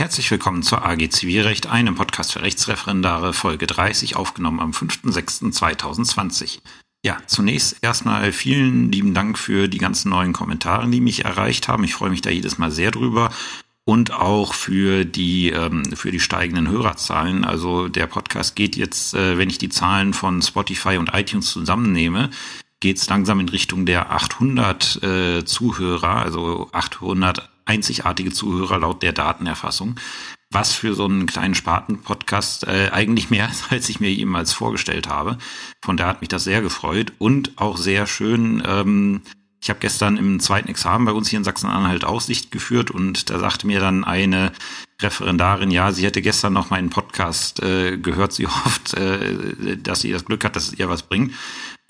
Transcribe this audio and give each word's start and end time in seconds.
Herzlich 0.00 0.30
willkommen 0.30 0.62
zur 0.62 0.82
AG 0.82 1.10
Zivilrecht, 1.10 1.66
einem 1.66 1.94
Podcast 1.94 2.32
für 2.32 2.40
Rechtsreferendare, 2.40 3.34
Folge 3.34 3.66
30, 3.66 4.16
aufgenommen 4.16 4.58
am 4.58 4.70
5.6.2020. 4.70 6.60
Ja, 7.04 7.18
zunächst 7.26 7.76
erstmal 7.82 8.32
vielen 8.32 8.90
lieben 8.90 9.12
Dank 9.12 9.38
für 9.38 9.68
die 9.68 9.76
ganzen 9.76 10.08
neuen 10.08 10.32
Kommentare, 10.32 10.88
die 10.88 11.02
mich 11.02 11.26
erreicht 11.26 11.68
haben. 11.68 11.84
Ich 11.84 11.92
freue 11.92 12.08
mich 12.08 12.22
da 12.22 12.30
jedes 12.30 12.56
Mal 12.56 12.70
sehr 12.70 12.92
drüber 12.92 13.30
und 13.84 14.10
auch 14.10 14.54
für 14.54 15.04
die 15.04 15.50
ähm, 15.50 15.94
für 15.94 16.10
die 16.10 16.20
steigenden 16.20 16.68
Hörerzahlen. 16.70 17.44
Also 17.44 17.88
der 17.88 18.06
Podcast 18.06 18.56
geht 18.56 18.76
jetzt, 18.76 19.12
äh, 19.12 19.36
wenn 19.36 19.50
ich 19.50 19.58
die 19.58 19.68
Zahlen 19.68 20.14
von 20.14 20.40
Spotify 20.40 20.96
und 20.96 21.12
iTunes 21.12 21.50
zusammennehme, 21.50 22.30
geht 22.80 22.96
es 22.96 23.06
langsam 23.10 23.38
in 23.38 23.50
Richtung 23.50 23.84
der 23.84 24.10
800 24.10 25.02
äh, 25.02 25.44
Zuhörer, 25.44 26.16
also 26.16 26.70
800 26.72 27.49
einzigartige 27.70 28.32
Zuhörer 28.32 28.78
laut 28.78 29.02
der 29.02 29.12
Datenerfassung, 29.12 29.94
was 30.50 30.72
für 30.72 30.94
so 30.94 31.04
einen 31.04 31.26
kleinen 31.26 31.54
Sparten-Podcast 31.54 32.66
äh, 32.66 32.90
eigentlich 32.92 33.30
mehr 33.30 33.48
ist, 33.48 33.66
als 33.70 33.88
ich 33.88 34.00
mir 34.00 34.12
jemals 34.12 34.52
vorgestellt 34.52 35.08
habe. 35.08 35.38
Von 35.82 35.96
daher 35.96 36.10
hat 36.10 36.20
mich 36.20 36.28
das 36.28 36.44
sehr 36.44 36.62
gefreut 36.62 37.12
und 37.18 37.52
auch 37.56 37.76
sehr 37.76 38.06
schön. 38.06 38.62
Ähm, 38.66 39.22
ich 39.62 39.68
habe 39.68 39.78
gestern 39.78 40.16
im 40.16 40.40
zweiten 40.40 40.68
Examen 40.68 41.04
bei 41.04 41.12
uns 41.12 41.28
hier 41.28 41.38
in 41.38 41.44
Sachsen-Anhalt 41.44 42.04
Aussicht 42.04 42.50
geführt 42.50 42.90
und 42.90 43.30
da 43.30 43.38
sagte 43.38 43.66
mir 43.66 43.78
dann 43.78 44.04
eine 44.04 44.52
Referendarin, 45.00 45.70
ja, 45.70 45.92
sie 45.92 46.04
hätte 46.04 46.22
gestern 46.22 46.54
noch 46.54 46.70
meinen 46.70 46.90
Podcast 46.90 47.62
äh, 47.62 47.98
gehört. 47.98 48.32
Sie 48.32 48.46
hofft, 48.46 48.94
äh, 48.94 49.76
dass 49.76 50.00
sie 50.00 50.12
das 50.12 50.24
Glück 50.24 50.44
hat, 50.44 50.56
dass 50.56 50.68
es 50.68 50.78
ihr 50.78 50.88
was 50.88 51.02
bringt 51.02 51.34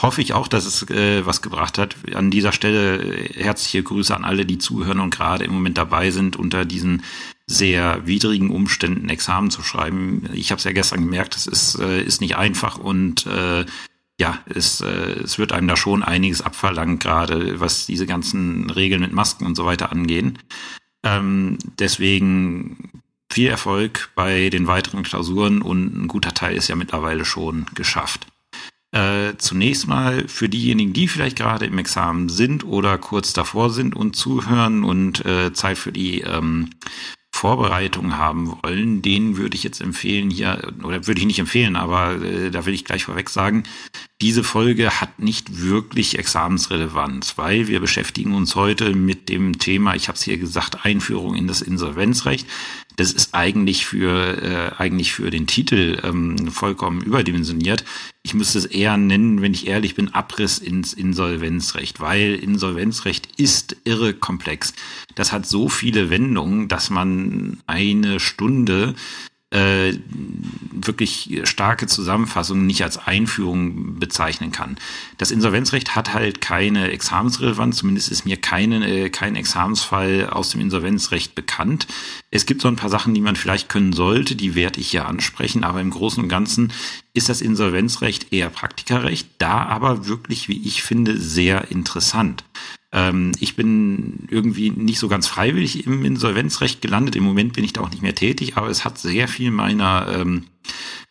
hoffe 0.03 0.23
ich 0.23 0.33
auch, 0.33 0.49
dass 0.49 0.67
es 0.67 0.89
äh, 0.91 1.25
was 1.27 1.43
gebracht 1.43 1.79
hat. 1.79 1.97
An 2.15 2.31
dieser 2.31 2.53
Stelle 2.53 3.03
äh, 3.03 3.43
herzliche 3.43 3.83
Grüße 3.83 4.15
an 4.15 4.25
alle, 4.25 4.47
die 4.47 4.59
zuhören 4.59 5.01
und 5.01 5.11
gerade 5.15 5.45
im 5.45 5.53
Moment 5.53 5.79
dabei 5.79 6.11
sind, 6.11 6.37
unter 6.37 6.65
diesen 6.65 7.03
sehr 7.47 8.07
widrigen 8.07 8.51
Umständen 8.51 9.09
Examen 9.09 9.51
zu 9.51 9.63
schreiben. 9.63 10.29
Ich 10.33 10.51
habe 10.51 10.59
es 10.59 10.65
ja 10.65 10.73
gestern 10.73 11.01
gemerkt, 11.01 11.37
es 11.37 11.47
ist, 11.47 11.79
äh, 11.81 12.03
ist 12.03 12.21
nicht 12.21 12.37
einfach 12.37 12.79
und 12.79 13.27
äh, 13.27 13.67
ja, 14.19 14.39
es, 14.47 14.83
äh, 14.83 15.21
es 15.25 15.39
wird 15.39 15.53
einem 15.53 15.67
da 15.67 15.77
schon 15.77 16.03
einiges 16.03 16.43
abverlangt, 16.43 17.03
gerade 17.03 17.59
was 17.59 17.87
diese 17.87 18.07
ganzen 18.07 18.71
Regeln 18.71 19.01
mit 19.01 19.13
Masken 19.13 19.47
und 19.47 19.57
so 19.57 19.65
weiter 19.65 19.91
angehen. 19.91 20.39
Ähm, 21.03 21.59
deswegen 21.79 23.03
viel 23.31 23.49
Erfolg 23.49 24.11
bei 24.15 24.51
den 24.51 24.67
weiteren 24.67 25.03
Klausuren 25.03 25.63
und 25.63 26.05
ein 26.05 26.09
guter 26.09 26.35
Teil 26.35 26.57
ist 26.57 26.69
ja 26.69 26.77
mittlerweile 26.77 27.25
schon 27.25 27.67
geschafft. 27.75 28.27
Äh, 28.93 29.37
zunächst 29.39 29.87
mal 29.87 30.27
für 30.27 30.49
diejenigen, 30.49 30.93
die 30.93 31.07
vielleicht 31.07 31.37
gerade 31.37 31.67
im 31.67 31.79
Examen 31.79 32.29
sind 32.29 32.65
oder 32.65 32.99
kurz 32.99 33.33
davor 33.33 33.71
sind 33.71 33.95
und 33.95 34.17
zuhören 34.17 34.83
und 34.83 35.25
äh, 35.25 35.53
Zeit 35.53 35.79
für 35.79 35.93
die 35.93 36.23
ähm, 36.23 36.71
Vorbereitung 37.33 38.19
haben 38.19 38.59
wollen, 38.63 39.01
denen 39.01 39.37
würde 39.37 39.57
ich 39.57 39.63
jetzt 39.63 39.81
empfehlen 39.81 40.29
hier, 40.29 40.75
oder 40.83 41.07
würde 41.07 41.21
ich 41.21 41.27
nicht 41.27 41.39
empfehlen, 41.39 41.77
aber 41.77 42.21
äh, 42.21 42.51
da 42.51 42.67
will 42.67 42.75
ich 42.75 42.85
gleich 42.85 43.05
vorweg 43.05 43.31
sagen, 43.31 43.63
diese 44.21 44.43
Folge 44.43 45.01
hat 45.01 45.21
nicht 45.21 45.61
wirklich 45.61 46.19
Examensrelevanz, 46.19 47.39
weil 47.39 47.69
wir 47.69 47.81
beschäftigen 47.81 48.35
uns 48.35 48.57
heute 48.57 48.95
mit 48.95 49.29
dem 49.29 49.59
Thema, 49.59 49.95
ich 49.95 50.09
habe 50.09 50.17
es 50.17 50.25
hier 50.25 50.37
gesagt, 50.37 50.85
Einführung 50.85 51.37
in 51.37 51.47
das 51.47 51.63
Insolvenzrecht 51.63 52.47
das 52.97 53.13
ist 53.13 53.35
eigentlich 53.35 53.87
für, 53.87 54.43
äh, 54.43 54.81
eigentlich 54.81 55.13
für 55.13 55.31
den 55.31 55.47
Titel 55.47 55.99
ähm, 56.03 56.49
vollkommen 56.49 57.03
überdimensioniert. 57.03 57.85
Ich 58.23 58.35
müsste 58.35 58.59
es 58.59 58.67
eher 58.67 58.97
nennen, 58.97 59.41
wenn 59.43 59.55
ich 59.55 59.67
ehrlich 59.67 59.95
bin, 59.95 60.13
Abriss 60.13 60.59
ins 60.59 60.93
Insolvenzrecht, 60.93 62.01
weil 62.01 62.35
Insolvenzrecht 62.35 63.29
ist 63.37 63.77
irre 63.85 64.13
komplex. 64.13 64.75
Das 65.15 65.33
hat 65.33 65.47
so 65.47 65.69
viele 65.69 66.11
Wendungen, 66.11 66.69
dass 66.69 66.91
man 66.91 67.61
eine 67.67 68.21
Stunde 68.21 68.95
äh, 69.51 69.95
wirklich 70.73 71.41
starke 71.45 71.87
Zusammenfassungen 71.87 72.67
nicht 72.67 72.85
als 72.85 72.99
Einführung 72.99 73.99
bezeichnen 73.99 74.53
kann. 74.53 74.77
Das 75.19 75.33
Insolvenzrecht 75.33 75.97
hat 75.97 76.15
halt 76.15 76.41
keine 76.41 76.91
Examensrelevanz, 76.93 77.79
zumindest 77.79 78.11
ist 78.11 78.25
mir 78.25 78.37
keine, 78.37 78.89
äh, 78.89 79.11
kein 79.11 79.35
Examensfall 79.35 80.29
aus 80.31 80.51
dem 80.51 80.61
Insolvenzrecht 80.61 81.35
bekannt. 81.35 81.89
Es 82.31 82.47
gibt 82.47 82.63
so 82.63 82.69
ein 82.69 82.77
paar 82.77 82.91
Sachen, 82.91 83.13
die 83.13 83.21
man 83.21 83.35
vielleicht 83.35 83.69
können 83.69 83.93
sollte, 83.93 84.37
die 84.37 84.55
werde 84.55 84.81
ich 84.81 84.91
hier 84.91 85.07
ansprechen, 85.07 85.65
aber 85.65 85.81
im 85.81 85.91
Großen 85.91 86.23
und 86.23 86.29
Ganzen 86.29 86.73
ist 87.13 87.29
das 87.29 87.41
Insolvenzrecht 87.41 88.33
eher 88.33 88.51
Praktikerrecht, 88.51 89.29
da 89.39 89.65
aber 89.65 90.07
wirklich, 90.07 90.49
wie 90.49 90.65
ich 90.65 90.85
finde, 90.85 91.19
sehr 91.19 91.71
interessant. 91.73 92.45
Ähm, 92.93 93.33
ich 93.39 93.57
bin 93.57 94.27
irgendwie 94.31 94.71
nicht 94.71 94.99
so 94.99 95.09
ganz 95.09 95.27
freiwillig 95.27 95.87
im 95.87 96.05
Insolvenzrecht 96.05 96.83
gelandet. 96.83 97.17
Im 97.17 97.25
Moment 97.25 97.53
bin 97.53 97.65
ich 97.65 97.73
da 97.73 97.83
auch 97.83 97.91
nicht 97.91 98.03
mehr 98.03 98.15
tätig, 98.15 98.57
aber 98.57 98.69
es 98.69 98.85
hat 98.85 98.99
sehr 98.99 99.29
viel 99.29 99.51
meiner, 99.51 100.09
ähm, 100.13 100.47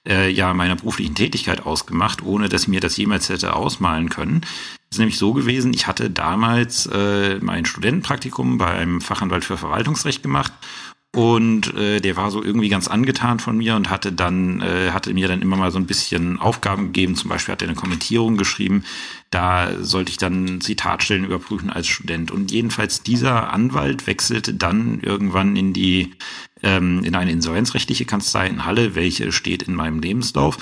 äh, 0.07 0.29
ja, 0.29 0.53
meiner 0.53 0.75
beruflichen 0.75 1.15
Tätigkeit 1.15 1.65
ausgemacht, 1.65 2.23
ohne 2.23 2.49
dass 2.49 2.67
mir 2.67 2.81
das 2.81 2.97
jemals 2.97 3.29
hätte 3.29 3.55
ausmalen 3.55 4.09
können. 4.09 4.41
Es 4.89 4.95
ist 4.95 4.99
nämlich 4.99 5.17
so 5.17 5.33
gewesen, 5.33 5.73
ich 5.73 5.87
hatte 5.87 6.09
damals 6.09 6.87
äh, 6.87 7.39
mein 7.41 7.65
Studentenpraktikum 7.65 8.57
bei 8.57 8.71
einem 8.71 9.01
Fachanwalt 9.01 9.45
für 9.45 9.57
Verwaltungsrecht 9.57 10.23
gemacht 10.23 10.51
und 11.15 11.73
äh, 11.73 11.99
der 12.01 12.17
war 12.17 12.29
so 12.29 12.43
irgendwie 12.43 12.69
ganz 12.69 12.87
angetan 12.87 13.39
von 13.39 13.57
mir 13.57 13.75
und 13.75 13.89
hatte 13.89 14.11
dann, 14.11 14.61
äh, 14.61 14.91
hatte 14.91 15.11
mir 15.13 15.27
dann 15.27 15.41
immer 15.41 15.55
mal 15.57 15.71
so 15.71 15.79
ein 15.79 15.87
bisschen 15.87 16.39
Aufgaben 16.39 16.87
gegeben. 16.87 17.15
Zum 17.15 17.29
Beispiel 17.29 17.51
hat 17.53 17.63
er 17.63 17.67
eine 17.67 17.75
Kommentierung 17.77 18.37
geschrieben. 18.37 18.83
Da 19.31 19.71
sollte 19.81 20.11
ich 20.11 20.17
dann 20.17 20.61
Zitatstellen 20.61 21.25
überprüfen 21.25 21.71
als 21.71 21.87
Student. 21.87 22.29
Und 22.29 22.51
jedenfalls 22.51 23.01
dieser 23.01 23.51
Anwalt 23.51 24.05
wechselte 24.05 24.53
dann 24.53 24.99
irgendwann 25.01 25.55
in 25.55 25.73
die 25.73 26.13
ähm, 26.61 27.03
in 27.03 27.15
eine 27.15 27.31
insolvenzrechtliche 27.31 28.05
Kanzlei 28.05 28.47
in 28.47 28.65
Halle, 28.65 28.93
welche 28.93 29.31
steht 29.31 29.63
in 29.63 29.73
meinem 29.73 30.01
Lebenslauf 30.01 30.57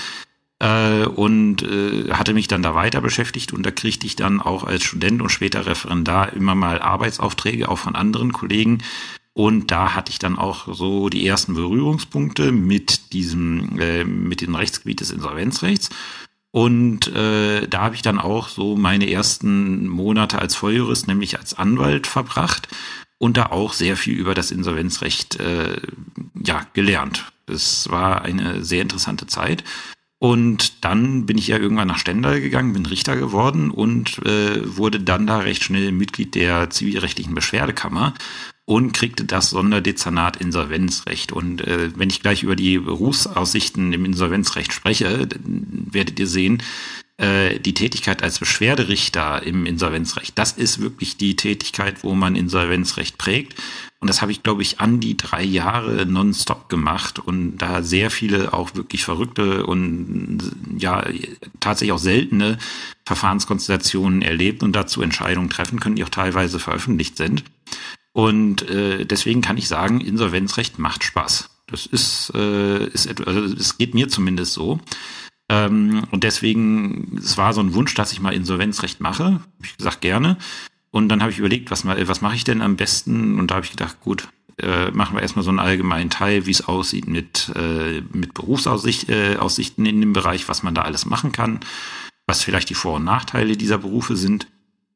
äh, 0.59 1.05
und 1.05 1.63
äh, 1.63 2.11
hatte 2.11 2.33
mich 2.33 2.47
dann 2.47 2.63
da 2.63 2.73
weiter 2.75 3.01
beschäftigt 3.01 3.53
und 3.53 3.65
da 3.65 3.71
kriegte 3.71 4.05
ich 4.05 4.15
dann 4.15 4.41
auch 4.41 4.63
als 4.63 4.83
Student 4.83 5.21
und 5.21 5.29
später 5.29 5.65
Referendar 5.65 6.33
immer 6.33 6.55
mal 6.55 6.81
Arbeitsaufträge 6.81 7.69
auch 7.69 7.79
von 7.79 7.95
anderen 7.95 8.33
Kollegen 8.33 8.79
und 9.37 9.69
da 9.69 9.93
hatte 9.93 10.11
ich 10.11 10.17
dann 10.17 10.35
auch 10.35 10.73
so 10.73 11.09
die 11.09 11.27
ersten 11.27 11.53
Berührungspunkte 11.53 12.51
mit 12.51 13.13
diesem, 13.13 13.79
äh, 13.79 14.03
mit 14.03 14.41
dem 14.41 14.55
Rechtsgebiet 14.55 14.99
des 14.99 15.11
Insolvenzrechts. 15.11 15.91
Und 16.49 17.05
äh, 17.15 17.67
da 17.67 17.81
habe 17.81 17.93
ich 17.93 18.01
dann 18.01 18.17
auch 18.17 18.47
so 18.47 18.75
meine 18.75 19.07
ersten 19.11 19.87
Monate 19.87 20.39
als 20.39 20.55
Volljurist, 20.55 21.07
nämlich 21.07 21.37
als 21.37 21.53
Anwalt 21.53 22.07
verbracht 22.07 22.67
und 23.19 23.37
da 23.37 23.51
auch 23.51 23.73
sehr 23.73 23.95
viel 23.95 24.15
über 24.15 24.33
das 24.33 24.49
Insolvenzrecht 24.49 25.39
äh, 25.39 25.81
ja 26.43 26.65
gelernt. 26.73 27.31
Es 27.45 27.91
war 27.91 28.23
eine 28.23 28.63
sehr 28.65 28.81
interessante 28.81 29.27
Zeit. 29.27 29.63
Und 30.17 30.83
dann 30.83 31.27
bin 31.27 31.37
ich 31.37 31.45
ja 31.45 31.59
irgendwann 31.59 31.89
nach 31.89 31.99
Stendal 31.99 32.41
gegangen, 32.41 32.73
bin 32.73 32.87
Richter 32.87 33.15
geworden 33.15 33.69
und 33.69 34.17
äh, 34.25 34.77
wurde 34.77 34.99
dann 34.99 35.27
da 35.27 35.37
recht 35.37 35.63
schnell 35.63 35.91
Mitglied 35.91 36.33
der 36.33 36.71
zivilrechtlichen 36.71 37.35
Beschwerdekammer 37.35 38.15
und 38.67 38.91
kriegte 38.91 39.23
das 39.23 39.51
Sonderdezernat 39.51 40.35
Insolvenzrecht. 40.35 41.31
Und 41.31 41.61
äh, 41.61 41.89
wenn 41.95 42.09
ich 42.09 42.21
gleich 42.21 42.43
über 42.43 42.57
die 42.57 42.77
Berufsaussichten 42.77 43.93
im 43.93 44.03
Insolvenzrecht 44.03 44.73
spreche, 44.73 45.29
werdet 45.45 46.19
ihr 46.19 46.27
sehen, 46.27 46.61
äh, 47.15 47.61
die 47.61 47.73
Tätigkeit 47.73 48.21
als 48.21 48.39
Beschwerderichter 48.39 49.41
im 49.43 49.65
Insolvenzrecht, 49.65 50.37
das 50.37 50.51
ist 50.51 50.81
wirklich 50.81 51.15
die 51.15 51.37
Tätigkeit, 51.37 52.03
wo 52.03 52.13
man 52.13 52.35
Insolvenzrecht 52.35 53.17
prägt. 53.17 53.55
Und 54.01 54.09
das 54.09 54.21
habe 54.21 54.33
ich, 54.33 54.43
glaube 54.43 54.63
ich, 54.63 54.81
an 54.81 54.99
die 54.99 55.15
drei 55.15 55.43
Jahre 55.43 56.05
nonstop 56.05 56.67
gemacht 56.67 57.19
und 57.19 57.57
da 57.59 57.81
sehr 57.81 58.11
viele 58.11 58.53
auch 58.53 58.75
wirklich 58.75 59.05
verrückte 59.05 59.65
und 59.65 60.39
ja 60.77 61.05
tatsächlich 61.61 61.93
auch 61.93 61.99
seltene 61.99 62.57
Verfahrenskonstellationen 63.05 64.21
erlebt 64.21 64.61
und 64.61 64.75
dazu 64.75 65.01
Entscheidungen 65.01 65.49
treffen 65.49 65.79
können, 65.79 65.95
die 65.95 66.03
auch 66.03 66.09
teilweise 66.09 66.59
veröffentlicht 66.59 67.15
sind. 67.15 67.45
Und 68.17 68.67
äh, 68.67 69.05
deswegen 69.05 69.41
kann 69.41 69.57
ich 69.57 69.67
sagen, 69.67 70.01
Insolvenzrecht 70.01 70.79
macht 70.79 71.03
Spaß. 71.03 71.51
Das 71.67 71.85
ist, 71.85 72.31
äh, 72.33 72.87
ist 72.87 73.07
also 73.27 73.41
es 73.41 73.77
geht 73.77 73.93
mir 73.93 74.07
zumindest 74.07 74.53
so. 74.53 74.79
Ähm, 75.49 76.03
und 76.09 76.23
deswegen, 76.23 77.15
es 77.19 77.37
war 77.37 77.53
so 77.53 77.61
ein 77.61 77.75
Wunsch, 77.75 77.93
dass 77.93 78.13
ich 78.13 78.19
mal 78.19 78.33
Insolvenzrecht 78.33 79.01
mache. 79.01 79.41
Ich 79.61 79.77
gesagt, 79.77 80.01
gerne. 80.01 80.37
Und 80.89 81.09
dann 81.09 81.21
habe 81.21 81.31
ich 81.31 81.37
überlegt, 81.37 81.69
was, 81.69 81.85
was 81.85 82.21
mache 82.21 82.35
ich 82.35 82.43
denn 82.43 82.63
am 82.63 82.75
besten? 82.75 83.39
Und 83.39 83.51
da 83.51 83.55
habe 83.57 83.65
ich 83.65 83.71
gedacht, 83.71 84.01
gut, 84.01 84.27
äh, 84.57 84.89
machen 84.89 85.15
wir 85.15 85.21
erstmal 85.21 85.45
so 85.45 85.51
einen 85.51 85.59
allgemeinen 85.59 86.09
Teil, 86.09 86.47
wie 86.47 86.51
es 86.51 86.67
aussieht 86.67 87.07
mit, 87.07 87.51
äh, 87.55 88.01
mit 88.13 88.33
Berufsaussichten 88.33 89.85
äh, 89.85 89.89
in 89.89 90.01
dem 90.01 90.13
Bereich, 90.13 90.49
was 90.49 90.63
man 90.63 90.73
da 90.73 90.81
alles 90.81 91.05
machen 91.05 91.33
kann, 91.33 91.59
was 92.25 92.41
vielleicht 92.41 92.71
die 92.71 92.73
Vor- 92.73 92.95
und 92.95 93.03
Nachteile 93.03 93.57
dieser 93.57 93.77
Berufe 93.77 94.15
sind. 94.15 94.47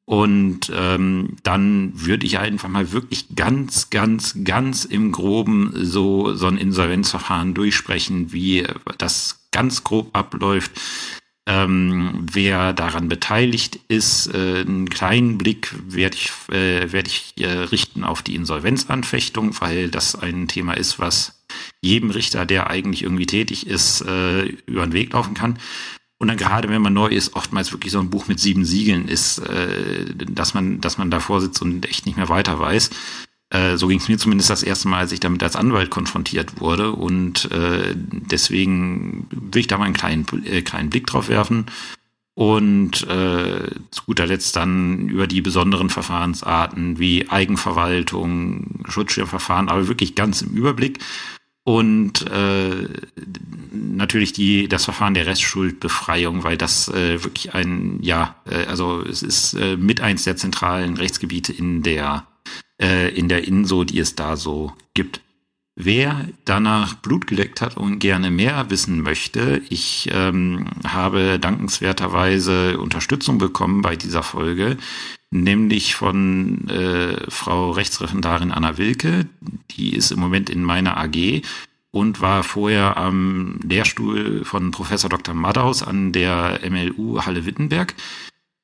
Und 0.06 0.72
ähm, 0.76 1.38
dann 1.44 1.94
würde 1.94 2.26
ich 2.26 2.40
einfach 2.40 2.70
mal 2.70 2.92
wirklich 2.92 3.36
ganz, 3.36 3.90
ganz, 3.90 4.36
ganz 4.44 4.84
im 4.84 5.12
Groben 5.12 5.72
so, 5.76 6.34
so 6.36 6.48
ein 6.48 6.58
Insolvenzverfahren 6.58 7.54
durchsprechen, 7.54 8.34
wie 8.34 8.66
das 8.98 9.48
ganz 9.52 9.84
grob 9.84 10.10
abläuft. 10.14 10.72
Ähm, 11.48 12.28
wer 12.32 12.72
daran 12.74 13.08
beteiligt 13.08 13.80
ist, 13.88 14.28
äh, 14.34 14.62
einen 14.62 14.90
kleinen 14.90 15.38
Blick 15.40 15.74
werde 15.88 16.16
ich, 16.16 16.32
äh, 16.54 16.92
werd 16.92 17.08
ich 17.08 17.34
äh, 17.38 17.48
richten 17.48 18.04
auf 18.04 18.22
die 18.22 18.36
Insolvenzanfechtung, 18.36 19.60
weil 19.60 19.90
das 19.90 20.16
ein 20.16 20.48
Thema 20.48 20.74
ist, 20.74 21.00
was 21.00 21.44
jedem 21.82 22.12
Richter, 22.12 22.46
der 22.46 22.70
eigentlich 22.70 23.04
irgendwie 23.04 23.26
tätig 23.26 23.66
ist, 23.66 24.02
äh, 24.02 24.44
über 24.68 24.86
den 24.86 24.94
Weg 24.94 25.14
laufen 25.14 25.34
kann. 25.34 25.58
Und 26.22 26.28
dann 26.28 26.38
gerade 26.38 26.70
wenn 26.70 26.84
man 26.84 26.94
neu 26.94 27.08
ist, 27.08 27.36
oftmals 27.36 27.72
wirklich 27.72 27.92
so 27.92 28.00
ein 28.00 28.12
Buch 28.12 28.28
mit 28.28 28.40
sieben 28.40 28.64
Siegeln 28.64 29.08
ist, 29.08 29.40
äh, 29.40 30.06
dass 30.16 30.54
man, 30.54 30.80
dass 30.80 31.00
man 31.00 31.10
davor 31.10 31.42
sitzt 31.42 31.64
und 31.64 31.84
echt 31.90 32.06
nicht 32.06 32.16
mehr 32.16 32.30
weiter 32.30 32.60
weiß. 32.60 32.92
Äh, 33.50 33.76
so 33.76 33.88
ging 33.88 33.98
es 33.98 34.08
mir 34.08 34.20
zumindest 34.20 34.52
das 34.52 34.62
erste 34.62 34.88
Mal, 34.88 35.00
als 35.00 35.14
ich 35.14 35.20
damit 35.20 35.42
als 35.42 35.56
Anwalt 35.56 35.90
konfrontiert 35.90 36.62
wurde. 36.62 36.92
Und 36.92 37.50
äh, 37.52 37.96
deswegen 37.96 39.26
will 39.32 39.62
ich 39.62 39.68
da 39.68 39.80
mal 39.80 39.86
einen 39.86 39.96
kleinen, 39.96 40.28
äh, 40.46 40.62
kleinen 40.62 40.92
Blick 40.92 41.08
drauf 41.08 41.28
werfen. 41.28 41.66
Und 42.36 43.02
äh, 43.08 43.72
zu 43.90 44.04
guter 44.06 44.28
Letzt 44.28 44.56
dann 44.56 45.10
über 45.10 45.26
die 45.26 45.42
besonderen 45.42 45.90
Verfahrensarten 45.90 47.00
wie 47.00 47.32
Eigenverwaltung, 47.32 48.86
Schutzschirmverfahren, 48.88 49.70
aber 49.70 49.88
wirklich 49.88 50.14
ganz 50.14 50.44
im 50.44 50.52
Überblick 50.52 51.00
und 51.64 52.26
äh, 52.28 52.88
natürlich 53.72 54.34
die 54.34 54.68
das 54.68 54.86
Verfahren 54.86 55.14
der 55.14 55.28
Restschuldbefreiung, 55.28 56.44
weil 56.44 56.58
das 56.58 56.88
äh, 56.88 57.24
wirklich 57.24 57.54
ein 57.54 58.00
ja 58.02 58.36
äh, 58.46 58.66
also 58.66 59.02
es 59.02 59.22
ist 59.22 59.54
äh, 59.54 59.78
mit 59.78 60.02
eins 60.02 60.24
der 60.24 60.38
zentralen 60.38 60.98
Rechtsgebiete 60.98 61.54
in 61.54 61.84
der 61.84 62.26
äh, 62.82 63.10
in 63.16 63.30
der 63.30 63.48
INSO, 63.48 63.84
die 63.84 64.00
es 64.00 64.16
da 64.16 64.38
so 64.38 64.74
gibt. 64.94 65.22
Wer 65.76 66.28
danach 66.46 66.96
Blut 66.96 67.28
geleckt 67.28 67.62
hat 67.62 67.78
und 67.78 68.00
gerne 68.00 68.30
mehr 68.30 68.70
wissen 68.70 69.02
möchte, 69.02 69.62
ich 69.70 70.10
ähm, 70.12 70.68
habe 70.86 71.40
dankenswerterweise 71.40 72.78
Unterstützung 72.78 73.38
bekommen 73.38 73.82
bei 73.82 73.96
dieser 73.96 74.22
Folge 74.22 74.78
nämlich 75.32 75.96
von 75.96 76.68
äh, 76.70 77.30
Frau 77.30 77.72
Rechtsreferendarin 77.72 78.52
Anna 78.52 78.78
Wilke. 78.78 79.26
Die 79.72 79.96
ist 79.96 80.12
im 80.12 80.20
Moment 80.20 80.50
in 80.50 80.64
meiner 80.64 80.98
AG 80.98 81.42
und 81.92 82.22
war 82.22 82.44
vorher 82.44 82.98
am 82.98 83.60
Lehrstuhl 83.64 84.46
von 84.46 84.72
Professor 84.72 85.10
Dr. 85.10 85.34
Madaus 85.34 85.84
an 85.84 86.12
der 86.12 86.60
MLU 86.70 87.22
Halle 87.26 87.46
Wittenberg. 87.46 87.96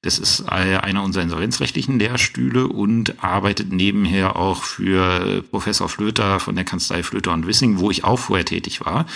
Das 0.03 0.19
ist 0.19 0.47
einer 0.47 1.03
unserer 1.03 1.23
insolvenzrechtlichen 1.23 1.97
Lehrstühle 1.97 2.67
und 2.67 3.23
arbeitet 3.23 3.73
nebenher 3.73 4.35
auch 4.35 4.63
für 4.63 5.44
Professor 5.49 5.89
Flöter 5.89 6.39
von 6.39 6.55
der 6.55 6.65
Kanzlei 6.65 7.01
Flöter 7.01 7.33
und 7.33 7.47
Wissing, 7.47 7.79
wo 7.79 7.89
ich 7.89 8.03
auch 8.03 8.19
vorher 8.19 8.45
tätig 8.45 8.85
war. 8.85 9.07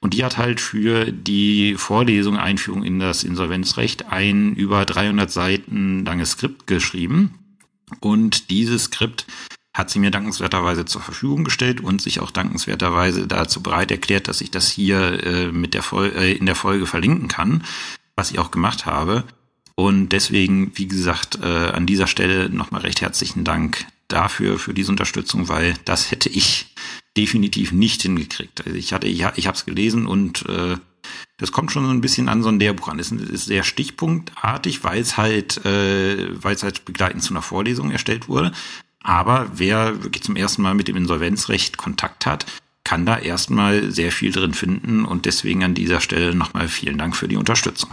Und 0.00 0.14
die 0.14 0.24
hat 0.24 0.38
halt 0.38 0.60
für 0.60 1.10
die 1.10 1.74
Vorlesung 1.76 2.36
Einführung 2.36 2.84
in 2.84 3.00
das 3.00 3.24
Insolvenzrecht 3.24 4.12
ein 4.12 4.54
über 4.54 4.84
300 4.84 5.30
Seiten 5.30 6.04
langes 6.04 6.32
Skript 6.32 6.68
geschrieben. 6.68 7.34
Und 8.00 8.50
dieses 8.50 8.84
Skript 8.84 9.26
hat 9.74 9.90
sie 9.90 9.98
mir 9.98 10.10
dankenswerterweise 10.10 10.84
zur 10.84 11.00
Verfügung 11.00 11.44
gestellt 11.44 11.80
und 11.80 12.00
sich 12.00 12.20
auch 12.20 12.30
dankenswerterweise 12.30 13.26
dazu 13.26 13.62
bereit 13.62 13.90
erklärt, 13.90 14.28
dass 14.28 14.40
ich 14.40 14.50
das 14.50 14.68
hier 14.68 15.24
äh, 15.24 15.52
mit 15.52 15.74
der 15.74 15.82
Fol 15.82 16.12
äh, 16.16 16.32
in 16.32 16.46
der 16.46 16.54
Folge 16.54 16.86
verlinken 16.86 17.28
kann, 17.28 17.64
was 18.16 18.30
ich 18.30 18.38
auch 18.38 18.50
gemacht 18.50 18.86
habe. 18.86 19.24
Und 19.78 20.08
deswegen, 20.08 20.72
wie 20.74 20.88
gesagt, 20.88 21.38
äh, 21.40 21.46
an 21.46 21.86
dieser 21.86 22.08
Stelle 22.08 22.50
nochmal 22.50 22.80
recht 22.80 23.00
herzlichen 23.00 23.44
Dank 23.44 23.86
dafür, 24.08 24.58
für 24.58 24.74
diese 24.74 24.90
Unterstützung, 24.90 25.48
weil 25.48 25.74
das 25.84 26.10
hätte 26.10 26.28
ich 26.28 26.74
definitiv 27.16 27.70
nicht 27.70 28.02
hingekriegt. 28.02 28.66
Also 28.66 28.76
ich 28.76 28.92
hatte, 28.92 29.06
ja, 29.06 29.32
ich 29.36 29.46
habe 29.46 29.56
es 29.56 29.66
gelesen 29.66 30.08
und 30.08 30.44
äh, 30.48 30.78
das 31.36 31.52
kommt 31.52 31.70
schon 31.70 31.84
so 31.84 31.92
ein 31.92 32.00
bisschen 32.00 32.28
an 32.28 32.42
so 32.42 32.48
ein 32.48 32.58
Lehrbuch 32.58 32.88
an. 32.88 32.98
Es 32.98 33.12
ist 33.12 33.44
sehr 33.44 33.62
stichpunktartig, 33.62 34.82
weil 34.82 35.00
es 35.00 35.16
halt, 35.16 35.64
äh, 35.64 36.26
weil 36.42 36.56
es 36.56 36.64
halt 36.64 36.84
begleitend 36.84 37.22
zu 37.22 37.32
einer 37.32 37.42
Vorlesung 37.42 37.92
erstellt 37.92 38.26
wurde. 38.26 38.50
Aber 39.04 39.48
wer 39.54 40.02
wirklich 40.02 40.24
zum 40.24 40.34
ersten 40.34 40.62
Mal 40.62 40.74
mit 40.74 40.88
dem 40.88 40.96
Insolvenzrecht 40.96 41.76
Kontakt 41.76 42.26
hat, 42.26 42.46
kann 42.82 43.06
da 43.06 43.16
erstmal 43.16 43.92
sehr 43.92 44.10
viel 44.10 44.32
drin 44.32 44.54
finden 44.54 45.04
und 45.04 45.24
deswegen 45.24 45.62
an 45.62 45.74
dieser 45.74 46.00
Stelle 46.00 46.34
nochmal 46.34 46.66
vielen 46.66 46.98
Dank 46.98 47.14
für 47.14 47.28
die 47.28 47.36
Unterstützung. 47.36 47.90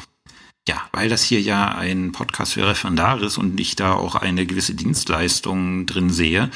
Ja, 0.67 0.81
weil 0.91 1.09
das 1.09 1.23
hier 1.23 1.41
ja 1.41 1.75
ein 1.75 2.11
Podcast 2.11 2.53
für 2.53 2.67
Referendar 2.67 3.21
ist 3.21 3.37
und 3.37 3.59
ich 3.59 3.75
da 3.75 3.93
auch 3.93 4.15
eine 4.15 4.47
gewisse 4.47 4.73
Dienstleistung 4.73 5.85
drin 5.85 6.09
sehe, 6.09 6.49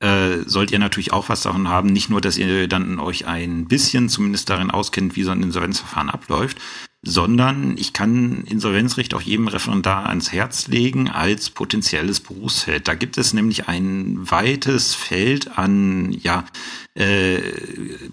äh, 0.00 0.38
sollt 0.46 0.70
ihr 0.70 0.78
natürlich 0.78 1.12
auch 1.12 1.28
was 1.28 1.42
davon 1.42 1.68
haben. 1.68 1.90
Nicht 1.90 2.08
nur, 2.08 2.22
dass 2.22 2.38
ihr 2.38 2.68
dann 2.68 2.98
euch 2.98 3.26
ein 3.26 3.68
bisschen 3.68 4.08
zumindest 4.08 4.48
darin 4.48 4.70
auskennt, 4.70 5.14
wie 5.14 5.24
so 5.24 5.30
ein 5.30 5.42
Insolvenzverfahren 5.42 6.08
abläuft, 6.08 6.56
sondern 7.02 7.76
ich 7.76 7.92
kann 7.92 8.44
Insolvenzrecht 8.44 9.12
auch 9.12 9.20
jedem 9.20 9.48
Referendar 9.48 10.06
ans 10.06 10.32
Herz 10.32 10.68
legen 10.68 11.10
als 11.10 11.50
potenzielles 11.50 12.20
Berufsfeld. 12.20 12.88
Da 12.88 12.94
gibt 12.94 13.18
es 13.18 13.34
nämlich 13.34 13.68
ein 13.68 14.18
weites 14.30 14.94
Feld 14.94 15.58
an 15.58 16.12
ja, 16.12 16.46
äh, 16.94 17.40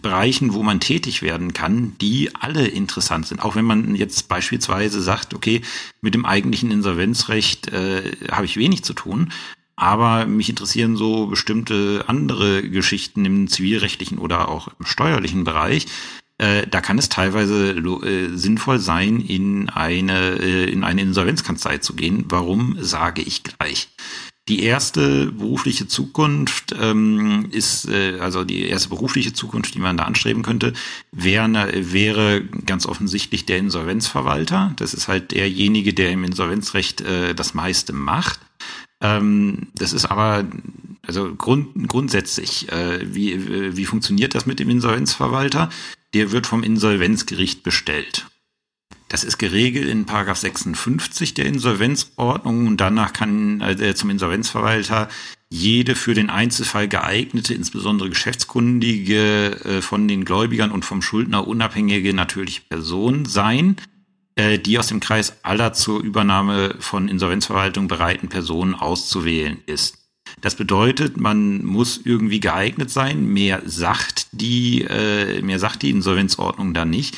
Bereichen, 0.01 0.53
wo 0.53 0.63
man 0.63 0.79
tätig 0.79 1.21
werden 1.21 1.53
kann, 1.53 1.95
die 2.00 2.33
alle 2.35 2.68
interessant 2.68 3.27
sind. 3.27 3.44
Auch 3.44 3.56
wenn 3.56 3.65
man 3.65 3.95
jetzt 3.95 4.27
beispielsweise 4.27 5.01
sagt, 5.01 5.33
okay, 5.33 5.62
mit 6.01 6.13
dem 6.13 6.25
eigentlichen 6.25 6.71
Insolvenzrecht 6.71 7.69
äh, 7.69 8.12
habe 8.31 8.45
ich 8.45 8.57
wenig 8.57 8.83
zu 8.83 8.94
tun, 8.94 9.31
aber 9.75 10.25
mich 10.25 10.50
interessieren 10.50 10.95
so 10.95 11.27
bestimmte 11.27 12.06
andere 12.07 12.68
Geschichten 12.68 13.25
im 13.25 13.47
zivilrechtlichen 13.47 14.18
oder 14.18 14.50
auch 14.50 14.69
im 14.80 14.85
steuerlichen 14.85 15.44
Bereich, 15.44 15.85
äh, 16.39 16.68
da 16.68 16.81
kann 16.81 17.00
es 17.00 17.09
teilweise 17.09 17.71
äh, 17.71 18.35
sinnvoll 18.35 18.80
sein, 18.80 19.21
in 19.21 19.69
eine, 19.69 20.39
äh, 20.39 20.69
in 20.69 20.83
eine 20.83 21.01
Insolvenzkanzlei 21.01 21.80
zu 21.80 21.95
gehen. 21.95 22.25
Warum, 22.30 22.77
sage 22.80 23.21
ich 23.21 23.44
gleich. 23.44 23.89
Die 24.47 24.63
erste 24.63 25.31
berufliche 25.31 25.88
Zukunft 25.88 26.73
ähm, 26.79 27.47
ist, 27.51 27.88
äh, 27.89 28.19
also 28.19 28.44
die 28.44 28.67
erste 28.67 28.89
berufliche 28.89 29.33
Zukunft, 29.33 29.75
die 29.75 29.79
man 29.79 29.97
da 29.97 30.03
anstreben 30.03 30.44
könnte, 30.44 30.73
wäre, 31.11 31.71
wäre 31.91 32.44
ganz 32.65 32.85
offensichtlich 32.85 33.45
der 33.45 33.57
Insolvenzverwalter. 33.57 34.73
Das 34.77 34.94
ist 34.94 35.07
halt 35.07 35.31
derjenige, 35.31 35.94
der 35.94 36.11
im 36.11 36.23
Insolvenzrecht 36.23 37.01
äh, 37.01 37.35
das 37.35 37.53
meiste 37.53 37.94
macht. 37.94 38.39
Ähm, 39.01 39.67
das 39.75 39.94
ist 39.94 40.05
aber 40.05 40.45
also 41.05 41.35
grund, 41.35 41.88
grundsätzlich, 41.88 42.71
äh, 42.71 42.99
wie, 43.13 43.77
wie 43.77 43.85
funktioniert 43.85 44.35
das 44.35 44.45
mit 44.45 44.59
dem 44.59 44.69
Insolvenzverwalter? 44.69 45.69
der 46.13 46.31
wird 46.31 46.47
vom 46.47 46.63
Insolvenzgericht 46.63 47.63
bestellt. 47.63 48.27
Das 49.09 49.24
ist 49.24 49.38
geregelt 49.38 49.88
in 49.88 50.06
Paragraph 50.06 50.38
56 50.38 51.33
der 51.33 51.45
Insolvenzordnung 51.45 52.68
und 52.68 52.77
danach 52.77 53.13
kann 53.13 53.62
äh, 53.62 53.95
zum 53.95 54.09
Insolvenzverwalter 54.09 55.07
jede 55.50 55.95
für 55.95 56.13
den 56.13 56.30
Einzelfall 56.30 56.89
geeignete, 56.89 57.54
insbesondere 57.54 58.09
geschäftskundige, 58.09 59.51
äh, 59.63 59.81
von 59.81 60.07
den 60.07 60.25
Gläubigern 60.25 60.71
und 60.71 60.83
vom 60.83 61.01
Schuldner 61.01 61.48
unabhängige 61.48 62.14
natürliche 62.14 62.61
Person 62.68 63.23
sein, 63.26 63.78
äh, 64.35 64.59
die 64.59 64.78
aus 64.78 64.87
dem 64.87 64.99
Kreis 64.99 65.37
aller 65.44 65.71
zur 65.71 66.02
Übernahme 66.04 66.76
von 66.80 67.07
Insolvenzverwaltung 67.07 67.87
bereiten 67.87 68.28
Personen 68.28 68.76
auszuwählen 68.76 69.59
ist. 69.68 69.99
Das 70.42 70.56
bedeutet, 70.56 71.16
man 71.16 71.66
muss 71.66 72.02
irgendwie 72.04 72.42
geeignet 72.42 72.92
sein. 72.92 73.26
Mehr 73.28 73.61
sagt 73.66 74.28
die, 74.33 74.83
äh, 74.83 75.42
mehr 75.42 75.59
sagt 75.59 75.81
die 75.81 75.90
Insolvenzordnung 75.90 76.73
da 76.73 76.83
nicht. 76.83 77.18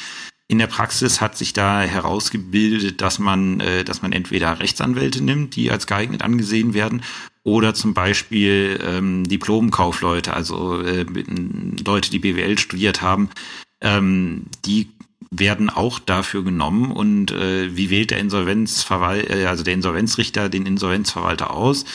In 0.51 0.57
der 0.57 0.67
Praxis 0.67 1.21
hat 1.21 1.37
sich 1.37 1.53
da 1.53 1.81
herausgebildet, 1.81 3.01
dass 3.01 3.19
man, 3.19 3.59
äh, 3.59 3.83
dass 3.83 4.01
man 4.01 4.11
entweder 4.11 4.59
Rechtsanwälte 4.59 5.23
nimmt, 5.23 5.55
die 5.55 5.69
als 5.69 5.85
geeignet 5.85 6.23
angesehen 6.23 6.73
werden, 6.73 7.03
oder 7.43 7.75
zum 7.75 7.93
Beispiel 7.93 8.79
ähm, 8.83 9.27
Diplomkaufleute, 9.29 10.33
also 10.33 10.81
äh, 10.81 11.05
Leute, 11.85 12.09
die 12.09 12.19
BWL 12.19 12.57
studiert 12.57 13.01
haben, 13.03 13.29
ähm, 13.81 14.45
die 14.65 14.89
werden 15.31 15.69
auch 15.69 15.99
dafür 15.99 16.43
genommen. 16.43 16.91
Und 16.91 17.31
äh, 17.31 17.75
wie 17.77 17.91
wählt 17.91 18.09
der 18.09 18.17
Insolvenzverwalter, 18.19 19.35
äh, 19.35 19.45
also 19.45 19.63
der 19.63 19.75
Insolvenzrichter 19.75 20.49
den 20.49 20.65
Insolvenzverwalter 20.65 21.51
aus? 21.51 21.85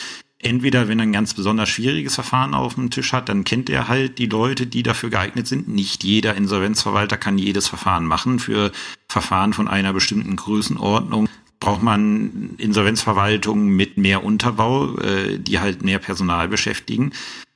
Entweder, 0.45 0.87
wenn 0.87 0.99
er 0.99 1.03
ein 1.03 1.11
ganz 1.11 1.33
besonders 1.33 1.69
schwieriges 1.69 2.15
Verfahren 2.15 2.53
auf 2.53 2.75
dem 2.75 2.91
Tisch 2.91 3.13
hat, 3.13 3.29
dann 3.29 3.43
kennt 3.43 3.69
er 3.69 3.87
halt 3.87 4.19
die 4.19 4.27
Leute, 4.27 4.67
die 4.67 4.83
dafür 4.83 5.09
geeignet 5.09 5.47
sind. 5.47 5.67
Nicht 5.67 6.03
jeder 6.03 6.35
Insolvenzverwalter 6.35 7.17
kann 7.17 7.37
jedes 7.37 7.67
Verfahren 7.67 8.05
machen. 8.05 8.39
Für 8.39 8.71
Verfahren 9.07 9.53
von 9.53 9.67
einer 9.67 9.91
bestimmten 9.91 10.35
Größenordnung 10.35 11.27
braucht 11.59 11.81
man 11.81 12.55
Insolvenzverwaltungen 12.57 13.69
mit 13.69 13.97
mehr 13.97 14.23
Unterbau, 14.23 14.97
äh, 14.97 15.39
die 15.39 15.59
halt 15.59 15.83
mehr 15.83 15.99
Personal 15.99 16.47
beschäftigen. 16.47 17.11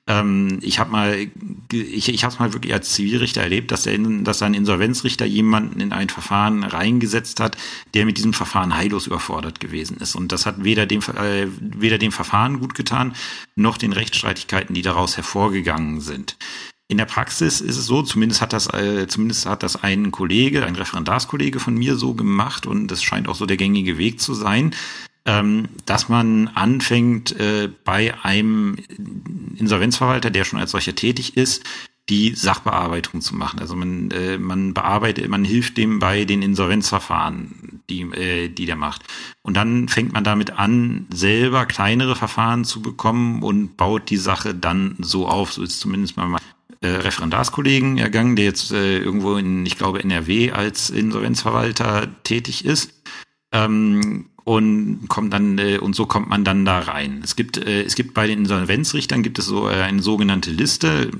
Ähm, 0.09 0.57
ich 0.61 0.79
habe 0.79 0.91
mal, 0.91 1.27
ich, 1.71 2.09
ich 2.09 2.23
habe 2.23 2.33
es 2.33 2.39
mal 2.39 2.51
wirklich 2.51 2.73
als 2.73 2.89
Zivilrichter 2.89 3.41
erlebt, 3.41 3.71
dass, 3.71 3.83
der, 3.83 3.97
dass 3.97 4.41
ein 4.41 4.55
Insolvenzrichter 4.55 5.25
jemanden 5.25 5.79
in 5.79 5.93
ein 5.93 6.09
Verfahren 6.09 6.63
reingesetzt 6.63 7.39
hat, 7.39 7.55
der 7.93 8.05
mit 8.05 8.17
diesem 8.17 8.33
Verfahren 8.33 8.75
heillos 8.75 9.05
überfordert 9.05 9.59
gewesen 9.59 9.97
ist. 9.97 10.15
Und 10.15 10.31
das 10.31 10.47
hat 10.47 10.63
weder 10.63 10.87
dem, 10.87 11.01
äh, 11.15 11.47
weder 11.59 11.99
dem 11.99 12.11
Verfahren 12.11 12.59
gut 12.59 12.73
getan, 12.73 13.13
noch 13.55 13.77
den 13.77 13.93
Rechtsstreitigkeiten, 13.93 14.73
die 14.73 14.81
daraus 14.81 15.15
hervorgegangen 15.15 16.01
sind. 16.01 16.37
In 16.91 16.97
der 16.97 17.05
Praxis 17.05 17.61
ist 17.61 17.77
es 17.77 17.85
so, 17.85 18.01
zumindest 18.01 18.41
hat 18.41 18.51
das, 18.51 18.65
äh, 18.73 19.05
zumindest 19.07 19.45
hat 19.45 19.61
das 19.61 19.75
ein 19.75 20.09
Kollege, 20.09 20.65
ein 20.65 20.75
Referendarskollege 20.75 21.59
von 21.59 21.75
mir 21.75 21.95
so 21.95 22.15
gemacht 22.15 22.65
und 22.65 22.87
das 22.87 23.03
scheint 23.03 23.27
auch 23.27 23.35
so 23.35 23.45
der 23.45 23.57
gängige 23.57 23.99
Weg 23.99 24.19
zu 24.19 24.33
sein, 24.33 24.73
dass 25.85 26.09
man 26.09 26.47
anfängt 26.49 27.39
äh, 27.39 27.69
bei 27.83 28.13
einem 28.23 28.77
Insolvenzverwalter, 29.57 30.29
der 30.29 30.43
schon 30.43 30.59
als 30.59 30.71
solcher 30.71 30.95
tätig 30.95 31.37
ist, 31.37 31.63
die 32.09 32.33
Sachbearbeitung 32.33 33.21
zu 33.21 33.35
machen. 33.35 33.59
Also 33.59 33.75
man, 33.75 34.09
äh, 34.11 34.37
man 34.37 34.73
bearbeitet, 34.73 35.29
man 35.29 35.45
hilft 35.45 35.77
dem 35.77 35.99
bei 35.99 36.25
den 36.25 36.41
Insolvenzverfahren, 36.41 37.81
die, 37.89 38.01
äh, 38.01 38.49
die 38.49 38.65
der 38.65 38.75
macht. 38.75 39.03
Und 39.43 39.55
dann 39.55 39.87
fängt 39.87 40.13
man 40.13 40.23
damit 40.23 40.51
an, 40.51 41.05
selber 41.13 41.65
kleinere 41.65 42.15
Verfahren 42.15 42.65
zu 42.65 42.81
bekommen 42.81 43.43
und 43.43 43.77
baut 43.77 44.09
die 44.09 44.17
Sache 44.17 44.55
dann 44.55 44.95
so 44.99 45.27
auf. 45.27 45.53
So 45.53 45.61
ist 45.61 45.79
zumindest 45.79 46.17
mal 46.17 46.27
mein 46.27 46.41
äh, 46.81 46.87
Referendarskollegen 46.87 47.99
ergangen, 47.99 48.35
der 48.35 48.45
jetzt 48.45 48.71
irgendwo 48.71 49.35
in, 49.35 49.65
ich 49.65 49.77
glaube, 49.77 50.01
NRW 50.01 50.51
als 50.51 50.89
Insolvenzverwalter 50.89 52.07
tätig 52.23 52.65
ist. 52.65 52.93
Ähm, 53.51 54.29
und 54.49 55.05
kommt 55.09 55.31
dann 55.31 55.59
äh, 55.59 55.77
und 55.77 55.95
so 55.95 56.07
kommt 56.07 56.27
man 56.27 56.43
dann 56.43 56.65
da 56.65 56.79
rein. 56.79 57.21
Es 57.23 57.35
gibt 57.35 57.57
äh, 57.57 57.83
es 57.83 57.93
gibt 57.93 58.15
bei 58.15 58.25
den 58.25 58.39
Insolvenzrichtern 58.39 59.21
gibt 59.21 59.37
es 59.37 59.45
so 59.45 59.69
äh, 59.69 59.73
eine 59.73 60.01
sogenannte 60.01 60.49
Liste, 60.49 61.11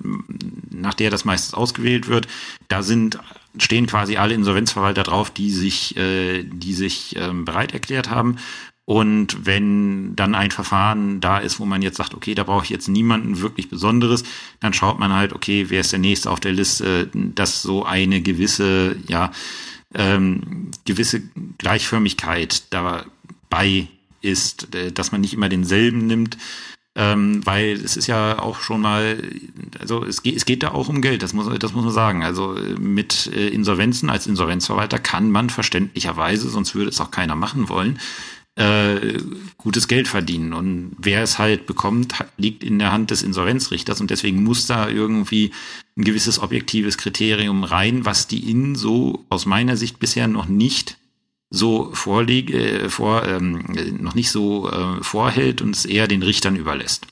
nach 0.72 0.96
der 0.96 1.12
das 1.12 1.26
meistens 1.26 1.54
ausgewählt 1.54 2.08
wird. 2.08 2.28
Da 2.70 2.82
sind 2.82 3.20
stehen 3.60 3.86
quasi 3.86 4.18
alle 4.18 4.34
Insolvenzverwalter 4.34 5.04
drauf, 5.04 5.30
die 5.30 5.52
sich 5.52 5.96
äh, 5.96 6.44
die 6.44 6.74
sich 6.74 7.18
ähm, 7.18 7.46
bereit 7.46 7.72
erklärt 7.72 8.10
haben. 8.10 8.38
Und 8.86 9.46
wenn 9.46 10.16
dann 10.16 10.34
ein 10.34 10.50
Verfahren 10.50 11.22
da 11.22 11.38
ist, 11.38 11.60
wo 11.60 11.66
man 11.66 11.84
jetzt 11.84 11.98
sagt, 11.98 12.16
okay, 12.16 12.34
da 12.34 12.44
brauche 12.44 12.64
ich 12.64 12.72
jetzt 12.72 12.88
niemanden 12.88 13.42
wirklich 13.42 13.70
Besonderes, 13.70 14.24
dann 14.60 14.74
schaut 14.74 14.98
man 14.98 15.14
halt, 15.14 15.34
okay, 15.34 15.68
wer 15.70 15.82
ist 15.82 15.92
der 15.92 16.00
nächste 16.00 16.32
auf 16.32 16.40
der 16.40 16.54
Liste, 16.54 17.08
dass 17.14 17.62
so 17.62 17.86
eine 17.86 18.24
gewisse, 18.24 18.96
ja, 19.08 19.30
ähm, 19.94 20.72
gewisse 20.86 21.22
Gleichförmigkeit 21.60 22.74
dabei 23.50 23.88
ist, 24.22 24.74
äh, 24.76 24.92
dass 24.92 25.12
man 25.12 25.22
nicht 25.22 25.34
immer 25.34 25.50
denselben 25.50 26.08
nimmt, 26.08 26.38
ähm, 26.96 27.46
weil 27.46 27.74
es 27.74 27.96
ist 27.98 28.08
ja 28.08 28.40
auch 28.40 28.60
schon 28.60 28.82
mal, 28.82 29.22
also 29.80 30.04
es 30.04 30.24
geht, 30.24 30.36
es 30.36 30.46
geht 30.46 30.64
da 30.64 30.72
auch 30.72 30.90
um 30.90 31.02
Geld, 31.02 31.24
das 31.24 31.34
muss, 31.34 31.48
das 31.60 31.74
muss 31.74 31.86
man 31.86 31.94
sagen. 31.94 32.24
Also 32.24 32.56
äh, 32.56 32.76
mit 32.80 33.28
äh, 33.28 33.48
Insolvenzen 33.50 34.10
als 34.10 34.28
Insolvenzverwalter 34.28 35.00
kann 35.00 35.32
man 35.32 35.50
verständlicherweise, 35.50 36.50
sonst 36.50 36.76
würde 36.76 36.90
es 36.90 37.00
auch 37.00 37.12
keiner 37.12 37.36
machen 37.36 37.70
wollen, 37.70 38.00
äh, 38.56 39.20
gutes 39.58 39.88
Geld 39.88 40.08
verdienen. 40.08 40.52
Und 40.52 40.96
wer 40.98 41.24
es 41.24 41.40
halt 41.40 41.66
bekommt, 41.66 42.16
liegt 42.38 42.64
in 42.64 42.80
der 42.80 42.92
Hand 42.92 43.12
des 43.12 43.24
Insolvenzrichters 43.24 44.02
und 44.02 44.10
deswegen 44.10 44.44
muss 44.44 44.66
da 44.68 44.90
irgendwie 44.90 45.52
ein 45.96 46.04
gewisses 46.04 46.40
objektives 46.40 46.98
Kriterium 46.98 47.64
rein, 47.64 48.04
was 48.04 48.28
die 48.28 48.40
Ihnen 48.40 48.76
so 48.76 49.26
aus 49.30 49.46
meiner 49.46 49.78
Sicht 49.78 50.00
bisher 50.00 50.28
noch 50.28 50.48
nicht 50.48 50.98
so 51.50 51.92
vorliege, 51.94 52.84
äh, 52.84 52.90
vor, 52.90 53.26
ähm, 53.26 53.66
noch 54.00 54.16
nicht 54.16 54.32
so 54.32 54.70
äh, 54.70 55.04
vorhält 55.04 55.62
und 55.62 55.76
es 55.76 55.86
eher 55.86 56.08
den 56.08 56.24
Richtern 56.24 56.56
überlässt. 56.56 57.08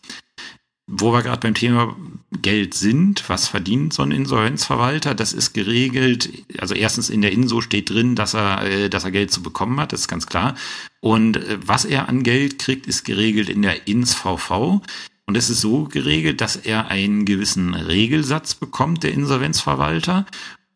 Wo 0.89 1.12
wir 1.12 1.22
gerade 1.22 1.41
beim 1.41 1.53
Thema 1.53 1.98
Geld 2.41 2.74
sind, 2.74 3.27
was 3.27 3.50
verdient 3.50 3.94
so 3.94 4.03
ein 4.03 4.12
Insolvenzverwalter? 4.12 5.15
Das 5.15 5.34
ist 5.34 5.53
geregelt. 5.53 6.32
Also 6.60 6.75
erstens 6.75 7.10
in 7.10 7.22
der 7.22 7.34
INSO 7.34 7.60
steht 7.60 7.89
drin, 7.89 8.15
dass 8.15 8.34
er, 8.34 8.63
äh, 8.63 8.89
dass 8.89 9.03
er 9.03 9.12
Geld 9.12 9.32
zu 9.32 9.44
bekommen 9.44 9.79
hat, 9.79 9.91
das 9.91 10.01
ist 10.01 10.08
ganz 10.08 10.27
klar. 10.27 10.56
Und 11.01 11.38
äh, 11.38 11.60
was 11.65 11.84
er 11.84 12.08
an 12.08 12.24
Geld 12.24 12.60
kriegt, 12.60 12.88
ist 12.88 13.03
geregelt 13.03 13.50
in 13.50 13.63
der 13.63 13.88
INSVV. 13.88 14.82
Und 15.29 15.36
es 15.36 15.50
ist 15.50 15.60
so 15.60 15.84
geregelt, 15.84 16.39
dass 16.39 16.56
er 16.56 16.88
einen 16.88 17.25
gewissen 17.25 17.74
Regelsatz 17.74 18.56
bekommt, 18.56 19.03
der 19.03 19.12
Insolvenzverwalter. 19.12 20.25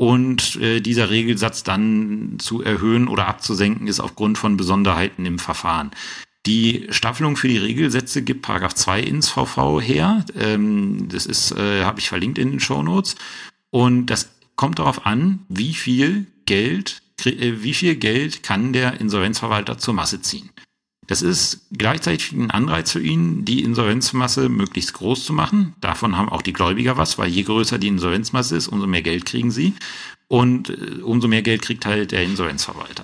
Und 0.01 0.55
äh, 0.55 0.81
dieser 0.81 1.11
Regelsatz 1.11 1.61
dann 1.61 2.37
zu 2.39 2.63
erhöhen 2.63 3.07
oder 3.07 3.27
abzusenken 3.27 3.85
ist 3.85 3.99
aufgrund 3.99 4.39
von 4.39 4.57
Besonderheiten 4.57 5.27
im 5.27 5.37
Verfahren. 5.37 5.91
Die 6.47 6.87
Staffelung 6.89 7.37
für 7.37 7.47
die 7.47 7.59
Regelsätze 7.59 8.23
gibt 8.23 8.41
Paragraph 8.41 8.73
2 8.73 8.99
ins 8.99 9.29
VV 9.29 9.79
her. 9.79 10.25
Ähm, 10.35 11.07
das 11.07 11.27
ist, 11.27 11.51
äh, 11.51 11.83
habe 11.83 11.99
ich 11.99 12.09
verlinkt 12.09 12.39
in 12.39 12.49
den 12.49 12.59
Show 12.59 12.81
Notes. 12.81 13.15
Und 13.69 14.07
das 14.07 14.31
kommt 14.55 14.79
darauf 14.79 15.05
an, 15.05 15.45
wie 15.49 15.75
viel 15.75 16.25
Geld, 16.47 17.03
äh, 17.23 17.61
wie 17.61 17.75
viel 17.75 17.95
Geld 17.95 18.41
kann 18.41 18.73
der 18.73 18.99
Insolvenzverwalter 18.99 19.77
zur 19.77 19.93
Masse 19.93 20.19
ziehen. 20.19 20.49
Das 21.11 21.21
ist 21.21 21.67
gleichzeitig 21.73 22.31
ein 22.31 22.51
Anreiz 22.51 22.93
für 22.93 23.01
ihn, 23.01 23.43
die 23.43 23.63
Insolvenzmasse 23.63 24.47
möglichst 24.47 24.93
groß 24.93 25.25
zu 25.25 25.33
machen. 25.33 25.73
Davon 25.81 26.15
haben 26.15 26.29
auch 26.29 26.41
die 26.41 26.53
Gläubiger 26.53 26.95
was, 26.95 27.17
weil 27.17 27.27
je 27.27 27.43
größer 27.43 27.77
die 27.79 27.89
Insolvenzmasse 27.89 28.55
ist, 28.55 28.69
umso 28.69 28.87
mehr 28.87 29.01
Geld 29.01 29.25
kriegen 29.25 29.51
sie. 29.51 29.73
Und 30.29 30.69
äh, 30.69 31.01
umso 31.03 31.27
mehr 31.27 31.41
Geld 31.41 31.63
kriegt 31.63 31.85
halt 31.85 32.13
der 32.13 32.23
Insolvenzverwalter. 32.23 33.03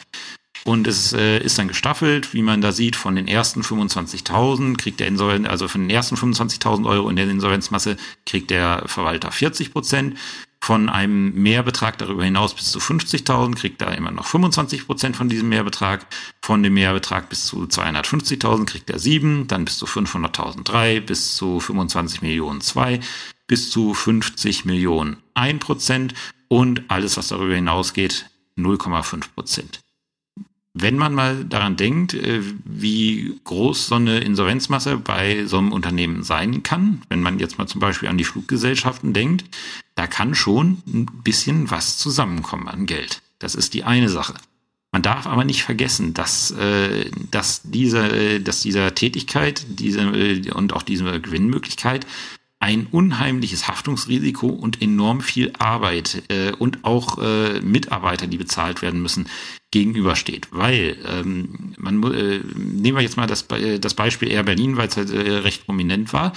Und 0.63 0.87
es 0.87 1.11
äh, 1.11 1.39
ist 1.39 1.59
dann 1.59 1.67
gestaffelt, 1.67 2.33
wie 2.33 2.43
man 2.43 2.61
da 2.61 2.71
sieht, 2.71 2.95
von 2.95 3.13
den 3.13 3.27
ersten 3.27 3.59
25.000 3.61 4.77
kriegt 4.77 5.01
der 5.01 5.07
Insolvenz, 5.07 5.49
also 5.49 5.67
von 5.67 5.81
den 5.81 5.89
ersten 5.89 6.15
25.000 6.15 6.87
Euro 6.87 7.09
in 7.09 7.17
der 7.17 7.29
Insolvenzmasse 7.29 7.97
kriegt 8.25 8.51
der 8.51 8.83
Verwalter 8.85 9.33
40 9.33 9.73
Prozent. 9.73 10.17
Von 10.67 10.89
einem 10.89 11.31
Mehrbetrag 11.33 11.97
darüber 11.97 12.25
hinaus 12.25 12.53
bis 12.53 12.73
zu 12.73 12.79
50.000 12.79 13.55
kriegt 13.55 13.81
er 13.81 13.95
immer 13.95 14.11
noch 14.11 14.25
25 14.25 14.85
Prozent 14.85 15.15
von 15.15 15.29
diesem 15.29 15.47
Mehrbetrag. 15.47 16.05
Von 16.41 16.61
dem 16.61 16.73
Mehrbetrag 16.73 17.29
bis 17.29 17.45
zu 17.45 17.63
250.000 17.63 18.65
kriegt 18.65 18.89
er 18.89 18.99
7, 18.99 19.47
dann 19.47 19.63
bis 19.63 19.77
zu 19.77 19.85
500.000 19.85 20.65
3, 20.65 20.99
bis 20.99 21.37
zu 21.37 21.61
25 21.61 22.21
Millionen 22.21 22.59
2, 22.59 22.99
bis 23.47 23.69
zu 23.69 23.93
50 23.93 24.65
Millionen 24.65 25.23
1 25.35 25.63
Prozent 25.63 26.13
und 26.49 26.83
alles, 26.89 27.15
was 27.15 27.29
darüber 27.29 27.55
hinausgeht, 27.55 28.29
0,5 28.57 29.23
Prozent 29.35 29.79
wenn 30.79 30.97
man 30.97 31.13
mal 31.13 31.45
daran 31.45 31.75
denkt, 31.75 32.13
äh, 32.13 32.41
wie 32.65 33.39
groß 33.43 33.87
so 33.87 33.95
eine 33.95 34.19
Insolvenzmasse 34.19 34.97
bei 34.97 35.45
so 35.45 35.57
einem 35.57 35.71
Unternehmen 35.71 36.23
sein 36.23 36.63
kann, 36.63 37.01
wenn 37.09 37.21
man 37.21 37.39
jetzt 37.39 37.57
mal 37.57 37.67
zum 37.67 37.81
Beispiel 37.81 38.09
an 38.09 38.17
die 38.17 38.23
Fluggesellschaften 38.23 39.13
denkt, 39.13 39.45
da 39.95 40.07
kann 40.07 40.35
schon 40.35 40.81
ein 40.87 41.05
bisschen 41.23 41.71
was 41.71 41.97
zusammenkommen 41.97 42.67
an 42.67 42.85
Geld. 42.85 43.21
Das 43.39 43.55
ist 43.55 43.73
die 43.73 43.83
eine 43.83 44.09
Sache. 44.09 44.35
Man 44.91 45.01
darf 45.01 45.27
aber 45.27 45.43
nicht 45.43 45.63
vergessen, 45.63 46.13
dass, 46.13 46.51
äh, 46.51 47.09
dass, 47.31 47.61
diese, 47.63 48.39
dass 48.39 48.61
dieser 48.61 48.95
Tätigkeit 48.95 49.65
diese, 49.69 50.01
äh, 50.01 50.51
und 50.51 50.73
auch 50.73 50.83
diese 50.83 51.19
Gewinnmöglichkeit 51.19 52.05
ein 52.59 52.87
unheimliches 52.87 53.67
Haftungsrisiko 53.67 54.47
und 54.47 54.81
enorm 54.81 55.21
viel 55.21 55.53
Arbeit 55.59 56.23
äh, 56.29 56.51
und 56.53 56.83
auch 56.83 57.19
äh, 57.19 57.61
Mitarbeiter, 57.61 58.27
die 58.27 58.37
bezahlt 58.37 58.81
werden 58.81 59.01
müssen, 59.01 59.27
gegenübersteht. 59.71 60.47
Weil, 60.51 60.97
ähm, 61.05 61.73
man 61.77 62.01
äh, 62.13 62.39
nehmen 62.55 62.97
wir 62.97 63.01
jetzt 63.01 63.17
mal 63.17 63.27
das, 63.27 63.43
äh, 63.51 63.79
das 63.79 63.93
Beispiel 63.93 64.29
Air 64.29 64.43
Berlin, 64.43 64.77
weil 64.77 64.87
es 64.87 64.97
halt 64.97 65.11
äh, 65.11 65.37
recht 65.37 65.65
prominent 65.65 66.13
war. 66.13 66.33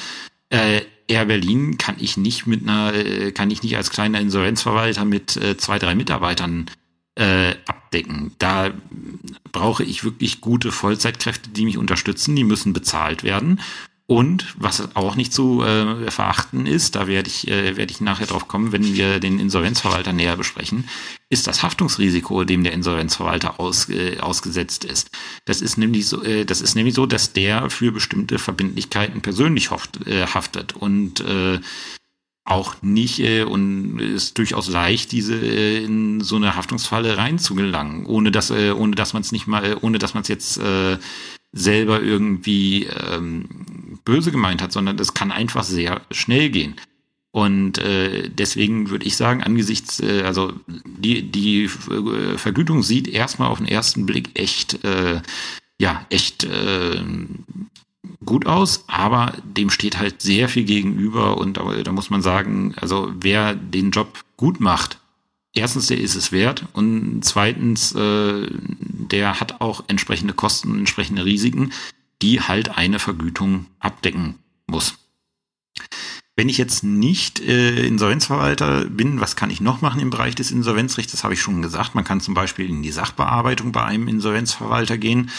Äh, 0.49 0.83
Air 1.07 1.27
Berlin 1.27 1.79
kann 1.79 1.97
ich 1.99 2.17
nicht 2.17 2.47
mit 2.47 2.63
einer, 2.63 2.95
äh, 2.95 3.33
kann 3.33 3.51
ich 3.51 3.63
nicht 3.63 3.77
als 3.77 3.91
kleiner 3.91 4.21
Insolvenzverwalter 4.21 5.05
mit 5.05 5.37
äh, 5.37 5.57
zwei, 5.57 5.79
drei 5.79 5.95
Mitarbeitern 5.95 6.67
äh, 7.17 7.55
abdecken. 7.67 8.33
Da 8.39 8.73
brauche 9.53 9.85
ich 9.85 10.05
wirklich 10.05 10.41
gute 10.41 10.73
Vollzeitkräfte, 10.73 11.51
die 11.51 11.65
mich 11.65 11.79
unterstützen. 11.79 12.37
Die 12.37 12.45
müssen 12.45 12.73
bezahlt 12.73 13.23
werden. 13.25 13.61
Und 14.11 14.57
was 14.59 14.97
auch 14.97 15.15
nicht 15.15 15.33
zu 15.33 15.63
äh, 15.63 16.11
verachten 16.11 16.67
ist, 16.67 16.97
da 16.97 17.07
werde 17.07 17.29
ich, 17.29 17.47
äh, 17.47 17.77
werde 17.77 17.93
ich 17.93 18.01
nachher 18.01 18.27
drauf 18.27 18.49
kommen, 18.49 18.73
wenn 18.73 18.83
wir 18.83 19.21
den 19.21 19.39
Insolvenzverwalter 19.39 20.13
näher 20.13 20.37
besprechen, 20.37 20.89
ist 21.29 21.47
das 21.47 21.63
Haftungsrisiko, 21.63 22.43
dem 22.43 22.65
der 22.65 22.73
Insolvenzverwalter 22.73 23.61
aus, 23.61 23.89
äh, 23.89 24.19
ausgesetzt 24.19 24.85
ist. 24.85 25.13
Das 25.45 25.63
ist 25.63 25.79
nämlich 25.79 26.09
so, 26.09 26.25
äh, 26.25 26.45
das 26.45 26.61
ist 26.61 26.75
nämlich 26.75 26.97
so, 26.97 27.07
dass 27.07 27.35
der 27.35 27.71
für 27.71 27.93
bestimmte 27.93 28.41
Verbindlichkeiten 28.41 29.21
persönlich 29.21 29.71
hofft, 29.71 30.05
äh, 30.09 30.27
haftet 30.27 30.73
und 30.75 31.21
äh, 31.21 31.61
auch 32.45 32.83
nicht 32.83 33.21
äh, 33.21 33.45
und 33.45 34.01
ist 34.01 34.39
durchaus 34.39 34.69
leicht, 34.69 35.13
diese 35.13 35.37
äh, 35.37 35.85
in 35.85 36.21
so 36.21 36.35
eine 36.35 36.57
Haftungsfalle 36.57 37.17
reinzugelangen, 37.17 38.07
ohne 38.07 38.33
dass 38.33 38.51
äh, 38.51 38.73
ohne 38.73 38.97
dass 38.97 39.13
man 39.13 39.23
es 39.23 39.31
nicht 39.31 39.47
mal, 39.47 39.77
ohne 39.81 40.01
dass 40.01 40.15
man 40.15 40.23
es 40.23 40.29
jetzt 40.29 40.59
äh, 40.59 40.99
selber 41.53 42.03
irgendwie 42.03 42.85
ähm, 42.87 43.99
böse 44.05 44.31
gemeint 44.31 44.63
hat, 44.63 44.73
sondern 44.73 44.97
das 44.97 45.15
kann 45.15 45.33
einfach 45.33 45.65
sehr 45.65 46.03
schnell 46.11 46.51
gehen. 46.51 46.77
Und 47.33 47.79
äh, 47.79 48.29
deswegen 48.29 48.91
würde 48.91 49.07
ich 49.07 49.17
sagen, 49.17 49.43
angesichts, 49.43 50.01
äh, 50.01 50.23
also 50.23 50.53
die, 50.67 51.23
die 51.23 51.65
äh, 51.65 52.39
Vergütung 52.39 52.83
sieht 52.83 53.07
erstmal 53.07 53.49
auf 53.49 53.59
den 53.59 53.69
ersten 53.69 54.05
Blick 54.05 54.31
echt, 54.35 54.83
äh, 54.85 55.21
ja, 55.79 56.05
echt 56.11 56.45
äh, 56.45 57.03
gut 58.25 58.47
aus, 58.47 58.85
aber 58.89 59.35
dem 59.45 59.71
steht 59.71 59.99
halt 59.99 60.21
sehr 60.23 60.49
viel 60.49 60.65
gegenüber 60.65 61.39
und 61.39 61.57
da, 61.57 61.83
da 61.83 61.93
muss 61.93 62.11
man 62.11 62.23
sagen, 62.23 62.75
also 62.81 63.13
wer 63.21 63.55
den 63.55 63.93
Job 63.93 64.25
gut 64.37 64.61
macht, 64.61 64.99
erstens, 65.55 65.87
der 65.87 65.99
ist 65.99 66.15
es 66.15 66.33
wert 66.33 66.67
und 66.73 67.23
zweitens, 67.23 67.93
äh, 67.95 68.47
der 68.51 69.41
hat 69.41 69.61
auch 69.61 69.85
entsprechende 69.89 70.35
Kosten, 70.35 70.79
entsprechende 70.79 71.25
Risiken, 71.25 71.73
die 72.23 72.41
halt 72.41 72.77
eine 72.77 72.99
Vergütung 72.99 73.67
abdecken 73.79 74.37
muss. 74.67 74.95
Wenn 76.37 76.49
ich 76.49 76.59
jetzt 76.59 76.85
nicht 76.85 77.41
äh, 77.41 77.87
Insolvenzverwalter 77.87 78.87
bin, 78.87 79.21
was 79.21 79.37
kann 79.37 79.51
ich 79.51 79.61
noch 79.61 79.83
machen 79.83 80.01
im 80.01 80.11
Bereich 80.11 80.35
des 80.35 80.51
Insolvenzrechts? 80.51 81.13
Das 81.13 81.25
habe 81.25 81.35
ich 81.35 81.43
schon 81.43 81.61
gesagt. 81.61 81.95
Man 81.95 82.05
kann 82.05 82.21
zum 82.21 82.35
Beispiel 82.35 82.69
in 82.69 82.83
die 82.83 82.93
Sachbearbeitung 82.93 83.73
bei 83.73 83.85
einem 83.85 84.09
Insolvenzverwalter 84.09 84.97
gehen 84.97 85.31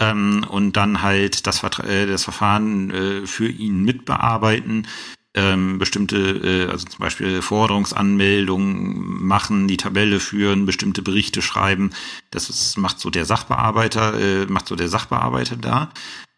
ähm, 0.00 0.44
und 0.48 0.76
dann 0.76 1.02
halt 1.02 1.46
das, 1.46 1.62
äh, 1.62 2.06
das 2.06 2.24
Verfahren 2.24 2.90
äh, 2.90 3.26
für 3.26 3.48
ihn 3.48 3.84
mitbearbeiten 3.84 4.88
ähm, 5.34 5.78
bestimmte, 5.78 6.16
äh, 6.16 6.70
also 6.70 6.86
zum 6.86 6.98
Beispiel 6.98 7.42
Forderungsanmeldungen 7.42 9.24
machen, 9.24 9.68
die 9.68 9.76
Tabelle 9.76 10.20
führen, 10.20 10.66
bestimmte 10.66 11.02
Berichte 11.02 11.42
schreiben. 11.42 11.90
Das 12.30 12.50
ist, 12.50 12.76
macht 12.76 12.98
so 12.98 13.10
der 13.10 13.24
Sachbearbeiter, 13.24 14.18
äh, 14.18 14.46
macht 14.46 14.66
so 14.66 14.76
der 14.76 14.88
Sachbearbeiter 14.88 15.56
da. 15.56 15.90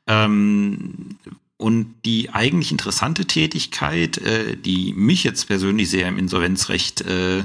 Ähm, 0.07 1.17
und 1.57 1.95
die 2.05 2.31
eigentlich 2.31 2.73
interessante 2.73 3.25
Tätigkeit, 3.25 4.19
äh, 4.19 4.57
die 4.57 4.93
mich 4.95 5.25
jetzt 5.25 5.47
persönlich 5.47 5.89
sehr 5.89 6.09
im 6.09 6.19
Insolvenzrecht 6.19 7.03
äh, 7.03 7.45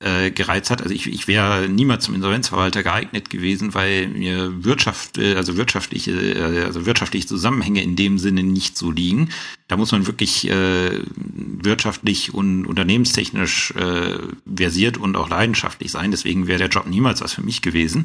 äh, 0.00 0.30
gereizt 0.30 0.70
hat. 0.70 0.82
Also 0.82 0.94
ich, 0.94 1.06
ich 1.06 1.28
wäre 1.28 1.68
niemals 1.68 2.04
zum 2.04 2.14
Insolvenzverwalter 2.14 2.82
geeignet 2.82 3.28
gewesen, 3.30 3.74
weil 3.74 4.08
mir 4.08 4.64
Wirtschaft, 4.64 5.18
äh, 5.18 5.34
also 5.34 5.56
wirtschaftliche, 5.56 6.12
äh, 6.12 6.64
also 6.64 6.86
wirtschaftliche 6.86 7.26
Zusammenhänge 7.26 7.82
in 7.82 7.96
dem 7.96 8.18
Sinne 8.18 8.42
nicht 8.42 8.78
so 8.78 8.90
liegen. 8.90 9.28
Da 9.68 9.76
muss 9.76 9.92
man 9.92 10.06
wirklich 10.06 10.48
äh, 10.48 11.00
wirtschaftlich 11.16 12.32
und 12.32 12.66
unternehmenstechnisch 12.66 13.72
äh, 13.72 14.18
versiert 14.46 14.96
und 14.96 15.16
auch 15.16 15.28
leidenschaftlich 15.28 15.90
sein. 15.90 16.10
Deswegen 16.10 16.46
wäre 16.46 16.58
der 16.58 16.68
Job 16.68 16.86
niemals 16.86 17.20
was 17.20 17.34
für 17.34 17.42
mich 17.42 17.60
gewesen. 17.60 18.04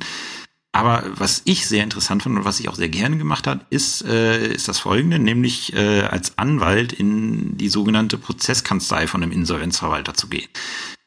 Aber 0.73 1.05
was 1.15 1.43
ich 1.45 1.65
sehr 1.65 1.85
interessant 1.85 2.23
fand 2.23 2.35
und 2.37 2.43
was 2.43 2.59
ich 2.59 2.67
auch 2.67 2.75
sehr 2.75 2.89
gerne 2.89 3.17
gemacht 3.17 3.47
hat, 3.47 3.65
ist, 3.69 4.03
äh, 4.03 4.53
ist 4.53 4.67
das 4.67 4.79
folgende, 4.79 5.19
nämlich 5.19 5.71
äh, 5.71 6.01
als 6.01 6.37
Anwalt 6.37 6.91
in 6.91 7.57
die 7.57 7.69
sogenannte 7.69 8.17
Prozesskanzlei 8.17 9.07
von 9.07 9.23
einem 9.23 9.31
Insolvenzverwalter 9.31 10.15
zu 10.15 10.27
gehen. 10.27 10.49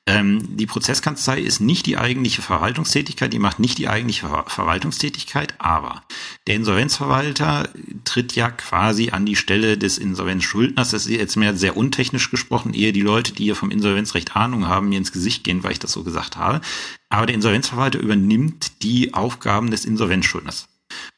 Ähm, 0.08 0.56
die 0.56 0.64
Prozesskanzlei 0.64 1.38
ist 1.38 1.60
nicht 1.60 1.84
die 1.84 1.98
eigentliche 1.98 2.40
Verwaltungstätigkeit, 2.40 3.30
die 3.30 3.38
macht 3.38 3.58
nicht 3.58 3.76
die 3.76 3.88
eigentliche 3.88 4.26
Ver 4.26 4.44
Verwaltungstätigkeit, 4.46 5.54
aber 5.58 6.02
der 6.46 6.54
Insolvenzverwalter 6.54 7.68
tritt 8.04 8.34
ja 8.34 8.50
quasi 8.50 9.10
an 9.10 9.26
die 9.26 9.36
Stelle 9.36 9.76
des 9.76 9.98
Insolvenzschuldners. 9.98 10.92
Das 10.92 11.04
ist 11.04 11.12
jetzt 11.12 11.36
mehr 11.36 11.54
sehr 11.54 11.76
untechnisch 11.76 12.30
gesprochen, 12.30 12.72
ehe 12.72 12.94
die 12.94 13.02
Leute, 13.02 13.34
die 13.34 13.44
hier 13.44 13.54
vom 13.54 13.70
Insolvenzrecht 13.70 14.34
Ahnung 14.34 14.66
haben, 14.66 14.88
mir 14.88 14.96
ins 14.96 15.12
Gesicht 15.12 15.44
gehen, 15.44 15.62
weil 15.62 15.72
ich 15.72 15.78
das 15.78 15.92
so 15.92 16.04
gesagt 16.04 16.38
habe. 16.38 16.62
Aber 17.10 17.26
der 17.26 17.34
Insolvenzverwalter 17.34 17.98
übernimmt 17.98 18.82
die 18.82 19.12
Aufgaben 19.12 19.70
des 19.70 19.84
Insolvenzschuldners. 19.84 20.68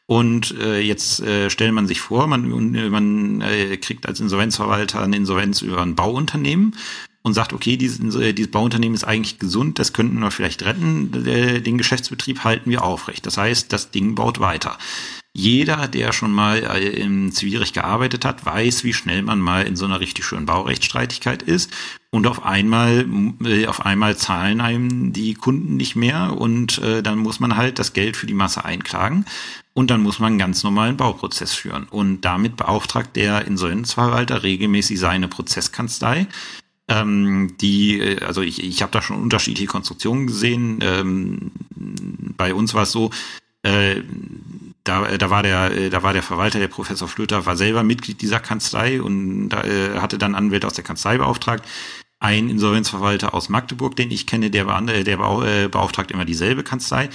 Und 0.06 0.58
äh, 0.58 0.80
jetzt 0.80 1.20
äh, 1.20 1.48
stellt 1.48 1.72
man 1.72 1.86
sich 1.86 2.00
vor, 2.00 2.26
man, 2.26 2.48
man 2.90 3.40
äh, 3.40 3.76
kriegt 3.76 4.08
als 4.08 4.18
Insolvenzverwalter 4.18 5.00
eine 5.00 5.14
Insolvenz 5.14 5.62
über 5.62 5.80
ein 5.80 5.94
Bauunternehmen 5.94 6.74
und 7.22 7.34
sagt, 7.34 7.52
okay, 7.52 7.76
dieses, 7.76 8.14
äh, 8.14 8.32
dieses 8.32 8.50
Bauunternehmen 8.50 8.94
ist 8.94 9.04
eigentlich 9.04 9.38
gesund, 9.38 9.78
das 9.78 9.92
könnten 9.92 10.18
wir 10.20 10.30
vielleicht 10.30 10.64
retten, 10.64 11.12
den 11.12 11.78
Geschäftsbetrieb 11.78 12.44
halten 12.44 12.70
wir 12.70 12.82
aufrecht. 12.82 13.26
Das 13.26 13.36
heißt, 13.36 13.72
das 13.72 13.90
Ding 13.90 14.14
baut 14.14 14.40
weiter. 14.40 14.78
Jeder, 15.32 15.86
der 15.86 16.12
schon 16.12 16.32
mal 16.32 16.58
äh, 16.58 16.88
im 16.88 17.30
Zivilrecht 17.30 17.74
gearbeitet 17.74 18.24
hat, 18.24 18.44
weiß, 18.44 18.82
wie 18.82 18.92
schnell 18.92 19.22
man 19.22 19.38
mal 19.38 19.64
in 19.64 19.76
so 19.76 19.84
einer 19.84 20.00
richtig 20.00 20.24
schönen 20.24 20.46
Baurechtsstreitigkeit 20.46 21.44
ist. 21.44 21.72
Und 22.10 22.26
auf 22.26 22.44
einmal, 22.44 23.06
äh, 23.44 23.66
auf 23.66 23.86
einmal 23.86 24.16
zahlen 24.16 24.60
einem 24.60 25.12
die 25.12 25.34
Kunden 25.34 25.76
nicht 25.76 25.94
mehr 25.94 26.36
und 26.36 26.78
äh, 26.78 27.00
dann 27.00 27.18
muss 27.18 27.38
man 27.38 27.56
halt 27.56 27.78
das 27.78 27.92
Geld 27.92 28.16
für 28.16 28.26
die 28.26 28.34
Masse 28.34 28.64
einklagen 28.64 29.24
und 29.72 29.92
dann 29.92 30.02
muss 30.02 30.18
man 30.18 30.32
einen 30.32 30.38
ganz 30.38 30.64
normalen 30.64 30.96
Bauprozess 30.96 31.54
führen. 31.54 31.84
Und 31.84 32.22
damit 32.22 32.56
beauftragt 32.56 33.14
der 33.14 33.46
Insolvenzverwalter 33.46 34.42
regelmäßig 34.42 34.98
seine 34.98 35.28
Prozesskanzlei, 35.28 36.26
ähm, 36.90 37.54
die, 37.60 38.00
äh, 38.00 38.24
also 38.24 38.42
ich, 38.42 38.62
ich 38.62 38.82
habe 38.82 38.92
da 38.92 39.00
schon 39.00 39.22
unterschiedliche 39.22 39.68
Konstruktionen 39.68 40.26
gesehen. 40.26 40.80
Ähm, 40.82 41.52
bei 42.36 42.52
uns 42.52 42.74
war 42.74 42.82
es 42.82 42.92
so, 42.92 43.10
äh, 43.62 44.02
da, 44.82 45.16
da 45.16 45.30
war 45.30 45.42
der, 45.42 45.70
äh, 45.70 45.90
da 45.90 46.02
war 46.02 46.12
der 46.12 46.22
Verwalter, 46.22 46.58
der 46.58 46.68
Professor 46.68 47.06
Flöter, 47.06 47.46
war 47.46 47.56
selber 47.56 47.84
Mitglied 47.84 48.20
dieser 48.20 48.40
Kanzlei 48.40 49.00
und 49.00 49.50
da, 49.50 49.62
äh, 49.62 50.00
hatte 50.00 50.18
dann 50.18 50.34
Anwälte 50.34 50.66
aus 50.66 50.74
der 50.74 50.84
Kanzlei 50.84 51.16
beauftragt. 51.16 51.64
Ein 52.18 52.50
Insolvenzverwalter 52.50 53.34
aus 53.34 53.48
Magdeburg, 53.48 53.96
den 53.96 54.10
ich 54.10 54.26
kenne, 54.26 54.50
der, 54.50 54.64
der 54.80 55.18
äh, 55.18 55.68
beauftragt 55.68 56.10
immer 56.10 56.24
dieselbe 56.24 56.64
Kanzlei. 56.64 57.08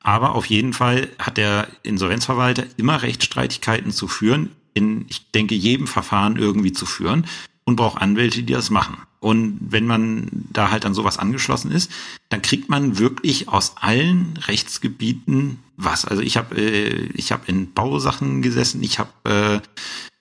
Aber 0.00 0.34
auf 0.34 0.46
jeden 0.46 0.72
Fall 0.72 1.08
hat 1.18 1.36
der 1.36 1.68
Insolvenzverwalter 1.82 2.64
immer 2.76 3.02
Rechtsstreitigkeiten 3.02 3.92
zu 3.92 4.08
führen, 4.08 4.50
in, 4.74 5.06
ich 5.08 5.30
denke, 5.32 5.54
jedem 5.54 5.86
Verfahren 5.86 6.36
irgendwie 6.36 6.72
zu 6.72 6.86
führen 6.86 7.26
und 7.68 7.76
braucht 7.76 8.00
Anwälte, 8.00 8.42
die 8.42 8.54
das 8.54 8.70
machen. 8.70 8.96
Und 9.20 9.58
wenn 9.60 9.86
man 9.86 10.28
da 10.50 10.70
halt 10.70 10.86
an 10.86 10.94
sowas 10.94 11.18
angeschlossen 11.18 11.70
ist, 11.70 11.90
dann 12.30 12.40
kriegt 12.40 12.70
man 12.70 12.98
wirklich 12.98 13.50
aus 13.50 13.74
allen 13.78 14.38
Rechtsgebieten 14.46 15.58
was. 15.76 16.06
Also 16.06 16.22
ich 16.22 16.38
habe 16.38 16.56
äh, 16.56 17.10
ich 17.12 17.30
habe 17.30 17.42
in 17.46 17.74
Bausachen 17.74 18.40
gesessen, 18.40 18.82
ich 18.82 18.98
habe 18.98 19.10
äh, 19.24 19.60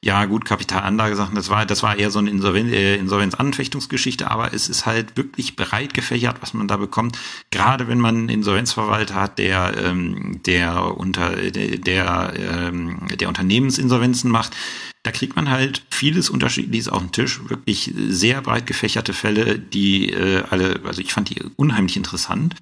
ja 0.03 0.25
gut 0.25 0.43
Kapitalanlagesachen, 0.43 1.35
das 1.35 1.49
war 1.49 1.65
das 1.65 1.83
war 1.83 1.97
eher 1.97 2.11
so 2.11 2.19
eine 2.19 2.31
Insolven 2.31 2.67
äh, 2.67 2.97
Insolvenzanfechtungsgeschichte, 2.97 4.29
aber 4.29 4.53
es 4.53 4.67
ist 4.67 4.85
halt 4.85 5.15
wirklich 5.15 5.55
breit 5.55 5.93
gefächert, 5.93 6.41
was 6.41 6.53
man 6.53 6.67
da 6.67 6.75
bekommt. 6.75 7.17
Gerade 7.49 7.87
wenn 7.87 8.01
man 8.01 8.17
einen 8.17 8.29
Insolvenzverwalter 8.29 9.15
hat, 9.15 9.39
der 9.39 9.73
ähm, 9.81 10.41
der 10.45 10.97
unter 10.97 11.29
der 11.29 11.77
der, 11.77 12.33
ähm, 12.35 13.07
der 13.15 13.29
Unternehmensinsolvenzen 13.29 14.29
macht, 14.29 14.53
da 15.07 15.11
kriegt 15.11 15.37
man 15.37 15.49
halt 15.49 15.83
vieles 15.89 16.29
Unterschiedliches 16.29 16.89
auf 16.89 17.01
den 17.01 17.13
Tisch, 17.13 17.39
wirklich 17.47 17.93
sehr 18.09 18.41
breit 18.41 18.67
gefächerte 18.67 19.13
Fälle, 19.13 19.57
die 19.57 20.11
äh, 20.11 20.43
alle, 20.49 20.81
also 20.83 20.99
ich 20.99 21.13
fand 21.13 21.29
die 21.29 21.41
unheimlich 21.55 21.95
interessant. 21.95 22.55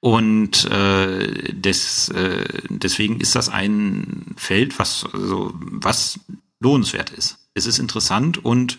Und 0.00 0.64
äh, 0.70 1.52
des, 1.52 2.08
äh, 2.08 2.42
deswegen 2.70 3.20
ist 3.20 3.34
das 3.34 3.50
ein 3.50 4.34
Feld, 4.38 4.78
was, 4.78 5.04
also, 5.12 5.52
was 5.60 6.18
lohnenswert 6.58 7.10
ist. 7.10 7.50
Es 7.52 7.66
ist 7.66 7.78
interessant 7.78 8.42
und 8.42 8.78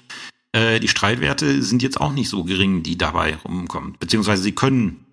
äh, 0.52 0.80
die 0.80 0.88
Streitwerte 0.88 1.62
sind 1.62 1.84
jetzt 1.84 2.02
auch 2.02 2.12
nicht 2.12 2.30
so 2.30 2.44
gering, 2.44 2.82
die 2.82 2.98
dabei 2.98 3.36
rumkommen. 3.36 3.98
Beziehungsweise 4.00 4.42
sie 4.42 4.54
können, 4.54 5.06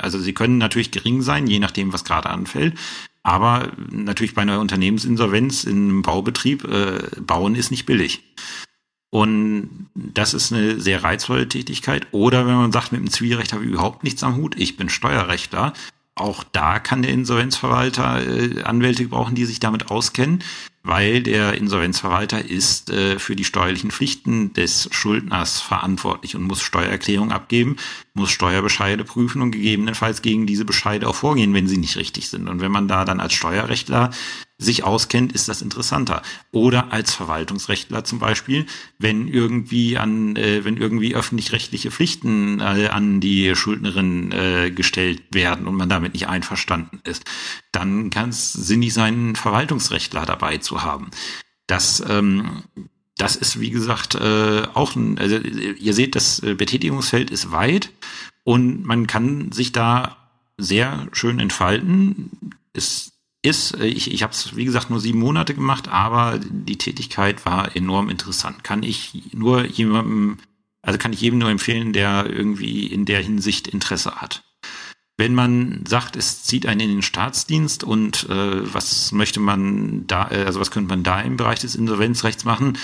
also 0.00 0.18
sie 0.18 0.32
können 0.32 0.56
natürlich 0.56 0.92
gering 0.92 1.20
sein, 1.20 1.46
je 1.46 1.58
nachdem, 1.58 1.92
was 1.92 2.04
gerade 2.04 2.30
anfällt. 2.30 2.78
Aber 3.24 3.72
natürlich 3.90 4.34
bei 4.34 4.42
einer 4.42 4.60
Unternehmensinsolvenz 4.60 5.64
in 5.64 5.88
einem 5.88 6.02
Baubetrieb, 6.02 6.64
äh, 6.64 7.20
bauen 7.20 7.56
ist 7.56 7.70
nicht 7.70 7.86
billig. 7.86 8.22
Und 9.10 9.88
das 9.94 10.34
ist 10.34 10.52
eine 10.52 10.78
sehr 10.80 11.02
reizvolle 11.02 11.48
Tätigkeit. 11.48 12.06
Oder 12.12 12.46
wenn 12.46 12.56
man 12.56 12.72
sagt, 12.72 12.92
mit 12.92 13.00
dem 13.00 13.10
Zivilrecht 13.10 13.52
habe 13.52 13.64
ich 13.64 13.70
überhaupt 13.70 14.04
nichts 14.04 14.22
am 14.22 14.36
Hut, 14.36 14.56
ich 14.58 14.76
bin 14.76 14.88
Steuerrechtler, 14.88 15.72
auch 16.16 16.44
da 16.44 16.78
kann 16.78 17.02
der 17.02 17.12
Insolvenzverwalter 17.12 18.26
äh, 18.26 18.62
Anwälte 18.62 19.08
brauchen, 19.08 19.34
die 19.34 19.46
sich 19.46 19.58
damit 19.58 19.90
auskennen 19.90 20.42
weil 20.84 21.22
der 21.22 21.54
Insolvenzverwalter 21.54 22.44
ist 22.44 22.90
äh, 22.90 23.18
für 23.18 23.34
die 23.34 23.44
steuerlichen 23.44 23.90
Pflichten 23.90 24.52
des 24.52 24.88
Schuldners 24.92 25.60
verantwortlich 25.60 26.36
und 26.36 26.42
muss 26.42 26.60
Steuererklärung 26.60 27.32
abgeben, 27.32 27.76
muss 28.12 28.30
Steuerbescheide 28.30 29.02
prüfen 29.02 29.40
und 29.40 29.50
gegebenenfalls 29.50 30.20
gegen 30.20 30.46
diese 30.46 30.66
Bescheide 30.66 31.08
auch 31.08 31.14
vorgehen, 31.14 31.54
wenn 31.54 31.66
sie 31.66 31.78
nicht 31.78 31.96
richtig 31.96 32.28
sind. 32.28 32.48
Und 32.48 32.60
wenn 32.60 32.70
man 32.70 32.86
da 32.86 33.06
dann 33.06 33.18
als 33.18 33.32
Steuerrechtler 33.32 34.10
sich 34.64 34.84
auskennt, 34.84 35.32
ist 35.32 35.48
das 35.48 35.62
interessanter. 35.62 36.22
Oder 36.50 36.92
als 36.92 37.14
Verwaltungsrechtler 37.14 38.04
zum 38.04 38.18
Beispiel, 38.18 38.66
wenn 38.98 39.28
irgendwie 39.28 39.96
an, 39.98 40.36
äh, 40.36 40.64
wenn 40.64 40.76
irgendwie 40.76 41.14
öffentlich-rechtliche 41.14 41.90
Pflichten 41.90 42.60
äh, 42.60 42.88
an 42.88 43.20
die 43.20 43.54
Schuldnerin 43.54 44.32
äh, 44.32 44.70
gestellt 44.70 45.22
werden 45.32 45.66
und 45.66 45.76
man 45.76 45.88
damit 45.88 46.14
nicht 46.14 46.28
einverstanden 46.28 47.00
ist, 47.04 47.24
dann 47.72 48.10
kann 48.10 48.30
es 48.30 48.52
sinnig 48.52 48.92
sein, 48.92 49.14
einen 49.14 49.36
Verwaltungsrechtler 49.36 50.26
dabei 50.26 50.58
zu 50.58 50.82
haben. 50.82 51.10
Das, 51.66 52.02
ähm, 52.08 52.64
das 53.16 53.36
ist, 53.36 53.60
wie 53.60 53.70
gesagt, 53.70 54.14
äh, 54.16 54.62
auch 54.74 54.96
ein, 54.96 55.18
also 55.18 55.36
ihr 55.36 55.94
seht, 55.94 56.16
das 56.16 56.40
äh, 56.42 56.54
Betätigungsfeld 56.54 57.30
ist 57.30 57.52
weit 57.52 57.90
und 58.42 58.84
man 58.84 59.06
kann 59.06 59.52
sich 59.52 59.72
da 59.72 60.16
sehr 60.56 61.08
schön 61.12 61.40
entfalten. 61.40 62.30
Es 62.72 63.13
ist, 63.44 63.78
äh, 63.78 63.86
ich, 63.86 64.12
ich 64.12 64.22
habe 64.22 64.32
es, 64.32 64.56
wie 64.56 64.64
gesagt, 64.64 64.90
nur 64.90 65.00
sieben 65.00 65.18
Monate 65.18 65.54
gemacht, 65.54 65.88
aber 65.88 66.40
die 66.40 66.78
Tätigkeit 66.78 67.44
war 67.44 67.76
enorm 67.76 68.08
interessant. 68.08 68.64
Kann 68.64 68.82
ich 68.82 69.22
nur 69.32 69.66
jemandem, 69.66 70.38
also 70.82 70.98
kann 70.98 71.12
ich 71.12 71.20
jedem 71.20 71.38
nur 71.38 71.50
empfehlen, 71.50 71.92
der 71.92 72.26
irgendwie 72.28 72.86
in 72.86 73.04
der 73.04 73.20
Hinsicht 73.20 73.68
Interesse 73.68 74.16
hat. 74.16 74.42
Wenn 75.16 75.34
man 75.34 75.84
sagt, 75.86 76.16
es 76.16 76.42
zieht 76.42 76.66
einen 76.66 76.80
in 76.80 76.88
den 76.88 77.02
Staatsdienst 77.02 77.84
und 77.84 78.28
äh, 78.28 78.74
was 78.74 79.12
möchte 79.12 79.38
man 79.38 80.08
da, 80.08 80.28
äh, 80.30 80.44
also 80.44 80.58
was 80.58 80.72
könnte 80.72 80.88
man 80.88 81.04
da 81.04 81.20
im 81.20 81.36
Bereich 81.36 81.60
des 81.60 81.76
Insolvenzrechts 81.76 82.44
machen? 82.44 82.78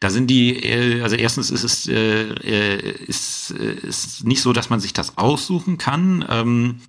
Da 0.00 0.10
sind 0.10 0.26
die, 0.28 0.56
äh, 0.64 1.02
also 1.02 1.14
erstens 1.14 1.50
ist 1.50 1.62
es 1.62 1.86
äh, 1.86 2.32
äh 2.32 3.04
ist, 3.06 3.52
ist 3.52 4.24
nicht 4.24 4.42
so, 4.42 4.52
dass 4.52 4.68
man 4.68 4.80
sich 4.80 4.94
das 4.94 5.16
aussuchen 5.16 5.78
kann. 5.78 6.24
Ähm, 6.28 6.80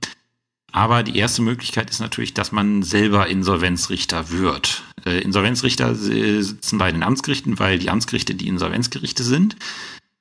aber 0.71 1.03
die 1.03 1.17
erste 1.17 1.41
Möglichkeit 1.41 1.89
ist 1.89 1.99
natürlich, 1.99 2.33
dass 2.33 2.51
man 2.51 2.83
selber 2.83 3.27
Insolvenzrichter 3.27 4.29
wird. 4.31 4.83
Äh, 5.05 5.21
Insolvenzrichter 5.21 5.95
sitzen 5.95 6.77
bei 6.77 6.91
den 6.91 7.03
Amtsgerichten, 7.03 7.59
weil 7.59 7.79
die 7.79 7.89
Amtsgerichte 7.89 8.35
die 8.35 8.47
Insolvenzgerichte 8.47 9.23
sind. 9.23 9.55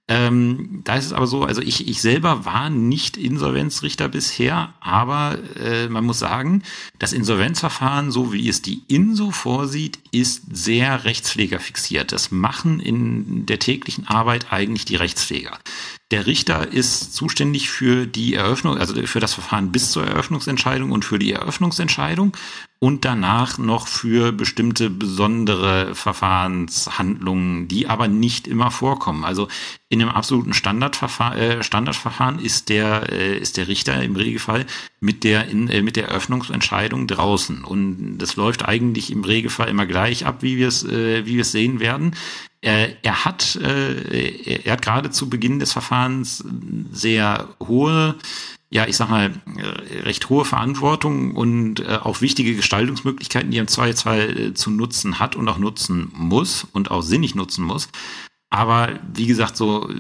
Ähm, 0.09 0.83
da 0.85 0.95
ist 0.95 1.07
es 1.07 1.13
aber 1.13 1.27
so, 1.27 1.43
also 1.43 1.61
ich, 1.61 1.89
ich 1.89 2.01
selber 2.01 2.45
war 2.45 2.71
nicht 2.71 3.17
Insolvenzrichter 3.17 4.09
bisher, 4.09 4.73
aber 4.79 5.37
äh, 5.57 5.89
man 5.89 6.05
muss 6.05 6.21
sagen, 6.21 6.63
das 7.01 7.13
Insolvenzverfahren, 7.13 8.13
so 8.13 8.33
wie 8.33 8.49
es 8.49 8.63
die 8.63 8.83
INSO 8.87 9.33
vorsieht, 9.33 9.99
ist 10.13 10.45
sehr 10.53 11.05
rechtspflegerfixiert. 11.05 12.13
Das 12.13 12.31
machen 12.31 12.79
in 12.79 13.47
der 13.47 13.59
täglichen 13.59 14.07
Arbeit 14.07 14.53
eigentlich 14.53 14.85
die 14.85 14.95
Rechtspfleger. 14.95 15.59
Der 16.13 16.29
Richter 16.29 16.73
ist 16.73 17.15
zuständig 17.15 17.69
für 17.69 18.07
die 18.07 18.35
Eröffnung, 18.35 18.79
also 18.79 18.95
für 19.07 19.19
das 19.19 19.35
Verfahren 19.35 19.73
bis 19.73 19.91
zur 19.91 20.07
Eröffnungsentscheidung 20.07 20.93
und 20.93 21.05
für 21.05 21.19
die 21.19 21.33
Eröffnungsentscheidung 21.33 22.37
und 22.79 23.05
danach 23.05 23.59
noch 23.59 23.89
für 23.89 24.31
bestimmte 24.31 24.89
besondere 24.89 25.97
Verfahrenshandlungen, 25.97 27.67
die 27.67 27.89
aber 27.89 28.07
nicht 28.07 28.47
immer 28.47 28.71
vorkommen. 28.71 29.25
Also 29.25 29.49
in 29.89 30.01
einem 30.01 30.11
absoluten 30.11 30.53
Standardverfahren, 30.53 31.39
äh, 31.39 31.63
Standardverfahren 31.65 32.39
ist 32.39 32.69
der, 32.69 33.11
äh, 33.11 33.39
ist 33.39 33.57
der 33.57 33.67
Richter 33.67 34.01
im 34.01 34.15
Regelfall 34.15 34.67
mit 35.01 35.25
der, 35.25 35.49
in, 35.49 35.69
äh, 35.69 35.83
mit 35.83 35.97
der 35.97 36.07
Eröffnungsentscheidung 36.07 37.09
draußen. 37.09 37.65
Und 37.65 38.19
das 38.19 38.37
läuft 38.37 38.65
eigentlich 38.65 39.11
im 39.11 39.25
Regelfall 39.25 39.69
immer 39.69 39.87
gleich 39.87 40.25
ab, 40.25 40.43
wie 40.43 40.57
wir 40.57 40.69
es, 40.69 40.87
wie 40.87 41.27
wir 41.27 41.41
es 41.41 41.51
sehen 41.51 41.81
werden. 41.81 42.15
Er, 42.67 43.25
hat, 43.25 43.55
äh, 43.57 44.59
er 44.65 44.73
hat 44.73 44.83
gerade 44.83 45.11
zu 45.11 45.31
Beginn 45.31 45.61
des 45.61 45.73
Verfahrens 45.73 46.43
sehr 46.91 47.47
hohe, 47.63 48.17
ja, 48.71 48.89
ich 48.89 48.97
sag 48.97 49.09
mal, 49.09 49.31
äh, 49.57 50.01
recht 50.01 50.29
hohe 50.31 50.45
Verantwortung 50.45 51.37
und 51.37 51.79
äh, 51.79 51.99
auch 52.03 52.23
wichtige 52.23 52.57
Gestaltungsmöglichkeiten, 52.57 53.53
die 53.53 53.59
er 53.59 53.61
im 53.61 53.69
Zweifelsfall 53.69 54.55
zu 54.55 54.71
nutzen 54.71 55.21
hat 55.21 55.37
und 55.37 55.49
auch 55.49 55.59
nutzen 55.59 56.11
muss 56.13 56.67
und 56.73 56.91
auch 56.91 57.03
sinnig 57.03 57.37
nutzen 57.37 57.65
muss. 57.65 57.89
Aber 58.49 59.01
wie 59.13 59.27
gesagt, 59.27 59.57
so 59.57 59.91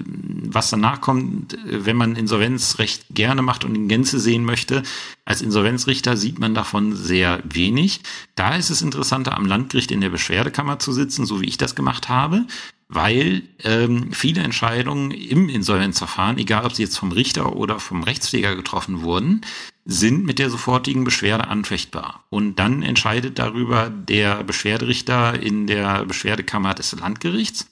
was 0.49 0.71
danach 0.71 1.01
kommt, 1.01 1.59
wenn 1.65 1.97
man 1.97 2.15
Insolvenzrecht 2.15 3.07
gerne 3.11 3.43
macht 3.43 3.65
und 3.65 3.75
in 3.75 3.89
Gänze 3.89 4.21
sehen 4.21 4.45
möchte, 4.45 4.83
als 5.25 5.43
Insolvenzrichter 5.43 6.17
sieht 6.17 6.39
man 6.39 6.55
davon 6.55 6.95
sehr 6.95 7.43
wenig. 7.45 8.01
Da 8.37 8.55
ist 8.55 8.71
es 8.71 8.83
interessanter, 8.83 9.37
am 9.37 9.47
Landgericht 9.47 9.91
in 9.91 10.01
der 10.01 10.11
Beschwerdekammer 10.11 10.79
zu 10.79 10.93
sitzen, 10.93 11.27
so 11.27 11.41
wie 11.41 11.47
ich 11.47 11.59
das 11.59 11.75
gemacht 11.75 12.09
habe, 12.09 12.47
weil 12.89 13.43
ähm, 13.65 14.13
viele 14.13 14.43
Entscheidungen 14.43 15.11
im 15.11 15.49
Insolvenzverfahren, 15.49 16.39
egal 16.39 16.65
ob 16.65 16.73
sie 16.73 16.83
jetzt 16.83 16.99
vom 16.99 17.11
Richter 17.11 17.57
oder 17.57 17.81
vom 17.81 18.05
Rechtspfleger 18.05 18.55
getroffen 18.55 19.03
wurden, 19.03 19.41
sind 19.85 20.25
mit 20.25 20.39
der 20.39 20.51
sofortigen 20.51 21.05
Beschwerde 21.05 21.49
anfechtbar. 21.49 22.25
Und 22.29 22.59
dann 22.59 22.83
entscheidet 22.83 23.39
darüber 23.39 23.91
der 23.91 24.43
Beschwerderichter 24.45 25.41
in 25.41 25.67
der 25.67 26.05
Beschwerdekammer 26.05 26.75
des 26.75 26.93
Landgerichts. 26.93 27.69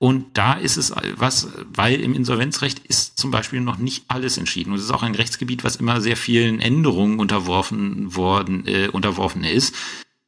Und 0.00 0.38
da 0.38 0.52
ist 0.52 0.76
es 0.76 0.92
was, 1.16 1.48
weil 1.74 2.00
im 2.00 2.14
Insolvenzrecht 2.14 2.78
ist 2.86 3.18
zum 3.18 3.32
Beispiel 3.32 3.60
noch 3.60 3.78
nicht 3.78 4.04
alles 4.06 4.38
entschieden. 4.38 4.70
Und 4.70 4.78
es 4.78 4.84
ist 4.84 4.92
auch 4.92 5.02
ein 5.02 5.16
Rechtsgebiet, 5.16 5.64
was 5.64 5.76
immer 5.76 6.00
sehr 6.00 6.16
vielen 6.16 6.60
Änderungen 6.60 7.18
unterworfen 7.18 8.14
worden, 8.14 8.64
äh, 8.66 8.88
unterworfen 8.88 9.42
ist. 9.42 9.74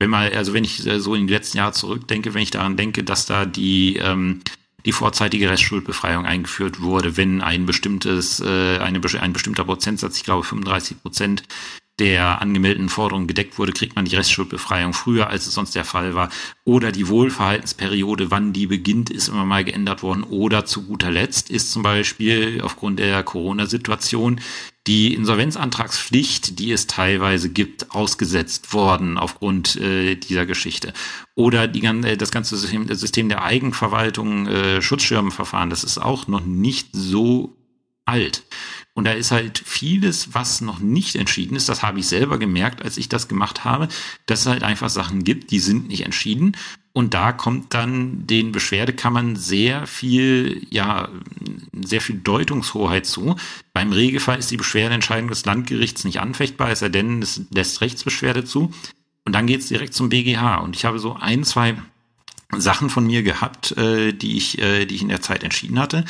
Wenn 0.01 0.11
mal, 0.11 0.33
also 0.33 0.55
wenn 0.55 0.65
ich 0.65 0.85
äh, 0.87 0.99
so 0.99 1.15
in 1.15 1.29
die 1.29 1.33
letzten 1.33 1.59
Jahre 1.59 1.73
zurückdenke, 1.73 2.35
wenn 2.35 2.43
ich 2.43 2.51
daran 2.51 2.77
denke, 2.77 3.05
dass 3.05 3.27
da 3.27 3.45
die 3.45 3.97
ähm, 3.97 4.41
die 4.87 4.93
vorzeitige 4.93 5.51
Restschuldbefreiung 5.51 6.25
eingeführt 6.25 6.81
wurde, 6.81 7.17
wenn 7.17 7.41
ein 7.41 7.67
bestimmtes, 7.67 8.41
äh, 8.41 8.79
eine, 8.79 9.01
ein 9.21 9.33
bestimmter 9.33 9.65
Prozentsatz, 9.65 10.17
ich 10.17 10.25
glaube 10.25 10.45
35 10.45 11.03
Prozent 11.03 11.43
der 12.01 12.41
angemeldeten 12.41 12.89
Forderungen 12.89 13.27
gedeckt 13.27 13.59
wurde, 13.59 13.73
kriegt 13.73 13.95
man 13.95 14.07
die 14.07 14.17
Restschuldbefreiung 14.17 14.95
früher, 14.95 15.29
als 15.29 15.47
es 15.47 15.55
sonst 15.55 15.75
der 15.75 15.85
Fall 15.85 16.15
war. 16.15 16.31
Oder 16.65 16.93
die 16.93 17.09
Wohlverhaltensperiode, 17.09 18.31
wann 18.31 18.55
die 18.55 18.67
beginnt, 18.67 19.11
ist 19.11 19.29
immer 19.29 19.45
mal 19.45 19.65
geändert 19.65 20.03
worden. 20.03 20.25
Oder 20.25 20.65
zu 20.65 20.83
guter 20.87 21.11
Letzt 21.11 21.51
ist 21.51 21.71
zum 21.71 21.83
Beispiel 21.83 22.63
aufgrund 22.63 22.99
der 22.99 23.23
Corona-Situation 23.23 24.41
die 24.87 25.15
Insolvenzantragspflicht, 25.15 26.59
die 26.59 26.73
es 26.73 26.87
teilweise 26.87 27.51
gibt, 27.51 27.91
ausgesetzt 27.91 28.73
worden 28.73 29.19
aufgrund 29.19 29.77
äh, 29.77 30.17
dieser 30.17 30.47
Geschichte. 30.47 30.95
Oder 31.35 31.69
die, 31.69 31.85
äh, 31.85 32.17
das 32.17 32.31
ganze 32.31 32.57
System, 32.57 32.87
das 32.87 33.01
System 33.01 33.29
der 33.29 33.45
Eigenverwaltung, 33.45 34.47
äh, 34.47 34.81
Schutzschirmverfahren, 34.81 35.69
das 35.69 35.85
ist 35.85 35.99
auch 35.99 36.29
noch 36.29 36.47
nicht 36.47 36.89
so 36.93 37.60
alt. 38.05 38.45
Und 38.93 39.05
da 39.05 39.13
ist 39.13 39.31
halt 39.31 39.63
vieles, 39.65 40.35
was 40.35 40.61
noch 40.61 40.81
nicht 40.81 41.17
entschieden 41.17 41.57
ist. 41.57 41.69
Das 41.69 41.83
habe 41.83 42.01
ich 42.01 42.07
selber 42.09 42.39
gemerkt, 42.39 42.83
als 42.83 42.97
ich 42.97 43.09
das 43.09 43.29
gemacht 43.29 43.65
habe, 43.65 43.89
dass 44.27 44.41
es 44.41 44.47
halt 44.47 44.63
einfach 44.63 44.91
Sachen 44.91 45.25
gibt, 45.25 45.51
die 45.53 45.61
sind 45.61 45.89
nicht 45.89 46.05
entschieden. 46.05 46.57
Und 46.93 47.15
da 47.15 47.31
kommt 47.33 47.73
dann 47.73 48.27
den 48.27 48.51
Beschwerdekammern 48.51 49.37
sehr 49.37 49.87
viel, 49.87 50.67
ja, 50.71 51.09
sehr 51.73 52.01
viel 52.01 52.19
Deutungshoheit 52.19 53.07
zu. 53.07 53.37
Beim 53.73 53.93
Regelfall 53.93 54.41
ist 54.41 54.51
die 54.51 54.57
Beschwerdeentscheidung 54.57 55.29
des 55.29 55.45
Landgerichts 55.45 56.05
nicht 56.05 56.21
anfechtbar, 56.21 56.71
es 56.71 56.81
sei 56.81 56.89
denn, 56.89 57.23
es 57.23 57.43
lässt 57.55 57.81
Rechtsbeschwerde 57.81 58.45
zu. 58.45 58.73
Und 59.25 59.35
dann 59.35 59.47
geht 59.47 59.61
es 59.61 59.69
direkt 59.69 59.95
zum 59.95 60.09
BGH. 60.09 60.57
Und 60.57 60.75
ich 60.75 60.85
habe 60.85 60.99
so 60.99 61.15
ein, 61.15 61.45
zwei 61.45 61.77
Sachen 62.57 62.91
von 62.91 63.07
mir 63.07 63.23
gehabt, 63.23 63.71
äh, 63.79 64.13
die 64.13 64.37
ich, 64.37 64.59
äh, 64.59 64.85
die 64.85 64.97
ich 64.97 65.03
in 65.03 65.09
der 65.09 65.23
Zeit 65.23 65.45
entschieden 65.45 65.79
hatte 65.79 66.05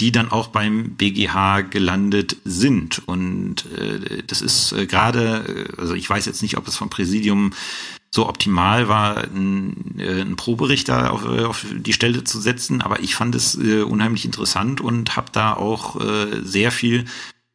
die 0.00 0.12
dann 0.12 0.30
auch 0.30 0.48
beim 0.48 0.96
BGH 0.96 1.62
gelandet 1.62 2.36
sind. 2.44 3.02
Und 3.06 3.66
äh, 3.72 4.22
das 4.26 4.42
ist 4.42 4.72
äh, 4.72 4.86
gerade, 4.86 5.68
äh, 5.76 5.80
also 5.80 5.94
ich 5.94 6.08
weiß 6.08 6.26
jetzt 6.26 6.42
nicht, 6.42 6.56
ob 6.56 6.66
es 6.66 6.76
vom 6.76 6.90
Präsidium 6.90 7.52
so 8.10 8.28
optimal 8.28 8.88
war, 8.88 9.18
einen, 9.18 9.96
äh, 9.98 10.20
einen 10.20 10.36
Proberichter 10.36 11.12
auf, 11.12 11.24
äh, 11.24 11.44
auf 11.44 11.66
die 11.72 11.92
Stelle 11.92 12.24
zu 12.24 12.40
setzen, 12.40 12.82
aber 12.82 13.00
ich 13.00 13.14
fand 13.14 13.34
es 13.34 13.56
äh, 13.56 13.82
unheimlich 13.82 14.24
interessant 14.24 14.80
und 14.80 15.16
habe 15.16 15.30
da 15.32 15.54
auch 15.54 16.00
äh, 16.00 16.40
sehr 16.42 16.70
viel 16.70 17.04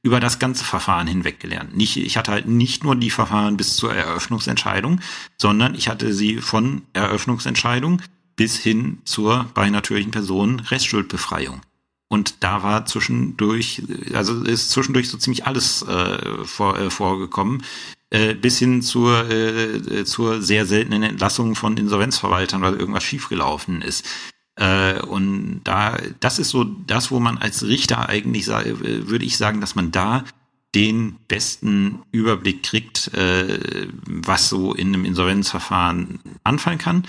über 0.02 0.19
das 0.19 0.39
ganze 0.39 0.63
Verfahren 0.63 1.08
hinweg 1.08 1.39
gelernt. 1.39 1.75
Nicht, 1.75 1.97
ich 1.97 2.15
hatte 2.15 2.32
halt 2.32 2.47
nicht 2.47 2.84
nur 2.84 2.95
die 2.95 3.10
Verfahren 3.10 3.58
bis 3.58 3.75
zur 3.75 3.93
Eröffnungsentscheidung, 3.93 5.02
sondern 5.38 5.75
ich 5.75 5.89
hatte 5.89 6.13
sie 6.13 6.38
von 6.38 6.84
Eröffnungsentscheidung 6.93 8.02
bis 8.38 8.58
hin 8.58 8.99
zur 9.04 9.49
bei 9.54 9.69
natürlichen 9.69 10.12
Personen 10.12 10.62
Restschuldbefreiung. 10.62 11.62
Und 12.10 12.43
da 12.43 12.63
war 12.63 12.86
zwischendurch, 12.86 13.84
also 14.13 14.43
ist 14.43 14.72
zwischendurch 14.72 15.10
so 15.10 15.17
ziemlich 15.17 15.45
alles 15.45 15.84
äh, 15.84 16.43
vor, 16.43 16.78
äh, 16.78 16.89
vorgekommen, 16.89 17.63
äh, 18.10 18.34
bis 18.34 18.58
hin 18.58 18.82
zur, 18.82 19.30
äh, 19.30 20.04
zur 20.06 20.41
sehr 20.41 20.65
seltenen 20.65 21.04
Entlassung 21.04 21.56
von 21.56 21.78
Insolvenzverwaltern, 21.78 22.62
weil 22.62 22.76
irgendwas 22.76 23.04
schiefgelaufen 23.04 23.84
ist. 23.84 24.06
Äh, 24.56 25.00
und 25.02 25.62
da, 25.63 25.98
das 26.19 26.39
ist 26.39 26.50
so 26.50 26.63
das, 26.63 27.12
wo 27.12 27.19
man 27.19 27.38
als 27.38 27.63
Richter 27.63 28.10
eigentlich, 28.10 28.48
würde 28.48 29.26
ich 29.26 29.38
sagen, 29.38 29.62
dass 29.62 29.76
man 29.76 29.91
da 29.91 30.26
den 30.76 31.15
besten 31.28 32.00
Überblick 32.12 32.63
kriegt, 32.63 33.13
äh, 33.13 33.88
was 34.06 34.50
so 34.50 34.74
in 34.74 34.89
einem 34.89 35.06
Insolvenzverfahren 35.06 36.19
anfallen 36.43 36.78
kann. 36.78 37.04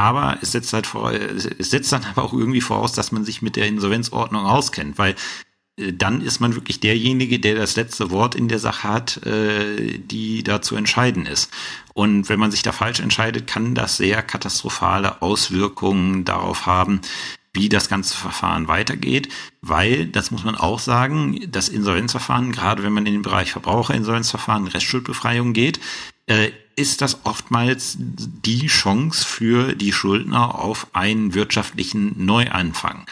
Aber 0.00 0.38
es 0.40 0.52
setzt 0.52 0.72
halt 0.72 0.86
vor, 0.86 1.12
es 1.12 1.44
setzt 1.58 1.92
dann 1.92 2.04
aber 2.04 2.24
auch 2.24 2.32
irgendwie 2.32 2.62
voraus, 2.62 2.94
dass 2.94 3.12
man 3.12 3.26
sich 3.26 3.42
mit 3.42 3.56
der 3.56 3.66
Insolvenzordnung 3.66 4.46
auskennt, 4.46 4.96
weil 4.96 5.14
äh, 5.76 5.92
dann 5.92 6.22
ist 6.22 6.40
man 6.40 6.54
wirklich 6.54 6.80
derjenige, 6.80 7.38
der 7.38 7.54
das 7.54 7.76
letzte 7.76 8.10
Wort 8.10 8.34
in 8.34 8.48
der 8.48 8.58
Sache 8.58 8.88
hat, 8.88 9.26
äh, 9.26 9.98
die 9.98 10.42
da 10.42 10.62
zu 10.62 10.74
entscheiden 10.74 11.26
ist. 11.26 11.52
Und 11.92 12.30
wenn 12.30 12.40
man 12.40 12.50
sich 12.50 12.62
da 12.62 12.72
falsch 12.72 13.00
entscheidet, 13.00 13.46
kann 13.46 13.74
das 13.74 13.98
sehr 13.98 14.22
katastrophale 14.22 15.20
Auswirkungen 15.20 16.24
darauf 16.24 16.64
haben, 16.64 17.02
wie 17.52 17.68
das 17.68 17.90
ganze 17.90 18.16
Verfahren 18.16 18.68
weitergeht, 18.68 19.28
weil, 19.60 20.06
das 20.06 20.30
muss 20.30 20.44
man 20.44 20.54
auch 20.54 20.78
sagen, 20.78 21.46
das 21.50 21.68
Insolvenzverfahren, 21.68 22.52
gerade 22.52 22.84
wenn 22.84 22.94
man 22.94 23.04
in 23.04 23.12
den 23.12 23.22
Bereich 23.22 23.52
Verbraucherinsolvenzverfahren, 23.52 24.66
Restschuldbefreiung 24.66 25.52
geht, 25.52 25.78
äh, 26.26 26.52
ist 26.76 27.02
das 27.02 27.24
oftmals 27.24 27.96
die 27.98 28.66
Chance 28.66 29.26
für 29.26 29.74
die 29.74 29.92
Schuldner 29.92 30.58
auf 30.58 30.88
einen 30.92 31.34
wirtschaftlichen 31.34 32.24
Neuanfang. 32.24 33.06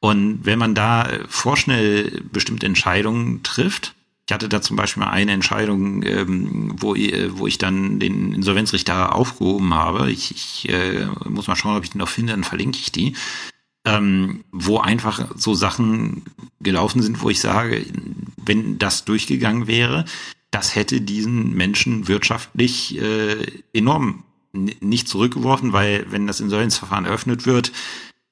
Und 0.00 0.40
wenn 0.44 0.58
man 0.58 0.74
da 0.74 1.08
vorschnell 1.28 2.22
bestimmte 2.32 2.66
Entscheidungen 2.66 3.42
trifft, 3.42 3.94
ich 4.30 4.32
hatte 4.32 4.48
da 4.48 4.62
zum 4.62 4.76
Beispiel 4.76 5.02
mal 5.02 5.10
eine 5.10 5.32
Entscheidung, 5.32 6.04
ähm, 6.04 6.76
wo, 6.78 6.94
wo 6.94 7.46
ich 7.48 7.58
dann 7.58 7.98
den 7.98 8.32
Insolvenzrichter 8.32 9.12
aufgehoben 9.16 9.74
habe. 9.74 10.08
Ich, 10.12 10.30
ich 10.30 10.68
äh, 10.68 11.06
muss 11.28 11.48
mal 11.48 11.56
schauen, 11.56 11.76
ob 11.76 11.82
ich 11.82 11.90
den 11.90 11.98
noch 11.98 12.08
finde, 12.08 12.32
dann 12.34 12.44
verlinke 12.44 12.78
ich 12.78 12.92
die. 12.92 13.16
Ähm, 13.84 14.44
wo 14.52 14.78
einfach 14.78 15.26
so 15.34 15.54
Sachen 15.54 16.22
gelaufen 16.60 17.02
sind, 17.02 17.22
wo 17.22 17.30
ich 17.30 17.40
sage, 17.40 17.84
wenn 18.36 18.78
das 18.78 19.04
durchgegangen 19.04 19.66
wäre, 19.66 20.04
das 20.50 20.74
hätte 20.74 21.00
diesen 21.00 21.54
Menschen 21.54 22.08
wirtschaftlich 22.08 22.98
äh, 23.00 23.46
enorm 23.72 24.24
nicht 24.52 25.08
zurückgeworfen, 25.08 25.72
weil 25.72 26.06
wenn 26.10 26.26
das 26.26 26.40
Insolvenzverfahren 26.40 27.04
eröffnet 27.04 27.46
wird, 27.46 27.70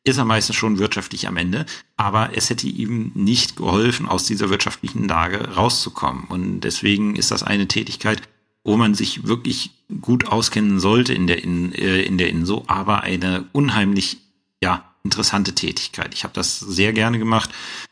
ist 0.03 0.19
er 0.19 0.25
meistens 0.25 0.57
schon 0.57 0.79
wirtschaftlich 0.79 1.29
am 1.29 1.37
Ende. 1.37 1.67
Aber 1.97 2.31
es 2.37 2.51
hätte 2.51 2.67
ihm 2.67 3.13
nicht 3.15 3.57
geholfen, 3.57 4.09
aus 4.09 4.25
dieser 4.25 4.51
wirtschaftlichen 4.51 5.07
Lage 5.07 5.55
rauszukommen. 5.55 6.25
Und 6.25 6.61
deswegen 6.61 7.15
ist 7.15 7.31
das 7.31 7.43
eine 7.43 7.69
Tätigkeit, 7.69 8.23
wo 8.65 8.77
man 8.77 8.95
sich 8.95 9.27
wirklich 9.27 9.71
gut 10.01 10.27
auskennen 10.27 10.81
sollte 10.81 11.15
in 11.15 11.27
der, 11.27 11.43
in, 11.43 11.73
äh, 11.73 12.03
in 12.03 12.19
der 12.19 12.31
INSO, 12.31 12.65
aber 12.67 13.03
eine 13.03 13.45
unheimlich 13.53 14.19
ja, 14.61 14.93
interessante 15.05 15.55
Tätigkeit. 15.55 16.15
Ich 16.15 16.25
habe 16.25 16.35
das 16.35 16.59
sehr 16.59 16.93
gerne 16.93 17.19
gemacht 17.19 17.51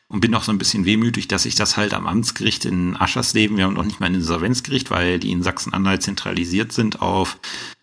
und 0.08 0.20
bin 0.20 0.34
auch 0.34 0.42
so 0.42 0.52
ein 0.52 0.58
bisschen 0.58 0.84
wehmütig, 0.84 1.28
dass 1.28 1.46
ich 1.46 1.54
das 1.54 1.76
halt 1.76 1.94
am 1.94 2.06
Amtsgericht 2.06 2.64
in 2.64 2.96
Aschersleben, 2.96 3.56
wir 3.56 3.64
haben 3.64 3.74
noch 3.74 3.84
nicht 3.84 4.00
mal 4.00 4.06
ein 4.06 4.14
Insolvenzgericht, 4.14 4.90
weil 4.90 5.18
die 5.18 5.32
in 5.32 5.42
Sachsen-Anhalt 5.42 6.02
zentralisiert 6.02 6.72
sind 6.72 7.02
auf 7.02 7.38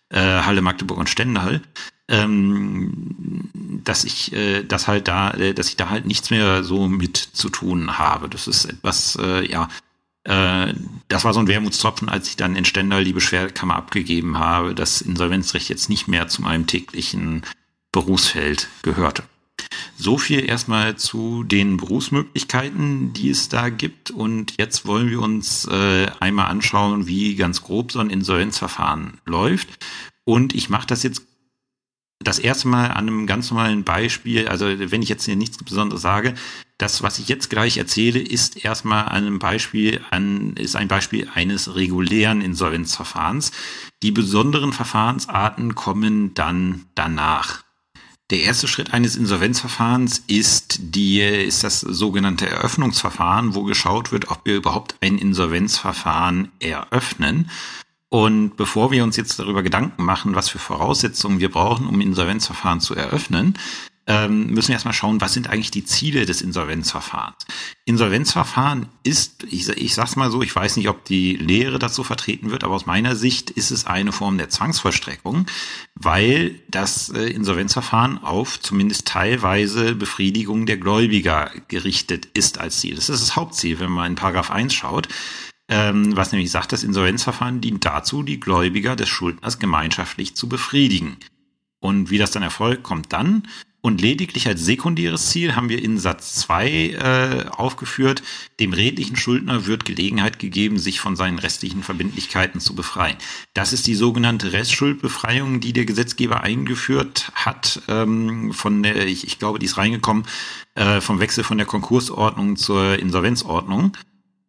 äh, 0.08 0.20
Halle, 0.20 0.62
Magdeburg 0.62 0.98
und 0.98 1.10
Stendal, 1.10 1.60
ähm, 2.08 3.50
dass 3.84 4.04
ich 4.04 4.32
äh, 4.32 4.62
das 4.62 4.86
halt 4.86 5.08
da, 5.08 5.32
äh, 5.32 5.54
dass 5.54 5.68
ich 5.68 5.76
da 5.76 5.90
halt 5.90 6.06
nichts 6.06 6.30
mehr 6.30 6.64
so 6.64 6.88
mit 6.88 7.16
zu 7.16 7.50
tun 7.50 7.98
habe. 7.98 8.28
Das 8.28 8.46
ist 8.46 8.64
etwas, 8.64 9.16
äh, 9.20 9.50
ja, 9.50 9.68
äh, 10.24 10.72
das 11.08 11.24
war 11.24 11.34
so 11.34 11.40
ein 11.40 11.48
Wermutstropfen, 11.48 12.08
als 12.08 12.28
ich 12.28 12.36
dann 12.36 12.56
in 12.56 12.64
Stendal 12.64 13.04
die 13.04 13.12
Beschwerdekammer 13.12 13.76
abgegeben 13.76 14.38
habe, 14.38 14.74
dass 14.74 15.02
Insolvenzrecht 15.02 15.68
jetzt 15.68 15.88
nicht 15.90 16.08
mehr 16.08 16.28
zu 16.28 16.42
meinem 16.42 16.66
täglichen 16.66 17.42
Berufsfeld 17.92 18.68
gehörte. 18.82 19.24
So 19.96 20.18
viel 20.18 20.48
erstmal 20.48 20.96
zu 20.96 21.44
den 21.44 21.76
Berufsmöglichkeiten, 21.76 23.12
die 23.12 23.30
es 23.30 23.48
da 23.48 23.68
gibt. 23.68 24.10
Und 24.10 24.54
jetzt 24.58 24.86
wollen 24.86 25.10
wir 25.10 25.20
uns 25.20 25.66
äh, 25.66 26.06
einmal 26.20 26.46
anschauen, 26.46 27.06
wie 27.06 27.36
ganz 27.36 27.62
grob 27.62 27.92
so 27.92 28.00
ein 28.00 28.10
Insolvenzverfahren 28.10 29.18
läuft. 29.24 29.68
Und 30.24 30.54
ich 30.54 30.68
mache 30.70 30.86
das 30.86 31.02
jetzt 31.02 31.22
das 32.20 32.38
erste 32.38 32.68
Mal 32.68 32.88
an 32.88 33.08
einem 33.08 33.26
ganz 33.26 33.50
normalen 33.50 33.84
Beispiel, 33.84 34.48
also 34.48 34.66
wenn 34.66 35.02
ich 35.02 35.08
jetzt 35.08 35.24
hier 35.24 35.36
nichts 35.36 35.58
Besonderes 35.58 36.02
sage, 36.02 36.34
das, 36.78 37.02
was 37.02 37.18
ich 37.18 37.28
jetzt 37.28 37.50
gleich 37.50 37.76
erzähle, 37.76 38.18
ist 38.18 38.64
erstmal 38.64 39.04
an 39.04 39.26
einem 39.26 39.38
Beispiel, 39.38 40.00
an, 40.10 40.54
ist 40.56 40.74
ein 40.74 40.88
Beispiel 40.88 41.28
eines 41.32 41.74
regulären 41.76 42.40
Insolvenzverfahrens. 42.40 43.52
Die 44.02 44.10
besonderen 44.10 44.72
Verfahrensarten 44.72 45.74
kommen 45.74 46.34
dann 46.34 46.86
danach. 46.94 47.63
Der 48.30 48.42
erste 48.42 48.68
Schritt 48.68 48.94
eines 48.94 49.16
Insolvenzverfahrens 49.16 50.24
ist 50.26 50.78
die, 50.80 51.20
ist 51.20 51.62
das 51.62 51.80
sogenannte 51.80 52.48
Eröffnungsverfahren, 52.48 53.54
wo 53.54 53.64
geschaut 53.64 54.12
wird, 54.12 54.30
ob 54.30 54.46
wir 54.46 54.56
überhaupt 54.56 54.96
ein 55.02 55.18
Insolvenzverfahren 55.18 56.50
eröffnen. 56.58 57.50
Und 58.08 58.56
bevor 58.56 58.90
wir 58.90 59.04
uns 59.04 59.16
jetzt 59.16 59.38
darüber 59.38 59.62
Gedanken 59.62 60.04
machen, 60.04 60.34
was 60.34 60.48
für 60.48 60.58
Voraussetzungen 60.58 61.40
wir 61.40 61.50
brauchen, 61.50 61.86
um 61.86 62.00
Insolvenzverfahren 62.00 62.80
zu 62.80 62.94
eröffnen, 62.94 63.58
ähm, 64.06 64.48
müssen 64.48 64.68
wir 64.68 64.74
erstmal 64.74 64.94
schauen, 64.94 65.20
was 65.20 65.32
sind 65.32 65.48
eigentlich 65.48 65.70
die 65.70 65.84
Ziele 65.84 66.26
des 66.26 66.42
Insolvenzverfahrens. 66.42 67.46
Insolvenzverfahren 67.86 68.86
ist, 69.02 69.44
ich, 69.50 69.68
ich 69.68 69.94
sag's 69.94 70.16
mal 70.16 70.30
so, 70.30 70.42
ich 70.42 70.54
weiß 70.54 70.76
nicht, 70.76 70.88
ob 70.88 71.04
die 71.04 71.36
Lehre 71.36 71.78
dazu 71.78 72.04
vertreten 72.04 72.50
wird, 72.50 72.64
aber 72.64 72.74
aus 72.74 72.86
meiner 72.86 73.16
Sicht 73.16 73.50
ist 73.50 73.70
es 73.70 73.86
eine 73.86 74.12
Form 74.12 74.36
der 74.36 74.50
Zwangsvollstreckung, 74.50 75.46
weil 75.94 76.60
das 76.68 77.08
äh, 77.10 77.30
Insolvenzverfahren 77.30 78.22
auf 78.22 78.60
zumindest 78.60 79.06
teilweise 79.06 79.94
Befriedigung 79.94 80.66
der 80.66 80.76
Gläubiger 80.76 81.50
gerichtet 81.68 82.28
ist 82.34 82.58
als 82.58 82.80
Ziel. 82.80 82.96
Das 82.96 83.08
ist 83.08 83.22
das 83.22 83.36
Hauptziel, 83.36 83.80
wenn 83.80 83.90
man 83.90 84.12
in 84.12 84.16
Paragraph 84.16 84.50
1 84.50 84.74
schaut. 84.74 85.08
Ähm, 85.66 86.14
was 86.14 86.30
nämlich 86.30 86.50
sagt, 86.50 86.72
das 86.72 86.84
Insolvenzverfahren 86.84 87.62
dient 87.62 87.86
dazu, 87.86 88.22
die 88.22 88.38
Gläubiger 88.38 88.96
des 88.96 89.08
Schuldners 89.08 89.58
gemeinschaftlich 89.58 90.36
zu 90.36 90.46
befriedigen. 90.46 91.16
Und 91.80 92.10
wie 92.10 92.18
das 92.18 92.30
dann 92.30 92.42
erfolgt, 92.42 92.82
kommt 92.82 93.14
dann, 93.14 93.44
und 93.84 94.00
lediglich 94.00 94.48
als 94.48 94.64
sekundäres 94.64 95.28
Ziel 95.28 95.56
haben 95.56 95.68
wir 95.68 95.82
in 95.82 95.98
Satz 95.98 96.36
2 96.36 96.70
äh, 96.70 97.44
aufgeführt, 97.50 98.22
dem 98.58 98.72
redlichen 98.72 99.14
Schuldner 99.14 99.66
wird 99.66 99.84
Gelegenheit 99.84 100.38
gegeben, 100.38 100.78
sich 100.78 101.00
von 101.00 101.16
seinen 101.16 101.38
restlichen 101.38 101.82
Verbindlichkeiten 101.82 102.60
zu 102.60 102.74
befreien. 102.74 103.18
Das 103.52 103.74
ist 103.74 103.86
die 103.86 103.94
sogenannte 103.94 104.54
Restschuldbefreiung, 104.54 105.60
die 105.60 105.74
der 105.74 105.84
Gesetzgeber 105.84 106.40
eingeführt 106.40 107.30
hat. 107.34 107.82
Ähm, 107.88 108.54
von 108.54 108.82
der, 108.82 109.06
ich, 109.06 109.26
ich 109.26 109.38
glaube, 109.38 109.58
die 109.58 109.66
ist 109.66 109.76
reingekommen 109.76 110.24
äh, 110.76 111.02
vom 111.02 111.20
Wechsel 111.20 111.44
von 111.44 111.58
der 111.58 111.66
Konkursordnung 111.66 112.56
zur 112.56 112.98
Insolvenzordnung. 112.98 113.94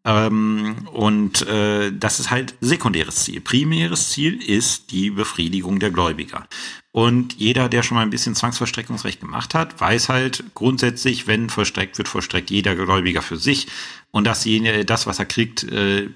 Ähm, 0.05 0.87
und 0.93 1.45
äh, 1.45 1.91
das 1.91 2.21
ist 2.21 2.31
halt 2.31 2.55
sekundäres 2.61 3.25
Ziel. 3.25 3.41
Primäres 3.41 4.11
Ziel 4.11 4.41
ist 4.41 4.91
die 4.91 5.09
Befriedigung 5.09 5.79
der 5.79 5.91
Gläubiger. 5.91 6.47
Und 6.95 7.33
jeder, 7.33 7.67
der 7.67 7.83
schon 7.83 7.95
mal 7.95 8.03
ein 8.03 8.09
bisschen 8.09 8.35
Zwangsvollstreckungsrecht 8.35 9.19
gemacht 9.19 9.53
hat, 9.53 9.81
weiß 9.81 10.07
halt 10.07 10.45
grundsätzlich, 10.53 11.27
wenn 11.27 11.49
vollstreckt 11.49 11.97
wird, 11.97 12.07
vollstreckt 12.07 12.49
jeder 12.49 12.73
Gläubiger 12.73 13.21
für 13.21 13.35
sich. 13.35 13.67
Und 14.11 14.23
dasjenige, 14.23 14.85
das, 14.85 15.05
was 15.05 15.19
er 15.19 15.25
kriegt, 15.25 15.65
äh, 15.65 16.09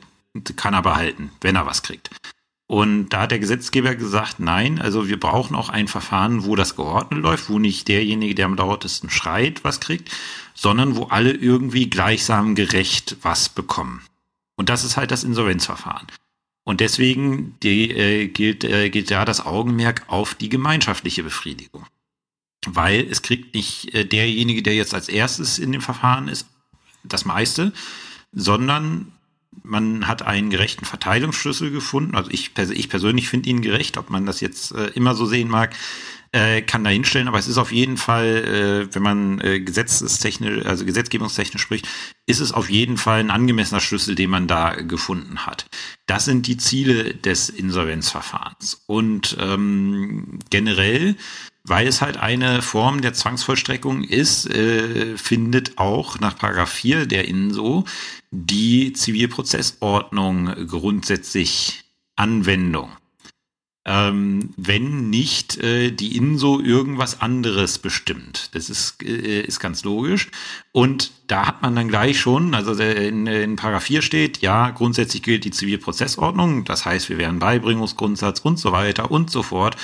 kann 0.55 0.73
er 0.73 0.81
behalten, 0.81 1.31
wenn 1.41 1.57
er 1.57 1.65
was 1.65 1.83
kriegt. 1.83 2.09
Und 2.65 3.09
da 3.09 3.23
hat 3.23 3.31
der 3.31 3.39
Gesetzgeber 3.39 3.95
gesagt, 3.95 4.39
nein, 4.39 4.79
also 4.79 5.09
wir 5.09 5.19
brauchen 5.19 5.53
auch 5.53 5.67
ein 5.67 5.89
Verfahren, 5.89 6.45
wo 6.45 6.55
das 6.55 6.77
geordnet 6.77 7.23
läuft, 7.23 7.49
wo 7.49 7.59
nicht 7.59 7.89
derjenige, 7.89 8.33
der 8.33 8.45
am 8.45 8.55
lautesten 8.55 9.09
schreit, 9.09 9.65
was 9.65 9.81
kriegt, 9.81 10.09
sondern 10.53 10.95
wo 10.95 11.07
alle 11.07 11.33
irgendwie 11.33 11.89
gleichsam 11.89 12.55
gerecht 12.55 13.17
was 13.21 13.49
bekommen. 13.49 14.01
Und 14.55 14.69
das 14.69 14.85
ist 14.85 14.95
halt 14.95 15.11
das 15.11 15.25
Insolvenzverfahren. 15.25 16.07
Und 16.63 16.81
deswegen 16.81 17.57
die, 17.63 17.89
äh, 17.91 18.27
gilt, 18.27 18.63
äh, 18.63 18.89
gilt 18.89 19.11
da 19.11 19.25
das 19.25 19.45
Augenmerk 19.45 20.03
auf 20.07 20.35
die 20.35 20.49
gemeinschaftliche 20.49 21.23
Befriedigung. 21.23 21.85
Weil 22.65 23.07
es 23.09 23.21
kriegt 23.21 23.55
nicht 23.55 23.93
äh, 23.93 24.05
derjenige, 24.05 24.61
der 24.61 24.75
jetzt 24.75 24.93
als 24.93 25.09
erstes 25.09 25.59
in 25.59 25.71
dem 25.71 25.81
Verfahren 25.81 26.27
ist, 26.27 26.47
das 27.03 27.25
meiste, 27.25 27.73
sondern 28.33 29.13
man 29.63 30.07
hat 30.07 30.21
einen 30.21 30.49
gerechten 30.49 30.85
Verteilungsschlüssel 30.85 31.71
gefunden. 31.71 32.15
Also 32.15 32.29
ich, 32.31 32.51
ich 32.57 32.89
persönlich 32.89 33.29
finde 33.29 33.49
ihn 33.49 33.61
gerecht, 33.61 33.97
ob 33.97 34.09
man 34.09 34.25
das 34.25 34.41
jetzt 34.41 34.71
äh, 34.73 34.87
immer 34.87 35.15
so 35.15 35.25
sehen 35.25 35.47
mag 35.47 35.75
äh, 36.31 36.61
kann 36.61 36.83
da 36.83 36.89
hinstellen, 36.89 37.27
aber 37.27 37.39
es 37.39 37.47
ist 37.47 37.57
auf 37.57 37.71
jeden 37.71 37.97
Fall, 37.97 38.87
äh, 38.89 38.95
wenn 38.95 39.03
man 39.03 39.41
äh, 39.41 39.59
gesetzestechnisch, 39.59 40.65
also 40.65 40.85
gesetzgebungstechnisch 40.85 41.61
spricht, 41.61 41.87
ist 42.25 42.39
es 42.39 42.51
auf 42.51 42.69
jeden 42.69 42.97
Fall 42.97 43.19
ein 43.19 43.31
angemessener 43.31 43.81
Schlüssel, 43.81 44.15
den 44.15 44.29
man 44.29 44.47
da 44.47 44.75
gefunden 44.75 45.45
hat. 45.45 45.65
Das 46.05 46.25
sind 46.25 46.47
die 46.47 46.57
Ziele 46.57 47.15
des 47.15 47.49
Insolvenzverfahrens. 47.49 48.83
Und 48.85 49.37
ähm, 49.39 50.39
generell 50.49 51.15
weil 51.65 51.87
es 51.87 52.01
halt 52.01 52.17
eine 52.17 52.61
Form 52.61 53.01
der 53.01 53.13
Zwangsvollstreckung 53.13 54.03
ist, 54.03 54.49
äh, 54.49 55.15
findet 55.17 55.77
auch 55.77 56.19
nach 56.19 56.35
Paragraph 56.35 56.71
4 56.71 57.05
der 57.05 57.27
INSO 57.27 57.85
die 58.31 58.93
Zivilprozessordnung 58.93 60.67
grundsätzlich 60.67 61.83
Anwendung 62.15 62.91
ähm, 63.85 64.49
wenn 64.57 65.09
nicht 65.09 65.57
äh, 65.57 65.91
die 65.91 66.17
INSO 66.17 66.59
irgendwas 66.59 67.21
anderes 67.21 67.79
bestimmt. 67.79 68.53
Das 68.53 68.69
ist, 68.69 69.01
äh, 69.03 69.41
ist 69.41 69.59
ganz 69.59 69.83
logisch. 69.83 70.29
Und 70.71 71.11
da 71.27 71.47
hat 71.47 71.61
man 71.61 71.75
dann 71.75 71.87
gleich 71.87 72.19
schon, 72.19 72.53
also 72.53 72.73
in, 72.73 73.25
in 73.25 73.55
Paragraph 73.55 73.83
4 73.83 74.01
steht, 74.01 74.39
ja, 74.39 74.69
grundsätzlich 74.71 75.23
gilt 75.23 75.45
die 75.45 75.51
Zivilprozessordnung, 75.51 76.65
das 76.65 76.85
heißt, 76.85 77.09
wir 77.09 77.17
wären 77.17 77.39
Beibringungsgrundsatz 77.39 78.39
und 78.39 78.57
so 78.59 78.71
weiter 78.71 79.11
und 79.11 79.31
so 79.31 79.43
fort. 79.43 79.77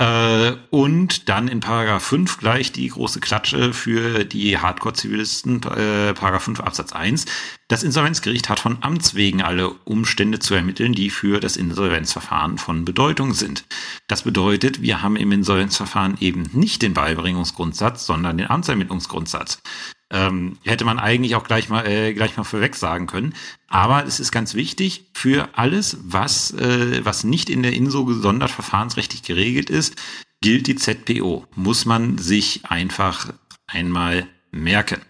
Äh, 0.00 0.56
und 0.70 1.28
dann 1.28 1.46
in 1.46 1.60
Paragraph 1.60 2.02
5 2.02 2.38
gleich 2.38 2.72
die 2.72 2.88
große 2.88 3.20
Klatsche 3.20 3.74
für 3.74 4.24
die 4.24 4.56
Hardcore-Zivilisten, 4.56 5.62
äh, 5.64 6.14
Paragraph 6.14 6.44
5 6.44 6.60
Absatz 6.60 6.92
1. 6.92 7.26
Das 7.68 7.82
Insolvenzgericht 7.82 8.48
hat 8.48 8.60
von 8.60 8.78
Amts 8.80 9.14
wegen 9.14 9.42
alle 9.42 9.68
Umstände 9.84 10.38
zu 10.38 10.54
ermitteln, 10.54 10.94
die 10.94 11.10
für 11.10 11.38
das 11.38 11.58
Insolvenzverfahren 11.58 12.56
von 12.56 12.86
Bedeutung 12.86 13.34
sind. 13.34 13.66
Das 14.08 14.22
bedeutet, 14.22 14.80
wir 14.80 15.02
haben 15.02 15.16
im 15.16 15.32
Insolvenzverfahren 15.32 16.16
eben 16.20 16.48
nicht 16.54 16.80
den 16.80 16.94
Beibringungsgrundsatz, 16.94 18.06
sondern 18.06 18.38
den 18.38 18.48
Amtsermittlungsgrundsatz. 18.48 19.60
Ähm, 20.12 20.58
hätte 20.64 20.84
man 20.84 20.98
eigentlich 20.98 21.36
auch 21.36 21.44
gleich 21.44 21.68
mal, 21.68 21.86
äh, 21.86 22.12
gleich 22.14 22.36
mal 22.36 22.42
vorweg 22.42 22.74
sagen 22.74 23.06
können. 23.06 23.34
Aber 23.68 24.04
es 24.04 24.18
ist 24.18 24.32
ganz 24.32 24.54
wichtig 24.54 25.06
für 25.14 25.50
alles, 25.56 25.98
was, 26.02 26.52
äh, 26.52 27.04
was 27.04 27.22
nicht 27.22 27.48
in 27.48 27.62
der 27.62 27.72
INSO 27.72 28.04
gesondert 28.04 28.50
verfahrensrechtlich 28.50 29.22
geregelt 29.22 29.70
ist, 29.70 29.94
gilt 30.40 30.66
die 30.66 30.74
ZPO. 30.74 31.46
Muss 31.54 31.84
man 31.84 32.18
sich 32.18 32.64
einfach 32.64 33.32
einmal 33.68 34.26
merken. 34.50 35.00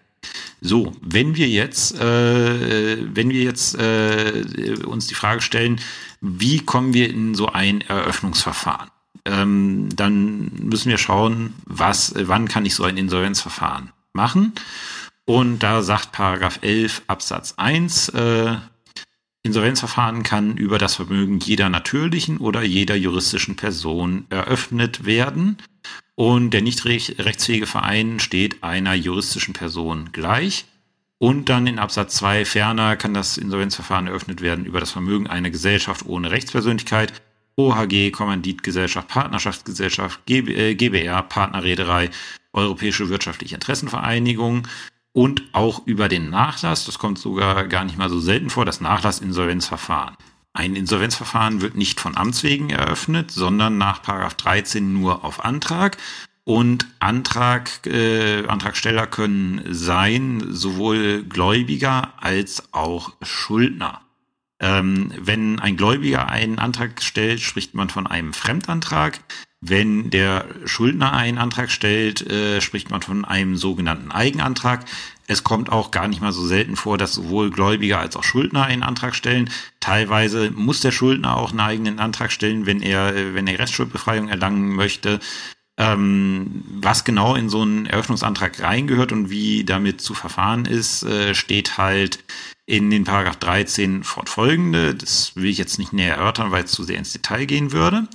So, 0.60 0.92
wenn 1.00 1.34
wir 1.34 1.48
jetzt, 1.48 1.98
äh, 1.98 2.98
wenn 3.14 3.30
wir 3.30 3.42
jetzt 3.42 3.76
äh, 3.76 4.74
uns 4.84 5.06
die 5.06 5.14
Frage 5.14 5.40
stellen, 5.40 5.80
wie 6.20 6.58
kommen 6.58 6.92
wir 6.92 7.08
in 7.08 7.34
so 7.34 7.46
ein 7.46 7.80
Eröffnungsverfahren? 7.80 8.90
Ähm, 9.24 9.88
dann 9.96 10.52
müssen 10.62 10.90
wir 10.90 10.98
schauen, 10.98 11.54
was, 11.64 12.12
wann 12.14 12.48
kann 12.48 12.66
ich 12.66 12.74
so 12.74 12.84
ein 12.84 12.98
Insolvenzverfahren 12.98 13.92
machen. 14.12 14.52
Und 15.24 15.60
da 15.60 15.82
sagt 15.82 16.12
Paragraph 16.12 16.58
11 16.62 17.02
Absatz 17.06 17.54
1, 17.56 18.08
äh, 18.10 18.56
Insolvenzverfahren 19.42 20.22
kann 20.22 20.56
über 20.58 20.78
das 20.78 20.96
Vermögen 20.96 21.38
jeder 21.38 21.70
natürlichen 21.70 22.38
oder 22.38 22.62
jeder 22.62 22.94
juristischen 22.94 23.56
Person 23.56 24.26
eröffnet 24.28 25.06
werden. 25.06 25.56
Und 26.14 26.50
der 26.50 26.60
nicht 26.60 26.84
rechtsfähige 26.84 27.66
Verein 27.66 28.20
steht 28.20 28.62
einer 28.62 28.92
juristischen 28.92 29.54
Person 29.54 30.10
gleich. 30.12 30.66
Und 31.16 31.48
dann 31.48 31.66
in 31.66 31.78
Absatz 31.78 32.16
2 32.16 32.44
ferner 32.44 32.96
kann 32.96 33.14
das 33.14 33.38
Insolvenzverfahren 33.38 34.06
eröffnet 34.06 34.42
werden 34.42 34.66
über 34.66 34.80
das 34.80 34.90
Vermögen 34.90 35.26
einer 35.26 35.50
Gesellschaft 35.50 36.04
ohne 36.06 36.30
Rechtspersönlichkeit 36.30 37.22
OHG, 37.56 38.10
Kommanditgesellschaft, 38.10 39.08
Partnerschaftsgesellschaft, 39.08 40.20
GBR, 40.26 41.22
Partnerreederei, 41.22 42.10
Europäische 42.52 43.08
Wirtschaftliche 43.08 43.54
Interessenvereinigung 43.54 44.66
und 45.12 45.42
auch 45.52 45.86
über 45.86 46.08
den 46.08 46.30
Nachlass. 46.30 46.84
Das 46.84 46.98
kommt 46.98 47.18
sogar 47.18 47.66
gar 47.66 47.84
nicht 47.84 47.98
mal 47.98 48.10
so 48.10 48.20
selten 48.20 48.50
vor, 48.50 48.64
das 48.64 48.80
Nachlassinsolvenzverfahren. 48.80 50.16
Ein 50.52 50.74
Insolvenzverfahren 50.74 51.60
wird 51.60 51.76
nicht 51.76 52.00
von 52.00 52.16
Amts 52.16 52.42
wegen 52.42 52.70
eröffnet, 52.70 53.30
sondern 53.30 53.78
nach 53.78 54.00
13 54.00 54.92
nur 54.92 55.24
auf 55.24 55.44
Antrag. 55.44 55.96
Und 56.44 56.88
Antrag, 56.98 57.86
äh, 57.86 58.44
Antragsteller 58.46 59.06
können 59.06 59.62
sein 59.70 60.42
sowohl 60.50 61.22
Gläubiger 61.22 62.14
als 62.16 62.72
auch 62.72 63.12
Schuldner. 63.22 64.00
Ähm, 64.60 65.10
wenn 65.18 65.58
ein 65.58 65.76
Gläubiger 65.76 66.28
einen 66.28 66.58
Antrag 66.58 67.02
stellt, 67.02 67.40
spricht 67.40 67.74
man 67.74 67.88
von 67.88 68.06
einem 68.06 68.34
Fremdantrag. 68.34 69.20
Wenn 69.62 70.10
der 70.10 70.46
Schuldner 70.64 71.12
einen 71.12 71.38
Antrag 71.38 71.70
stellt, 71.70 72.30
äh, 72.30 72.60
spricht 72.60 72.90
man 72.90 73.02
von 73.02 73.24
einem 73.24 73.56
sogenannten 73.56 74.10
Eigenantrag. 74.10 74.84
Es 75.26 75.44
kommt 75.44 75.70
auch 75.70 75.90
gar 75.90 76.08
nicht 76.08 76.20
mal 76.20 76.32
so 76.32 76.46
selten 76.46 76.76
vor, 76.76 76.98
dass 76.98 77.14
sowohl 77.14 77.50
Gläubiger 77.50 77.98
als 77.98 78.16
auch 78.16 78.24
Schuldner 78.24 78.64
einen 78.64 78.82
Antrag 78.82 79.14
stellen. 79.14 79.50
Teilweise 79.78 80.50
muss 80.50 80.80
der 80.80 80.92
Schuldner 80.92 81.36
auch 81.36 81.50
einen 81.50 81.60
eigenen 81.60 81.98
Antrag 81.98 82.32
stellen, 82.32 82.66
wenn 82.66 82.82
er, 82.82 83.14
äh, 83.14 83.34
wenn 83.34 83.46
er 83.46 83.58
Restschuldbefreiung 83.58 84.28
erlangen 84.28 84.74
möchte. 84.74 85.20
Ähm, 85.78 86.62
was 86.68 87.04
genau 87.04 87.34
in 87.34 87.48
so 87.48 87.62
einen 87.62 87.86
Eröffnungsantrag 87.86 88.62
reingehört 88.62 89.12
und 89.12 89.30
wie 89.30 89.64
damit 89.64 90.02
zu 90.02 90.12
verfahren 90.12 90.66
ist, 90.66 91.02
äh, 91.04 91.34
steht 91.34 91.78
halt 91.78 92.18
in 92.70 92.88
den 92.88 93.02
Paragraph 93.02 93.36
13 93.36 94.04
fortfolgende. 94.04 94.94
Das 94.94 95.32
will 95.34 95.50
ich 95.50 95.58
jetzt 95.58 95.80
nicht 95.80 95.92
näher 95.92 96.16
erörtern, 96.16 96.52
weil 96.52 96.64
es 96.64 96.70
zu 96.70 96.84
sehr 96.84 96.98
ins 96.98 97.12
Detail 97.12 97.44
gehen 97.46 97.72
würde. 97.72 98.06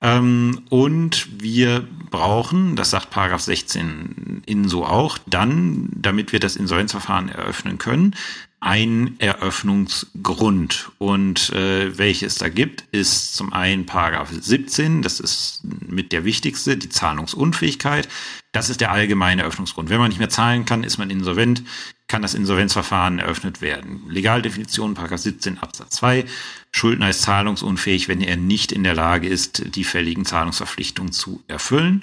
Ähm, 0.00 0.62
und 0.70 1.28
wir 1.42 1.86
brauchen, 2.10 2.74
das 2.74 2.88
sagt 2.88 3.10
Paragraph 3.10 3.42
16 3.42 4.44
in 4.46 4.66
so 4.66 4.86
auch, 4.86 5.18
dann, 5.26 5.90
damit 5.94 6.32
wir 6.32 6.40
das 6.40 6.56
Insolvenzverfahren 6.56 7.28
eröffnen 7.28 7.76
können, 7.76 8.16
ein 8.60 9.16
Eröffnungsgrund. 9.18 10.90
Und 10.96 11.50
äh, 11.50 11.98
welche 11.98 12.24
es 12.24 12.36
da 12.36 12.48
gibt, 12.48 12.84
ist 12.92 13.34
zum 13.34 13.52
einen 13.52 13.84
Paragraph 13.84 14.30
17, 14.32 15.02
das 15.02 15.20
ist 15.20 15.60
mit 15.64 16.12
der 16.12 16.24
wichtigste, 16.24 16.78
die 16.78 16.88
Zahlungsunfähigkeit. 16.88 18.08
Das 18.52 18.68
ist 18.68 18.82
der 18.82 18.92
allgemeine 18.92 19.42
Eröffnungsgrund. 19.42 19.88
Wenn 19.88 19.98
man 19.98 20.10
nicht 20.10 20.18
mehr 20.18 20.28
zahlen 20.28 20.66
kann, 20.66 20.84
ist 20.84 20.98
man 20.98 21.08
insolvent, 21.08 21.62
kann 22.06 22.20
das 22.20 22.34
Insolvenzverfahren 22.34 23.18
eröffnet 23.18 23.62
werden. 23.62 24.02
Legaldefinition, 24.08 24.92
Paragraph 24.92 25.20
17 25.20 25.58
Absatz 25.58 25.96
2. 25.96 26.26
Schuldner 26.70 27.08
ist 27.08 27.22
zahlungsunfähig, 27.22 28.08
wenn 28.08 28.20
er 28.20 28.36
nicht 28.36 28.70
in 28.70 28.84
der 28.84 28.94
Lage 28.94 29.26
ist, 29.26 29.74
die 29.74 29.84
fälligen 29.84 30.26
Zahlungsverpflichtungen 30.26 31.12
zu 31.12 31.42
erfüllen. 31.48 32.02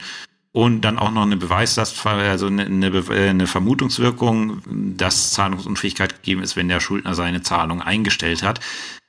Und 0.52 0.82
dann 0.82 0.98
auch 0.98 1.12
noch 1.12 1.22
eine 1.22 1.38
Beweislast, 1.38 2.04
also 2.08 2.48
eine, 2.48 2.66
eine, 2.66 3.46
Vermutungswirkung, 3.46 4.64
dass 4.98 5.30
Zahlungsunfähigkeit 5.30 6.16
gegeben 6.16 6.42
ist, 6.42 6.56
wenn 6.56 6.68
der 6.68 6.80
Schuldner 6.80 7.14
seine 7.14 7.44
Zahlung 7.44 7.84
eingestellt 7.84 8.42
hat. 8.42 8.60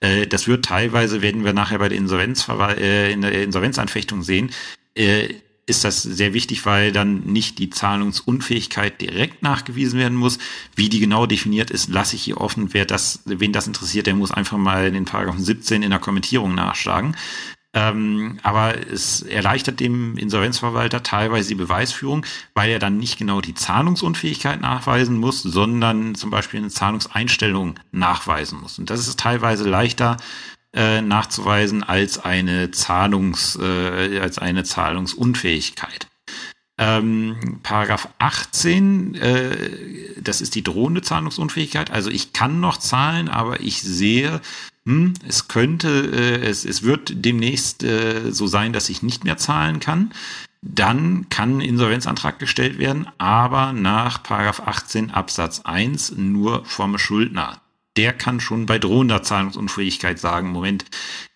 Äh, 0.01 0.27
das 0.27 0.47
wird 0.47 0.67
teilweise, 0.67 1.23
werden 1.23 1.43
wir 1.43 1.55
nachher 1.55 1.79
bei 1.79 1.89
der 1.89 1.97
Insolvenz, 1.97 2.47
äh, 2.47 3.11
in 3.11 3.23
der 3.23 3.43
Insolvenzanfechtung 3.43 4.23
sehen, 4.23 4.51
äh, 4.95 5.31
ist 5.71 5.85
das 5.85 6.03
sehr 6.03 6.35
wichtig, 6.35 6.67
weil 6.67 6.93
dann 6.93 7.21
nicht 7.21 7.59
die 7.59 7.71
Zahlungsunfähigkeit 7.71 9.01
direkt 9.01 9.43
nachgewiesen 9.43 9.99
werden 9.99 10.19
muss. 10.19 10.39
Wie 10.77 10.89
die 10.89 11.01
genau 11.01 11.27
definiert 11.27 11.71
ist, 11.71 11.89
lasse 11.89 12.17
ich 12.17 12.23
hier 12.23 12.41
offen. 12.41 12.75
Wer 12.75 12.85
das, 12.85 13.23
wen 13.25 13.53
das 13.53 13.67
interessiert, 13.67 14.07
der 14.07 14.15
muss 14.15 14.33
einfach 14.33 14.59
mal 14.59 14.93
den 14.93 15.07
Paragraphen 15.07 15.43
17 15.43 15.83
in 15.83 15.91
der 15.91 16.01
Kommentierung 16.01 16.55
nachschlagen. 16.55 17.17
Ähm, 17.73 18.41
aber 18.43 18.75
es 18.91 19.23
erleichtert 19.23 19.79
dem 19.79 20.17
Insolvenzverwalter 20.17 21.05
teilweise 21.05 21.51
die 21.51 21.55
Beweisführung, 21.55 22.27
weil 22.53 22.71
er 22.71 22.81
dann 22.81 22.99
nicht 22.99 23.17
genau 23.17 23.41
die 23.41 23.55
Zahlungsunfähigkeit 23.55 24.61
nachweisen 24.61 25.19
muss, 25.19 25.43
sondern 25.43 26.17
zum 26.17 26.31
Beispiel 26.31 26.59
eine 26.59 26.71
Zahlungseinstellung 26.71 27.79
nachweisen 27.93 28.61
muss. 28.61 28.81
Und 28.81 28.91
das 28.91 29.07
ist 29.07 29.21
teilweise 29.21 29.69
leichter, 29.69 30.17
äh, 30.75 31.01
nachzuweisen 31.03 31.83
als 31.83 32.19
eine 32.19 32.71
Zahlungs, 32.71 33.59
äh, 33.61 34.21
als 34.21 34.39
eine 34.39 34.65
Zahlungsunfähigkeit. 34.65 36.07
Ähm, 36.79 37.61
Paragraph 37.63 38.09
18, 38.19 39.15
äh, 39.15 40.21
das 40.23 40.41
ist 40.41 40.55
die 40.55 40.65
drohende 40.65 41.03
Zahlungsunfähigkeit. 41.03 41.91
Also 41.91 42.09
ich 42.09 42.33
kann 42.33 42.61
noch 42.61 42.79
zahlen, 42.79 43.29
aber 43.29 43.61
ich 43.61 43.83
sehe, 43.83 44.41
hm, 44.87 45.13
es 45.29 45.49
könnte, 45.49 45.89
äh, 45.89 46.47
es, 46.47 46.65
es 46.65 46.83
wird 46.83 47.13
demnächst 47.25 47.83
äh, 47.83 48.33
so 48.33 48.47
sein, 48.47 48.73
dass 48.73 48.89
ich 48.89 49.03
nicht 49.03 49.25
mehr 49.25 49.37
zahlen 49.37 49.79
kann. 49.79 50.13
Dann 50.63 51.29
kann 51.29 51.59
ein 51.59 51.61
Insolvenzantrag 51.61 52.39
gestellt 52.39 52.79
werden, 52.79 53.07
aber 53.19 53.73
nach 53.73 54.23
Paragraph 54.23 54.61
18 54.67 55.11
Absatz 55.11 55.61
1 55.61 56.13
nur 56.17 56.65
vom 56.65 56.97
Schuldner 56.97 57.61
der 57.97 58.13
kann 58.13 58.41
schon 58.41 58.67
bei 58.67 58.79
drohender 58.79 59.23
Zahlungsunfähigkeit 59.23 60.19
sagen, 60.19 60.51
Moment, 60.51 60.85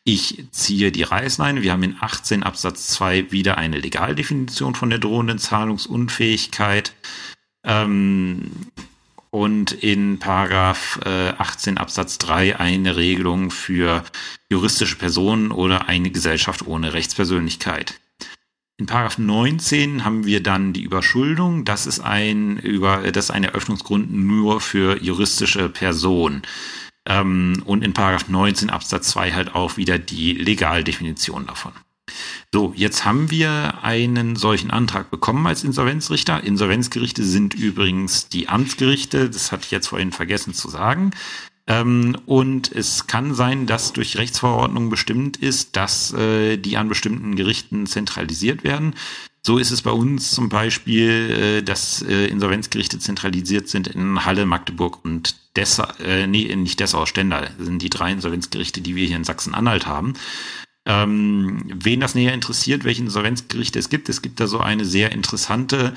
ich 0.05 0.45
ziehe 0.51 0.93
die 0.93 1.03
Reißleine. 1.03 1.63
Wir 1.63 1.73
haben 1.73 1.83
in 1.83 1.97
18 1.99 2.43
Absatz 2.43 2.89
2 2.89 3.33
wieder 3.33 3.59
eine 3.59 3.79
Legaldefinition 3.79 4.75
von 4.75 4.91
der 4.91 4.99
drohenden 4.99 5.39
Zahlungsunfähigkeit. 5.39 6.93
Ähm, 7.65 8.51
und 9.31 9.73
in 9.73 10.21
Paragraph 10.21 11.01
äh, 11.05 11.31
18 11.31 11.77
Absatz 11.77 12.19
3 12.19 12.61
eine 12.61 12.97
Regelung 12.97 13.51
für 13.51 14.05
juristische 14.49 14.97
Personen 14.97 15.51
oder 15.51 15.89
eine 15.89 16.11
Gesellschaft 16.11 16.67
ohne 16.67 16.93
Rechtspersönlichkeit. 16.95 17.99
In 18.77 18.87
Paragraph 18.87 19.19
19 19.19 20.05
haben 20.05 20.27
wir 20.27 20.43
dann 20.43 20.73
die 20.73 20.83
Überschuldung. 20.83 21.65
Das 21.65 21.87
ist 21.87 22.01
ein 22.01 22.59
über 22.59 23.11
das 23.13 23.27
ist 23.27 23.31
ein 23.31 23.45
Eröffnungsgrund 23.45 24.13
nur 24.13 24.61
für 24.61 25.01
juristische 25.01 25.69
Personen. 25.69 26.43
Ähm, 27.07 27.63
und 27.67 27.85
in 27.85 27.95
Paragraph 27.95 28.29
19 28.29 28.71
Absatz 28.71 29.11
2 29.11 29.33
halt 29.33 29.55
auch 29.55 29.77
wieder 29.77 29.99
die 29.99 30.33
Legaldefinition 30.33 31.47
davon. 31.47 31.73
So, 32.53 32.73
jetzt 32.77 33.05
haben 33.05 33.31
wir 33.31 33.83
einen 33.83 34.35
solchen 34.35 34.71
Antrag 34.71 35.11
bekommen 35.11 35.47
als 35.47 35.63
Insolvenzrichter. 35.63 36.43
Insolvenzgerichte 36.43 37.25
sind 37.25 37.55
übrigens 37.55 38.29
die 38.29 38.49
Amtsgerichte, 38.49 39.31
das 39.31 39.53
hatte 39.53 39.65
ich 39.65 39.71
jetzt 39.71 39.89
vorhin 39.89 40.13
vergessen 40.13 40.53
zu 40.53 40.69
sagen. 40.69 41.13
Ähm, 41.67 42.17
und 42.27 42.71
es 42.73 43.07
kann 43.07 43.35
sein, 43.35 43.67
dass 43.67 43.93
durch 43.93 44.19
Rechtsverordnung 44.19 44.91
bestimmt 44.91 45.39
ist, 45.39 45.77
dass 45.77 46.13
äh, 46.13 46.59
die 46.59 46.77
an 46.77 46.89
bestimmten 46.89 47.37
Gerichten 47.37 47.87
zentralisiert 47.87 48.65
werden. 48.65 48.95
So 49.47 49.59
ist 49.59 49.71
es 49.71 49.83
bei 49.83 49.91
uns 49.91 50.31
zum 50.31 50.49
Beispiel, 50.49 51.31
äh, 51.31 51.63
dass 51.63 52.03
äh, 52.03 52.27
Insolvenzgerichte 52.27 52.99
zentralisiert 52.99 53.69
sind 53.69 53.89
in 53.89 54.25
Halle, 54.25 54.47
Magdeburg 54.47 55.05
und 55.05 55.37
Dessau, 55.57 55.87
äh, 56.03 56.27
nee, 56.27 56.55
nicht 56.55 56.81
Dessau, 56.81 57.07
Stendal. 57.07 57.51
Sind 57.59 57.81
die 57.81 57.91
drei 57.91 58.13
Insolvenzgerichte, 58.13 58.81
die 58.81 58.97
wir 58.97 59.07
hier 59.07 59.17
in 59.17 59.25
Sachsen-Anhalt 59.25 59.87
haben. 59.87 60.15
Ähm, 60.87 61.63
wen 61.67 62.01
das 62.01 62.15
näher 62.15 62.35
interessiert, 62.35 62.85
welche 62.85 63.03
Insolvenzgerichte 63.03 63.79
es 63.79 63.89
gibt, 63.89 64.11
es 64.11 64.21
gibt 64.21 64.39
da 64.39 64.47
so 64.47 64.61
eine 64.61 64.85
sehr 64.85 65.13
interessante 65.13 65.95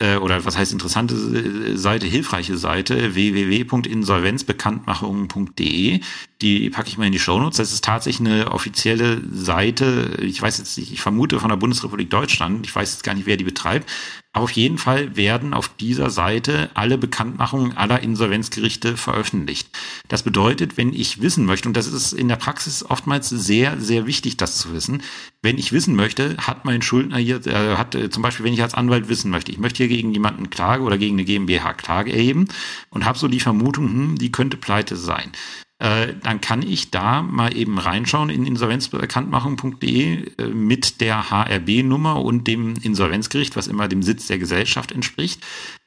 oder 0.00 0.44
was 0.44 0.56
heißt 0.56 0.72
interessante 0.72 1.76
Seite, 1.76 2.06
hilfreiche 2.06 2.56
Seite, 2.56 3.16
www.insolvenzbekanntmachung.de. 3.16 6.00
Die 6.40 6.70
packe 6.70 6.88
ich 6.88 6.98
mal 6.98 7.06
in 7.06 7.12
die 7.12 7.18
Shownotes. 7.18 7.56
Das 7.56 7.72
ist 7.72 7.84
tatsächlich 7.84 8.28
eine 8.28 8.52
offizielle 8.52 9.20
Seite. 9.32 10.16
Ich 10.22 10.40
weiß 10.40 10.58
jetzt 10.58 10.78
nicht, 10.78 10.92
ich 10.92 11.00
vermute 11.00 11.40
von 11.40 11.48
der 11.48 11.56
Bundesrepublik 11.56 12.10
Deutschland. 12.10 12.64
Ich 12.64 12.76
weiß 12.76 12.92
jetzt 12.92 13.02
gar 13.02 13.14
nicht, 13.14 13.26
wer 13.26 13.36
die 13.36 13.42
betreibt. 13.42 13.90
Auf 14.38 14.52
jeden 14.52 14.78
Fall 14.78 15.16
werden 15.16 15.52
auf 15.52 15.68
dieser 15.68 16.10
Seite 16.10 16.70
alle 16.74 16.96
Bekanntmachungen 16.96 17.76
aller 17.76 18.04
Insolvenzgerichte 18.04 18.96
veröffentlicht. 18.96 19.68
Das 20.06 20.22
bedeutet, 20.22 20.76
wenn 20.76 20.92
ich 20.92 21.20
wissen 21.20 21.44
möchte, 21.44 21.68
und 21.68 21.76
das 21.76 21.88
ist 21.88 22.12
in 22.12 22.28
der 22.28 22.36
Praxis 22.36 22.84
oftmals 22.88 23.28
sehr, 23.28 23.80
sehr 23.80 24.06
wichtig, 24.06 24.36
das 24.36 24.58
zu 24.58 24.72
wissen, 24.72 25.02
wenn 25.42 25.58
ich 25.58 25.72
wissen 25.72 25.96
möchte, 25.96 26.36
hat 26.36 26.64
mein 26.64 26.82
Schuldner 26.82 27.16
hier, 27.16 27.44
äh, 27.48 27.74
hat 27.74 27.96
äh, 27.96 28.10
zum 28.10 28.22
Beispiel, 28.22 28.46
wenn 28.46 28.54
ich 28.54 28.62
als 28.62 28.74
Anwalt 28.74 29.08
wissen 29.08 29.32
möchte, 29.32 29.50
ich 29.50 29.58
möchte 29.58 29.78
hier 29.78 29.88
gegen 29.88 30.12
jemanden 30.12 30.50
Klage 30.50 30.84
oder 30.84 30.98
gegen 30.98 31.16
eine 31.16 31.24
GmbH 31.24 31.72
Klage 31.72 32.12
erheben 32.12 32.46
und 32.90 33.06
habe 33.06 33.18
so 33.18 33.26
die 33.26 33.40
Vermutung, 33.40 33.88
hm, 33.88 34.18
die 34.18 34.30
könnte 34.30 34.56
pleite 34.56 34.94
sein 34.94 35.32
äh, 35.80 36.14
dann 36.22 36.40
kann 36.40 36.62
ich 36.62 36.90
da 36.90 37.22
mal 37.22 37.56
eben 37.56 37.78
reinschauen 37.78 38.30
in 38.30 38.46
insolvenzbekanntmachung.de 38.46 40.32
äh, 40.36 40.46
mit 40.48 41.00
der 41.00 41.30
HRB-Nummer 41.30 42.20
und 42.20 42.48
dem 42.48 42.74
Insolvenzgericht, 42.82 43.54
was 43.56 43.68
immer 43.68 43.86
dem 43.86 44.02
Sitz 44.02 44.26
der 44.26 44.38
Gesellschaft 44.38 44.90
entspricht, 44.90 45.40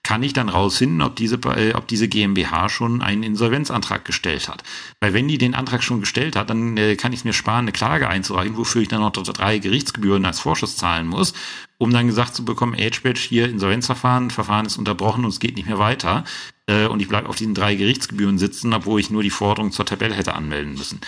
kann 0.03 0.23
ich 0.23 0.33
dann 0.33 0.49
rausfinden, 0.49 1.01
ob 1.01 1.15
diese, 1.15 1.35
äh, 1.35 1.73
ob 1.73 1.87
diese 1.87 2.07
GmbH 2.07 2.69
schon 2.69 3.01
einen 3.01 3.23
Insolvenzantrag 3.23 4.03
gestellt 4.03 4.49
hat. 4.49 4.63
Weil 4.99 5.13
wenn 5.13 5.27
die 5.27 5.37
den 5.37 5.55
Antrag 5.55 5.83
schon 5.83 5.99
gestellt 5.99 6.35
hat, 6.35 6.49
dann 6.49 6.75
äh, 6.77 6.95
kann 6.95 7.13
ich 7.13 7.19
es 7.19 7.25
mir 7.25 7.33
sparen, 7.33 7.65
eine 7.65 7.71
Klage 7.71 8.09
einzureichen, 8.09 8.57
wofür 8.57 8.81
ich 8.81 8.87
dann 8.87 9.01
noch 9.01 9.11
drei 9.11 9.59
Gerichtsgebühren 9.59 10.25
als 10.25 10.39
Vorschuss 10.39 10.75
zahlen 10.75 11.07
muss, 11.07 11.33
um 11.77 11.91
dann 11.93 12.07
gesagt 12.07 12.35
zu 12.35 12.43
bekommen, 12.43 12.73
Edgebadge 12.73 13.21
hier 13.21 13.47
Insolvenzverfahren, 13.49 14.31
Verfahren 14.31 14.65
ist 14.65 14.77
unterbrochen 14.77 15.23
und 15.23 15.31
es 15.31 15.39
geht 15.39 15.55
nicht 15.55 15.67
mehr 15.67 15.79
weiter 15.79 16.23
äh, 16.67 16.87
und 16.87 17.01
ich 17.01 17.07
bleibe 17.07 17.29
auf 17.29 17.35
diesen 17.35 17.53
drei 17.53 17.75
Gerichtsgebühren 17.75 18.37
sitzen, 18.37 18.73
obwohl 18.73 18.99
ich 18.99 19.11
nur 19.11 19.23
die 19.23 19.29
Forderung 19.29 19.71
zur 19.71 19.85
Tabelle 19.85 20.15
hätte 20.15 20.33
anmelden 20.33 20.73
müssen. 20.73 20.99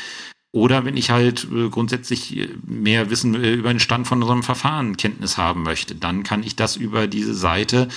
Oder 0.56 0.86
wenn 0.86 0.98
ich 0.98 1.10
halt 1.10 1.48
äh, 1.52 1.70
grundsätzlich 1.70 2.38
äh, 2.38 2.48
mehr 2.64 3.10
Wissen 3.10 3.34
äh, 3.34 3.54
über 3.54 3.74
den 3.74 3.80
Stand 3.80 4.08
von 4.08 4.24
einem 4.24 4.44
Verfahren 4.44 4.98
Kenntnis 4.98 5.38
haben 5.38 5.64
möchte, 5.64 5.96
dann 5.96 6.24
kann 6.24 6.44
ich 6.44 6.56
das 6.56 6.76
über 6.76 7.08
diese 7.08 7.34
Seite 7.34 7.90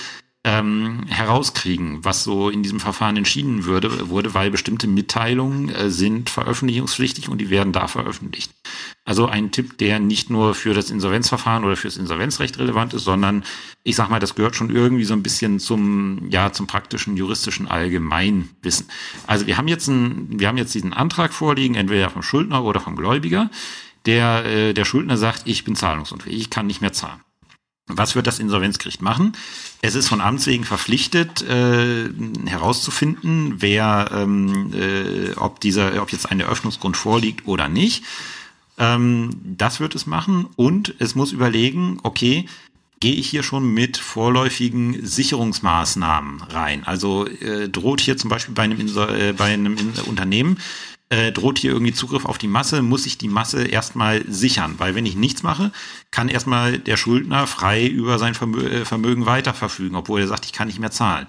ähm, 0.47 1.03
herauskriegen, 1.09 2.05
was 2.05 2.23
so 2.23 2.49
in 2.49 2.63
diesem 2.63 2.79
Verfahren 2.79 3.17
entschieden 3.17 3.65
würde, 3.65 4.07
wurde, 4.07 4.33
weil 4.33 4.49
bestimmte 4.49 4.87
Mitteilungen 4.87 5.67
äh, 5.67 5.89
sind 5.89 6.29
veröffentlichungspflichtig 6.29 7.27
und 7.27 7.39
die 7.39 7.49
werden 7.49 7.73
da 7.73 7.89
veröffentlicht. 7.89 8.53
Also 9.03 9.25
ein 9.25 9.51
Tipp, 9.51 9.77
der 9.77 9.99
nicht 9.99 10.29
nur 10.29 10.55
für 10.55 10.73
das 10.73 10.89
Insolvenzverfahren 10.89 11.65
oder 11.65 11.75
fürs 11.75 11.97
Insolvenzrecht 11.97 12.57
relevant 12.59 12.93
ist, 12.93 13.03
sondern 13.03 13.43
ich 13.83 13.97
sag 13.97 14.09
mal, 14.09 14.19
das 14.19 14.35
gehört 14.35 14.55
schon 14.55 14.69
irgendwie 14.69 15.03
so 15.03 15.13
ein 15.13 15.23
bisschen 15.23 15.59
zum, 15.59 16.29
ja, 16.29 16.53
zum 16.53 16.65
praktischen 16.65 17.17
juristischen 17.17 17.67
Allgemeinwissen. 17.67 18.87
Also 19.27 19.47
wir 19.47 19.57
haben 19.57 19.67
jetzt 19.67 19.89
einen, 19.89 20.39
wir 20.39 20.47
haben 20.47 20.57
jetzt 20.57 20.73
diesen 20.73 20.93
Antrag 20.93 21.33
vorliegen, 21.33 21.75
entweder 21.75 22.09
vom 22.09 22.23
Schuldner 22.23 22.63
oder 22.63 22.79
vom 22.79 22.95
Gläubiger. 22.95 23.49
Der, 24.05 24.45
äh, 24.45 24.73
der 24.73 24.85
Schuldner 24.85 25.17
sagt, 25.17 25.41
ich 25.43 25.65
bin 25.65 25.75
zahlungsunfähig, 25.75 26.39
ich 26.39 26.49
kann 26.49 26.67
nicht 26.67 26.79
mehr 26.79 26.93
zahlen. 26.93 27.19
Was 27.87 28.15
wird 28.15 28.27
das 28.27 28.39
Insolvenzgericht 28.39 29.01
machen? 29.01 29.31
Es 29.81 29.95
ist 29.95 30.09
von 30.09 30.19
Amts 30.19 30.45
wegen 30.45 30.65
verpflichtet, 30.65 31.41
äh, 31.43 32.09
herauszufinden, 32.45 33.61
wer, 33.61 34.09
ähm, 34.13 34.73
äh, 34.73 35.33
ob 35.37 35.61
dieser, 35.61 36.01
ob 36.01 36.11
jetzt 36.11 36.29
ein 36.29 36.39
Eröffnungsgrund 36.41 36.97
vorliegt 36.97 37.47
oder 37.47 37.69
nicht. 37.69 38.03
Ähm, 38.77 39.29
das 39.41 39.79
wird 39.79 39.95
es 39.95 40.05
machen 40.05 40.47
und 40.57 40.95
es 40.99 41.15
muss 41.15 41.31
überlegen, 41.31 41.99
okay, 42.03 42.47
gehe 42.99 43.13
ich 43.13 43.29
hier 43.29 43.43
schon 43.43 43.73
mit 43.73 43.97
vorläufigen 43.97 45.05
Sicherungsmaßnahmen 45.05 46.41
rein? 46.41 46.83
Also 46.85 47.25
äh, 47.27 47.69
droht 47.69 48.01
hier 48.01 48.17
zum 48.17 48.29
Beispiel 48.29 48.53
bei 48.53 48.63
einem, 48.63 48.79
äh, 48.79 49.33
bei 49.33 49.53
einem 49.53 49.77
Unternehmen 50.07 50.57
äh, 51.09 51.31
droht 51.31 51.59
hier 51.59 51.71
irgendwie 51.71 51.93
Zugriff 51.93 52.25
auf 52.25 52.37
die 52.37 52.47
Masse, 52.47 52.81
muss 52.81 53.05
ich 53.05 53.17
die 53.17 53.29
Masse 53.29 53.65
erstmal 53.65 54.23
sichern. 54.27 54.75
Weil 54.77 54.95
wenn 54.95 55.05
ich 55.05 55.15
nichts 55.15 55.43
mache, 55.43 55.71
kann 56.11 56.29
erstmal 56.29 56.79
der 56.79 56.97
Schuldner 56.97 57.47
frei 57.47 57.87
über 57.87 58.19
sein 58.19 58.35
Vermö 58.35 58.67
äh, 58.67 58.85
Vermögen 58.85 59.25
weiter 59.25 59.53
verfügen, 59.53 59.95
obwohl 59.95 60.21
er 60.21 60.27
sagt, 60.27 60.45
ich 60.45 60.53
kann 60.53 60.67
nicht 60.67 60.79
mehr 60.79 60.91
zahlen. 60.91 61.27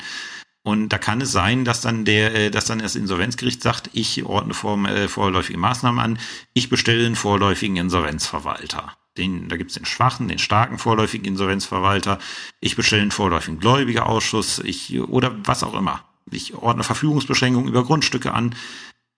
Und 0.65 0.91
da 0.91 0.99
kann 0.99 1.21
es 1.21 1.33
sein, 1.33 1.65
dass 1.65 1.81
dann 1.81 2.05
der, 2.05 2.35
äh, 2.35 2.51
dass 2.51 2.67
dann 2.67 2.81
das 2.81 2.97
Insolvenzgericht 2.97 3.63
sagt, 3.63 3.91
ich 3.93 4.25
ordne 4.25 4.55
vor, 4.55 4.79
äh, 4.87 5.09
vorläufige 5.09 5.59
Maßnahmen 5.59 6.01
an, 6.01 6.19
ich 6.55 6.69
bestelle 6.69 7.07
einen 7.07 7.17
vorläufigen 7.17 7.77
Insolvenzverwalter. 7.77 8.97
Den, 9.17 9.49
da 9.49 9.57
gibt 9.57 9.71
es 9.71 9.77
den 9.77 9.85
schwachen, 9.85 10.29
den 10.29 10.39
starken 10.39 10.79
vorläufigen 10.79 11.27
Insolvenzverwalter. 11.27 12.19
Ich 12.61 12.77
bestelle 12.77 13.03
einen 13.03 13.11
vorläufigen 13.11 13.61
Gläubigerausschuss, 13.61 14.61
ich 14.61 15.01
oder 15.01 15.35
was 15.45 15.65
auch 15.65 15.75
immer. 15.75 16.05
Ich 16.31 16.55
ordne 16.55 16.85
Verfügungsbeschränkungen 16.85 17.69
über 17.69 17.85
Grundstücke 17.85 18.33
an 18.33 18.55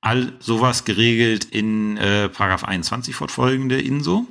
all 0.01 0.33
sowas 0.41 0.85
geregelt 0.85 1.45
in 1.45 1.97
äh, 1.97 2.29
Paragraph 2.29 2.65
21 2.65 3.15
fortfolgende 3.15 3.81
INSO. 3.81 4.27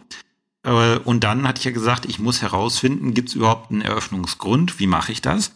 Äh, 0.63 0.97
und 0.97 1.23
dann 1.23 1.47
hatte 1.47 1.59
ich 1.59 1.65
ja 1.65 1.71
gesagt, 1.71 2.05
ich 2.05 2.19
muss 2.19 2.41
herausfinden, 2.41 3.13
gibt 3.13 3.29
es 3.29 3.35
überhaupt 3.35 3.71
einen 3.71 3.81
Eröffnungsgrund? 3.81 4.79
Wie 4.79 4.87
mache 4.87 5.11
ich 5.11 5.21
das? 5.21 5.53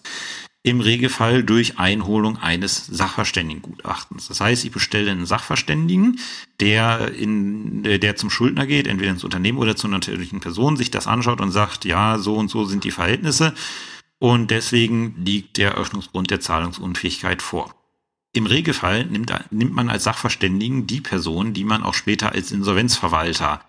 Im 0.66 0.80
Regelfall 0.80 1.44
durch 1.44 1.78
Einholung 1.78 2.38
eines 2.38 2.86
Sachverständigengutachtens. 2.86 4.30
Das 4.30 4.40
heißt, 4.40 4.64
ich 4.64 4.72
bestelle 4.72 5.12
einen 5.12 5.26
Sachverständigen, 5.26 6.20
der 6.62 7.14
in, 7.14 7.84
äh, 7.84 8.00
der 8.00 8.16
zum 8.16 8.30
Schuldner 8.30 8.66
geht, 8.66 8.88
entweder 8.88 9.12
ins 9.12 9.26
Unternehmen 9.26 9.58
oder 9.58 9.76
zu 9.76 9.88
einer 9.88 9.98
natürlichen 9.98 10.40
Person, 10.40 10.78
sich 10.78 10.92
das 10.92 11.08
anschaut 11.08 11.42
und 11.42 11.52
sagt, 11.52 11.86
ja, 11.86 12.18
so 12.18 12.36
und 12.36 12.50
so 12.50 12.66
sind 12.66 12.84
die 12.84 12.92
Verhältnisse. 12.92 13.54
Und 14.20 14.52
deswegen 14.52 15.16
liegt 15.26 15.58
der 15.58 15.72
Eröffnungsgrund 15.72 16.30
der 16.30 16.40
Zahlungsunfähigkeit 16.40 17.42
vor. 17.42 17.76
Im 18.34 18.48
Regelfall 18.48 19.06
nimmt, 19.06 19.32
nimmt 19.52 19.74
man 19.74 19.90
als 19.90 20.04
Sachverständigen 20.04 20.88
die 20.88 21.02
Person, 21.02 21.54
die 21.54 21.64
man 21.64 21.84
auch 21.84 21.94
später 21.94 22.32
als 22.32 22.52
Insolvenzverwalter 22.52 23.62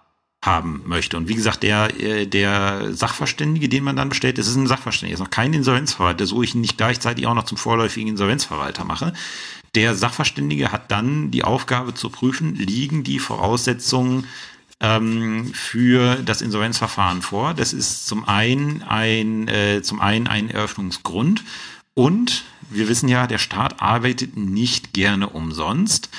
haben 0.43 0.83
möchte. 0.87 1.17
Und 1.17 1.29
wie 1.29 1.35
gesagt, 1.35 1.62
der, 1.62 2.01
äh, 2.01 2.27
der 2.27 2.93
Sachverständige, 2.95 3.69
den 3.69 3.85
man 3.85 3.97
dann 3.97 4.09
bestellt, 4.09 4.39
das 4.39 4.49
ist 4.49 4.57
ein 4.57 4.67
Sachverständiger, 4.67 5.15
ist 5.15 5.21
noch 5.21 5.31
kein 5.31 5.53
Insolvenzverwalter, 5.53 6.27
so 6.27 6.43
ich 6.43 6.55
ihn 6.55 6.61
nicht 6.62 6.77
gleichzeitig 6.77 7.27
auch 7.27 7.35
noch 7.35 7.45
zum 7.45 7.59
vorläufigen 7.59 8.09
Insolvenzverwalter 8.09 8.85
mache. 8.85 9.12
Der 9.75 9.95
Sachverständige 9.95 10.73
hat 10.73 10.91
dann 10.91 11.31
die 11.31 11.45
Aufgabe 11.45 11.95
zu 11.95 12.09
prüfen, 12.09 12.55
liegen 12.55 13.05
die 13.05 13.19
Voraussetzungen 13.19 14.27
ähm, 14.81 15.53
für 15.53 16.17
das 16.17 16.43
Insolvenzverfahren 16.43 17.23
vor. 17.23 17.55
Das 17.55 17.73
ist 17.73 18.07
zum 18.07 18.29
einen 18.29 18.83
ein, 18.83 19.49
äh, 19.49 19.83
zum 19.83 20.01
einen 20.01 20.27
ein 20.27 20.51
Eröffnungsgrund 20.51 21.43
und 21.95 22.45
wir 22.71 22.89
wissen 22.89 23.09
ja, 23.09 23.27
der 23.27 23.39
Staat 23.39 23.81
arbeitet 23.81 24.37
nicht 24.37 24.93
gerne 24.93 25.29
umsonst. 25.29 26.11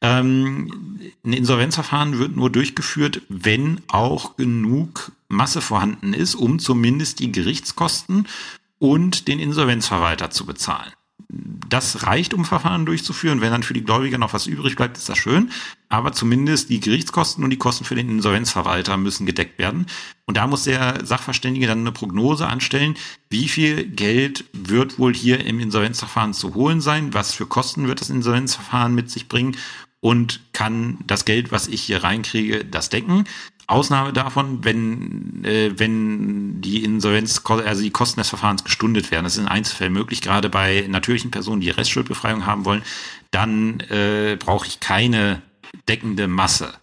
Ähm, 0.00 1.00
ein 1.24 1.32
Insolvenzverfahren 1.32 2.18
wird 2.18 2.36
nur 2.36 2.50
durchgeführt, 2.50 3.22
wenn 3.28 3.80
auch 3.88 4.36
genug 4.36 5.12
Masse 5.28 5.60
vorhanden 5.60 6.12
ist, 6.12 6.34
um 6.34 6.58
zumindest 6.58 7.20
die 7.20 7.32
Gerichtskosten 7.32 8.26
und 8.78 9.28
den 9.28 9.38
Insolvenzverwalter 9.38 10.30
zu 10.30 10.46
bezahlen 10.46 10.92
das 11.74 12.04
reicht, 12.04 12.34
um 12.34 12.44
Verfahren 12.44 12.86
durchzuführen. 12.86 13.40
Wenn 13.40 13.50
dann 13.50 13.64
für 13.64 13.74
die 13.74 13.82
Gläubiger 13.82 14.16
noch 14.16 14.32
was 14.32 14.46
übrig 14.46 14.76
bleibt, 14.76 14.96
ist 14.96 15.08
das 15.08 15.18
schön. 15.18 15.50
Aber 15.88 16.12
zumindest 16.12 16.70
die 16.70 16.78
Gerichtskosten 16.78 17.42
und 17.42 17.50
die 17.50 17.56
Kosten 17.56 17.84
für 17.84 17.96
den 17.96 18.08
Insolvenzverwalter 18.08 18.96
müssen 18.96 19.26
gedeckt 19.26 19.58
werden. 19.58 19.86
Und 20.24 20.36
da 20.36 20.46
muss 20.46 20.62
der 20.62 21.04
Sachverständige 21.04 21.66
dann 21.66 21.80
eine 21.80 21.90
Prognose 21.90 22.46
anstellen, 22.46 22.94
wie 23.28 23.48
viel 23.48 23.84
Geld 23.84 24.44
wird 24.52 25.00
wohl 25.00 25.12
hier 25.12 25.44
im 25.44 25.58
Insolvenzverfahren 25.58 26.32
zu 26.32 26.54
holen 26.54 26.80
sein, 26.80 27.12
was 27.12 27.34
für 27.34 27.46
Kosten 27.46 27.88
wird 27.88 28.00
das 28.00 28.08
Insolvenzverfahren 28.08 28.94
mit 28.94 29.10
sich 29.10 29.28
bringen 29.28 29.56
und 29.98 30.40
kann 30.52 30.98
das 31.08 31.24
Geld, 31.24 31.50
was 31.50 31.66
ich 31.66 31.82
hier 31.82 32.04
reinkriege, 32.04 32.64
das 32.64 32.88
decken. 32.88 33.24
Ausnahme 33.66 34.12
davon, 34.12 34.64
wenn, 34.64 35.44
äh, 35.44 35.72
wenn 35.78 36.60
die 36.60 36.84
Insolvenz, 36.84 37.42
also 37.44 37.82
die 37.82 37.90
Kosten 37.90 38.20
des 38.20 38.28
Verfahrens 38.28 38.64
gestundet 38.64 39.10
werden. 39.10 39.24
Das 39.24 39.34
ist 39.34 39.42
in 39.42 39.48
Einzelfällen 39.48 39.92
möglich, 39.92 40.20
gerade 40.20 40.50
bei 40.50 40.86
natürlichen 40.88 41.30
Personen, 41.30 41.60
die 41.60 41.70
Restschuldbefreiung 41.70 42.46
haben 42.46 42.64
wollen. 42.64 42.82
Dann 43.30 43.80
äh, 43.80 44.36
brauche 44.38 44.66
ich 44.66 44.80
keine 44.80 45.42
deckende 45.88 46.28
Masse. 46.28 46.74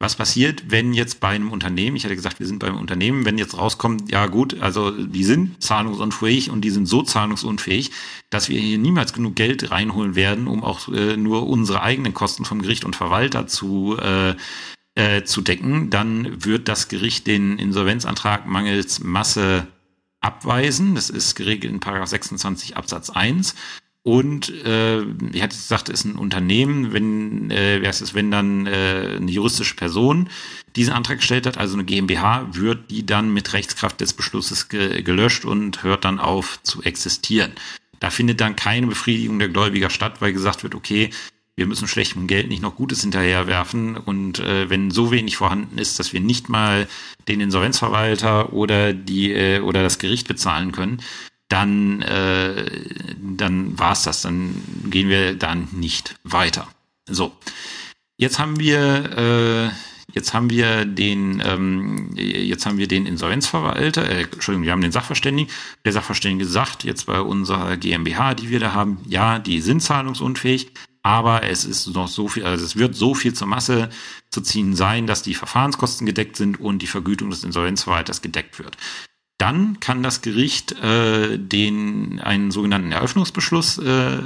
Was 0.00 0.14
passiert, 0.14 0.70
wenn 0.70 0.92
jetzt 0.92 1.18
bei 1.18 1.30
einem 1.30 1.50
Unternehmen, 1.50 1.96
ich 1.96 2.04
hatte 2.04 2.14
gesagt, 2.14 2.38
wir 2.38 2.46
sind 2.46 2.60
beim 2.60 2.76
Unternehmen, 2.76 3.24
wenn 3.24 3.36
jetzt 3.36 3.58
rauskommt, 3.58 4.12
ja 4.12 4.26
gut, 4.26 4.60
also 4.60 4.92
die 4.92 5.24
sind 5.24 5.60
zahlungsunfähig 5.60 6.50
und 6.50 6.60
die 6.60 6.70
sind 6.70 6.86
so 6.86 7.02
zahlungsunfähig, 7.02 7.90
dass 8.30 8.48
wir 8.48 8.60
hier 8.60 8.78
niemals 8.78 9.12
genug 9.12 9.34
Geld 9.34 9.72
reinholen 9.72 10.14
werden, 10.14 10.46
um 10.46 10.62
auch 10.62 10.88
äh, 10.88 11.16
nur 11.16 11.48
unsere 11.48 11.82
eigenen 11.82 12.14
Kosten 12.14 12.44
vom 12.44 12.62
Gericht 12.62 12.84
und 12.84 12.94
Verwalter 12.94 13.48
zu 13.48 13.96
äh, 13.98 14.36
äh, 14.98 15.22
zu 15.22 15.42
decken, 15.42 15.90
dann 15.90 16.44
wird 16.44 16.66
das 16.66 16.88
Gericht 16.88 17.28
den 17.28 17.58
Insolvenzantrag 17.58 18.46
mangels 18.46 18.98
Masse 18.98 19.68
abweisen. 20.20 20.96
Das 20.96 21.08
ist 21.08 21.36
geregelt 21.36 21.72
in 21.72 21.78
Paragraph 21.78 22.08
26 22.08 22.76
Absatz 22.76 23.08
1. 23.08 23.54
Und 24.02 24.50
äh, 24.64 25.02
ich 25.02 25.42
hatte 25.42 25.56
gesagt, 25.56 25.88
es 25.88 26.00
ist 26.00 26.04
ein 26.06 26.16
Unternehmen, 26.16 26.92
wenn 26.92 27.50
äh, 27.52 27.78
ist 27.88 28.00
es, 28.00 28.14
wenn 28.14 28.32
dann 28.32 28.66
äh, 28.66 29.18
eine 29.18 29.30
juristische 29.30 29.76
Person 29.76 30.30
diesen 30.74 30.94
Antrag 30.94 31.18
gestellt 31.18 31.46
hat, 31.46 31.58
also 31.58 31.74
eine 31.74 31.84
GmbH, 31.84 32.48
wird 32.52 32.90
die 32.90 33.06
dann 33.06 33.32
mit 33.32 33.52
Rechtskraft 33.52 34.00
des 34.00 34.14
Beschlusses 34.14 34.68
ge 34.68 35.02
gelöscht 35.02 35.44
und 35.44 35.84
hört 35.84 36.04
dann 36.04 36.18
auf 36.18 36.60
zu 36.64 36.82
existieren. 36.82 37.52
Da 38.00 38.10
findet 38.10 38.40
dann 38.40 38.56
keine 38.56 38.88
Befriedigung 38.88 39.38
der 39.38 39.48
Gläubiger 39.48 39.90
statt, 39.90 40.20
weil 40.20 40.32
gesagt 40.32 40.64
wird, 40.64 40.74
okay, 40.74 41.10
wir 41.58 41.66
müssen 41.66 41.88
schlechtem 41.88 42.28
Geld 42.28 42.48
nicht 42.48 42.62
noch 42.62 42.76
Gutes 42.76 43.00
hinterherwerfen. 43.00 43.96
Und 43.96 44.38
äh, 44.38 44.70
wenn 44.70 44.92
so 44.92 45.10
wenig 45.10 45.36
vorhanden 45.36 45.76
ist, 45.78 45.98
dass 45.98 46.12
wir 46.12 46.20
nicht 46.20 46.48
mal 46.48 46.86
den 47.26 47.40
Insolvenzverwalter 47.40 48.52
oder 48.52 48.92
die 48.92 49.32
äh, 49.32 49.58
oder 49.58 49.82
das 49.82 49.98
Gericht 49.98 50.28
bezahlen 50.28 50.70
können, 50.70 51.02
dann, 51.48 52.02
äh, 52.02 52.64
dann 53.18 53.76
war's 53.76 54.04
das. 54.04 54.22
Dann 54.22 54.62
gehen 54.88 55.08
wir 55.08 55.34
dann 55.34 55.66
nicht 55.72 56.14
weiter. 56.22 56.68
So, 57.10 57.32
jetzt 58.18 58.38
haben 58.38 58.60
wir 58.60 59.72
äh, 59.72 59.74
Jetzt 60.14 60.32
haben 60.32 60.48
wir 60.48 60.86
den, 60.86 61.42
ähm, 61.44 62.10
jetzt 62.16 62.64
haben 62.64 62.78
wir 62.78 62.88
den 62.88 63.04
Insolvenzverwalter, 63.04 64.08
äh, 64.08 64.22
Entschuldigung, 64.22 64.64
wir 64.64 64.72
haben 64.72 64.80
den 64.80 64.90
Sachverständigen. 64.90 65.52
Der 65.84 65.92
Sachverständige 65.92 66.46
sagt 66.46 66.82
jetzt 66.82 67.04
bei 67.04 67.20
unserer 67.20 67.76
GmbH, 67.76 68.32
die 68.32 68.48
wir 68.48 68.58
da 68.58 68.72
haben, 68.72 68.98
ja, 69.06 69.38
die 69.38 69.60
sind 69.60 69.82
zahlungsunfähig, 69.82 70.72
aber 71.02 71.44
es 71.44 71.64
ist 71.64 71.86
noch 71.88 72.08
so 72.08 72.28
viel, 72.28 72.44
also 72.44 72.64
es 72.64 72.76
wird 72.76 72.94
so 72.94 73.14
viel 73.14 73.34
zur 73.34 73.46
Masse 73.46 73.88
zu 74.30 74.40
ziehen 74.40 74.74
sein, 74.74 75.06
dass 75.06 75.22
die 75.22 75.34
Verfahrenskosten 75.34 76.06
gedeckt 76.06 76.36
sind 76.36 76.60
und 76.60 76.80
die 76.80 76.86
Vergütung 76.86 77.30
des 77.30 77.44
Insolvenzverwalters 77.44 78.22
gedeckt 78.22 78.58
wird. 78.58 78.76
Dann 79.38 79.78
kann 79.78 80.02
das 80.02 80.20
Gericht 80.20 80.72
äh, 80.82 81.38
den 81.38 82.18
einen 82.18 82.50
sogenannten 82.50 82.90
Eröffnungsbeschluss 82.90 83.78
äh, 83.78 84.18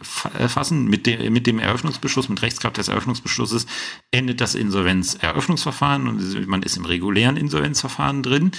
fassen. 0.00 0.86
Mit, 0.86 1.06
dem 1.06 1.32
mit 1.32 1.48
dem 1.48 1.58
Eröffnungsbeschluss, 1.58 2.28
mit 2.28 2.40
Rechtskraft 2.40 2.76
des 2.76 2.86
Eröffnungsbeschlusses 2.86 3.66
endet 4.12 4.40
das 4.40 4.54
Insolvenzeröffnungsverfahren 4.54 6.06
und 6.06 6.46
man 6.46 6.62
ist 6.62 6.76
im 6.76 6.84
regulären 6.84 7.36
Insolvenzverfahren 7.36 8.22
drin. 8.22 8.52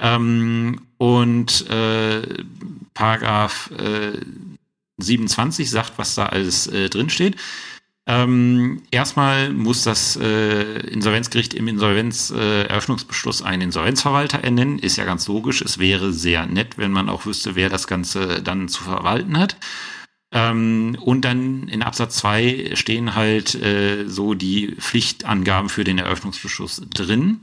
Ähm, 0.00 0.80
und 0.98 1.70
äh, 1.70 2.22
Paragraph 2.94 3.70
äh, 3.78 4.18
27 5.04 5.70
sagt, 5.70 5.92
was 5.96 6.14
da 6.14 6.26
alles 6.26 6.66
äh, 6.66 6.88
drin 6.88 7.10
steht. 7.10 7.36
Ähm, 8.06 8.82
erstmal 8.90 9.50
muss 9.50 9.82
das 9.82 10.16
äh, 10.16 10.80
Insolvenzgericht 10.88 11.54
im 11.54 11.68
Insolvenzeröffnungsbeschluss 11.68 13.40
äh, 13.40 13.44
einen 13.44 13.62
Insolvenzverwalter 13.62 14.44
ernennen. 14.44 14.78
Ist 14.78 14.96
ja 14.96 15.04
ganz 15.04 15.26
logisch. 15.26 15.62
Es 15.62 15.78
wäre 15.78 16.12
sehr 16.12 16.46
nett, 16.46 16.76
wenn 16.76 16.92
man 16.92 17.08
auch 17.08 17.24
wüsste, 17.24 17.54
wer 17.54 17.70
das 17.70 17.86
Ganze 17.86 18.42
dann 18.42 18.68
zu 18.68 18.82
verwalten 18.84 19.38
hat. 19.38 19.56
Ähm, 20.32 20.98
und 21.00 21.24
dann 21.24 21.68
in 21.68 21.82
Absatz 21.82 22.16
2 22.16 22.72
stehen 22.74 23.14
halt 23.14 23.54
äh, 23.54 24.06
so 24.06 24.34
die 24.34 24.74
Pflichtangaben 24.78 25.70
für 25.70 25.84
den 25.84 25.98
Eröffnungsbeschluss 25.98 26.82
drin. 26.92 27.40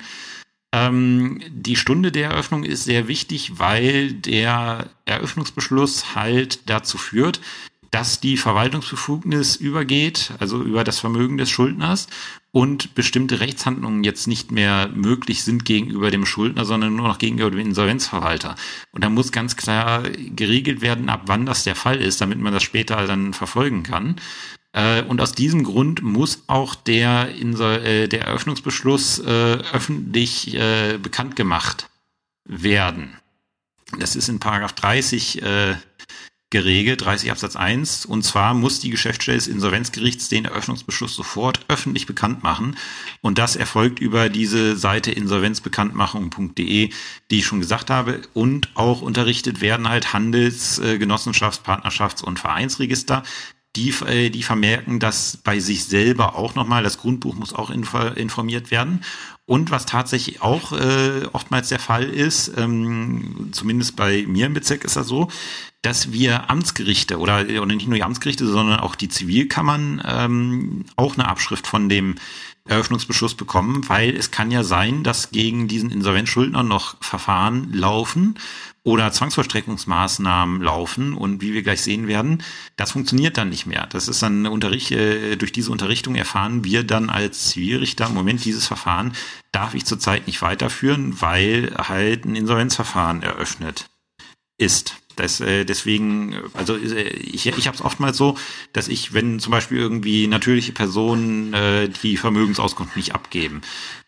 Ähm, 0.74 1.42
die 1.50 1.76
Stunde 1.76 2.12
der 2.12 2.32
Eröffnung 2.32 2.64
ist 2.64 2.86
sehr 2.86 3.08
wichtig, 3.08 3.60
weil 3.60 4.14
der 4.14 4.90
Eröffnungsbeschluss 5.06 6.16
halt 6.16 6.70
dazu 6.70 6.98
führt, 6.98 7.42
dass 7.92 8.22
die 8.22 8.38
Verwaltungsbefugnis 8.38 9.58
übergeht, 9.58 10.32
also 10.40 10.64
über 10.64 10.86
das 10.86 11.00
Vermögen 11.00 11.38
des 11.38 11.50
Schuldners 11.50 12.08
und 12.54 12.96
bestimmte 12.96 13.42
Rechtshandlungen 13.42 14.06
jetzt 14.06 14.28
nicht 14.28 14.50
mehr 14.50 14.88
möglich 14.88 15.44
sind 15.44 15.66
gegenüber 15.66 16.10
dem 16.10 16.26
Schuldner, 16.26 16.64
sondern 16.64 16.96
nur 16.96 17.10
noch 17.10 17.18
gegenüber 17.18 17.52
dem 17.52 17.60
Insolvenzverwalter. 17.60 18.56
Und 18.92 19.04
da 19.04 19.10
muss 19.10 19.34
ganz 19.34 19.58
klar 19.58 20.04
geregelt 20.04 20.80
werden, 20.80 21.10
ab 21.10 21.24
wann 21.26 21.46
das 21.46 21.66
der 21.66 21.76
Fall 21.76 21.98
ist, 22.02 22.22
damit 22.22 22.40
man 22.40 22.54
das 22.54 22.64
später 22.64 23.06
dann 23.08 23.34
verfolgen 23.34 23.84
kann. 23.84 24.16
Äh, 24.74 25.04
und 25.04 25.22
aus 25.22 25.34
diesem 25.34 25.64
Grund 25.64 26.02
muss 26.02 26.44
auch 26.48 26.76
der, 26.76 27.36
Insol 27.36 27.78
äh, 27.84 28.08
der 28.08 28.22
Eröffnungsbeschluss 28.26 29.20
äh, 29.20 29.58
öffentlich 29.74 30.56
äh, 30.56 30.98
bekannt 30.98 31.36
gemacht 31.36 31.90
werden. 32.46 33.18
Das 34.00 34.16
ist 34.16 34.30
in 34.30 34.40
Paragraph 34.40 34.74
30 34.74 35.42
äh, 35.42 35.76
geregelt, 36.52 37.02
30 37.02 37.32
Absatz 37.32 37.56
1. 37.56 38.06
Und 38.06 38.24
zwar 38.24 38.54
muss 38.54 38.80
die 38.80 38.90
Geschäftsstelle 38.90 39.38
des 39.38 39.48
Insolvenzgerichts 39.48 40.30
den 40.30 40.46
Eröffnungsbeschluss 40.46 41.16
sofort 41.16 41.62
öffentlich 41.70 42.06
bekannt 42.06 42.44
machen. 42.44 42.78
Und 43.22 43.38
das 43.38 43.56
erfolgt 43.56 44.00
über 44.00 44.30
diese 44.30 44.78
Seite 44.78 45.12
insolvenzbekanntmachung.de, 45.12 46.90
die 47.32 47.38
ich 47.38 47.46
schon 47.46 47.62
gesagt 47.62 47.90
habe. 47.90 48.22
Und 48.34 48.70
auch 48.76 49.02
unterrichtet 49.02 49.62
werden 49.62 49.90
halt 49.90 50.14
Handels-, 50.14 50.80
äh, 50.80 50.98
Genossenschafts-, 50.98 51.64
Partnerschafts- 51.64 52.24
und 52.24 52.40
Vereinsregister. 52.40 53.24
Die, 53.76 53.94
äh, 54.06 54.30
die 54.30 54.44
vermerken 54.44 55.00
das 55.00 55.38
bei 55.38 55.60
sich 55.60 55.86
selber 55.86 56.36
auch 56.36 56.56
nochmal. 56.56 56.84
Das 56.84 56.98
Grundbuch 56.98 57.36
muss 57.36 57.54
auch 57.54 57.70
informiert 57.70 58.72
werden. 58.72 59.02
Und 59.46 59.72
was 59.72 59.86
tatsächlich 59.86 60.42
auch 60.42 60.72
äh, 60.72 61.26
oftmals 61.34 61.70
der 61.70 61.80
Fall 61.80 62.06
ist, 62.06 62.54
ähm, 62.58 63.50
zumindest 63.52 63.96
bei 63.96 64.26
mir 64.28 64.46
im 64.46 64.54
Bezirk 64.54 64.86
ist 64.86 64.96
das 64.96 65.08
so, 65.08 65.30
dass 65.82 66.12
wir 66.12 66.50
Amtsgerichte 66.50 67.18
oder, 67.18 67.42
oder 67.44 67.66
nicht 67.66 67.88
nur 67.88 67.96
die 67.96 68.04
Amtsgerichte, 68.04 68.46
sondern 68.46 68.80
auch 68.80 68.96
die 68.96 69.10
Zivilkammern 69.10 70.02
ähm, 70.06 70.86
auch 70.96 71.16
eine 71.16 71.28
Abschrift 71.28 71.68
von 71.68 71.90
dem 71.90 72.16
Eröffnungsbeschluss 72.66 73.36
bekommen, 73.36 73.90
weil 73.90 74.16
es 74.16 74.32
kann 74.32 74.52
ja 74.52 74.64
sein, 74.64 75.04
dass 75.04 75.32
gegen 75.32 75.68
diesen 75.68 75.92
Insolvenzschuldner 75.92 76.64
noch 76.64 76.96
Verfahren 77.04 77.74
laufen 77.74 78.36
oder 78.84 79.12
Zwangsvollstreckungsmaßnahmen 79.12 80.62
laufen 80.62 81.14
und 81.14 81.42
wie 81.42 81.54
wir 81.54 81.62
gleich 81.62 81.82
sehen 81.82 82.08
werden, 82.08 82.44
das 82.78 82.92
funktioniert 82.92 83.38
dann 83.38 83.50
nicht 83.50 83.68
mehr. 83.68 83.88
Das 83.88 84.08
ist 84.08 84.24
dann 84.24 84.48
Unterricht, 84.48 84.92
äh, 84.92 85.36
durch 85.36 85.52
diese 85.52 85.72
Unterrichtung 85.72 86.16
erfahren 86.16 86.64
wir 86.64 86.84
dann 86.84 87.10
als 87.10 87.50
Zivilrichter, 87.50 88.10
Moment 88.10 88.44
dieses 88.44 88.66
Verfahren 88.66 89.14
darf 89.52 89.76
ich 89.76 89.86
zurzeit 89.86 90.28
nicht 90.28 90.42
weiterführen, 90.42 91.22
weil 91.22 91.74
halt 91.78 92.26
ein 92.26 92.36
Insolvenzverfahren 92.36 93.22
eröffnet 93.22 93.90
ist. 94.58 94.96
Das, 95.16 95.42
äh, 95.42 95.66
deswegen, 95.66 96.36
also 96.54 96.76
äh, 96.76 97.10
ich, 97.10 97.46
ich 97.46 97.68
habe 97.68 97.76
es 97.76 97.84
oftmals 97.84 98.18
so, 98.18 98.38
dass 98.74 98.88
ich, 98.88 99.14
wenn 99.14 99.40
zum 99.40 99.52
Beispiel 99.52 99.78
irgendwie 99.78 100.28
natürliche 100.28 100.72
Personen 100.72 101.54
äh, 101.54 101.90
die 101.90 102.18
Vermögensauskunft 102.18 102.96
nicht 102.96 103.14
abgeben, 103.14 103.62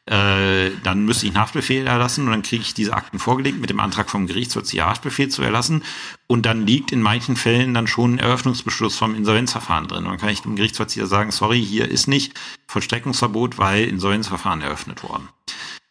äh, 0.05 0.71
dann 0.83 1.05
müsste 1.05 1.25
ich 1.25 1.31
einen 1.31 1.41
Haftbefehl 1.41 1.87
erlassen 1.87 2.25
und 2.25 2.31
dann 2.31 2.43
kriege 2.43 2.61
ich 2.61 2.73
diese 2.73 2.93
Akten 2.93 3.19
vorgelegt 3.19 3.59
mit 3.61 3.69
dem 3.69 3.79
Antrag 3.79 4.09
vom 4.09 4.27
Gerichtshof, 4.27 4.63
die 4.63 4.81
Haftbefehl 4.81 5.29
zu 5.29 5.41
erlassen. 5.41 5.83
Und 6.27 6.45
dann 6.45 6.67
liegt 6.67 6.91
in 6.91 7.01
manchen 7.01 7.37
Fällen 7.37 7.73
dann 7.73 7.87
schon 7.87 8.15
ein 8.15 8.19
Eröffnungsbeschluss 8.19 8.97
vom 8.97 9.15
Insolvenzverfahren 9.15 9.87
drin. 9.87 10.03
Und 10.03 10.11
dann 10.11 10.17
kann 10.17 10.29
ich 10.29 10.41
dem 10.41 10.57
Gerichtsvollzieher 10.57 11.07
sagen, 11.07 11.31
sorry, 11.31 11.63
hier 11.63 11.89
ist 11.89 12.07
nicht 12.07 12.33
Vollstreckungsverbot, 12.67 13.57
weil 13.57 13.85
Insolvenzverfahren 13.85 14.61
eröffnet 14.61 15.03
worden. 15.03 15.29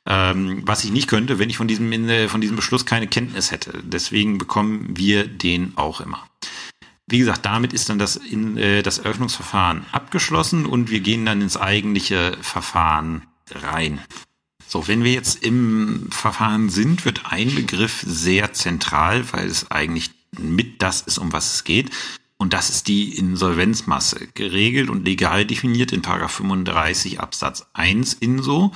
Ähm, 0.04 0.62
was 0.66 0.84
ich 0.84 0.90
nicht 0.90 1.08
könnte, 1.08 1.38
wenn 1.38 1.48
ich 1.48 1.56
von 1.56 1.68
diesem, 1.68 1.90
von 2.28 2.40
diesem 2.40 2.56
Beschluss 2.56 2.84
keine 2.84 3.06
Kenntnis 3.06 3.50
hätte. 3.50 3.80
Deswegen 3.82 4.36
bekommen 4.36 4.96
wir 4.96 5.26
den 5.26 5.72
auch 5.76 6.02
immer. 6.02 6.26
Wie 7.06 7.18
gesagt, 7.18 7.46
damit 7.46 7.72
ist 7.72 7.88
dann 7.88 7.98
das, 7.98 8.16
in, 8.16 8.58
äh, 8.58 8.82
das 8.82 8.98
Eröffnungsverfahren 8.98 9.86
abgeschlossen 9.92 10.66
und 10.66 10.90
wir 10.90 11.00
gehen 11.00 11.24
dann 11.24 11.40
ins 11.40 11.56
eigentliche 11.56 12.36
Verfahren 12.42 13.22
rein. 13.62 14.00
So, 14.66 14.88
wenn 14.88 15.04
wir 15.04 15.12
jetzt 15.12 15.44
im 15.44 16.08
Verfahren 16.10 16.70
sind, 16.70 17.04
wird 17.04 17.32
ein 17.32 17.54
Begriff 17.54 18.02
sehr 18.06 18.52
zentral, 18.52 19.24
weil 19.32 19.46
es 19.46 19.70
eigentlich 19.70 20.10
mit 20.38 20.80
das 20.80 21.02
ist, 21.02 21.18
um 21.18 21.32
was 21.32 21.54
es 21.54 21.64
geht. 21.64 21.90
Und 22.38 22.54
das 22.54 22.70
ist 22.70 22.88
die 22.88 23.16
Insolvenzmasse, 23.16 24.28
geregelt 24.34 24.90
und 24.90 25.04
legal 25.04 25.44
definiert 25.44 25.92
in 25.92 26.02
35 26.02 27.20
Absatz 27.20 27.66
1 27.74 28.14
INSO 28.14 28.72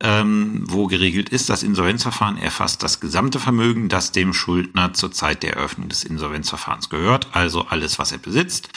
ähm, 0.00 0.64
wo 0.68 0.86
geregelt 0.86 1.30
ist, 1.30 1.48
das 1.48 1.62
Insolvenzverfahren 1.62 2.36
erfasst 2.36 2.82
das 2.82 3.00
gesamte 3.00 3.40
Vermögen, 3.40 3.88
das 3.88 4.12
dem 4.12 4.34
Schuldner 4.34 4.92
zur 4.92 5.10
Zeit 5.12 5.42
der 5.42 5.54
Eröffnung 5.56 5.88
des 5.88 6.04
Insolvenzverfahrens 6.04 6.90
gehört, 6.90 7.28
also 7.32 7.66
alles, 7.66 7.98
was 7.98 8.12
er 8.12 8.18
besitzt 8.18 8.68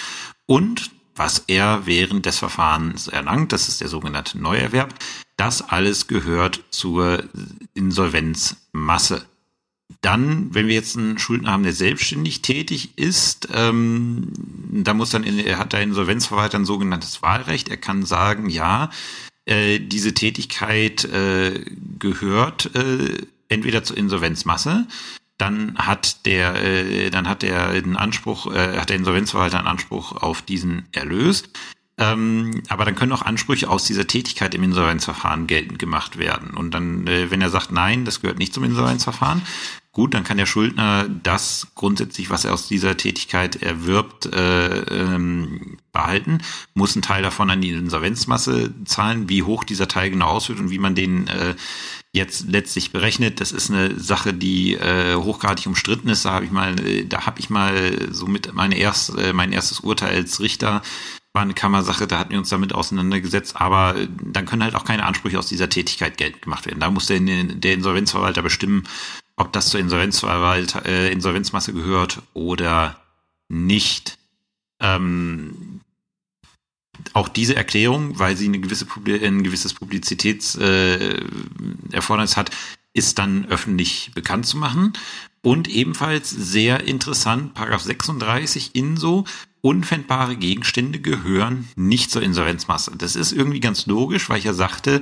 und 0.46 0.92
was 1.20 1.44
er 1.48 1.86
während 1.86 2.26
des 2.26 2.40
Verfahrens 2.40 3.10
erlangt, 3.10 3.52
das 3.52 3.68
ist 3.68 3.82
der 3.82 3.90
sogenannte 3.90 4.40
Neuerwerb, 4.40 4.96
das 5.36 5.62
alles 5.62 6.08
gehört 6.08 6.64
zur 6.70 7.24
Insolvenzmasse. 7.74 9.26
Dann, 10.02 10.54
wenn 10.54 10.68
wir 10.68 10.76
jetzt 10.76 10.98
einen 10.98 11.20
Schuldner 11.20 11.52
haben, 11.52 11.64
der 11.64 11.74
selbstständig 11.74 12.42
tätig 12.42 12.98
ist, 12.98 13.50
ähm, 13.54 14.32
da 14.72 14.94
muss 14.94 15.10
dann, 15.10 15.26
er 15.26 15.58
hat 15.58 15.74
der 15.74 15.82
Insolvenzverwalter 15.82 16.58
ein 16.58 16.66
sogenanntes 16.66 17.22
Wahlrecht. 17.22 17.68
Er 17.68 17.78
kann 17.78 18.06
sagen, 18.06 18.50
ja, 18.50 18.90
äh, 19.46 19.80
diese 19.80 20.14
Tätigkeit 20.14 21.04
äh, 21.04 21.66
gehört 22.00 22.74
äh, 22.76 23.18
entweder 23.50 23.84
zur 23.84 23.98
Insolvenzmasse, 23.98 24.88
dann 25.40 25.76
hat 25.78 26.26
der, 26.26 26.62
äh, 26.64 27.10
dann 27.10 27.28
hat 27.28 27.42
der 27.42 27.70
einen 27.70 27.96
Anspruch, 27.96 28.54
äh, 28.54 28.78
hat 28.78 28.90
der 28.90 28.98
Insolvenzverwalter 28.98 29.58
einen 29.58 29.68
Anspruch 29.68 30.12
auf 30.22 30.42
diesen 30.42 30.86
Erlös. 30.92 31.44
Ähm, 31.98 32.62
aber 32.70 32.86
dann 32.86 32.96
können 32.96 33.12
auch 33.12 33.24
Ansprüche 33.24 33.70
aus 33.70 33.84
dieser 33.86 34.08
Tätigkeit 34.08 34.54
im 34.54 34.64
Insolvenzverfahren 34.64 35.48
geltend 35.48 35.80
gemacht 35.80 36.18
werden. 36.18 36.52
Und 36.52 36.74
dann, 36.74 37.08
äh, 37.08 37.32
wenn 37.32 37.42
er 37.42 37.50
sagt, 37.50 37.72
nein, 37.72 38.06
das 38.06 38.22
gehört 38.22 38.40
nicht 38.40 38.54
zum 38.54 38.64
Insolvenzverfahren, 38.64 39.42
gut, 39.92 40.14
dann 40.14 40.24
kann 40.24 40.38
der 40.38 40.46
Schuldner 40.46 41.08
das 41.24 41.68
grundsätzlich, 41.76 42.30
was 42.30 42.46
er 42.46 42.54
aus 42.54 42.68
dieser 42.68 42.96
Tätigkeit 42.96 43.62
erwirbt, 43.62 44.28
äh, 44.28 44.80
ähm, 44.80 45.78
behalten, 45.92 46.40
muss 46.74 46.96
einen 46.96 47.02
Teil 47.02 47.24
davon 47.24 47.50
an 47.50 47.62
die 47.62 47.72
Insolvenzmasse 47.72 48.74
zahlen. 48.86 49.28
Wie 49.28 49.44
hoch 49.44 49.64
dieser 49.64 49.88
Teil 49.88 50.10
genau 50.10 50.28
auswirkt 50.28 50.62
und 50.62 50.70
wie 50.70 50.80
man 50.80 50.96
den 50.96 51.28
äh, 51.28 51.56
jetzt 52.12 52.46
letztlich 52.48 52.92
berechnet, 52.92 53.40
das 53.40 53.52
ist 53.52 53.70
eine 53.70 54.00
Sache, 54.00 54.34
die 54.34 54.74
äh, 54.74 55.16
hochgradig 55.16 55.68
umstritten 55.68 56.10
ist. 56.10 56.26
Da 56.26 56.32
habe 56.32 56.46
ich 56.46 56.52
mal, 56.52 56.80
äh, 56.86 57.06
da 57.06 57.26
habe 57.26 57.40
ich 57.40 57.50
mal 57.50 58.10
so 58.12 58.26
mit 58.26 58.54
meine 58.54 58.78
erst, 58.78 59.18
äh, 59.18 59.34
mein 59.34 59.52
erstes 59.52 59.82
Urteil 59.82 60.16
als 60.16 60.40
Richter 60.40 60.82
war 61.34 61.44
eine 61.44 61.54
Kammersache, 61.54 62.08
da 62.08 62.18
hatten 62.18 62.32
wir 62.32 62.40
uns 62.40 62.50
damit 62.50 62.74
auseinandergesetzt, 62.74 63.56
aber 63.56 63.96
äh, 63.96 64.08
dann 64.24 64.46
können 64.46 64.64
halt 64.64 64.76
auch 64.76 64.86
keine 64.86 65.06
Ansprüche 65.06 65.38
aus 65.38 65.48
dieser 65.48 65.70
Tätigkeit 65.70 66.18
geltend 66.18 66.42
gemacht 66.42 66.66
werden. 66.66 66.80
Da 66.80 66.90
muss 66.90 67.06
der, 67.06 67.20
der 67.20 67.74
Insolvenzverwalter 67.74 68.42
bestimmen, 68.42 68.88
ob 69.36 69.54
das 69.54 69.70
zur 69.70 69.80
Insolvenzverwalter, 69.80 70.86
äh, 70.86 71.12
Insolvenzmasse 71.12 71.74
gehört 71.74 72.22
oder 72.34 73.00
nicht. 73.48 74.18
Ähm, 74.80 75.82
auch 77.14 77.28
diese 77.28 77.56
Erklärung, 77.56 78.20
weil 78.20 78.38
sie 78.38 78.48
eine 78.48 78.60
gewisse 78.60 78.86
ein 79.06 79.44
gewisses 79.44 79.74
Publizitätserfordernis 79.74 82.34
äh, 82.34 82.36
hat, 82.36 82.52
ist 82.94 83.18
dann 83.20 83.46
öffentlich 83.46 84.12
bekannt 84.14 84.46
zu 84.46 84.58
machen. 84.58 84.94
Und 85.42 85.70
ebenfalls 85.70 86.30
sehr 86.30 86.86
interessant, 86.86 87.54
Paragraph 87.54 87.84
36 87.84 88.76
INSO, 88.76 89.24
unfändbare 89.62 90.38
Gegenstände 90.38 91.00
gehören 91.00 91.68
nicht 91.76 92.12
zur 92.12 92.22
Insolvenzmasse. 92.22 92.94
Das 92.98 93.16
ist 93.16 93.34
irgendwie 93.34 93.60
ganz 93.60 93.86
logisch, 93.88 94.30
weil 94.30 94.40
ich 94.40 94.46
ja 94.46 94.54
sagte, 94.54 95.02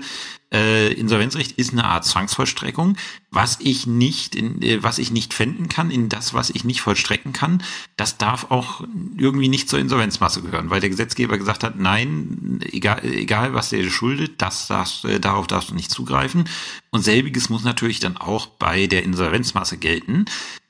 äh, 0.51 0.93
Insolvenzrecht 0.93 1.51
ist 1.53 1.73
eine 1.73 1.83
Art 1.83 2.05
Zwangsvollstreckung. 2.05 2.97
Was 3.29 3.57
ich 3.59 3.85
nicht, 3.85 4.35
in, 4.35 4.61
äh, 4.63 4.81
was 4.81 4.97
ich 4.97 5.11
nicht 5.11 5.33
fänden 5.33 5.69
kann, 5.69 5.91
in 5.91 6.09
das, 6.09 6.33
was 6.33 6.49
ich 6.49 6.63
nicht 6.63 6.81
vollstrecken 6.81 7.33
kann, 7.33 7.61
das 7.97 8.17
darf 8.17 8.49
auch 8.49 8.81
irgendwie 9.17 9.49
nicht 9.49 9.69
zur 9.69 9.79
Insolvenzmasse 9.79 10.41
gehören, 10.41 10.69
weil 10.69 10.79
der 10.79 10.89
Gesetzgeber 10.89 11.37
gesagt 11.37 11.63
hat, 11.63 11.77
nein, 11.77 12.59
egal, 12.71 13.03
egal 13.03 13.53
was 13.53 13.69
der 13.69 13.87
schuldet, 13.89 14.41
das 14.41 14.67
darfst, 14.67 15.05
äh, 15.05 15.19
darauf 15.19 15.45
darfst 15.45 15.69
du 15.69 15.75
nicht 15.75 15.91
zugreifen. 15.91 16.45
Und 16.89 17.03
selbiges 17.03 17.49
muss 17.49 17.63
natürlich 17.63 17.99
dann 17.99 18.17
auch 18.17 18.47
bei 18.47 18.87
der 18.87 19.03
Insolvenzmasse 19.03 19.77
gelten. 19.77 20.25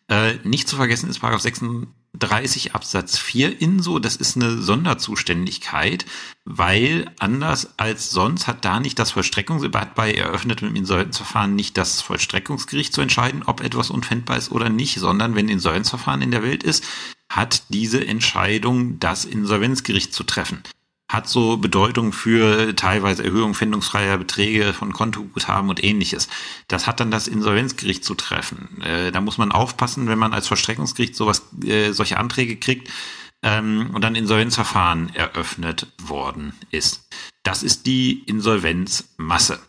Äh, 0.09 0.35
nicht 0.43 0.67
zu 0.67 0.75
vergessen 0.75 1.09
ist 1.09 1.19
Paragraph 1.19 1.41
36 1.41 1.87
30 2.19 2.75
Absatz 2.75 3.17
4 3.17 3.61
INSO, 3.61 3.99
das 3.99 4.15
ist 4.15 4.35
eine 4.35 4.61
Sonderzuständigkeit, 4.61 6.05
weil 6.45 7.11
anders 7.19 7.73
als 7.77 8.09
sonst 8.09 8.47
hat 8.47 8.65
da 8.65 8.79
nicht 8.79 8.99
das 8.99 9.11
Vollstreckungs 9.11 9.65
bei 9.95 10.13
eröffnetem 10.13 10.75
Insolvenzverfahren 10.75 11.55
nicht 11.55 11.77
das 11.77 12.01
Vollstreckungsgericht 12.01 12.93
zu 12.93 13.01
entscheiden, 13.01 13.43
ob 13.45 13.61
etwas 13.61 13.89
unfändbar 13.89 14.37
ist 14.37 14.51
oder 14.51 14.69
nicht, 14.69 14.99
sondern 14.99 15.35
wenn 15.35 15.49
Insolvenzverfahren 15.49 16.21
in 16.21 16.31
der 16.31 16.43
Welt 16.43 16.63
ist, 16.63 16.83
hat 17.29 17.63
diese 17.69 18.05
Entscheidung 18.05 18.99
das 18.99 19.25
Insolvenzgericht 19.25 20.13
zu 20.13 20.23
treffen 20.23 20.63
hat 21.09 21.29
so 21.29 21.57
Bedeutung 21.57 22.11
für 22.11 22.75
teilweise 22.75 23.23
Erhöhung 23.23 23.53
findungsfreier 23.53 24.17
Beträge 24.17 24.73
von 24.73 24.91
Kontoguthaben 24.91 25.69
und 25.69 25.83
ähnliches. 25.83 26.27
Das 26.67 26.85
hat 26.85 26.99
dann 26.99 27.11
das 27.11 27.27
Insolvenzgericht 27.27 28.03
zu 28.03 28.13
treffen. 28.15 28.81
Äh, 28.81 29.11
da 29.11 29.21
muss 29.21 29.37
man 29.37 29.51
aufpassen, 29.51 30.07
wenn 30.07 30.19
man 30.19 30.33
als 30.33 30.47
Verstreckungsgericht 30.47 31.15
sowas, 31.15 31.43
äh, 31.63 31.91
solche 31.93 32.17
Anträge 32.17 32.57
kriegt 32.57 32.91
ähm, 33.41 33.91
und 33.93 34.03
dann 34.03 34.15
Insolvenzverfahren 34.15 35.15
eröffnet 35.15 35.87
worden 36.03 36.53
ist. 36.71 37.07
Das 37.43 37.63
ist 37.63 37.85
die 37.85 38.23
Insolvenzmasse. 38.25 39.59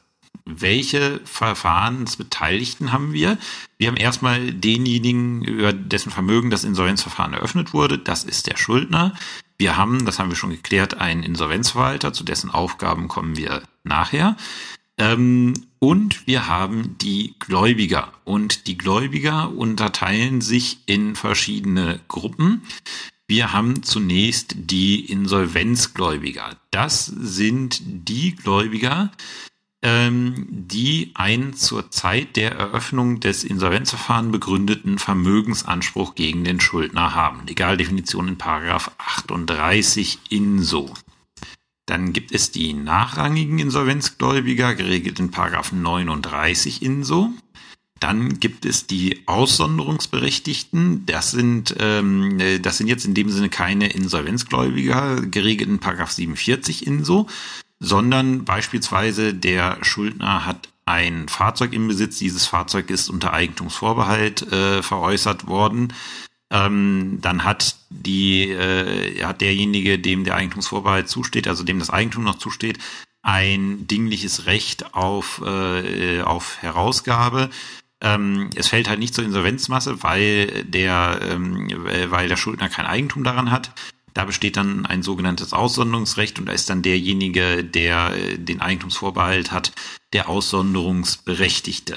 Welche 0.44 1.20
Verfahrensbeteiligten 1.24 2.90
haben 2.90 3.12
wir? 3.12 3.38
Wir 3.76 3.88
haben 3.88 3.96
erstmal 3.96 4.52
denjenigen, 4.52 5.44
über 5.44 5.72
dessen 5.72 6.10
Vermögen 6.10 6.50
das 6.50 6.64
Insolvenzverfahren 6.64 7.34
eröffnet 7.34 7.74
wurde. 7.74 7.98
Das 7.98 8.24
ist 8.24 8.46
der 8.46 8.56
Schuldner. 8.56 9.14
Wir 9.58 9.76
haben, 9.76 10.04
das 10.06 10.18
haben 10.18 10.30
wir 10.30 10.36
schon 10.36 10.50
geklärt, 10.50 10.94
einen 11.00 11.24
Insolvenzverwalter, 11.24 12.12
zu 12.12 12.22
dessen 12.22 12.50
Aufgaben 12.50 13.08
kommen 13.08 13.36
wir 13.36 13.62
nachher. 13.82 14.36
Ähm, 14.98 15.54
und 15.80 16.26
wir 16.26 16.46
haben 16.46 16.96
die 16.98 17.34
Gläubiger. 17.40 18.12
Und 18.24 18.68
die 18.68 18.78
Gläubiger 18.78 19.50
unterteilen 19.50 20.40
sich 20.40 20.78
in 20.86 21.16
verschiedene 21.16 22.00
Gruppen. 22.06 22.62
Wir 23.26 23.52
haben 23.52 23.82
zunächst 23.82 24.54
die 24.56 25.04
Insolvenzgläubiger. 25.04 26.56
Das 26.70 27.06
sind 27.06 27.80
die 27.84 28.34
Gläubiger, 28.34 29.10
ähm, 29.10 29.16
die 29.80 31.12
einen 31.14 31.54
zur 31.54 31.90
Zeit 31.92 32.34
der 32.34 32.52
Eröffnung 32.52 33.20
des 33.20 33.44
Insolvenzverfahrens 33.44 34.32
begründeten 34.32 34.98
Vermögensanspruch 34.98 36.16
gegen 36.16 36.42
den 36.42 36.58
Schuldner 36.58 37.14
haben. 37.14 37.46
Legaldefinition 37.46 38.26
in 38.26 38.38
Paragraph 38.38 38.90
38 38.98 40.18
INSO. 40.30 40.92
Dann 41.86 42.12
gibt 42.12 42.32
es 42.32 42.50
die 42.50 42.74
nachrangigen 42.74 43.60
Insolvenzgläubiger, 43.60 44.74
geregelt 44.74 45.20
in 45.20 45.30
Paragraph 45.30 45.72
39 45.72 46.82
INSO. 46.82 47.30
Dann 48.00 48.40
gibt 48.40 48.64
es 48.64 48.86
die 48.86 49.22
Aussonderungsberechtigten. 49.26 51.06
Das 51.06 51.30
sind, 51.30 51.74
ähm, 51.78 52.38
das 52.62 52.78
sind 52.78 52.88
jetzt 52.88 53.06
in 53.06 53.14
dem 53.14 53.30
Sinne 53.30 53.48
keine 53.48 53.88
Insolvenzgläubiger, 53.90 55.22
geregelt 55.22 55.70
in 55.70 55.78
Paragraph 55.78 56.10
47 56.10 56.86
INSO, 56.86 57.26
sondern 57.80 58.44
beispielsweise 58.44 59.34
der 59.34 59.78
Schuldner 59.82 60.46
hat 60.46 60.68
ein 60.84 61.28
Fahrzeug 61.28 61.74
im 61.74 61.86
Besitz, 61.86 62.18
dieses 62.18 62.46
Fahrzeug 62.46 62.90
ist 62.90 63.10
unter 63.10 63.32
Eigentumsvorbehalt 63.32 64.50
äh, 64.50 64.82
veräußert 64.82 65.46
worden. 65.46 65.92
Ähm, 66.50 67.18
dann 67.20 67.44
hat 67.44 67.76
die 67.90 68.48
äh, 68.48 69.22
hat 69.22 69.42
derjenige, 69.42 69.98
dem 69.98 70.24
der 70.24 70.34
Eigentumsvorbehalt 70.36 71.08
zusteht, 71.08 71.46
also 71.46 71.62
dem 71.62 71.78
das 71.78 71.90
Eigentum 71.90 72.24
noch 72.24 72.38
zusteht, 72.38 72.78
ein 73.20 73.86
dingliches 73.86 74.46
Recht 74.46 74.94
auf 74.94 75.42
äh, 75.44 76.22
auf 76.22 76.62
Herausgabe. 76.62 77.50
Ähm, 78.00 78.48
es 78.54 78.68
fällt 78.68 78.88
halt 78.88 78.98
nicht 78.98 79.14
zur 79.14 79.24
Insolvenzmasse, 79.24 80.02
weil 80.02 80.64
der 80.64 81.20
ähm, 81.22 81.68
weil 82.08 82.28
der 82.28 82.36
Schuldner 82.36 82.70
kein 82.70 82.86
Eigentum 82.86 83.24
daran 83.24 83.50
hat. 83.50 83.72
Da 84.18 84.24
besteht 84.24 84.56
dann 84.56 84.84
ein 84.84 85.04
sogenanntes 85.04 85.52
Aussonderungsrecht 85.52 86.40
und 86.40 86.46
da 86.46 86.52
ist 86.52 86.68
dann 86.68 86.82
derjenige, 86.82 87.62
der 87.62 88.16
äh, 88.16 88.36
den 88.36 88.60
Eigentumsvorbehalt 88.60 89.52
hat, 89.52 89.70
der 90.12 90.28
Aussonderungsberechtigte. 90.28 91.96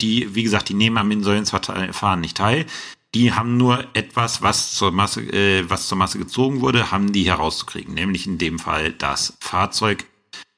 Die, 0.00 0.34
wie 0.34 0.42
gesagt, 0.42 0.68
die 0.68 0.74
nehmen 0.74 0.98
am 0.98 1.12
Insolvenzverfahren 1.12 2.20
nicht 2.20 2.38
teil. 2.38 2.66
Die 3.14 3.34
haben 3.34 3.56
nur 3.56 3.86
etwas, 3.94 4.42
was 4.42 4.72
zur 4.72 4.90
Masse, 4.90 5.20
äh, 5.32 5.62
was 5.70 5.86
zur 5.86 5.96
Masse 5.96 6.18
gezogen 6.18 6.60
wurde, 6.60 6.90
haben 6.90 7.12
die 7.12 7.28
herauszukriegen. 7.28 7.94
Nämlich 7.94 8.26
in 8.26 8.38
dem 8.38 8.58
Fall 8.58 8.90
das 8.90 9.38
Fahrzeug. 9.38 10.06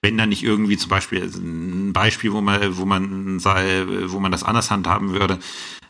Wenn 0.01 0.16
da 0.16 0.24
nicht 0.24 0.43
irgendwie 0.43 0.78
zum 0.78 0.89
Beispiel 0.89 1.24
ein 1.24 1.93
Beispiel, 1.93 2.33
wo 2.33 2.41
man, 2.41 2.78
wo 2.78 2.87
man, 2.87 3.45
wo 3.45 4.18
man 4.18 4.33
das 4.33 4.45
anders 4.45 4.70
handhaben 4.70 5.12
würde, 5.12 5.41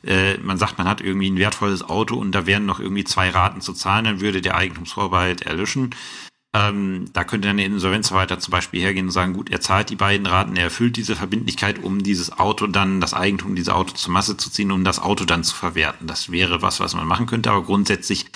äh, 0.04 0.38
man 0.38 0.58
sagt, 0.58 0.78
man 0.78 0.88
hat 0.88 1.00
irgendwie 1.00 1.30
ein 1.30 1.38
wertvolles 1.38 1.82
Auto 1.82 2.16
und 2.16 2.32
da 2.32 2.46
wären 2.46 2.66
noch 2.66 2.80
irgendwie 2.80 3.04
zwei 3.04 3.30
Raten 3.30 3.60
zu 3.60 3.72
zahlen, 3.72 4.04
dann 4.04 4.20
würde 4.20 4.40
der 4.40 4.56
Eigentumsvorbehalt 4.56 5.42
erlöschen. 5.42 5.94
Ähm, 6.52 7.04
da 7.12 7.22
könnte 7.22 7.46
dann 7.46 7.58
der 7.58 7.66
Insolvenzverwalter 7.66 8.40
zum 8.40 8.50
Beispiel 8.50 8.80
hergehen 8.80 9.06
und 9.06 9.12
sagen, 9.12 9.34
gut, 9.34 9.50
er 9.50 9.60
zahlt 9.60 9.88
die 9.88 9.96
beiden 9.96 10.26
Raten, 10.26 10.56
er 10.56 10.64
erfüllt 10.64 10.96
diese 10.96 11.14
Verbindlichkeit, 11.14 11.80
um 11.80 12.02
dieses 12.02 12.40
Auto 12.40 12.66
dann, 12.66 13.00
das 13.00 13.14
Eigentum 13.14 13.54
dieser 13.54 13.76
Auto 13.76 13.94
zur 13.94 14.12
Masse 14.12 14.36
zu 14.36 14.50
ziehen, 14.50 14.72
um 14.72 14.82
das 14.82 14.98
Auto 14.98 15.24
dann 15.24 15.44
zu 15.44 15.54
verwerten. 15.54 16.08
Das 16.08 16.32
wäre 16.32 16.60
was, 16.60 16.80
was 16.80 16.94
man 16.94 17.06
machen 17.06 17.26
könnte, 17.26 17.52
aber 17.52 17.62
grundsätzlich 17.62 18.26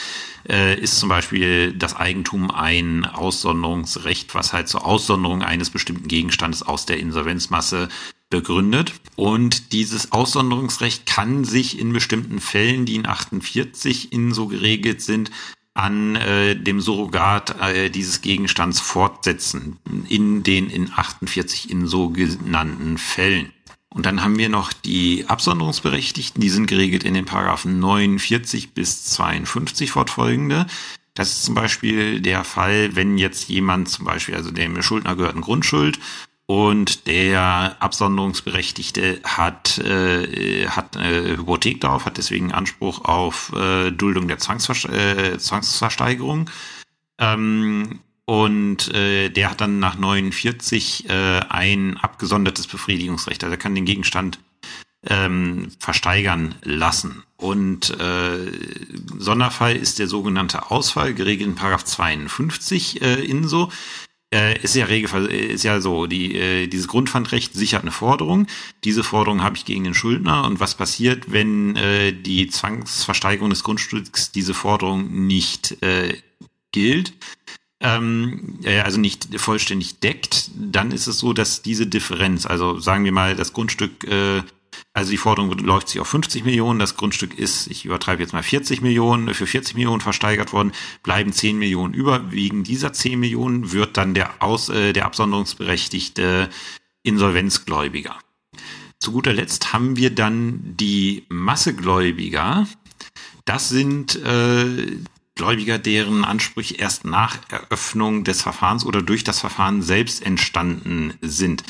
äh, 0.49 0.79
ist 0.79 1.01
zum 1.01 1.09
Beispiel 1.09 1.73
das 1.73 1.97
Eigentum 1.97 2.53
ein 2.53 3.05
Aussonderungsrecht, 3.05 4.33
was 4.37 4.53
halt 4.53 4.69
zur 4.69 4.87
Aussonderung 4.87 5.43
eines 5.43 5.71
bestimmten 5.71 6.07
Gegenstandes 6.07 6.63
aus 6.63 6.87
der 6.87 7.01
Insolvenzmasse 7.01 7.89
begründet. 8.35 8.93
Und 9.17 9.73
dieses 9.73 10.13
Aussonderungsrecht 10.13 11.07
kann 11.07 11.45
sich 11.45 11.79
in 11.79 11.93
bestimmten 11.93 12.41
Fällen, 12.41 12.85
die 12.85 12.97
in 12.97 13.07
48 13.07 14.13
in 14.13 14.33
so 14.33 14.49
geregelt 14.49 15.01
sind, 15.03 15.31
an 15.75 16.17
äh, 16.17 16.57
dem 16.57 16.81
Surrogat 16.81 17.61
äh, 17.61 17.91
dieses 17.91 18.23
Gegenstands 18.23 18.81
fortsetzen 18.81 19.79
in 20.09 20.43
den 20.43 20.71
in 20.71 20.91
48 20.95 21.71
in 21.71 21.87
so 21.87 22.11
genannten 22.11 22.99
Fällen. 22.99 23.53
Und 23.89 24.07
dann 24.07 24.23
haben 24.23 24.39
wir 24.39 24.49
noch 24.49 24.73
die 24.73 25.25
Absonderungsberechtigten, 25.29 26.41
die 26.41 26.49
sind 26.49 26.67
geregelt 26.67 27.05
in 27.05 27.15
den 27.15 27.27
Paragraphen 27.27 27.79
49 27.79 28.73
bis 28.73 29.05
52 29.05 29.93
fortfolgende. 29.93 30.67
Das 31.15 31.31
ist 31.31 31.45
zum 31.45 31.55
Beispiel 31.55 32.21
der 32.21 32.43
Fall, 32.43 32.97
wenn 32.97 33.19
jetzt 33.19 33.49
jemand 33.49 33.89
zum 33.89 34.05
Beispiel, 34.05 34.35
also 34.35 34.51
dem 34.51 34.81
Schuldner 34.83 35.15
gehört 35.15 35.35
eine 35.35 35.43
Grundschuld 35.43 36.01
und 36.47 37.07
der 37.07 37.77
Absonderungsberechtigte 37.81 39.21
hat, 39.25 39.79
äh, 39.79 40.69
hat 40.69 40.97
eine 40.97 41.39
Hypothek 41.39 41.81
darauf, 41.81 42.05
hat 42.05 42.19
deswegen 42.19 42.53
Anspruch 42.53 43.05
auf 43.05 43.53
äh, 43.55 43.91
Duldung 43.91 44.29
der 44.29 44.39
Zwangsver 44.39 44.75
äh, 44.93 45.39
Zwangsversteigerung. 45.39 46.51
Ähm, 47.19 48.01
und 48.27 48.93
äh, 48.95 49.31
der 49.31 49.51
hat 49.51 49.61
dann 49.61 49.79
nach 49.79 49.99
49 49.99 51.09
äh, 51.09 51.41
ein 51.49 51.97
abgesondertes 51.99 52.67
Befriedigungsrecht. 52.67 53.43
Also 53.43 53.55
er 53.55 53.59
kann 53.59 53.75
den 53.75 53.85
Gegenstand 53.85 54.39
ähm, 55.07 55.69
versteigern 55.79 56.55
lassen. 56.63 57.23
Und 57.37 57.91
äh, 58.01 58.53
Sonderfall 59.19 59.77
ist 59.77 59.99
der 59.99 60.09
sogenannte 60.09 60.71
Ausfall, 60.71 61.15
geregelt 61.15 61.49
in 61.49 61.55
Paragraph 61.55 61.85
52 61.85 63.03
äh, 63.03 63.25
INSO 63.25 63.71
äh, 64.35 64.59
ist 64.61 64.75
ja 64.75 64.87
Regelfall, 64.87 65.27
ist 65.27 65.63
ja 65.63 65.81
so, 65.81 66.07
die, 66.07 66.35
äh, 66.35 66.67
dieses 66.67 66.89
Grundpfandrecht 66.89 67.55
sichert 67.55 67.83
eine 67.83 67.93
Forderung. 67.93 68.49
Diese 68.83 69.05
Forderung 69.05 69.43
habe 69.43 69.57
ich 69.57 69.65
gegen 69.65 69.85
den 69.85 69.95
Schuldner. 69.95 70.45
Und 70.45 70.59
was 70.59 70.75
passiert, 70.75 71.33
wenn 71.33 71.77
äh, 71.77 72.13
die 72.13 72.49
Zwangsversteigerung 72.49 73.51
des 73.51 73.63
Grundstücks 73.63 74.33
diese 74.33 74.53
Forderung 74.53 75.27
nicht 75.27 75.81
äh, 75.83 76.19
gilt? 76.73 77.13
Ähm, 77.81 78.59
äh, 78.65 78.81
also 78.81 78.99
nicht 78.99 79.29
vollständig 79.39 80.01
deckt, 80.01 80.51
dann 80.57 80.91
ist 80.91 81.07
es 81.07 81.19
so, 81.19 81.33
dass 81.33 81.63
diese 81.63 81.87
Differenz, 81.87 82.47
also 82.47 82.81
sagen 82.81 83.05
wir 83.05 83.13
mal, 83.13 83.37
das 83.37 83.53
Grundstück 83.53 84.05
äh, 84.05 84.43
also 84.93 85.11
die 85.11 85.17
Forderung 85.17 85.51
läuft 85.59 85.89
sich 85.89 86.01
auf 86.01 86.09
50 86.09 86.45
Millionen, 86.45 86.79
das 86.79 86.97
Grundstück 86.97 87.39
ist, 87.39 87.67
ich 87.67 87.85
übertreibe 87.85 88.23
jetzt 88.23 88.33
mal 88.33 88.43
40 88.43 88.81
Millionen, 88.81 89.35
für 89.35 89.47
40 89.47 89.75
Millionen 89.75 90.01
versteigert 90.01 90.53
worden, 90.53 90.73
bleiben 91.03 91.33
10 91.33 91.59
Millionen 91.59 91.95
über. 91.95 92.31
Wegen 92.33 92.65
dieser 92.65 92.93
10 92.93 93.19
Millionen 93.19 93.73
wird 93.73 93.97
dann 93.97 94.15
der, 94.15 94.43
Aus, 94.43 94.69
äh, 94.69 94.93
der 94.93 95.07
absonderungsberechtigte 95.07 96.49
Insolvenzgläubiger. 97.03 98.19
Zu 98.99 99.13
guter 99.13 99.33
Letzt 99.33 99.73
haben 99.73 99.97
wir 99.97 100.15
dann 100.15 100.61
die 100.79 101.25
Massegläubiger. 101.29 102.67
Das 103.45 103.69
sind 103.69 104.17
äh, 104.17 104.99
Gläubiger, 105.35 105.79
deren 105.79 106.25
Ansprüche 106.25 106.77
erst 106.77 107.05
nach 107.05 107.39
Eröffnung 107.51 108.23
des 108.23 108.41
Verfahrens 108.41 108.87
oder 108.87 109.03
durch 109.03 109.25
das 109.25 109.41
Verfahren 109.41 109.83
selbst 109.83 110.25
entstanden 110.25 111.15
sind. 111.21 111.65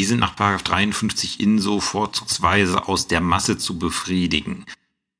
Die 0.00 0.06
sind 0.06 0.20
nach 0.20 0.34
53 0.34 1.40
INSO 1.40 1.78
vorzugsweise 1.78 2.88
aus 2.88 3.06
der 3.06 3.20
Masse 3.20 3.58
zu 3.58 3.78
befriedigen. 3.78 4.64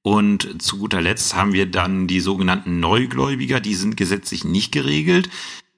Und 0.01 0.63
zu 0.63 0.79
guter 0.79 1.03
Letzt 1.03 1.37
haben 1.37 1.53
wir 1.53 1.67
dann 1.67 2.07
die 2.07 2.21
sogenannten 2.21 2.81
Neugläubiger, 2.81 3.61
die 3.61 3.75
sind 3.75 3.99
gesetzlich 3.99 4.43
nicht 4.43 4.73
geregelt. 4.73 5.29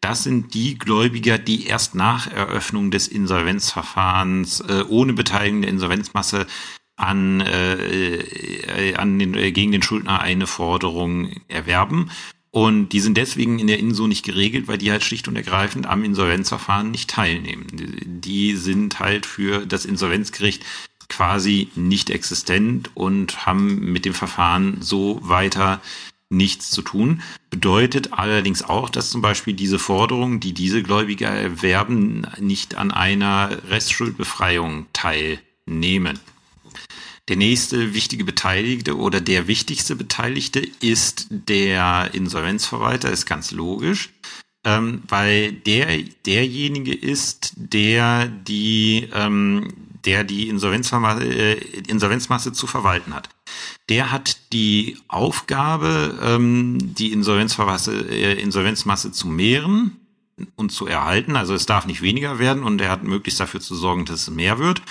Das 0.01 0.23
sind 0.23 0.55
die 0.55 0.79
Gläubiger, 0.79 1.37
die 1.37 1.67
erst 1.67 1.97
nach 1.97 2.29
Eröffnung 2.29 2.93
des 2.93 3.09
Insolvenzverfahrens 3.09 4.61
äh, 4.61 4.85
ohne 4.89 5.15
Beteiligung 5.15 5.63
der 5.63 5.71
Insolvenzmasse 5.73 6.47
an, 6.95 7.41
äh, 7.41 8.19
äh, 8.19 8.95
an 8.95 9.19
den, 9.19 9.35
äh, 9.35 9.51
gegen 9.51 9.73
den 9.73 9.83
Schuldner 9.83 10.21
eine 10.21 10.47
Forderung 10.47 11.41
erwerben. 11.49 12.13
Und 12.53 12.91
die 12.91 13.01
sind 13.01 13.17
deswegen 13.17 13.59
in 13.59 13.67
der 13.67 13.79
INSO 13.79 14.07
nicht 14.07 14.25
geregelt, 14.25 14.69
weil 14.69 14.77
die 14.77 14.91
halt 14.91 15.03
schlicht 15.03 15.27
und 15.27 15.37
ergreifend 15.37 15.87
am 15.87 16.05
Insolvenzverfahren 16.05 16.91
nicht 16.91 17.09
teilnehmen. 17.09 17.67
Die 17.73 18.57
sind 18.57 19.01
halt 19.01 19.25
für 19.25 19.65
das 19.65 19.87
Insolvenzgericht 19.87 20.63
quasi 21.09 21.69
nicht 21.75 22.11
existent 22.11 22.91
und 22.95 23.47
haben 23.47 23.93
mit 23.93 24.05
dem 24.05 24.13
Verfahren 24.13 24.83
so 24.83 25.19
weiter 25.23 25.81
nichts 26.29 26.71
zu 26.71 26.83
tun. 26.83 27.23
Bedeutet 27.49 28.13
allerdings 28.13 28.63
auch, 28.63 28.91
dass 28.91 29.11
zum 29.11 29.23
Beispiel 29.23 29.55
diese 29.55 29.79
Forderungen, 29.79 30.39
die 30.39 30.53
diese 30.53 30.83
Gläubiger 30.83 31.29
erwerben, 31.29 32.27
nicht 32.39 32.75
an 32.75 32.91
einer 32.91 33.59
Restschuldbefreiung 33.71 34.87
teilnehmen. 34.93 36.19
Der 37.33 37.39
nächste 37.39 37.95
wichtige 37.95 38.25
Beteiligte 38.27 38.99
oder 38.99 39.23
der 39.23 39.47
wichtigste 39.47 39.97
Beteiligte 39.97 40.61
ist 40.83 41.29
der 41.31 42.11
Insolvenzverwalter, 42.13 43.11
ist 43.11 43.25
ganz 43.25 43.53
logisch, 43.53 44.11
ähm, 44.67 45.03
weil 45.09 45.51
der 45.51 46.03
derjenige 46.27 46.93
ist, 46.93 47.55
der 47.57 48.27
die, 48.27 49.09
ähm, 49.15 49.73
der 50.05 50.25
die 50.25 50.51
Insolvenzmasse, 50.51 51.25
äh, 51.25 51.55
Insolvenzmasse 51.89 52.53
zu 52.53 52.67
verwalten 52.67 53.15
hat. 53.15 53.31
Der 53.89 54.13
hat 54.13 54.53
die 54.53 54.99
Aufgabe, 55.09 56.19
ähm, 56.23 56.77
die 56.83 57.13
Insolvenzmasse, 57.13 58.11
äh, 58.11 58.43
Insolvenzmasse 58.43 59.11
zu 59.11 59.27
mehren 59.27 59.97
und 60.57 60.71
zu 60.71 60.87
erhalten. 60.87 61.37
Also 61.37 61.55
es 61.55 61.65
darf 61.65 61.87
nicht 61.87 62.03
weniger 62.03 62.39
werden 62.39 62.63
und 62.63 62.79
er 62.83 62.91
hat 62.91 63.05
möglichst 63.05 63.41
dafür 63.41 63.61
zu 63.61 63.75
sorgen, 63.75 64.05
dass 64.05 64.21
es 64.21 64.31
mehr 64.31 64.59
wird 64.59 64.83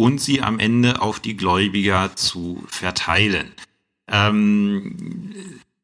und 0.00 0.18
sie 0.18 0.40
am 0.40 0.58
Ende 0.58 1.02
auf 1.02 1.20
die 1.20 1.36
Gläubiger 1.36 2.16
zu 2.16 2.64
verteilen. 2.68 3.52
Ähm, 4.08 4.96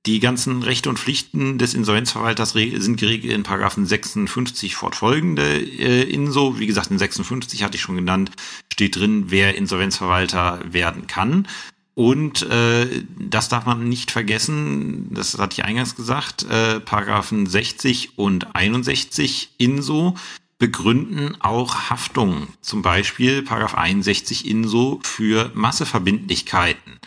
die 0.07 0.21
ganzen 0.21 0.63
Rechte 0.63 0.89
und 0.89 0.99
Pflichten 0.99 1.59
des 1.59 1.75
Insolvenzverwalters 1.75 2.53
sind 2.53 2.99
geregelt 2.99 3.35
in 3.35 3.43
Paragraphen 3.43 3.85
56 3.85 4.75
fortfolgende 4.75 5.59
äh, 5.59 6.03
INSO. 6.05 6.59
Wie 6.59 6.67
gesagt, 6.67 6.91
in 6.91 6.99
56 6.99 7.63
hatte 7.63 7.77
ich 7.77 7.83
schon 7.83 7.97
genannt, 7.97 8.31
steht 8.73 8.97
drin, 8.97 9.27
wer 9.29 9.55
Insolvenzverwalter 9.55 10.61
werden 10.65 11.07
kann. 11.07 11.47
Und 11.95 12.41
äh, 12.43 12.87
das 13.19 13.51
darf 13.51 13.67
man 13.67 13.87
nicht 13.87 14.11
vergessen, 14.11 15.09
das 15.11 15.37
hatte 15.39 15.61
ich 15.61 15.65
eingangs 15.67 15.95
gesagt, 15.95 16.45
äh, 16.45 16.81
Paragraphen 16.81 17.47
60 17.47 18.19
und 18.19 18.57
61 18.57 19.51
INSO 19.59 20.17
begründen 20.59 21.37
auch 21.41 21.91
Haftungen, 21.91 22.49
zum 22.61 22.83
Beispiel 22.83 23.43
Paragraph 23.43 23.75
61 23.75 24.49
INSO 24.49 25.01
für 25.03 25.51
Masseverbindlichkeiten. 25.55 26.99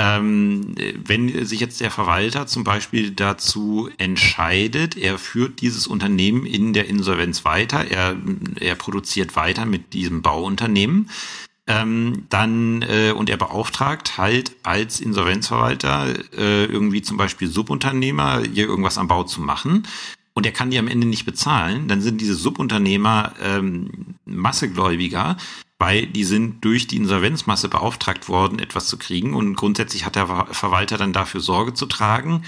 Ähm, 0.00 0.76
wenn 1.04 1.44
sich 1.44 1.58
jetzt 1.58 1.80
der 1.80 1.90
Verwalter 1.90 2.46
zum 2.46 2.62
Beispiel 2.62 3.10
dazu 3.10 3.90
entscheidet, 3.98 4.96
er 4.96 5.18
führt 5.18 5.60
dieses 5.60 5.88
Unternehmen 5.88 6.46
in 6.46 6.72
der 6.72 6.86
Insolvenz 6.86 7.44
weiter, 7.44 7.84
er, 7.90 8.16
er 8.60 8.76
produziert 8.76 9.34
weiter 9.34 9.66
mit 9.66 9.92
diesem 9.94 10.22
Bauunternehmen, 10.22 11.10
ähm, 11.66 12.26
dann 12.30 12.82
äh, 12.82 13.10
und 13.10 13.28
er 13.28 13.36
beauftragt 13.36 14.18
halt 14.18 14.52
als 14.62 15.00
Insolvenzverwalter 15.00 16.14
äh, 16.32 16.64
irgendwie 16.66 17.02
zum 17.02 17.16
Beispiel 17.16 17.48
Subunternehmer 17.48 18.42
hier 18.42 18.66
irgendwas 18.66 18.98
am 18.98 19.08
Bau 19.08 19.24
zu 19.24 19.40
machen, 19.40 19.86
und 20.38 20.46
er 20.46 20.52
kann 20.52 20.70
die 20.70 20.78
am 20.78 20.86
Ende 20.86 21.04
nicht 21.04 21.24
bezahlen, 21.24 21.88
dann 21.88 22.00
sind 22.00 22.20
diese 22.20 22.36
Subunternehmer 22.36 23.32
ähm, 23.42 24.14
Massegläubiger, 24.24 25.36
weil 25.80 26.06
die 26.06 26.22
sind 26.22 26.64
durch 26.64 26.86
die 26.86 26.96
Insolvenzmasse 26.96 27.68
beauftragt 27.68 28.28
worden, 28.28 28.60
etwas 28.60 28.86
zu 28.86 28.98
kriegen. 28.98 29.34
Und 29.34 29.56
grundsätzlich 29.56 30.06
hat 30.06 30.14
der 30.14 30.46
Verwalter 30.52 30.96
dann 30.96 31.12
dafür 31.12 31.40
Sorge 31.40 31.74
zu 31.74 31.86
tragen, 31.86 32.44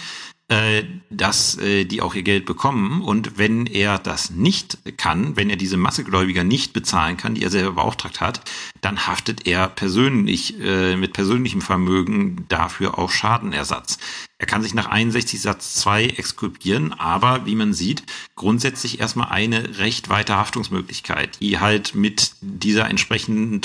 dass 1.10 1.58
äh, 1.58 1.84
die 1.84 2.02
auch 2.02 2.14
ihr 2.14 2.22
Geld 2.22 2.44
bekommen. 2.44 3.02
Und 3.02 3.38
wenn 3.38 3.66
er 3.66 3.98
das 3.98 4.30
nicht 4.30 4.78
kann, 4.96 5.36
wenn 5.36 5.48
er 5.48 5.56
diese 5.56 5.76
Massegläubiger 5.76 6.44
nicht 6.44 6.72
bezahlen 6.72 7.16
kann, 7.16 7.34
die 7.34 7.42
er 7.42 7.50
selber 7.50 7.72
beauftragt 7.72 8.20
hat, 8.20 8.40
dann 8.80 9.06
haftet 9.06 9.46
er 9.46 9.68
persönlich 9.68 10.58
äh, 10.60 10.96
mit 10.96 11.12
persönlichem 11.12 11.60
Vermögen 11.60 12.46
dafür 12.48 12.98
auf 12.98 13.14
Schadenersatz. 13.14 13.98
Er 14.38 14.46
kann 14.46 14.62
sich 14.62 14.72
nach 14.72 14.86
61 14.86 15.40
Satz 15.40 15.74
2 15.74 16.06
exkulpieren, 16.06 16.94
aber 16.94 17.44
wie 17.44 17.54
man 17.54 17.74
sieht, 17.74 18.02
grundsätzlich 18.36 18.98
erstmal 18.98 19.28
eine 19.28 19.78
recht 19.78 20.08
weite 20.08 20.36
Haftungsmöglichkeit, 20.36 21.38
die 21.40 21.58
halt 21.58 21.94
mit 21.94 22.32
dieser 22.40 22.88
entsprechenden 22.88 23.60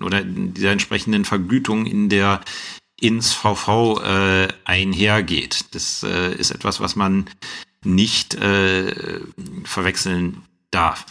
oder 0.00 0.22
dieser 0.22 0.70
entsprechenden 0.70 1.24
Vergütung 1.24 1.84
in 1.86 2.08
der 2.08 2.40
ins 3.00 3.32
VV 3.32 4.00
äh, 4.02 4.48
einhergeht. 4.64 5.74
Das 5.74 6.02
äh, 6.02 6.34
ist 6.34 6.50
etwas, 6.50 6.80
was 6.80 6.96
man 6.96 7.30
nicht 7.84 8.34
äh, 8.34 9.20
verwechseln 9.64 10.42
darf. 10.70 11.06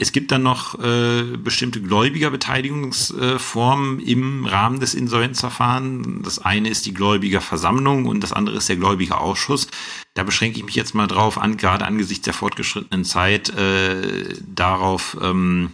Es 0.00 0.10
gibt 0.12 0.32
dann 0.32 0.42
noch 0.42 0.82
äh, 0.82 1.36
bestimmte 1.36 1.82
Gläubigerbeteiligungsformen 1.82 4.00
äh, 4.00 4.10
im 4.10 4.46
Rahmen 4.46 4.80
des 4.80 4.94
Insolvenzverfahrens. 4.94 6.24
Das 6.24 6.38
eine 6.38 6.70
ist 6.70 6.86
die 6.86 6.94
Gläubigerversammlung 6.94 8.06
und 8.06 8.22
das 8.22 8.32
andere 8.32 8.56
ist 8.56 8.70
der 8.70 8.76
Gläubigerausschuss. 8.76 9.68
Da 10.14 10.22
beschränke 10.22 10.58
ich 10.58 10.64
mich 10.64 10.74
jetzt 10.74 10.94
mal 10.94 11.06
drauf 11.06 11.36
an, 11.36 11.58
gerade 11.58 11.84
angesichts 11.84 12.24
der 12.24 12.32
fortgeschrittenen 12.32 13.04
Zeit, 13.04 13.50
äh, 13.50 14.36
darauf 14.40 15.18
ähm, 15.20 15.72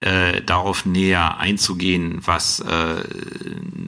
äh, 0.00 0.42
darauf 0.42 0.86
näher 0.86 1.38
einzugehen, 1.38 2.20
was, 2.24 2.60
äh, 2.60 3.04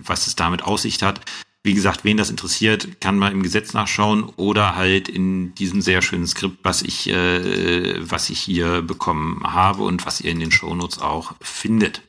was 0.05 0.27
es 0.27 0.37
damit 0.37 0.63
Aussicht 0.63 1.03
hat. 1.03 1.21
Wie 1.65 1.75
gesagt, 1.75 2.05
wen 2.05 2.17
das 2.17 2.29
interessiert, 2.29 3.01
kann 3.01 3.19
man 3.19 3.33
im 3.33 3.43
Gesetz 3.43 3.73
nachschauen 3.73 4.25
oder 4.25 4.75
halt 4.75 5.09
in 5.09 5.55
diesem 5.55 5.81
sehr 5.81 6.03
schönen 6.03 6.27
Skript, 6.27 6.59
was 6.65 6.83
ich, 6.83 7.09
äh, 7.09 7.95
was 8.01 8.31
ich 8.31 8.41
hier 8.41 8.83
bekommen 8.83 9.43
habe 9.45 9.85
und 9.85 10.05
was 10.05 10.21
ihr 10.21 10.33
in 10.33 10.41
den 10.41 10.51
Shownotes 10.51 10.99
auch 10.99 11.35
findet. 11.41 12.03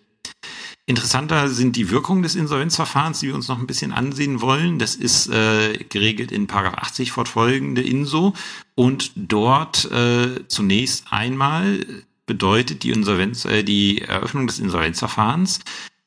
Interessanter 0.85 1.47
sind 1.49 1.77
die 1.77 1.91
Wirkungen 1.91 2.23
des 2.23 2.35
Insolvenzverfahrens, 2.35 3.21
die 3.21 3.27
wir 3.27 3.35
uns 3.35 3.47
noch 3.47 3.57
ein 3.57 3.67
bisschen 3.67 3.93
ansehen 3.93 4.41
wollen. 4.41 4.79
Das 4.79 4.95
ist 4.95 5.27
äh, 5.27 5.77
geregelt 5.77 6.31
in 6.31 6.47
Paragraph 6.47 6.83
80 6.89 7.13
fortfolgende 7.13 7.81
INSO 7.81 8.33
und 8.75 9.11
dort 9.15 9.89
äh, 9.91 10.45
zunächst 10.49 11.05
einmal 11.09 11.85
bedeutet 12.25 12.83
die 12.83 12.91
Insolvenz, 12.91 13.45
äh, 13.45 13.63
die 13.63 14.01
Eröffnung 14.01 14.47
des 14.47 14.59
Insolvenzverfahrens, 14.59 15.59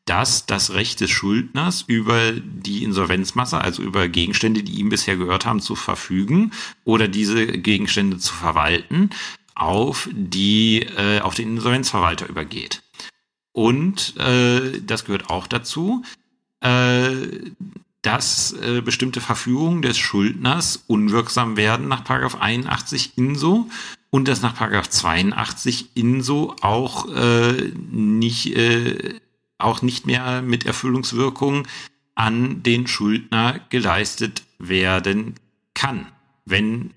dass 0.07 0.47
das 0.47 0.73
Recht 0.73 1.01
des 1.01 1.11
Schuldners 1.11 1.83
über 1.87 2.33
die 2.33 2.85
Insolvenzmasse, 2.85 3.59
also 3.59 3.83
über 3.83 4.09
Gegenstände, 4.09 4.63
die 4.63 4.79
ihm 4.79 4.89
bisher 4.89 5.17
gehört 5.17 5.45
haben, 5.47 5.61
zu 5.61 5.75
verfügen 5.75 6.53
oder 6.85 7.09
diese 7.09 7.47
Gegenstände 7.47 8.19
zu 8.19 8.33
verwalten, 8.33 9.11
auf 9.57 10.09
die 10.13 10.83
äh, 10.83 11.21
auf 11.21 11.35
den 11.35 11.57
Insolvenzverwalter 11.57 12.29
übergeht. 12.29 12.83
Und 13.53 14.17
äh, 14.19 14.81
das 14.81 15.07
gehört 15.07 15.29
auch 15.29 15.47
dazu, 15.47 16.05
äh, 16.61 17.11
dass 18.03 18.53
äh, 18.53 18.83
bestimmte 18.83 19.21
Verfügungen 19.21 19.83
des 19.83 19.99
Schuldners 19.99 20.85
unwirksam 20.87 21.57
werden 21.57 21.89
nach 21.89 22.09
81 22.09 23.19
INSO 23.19 23.69
und 24.17 24.29
dass 24.29 24.41
nach 24.41 24.89
82 24.89 25.91
INSO 25.95 26.57
auch 26.63 27.07
äh, 27.15 27.71
nicht 27.91 28.57
äh, 28.57 29.21
auch 29.59 29.83
nicht 29.83 30.07
mehr 30.07 30.41
mit 30.41 30.65
Erfüllungswirkung 30.65 31.69
an 32.15 32.63
den 32.63 32.87
Schuldner 32.87 33.61
geleistet 33.69 34.43
werden 34.59 35.35
kann, 35.75 36.07
wenn 36.47 36.93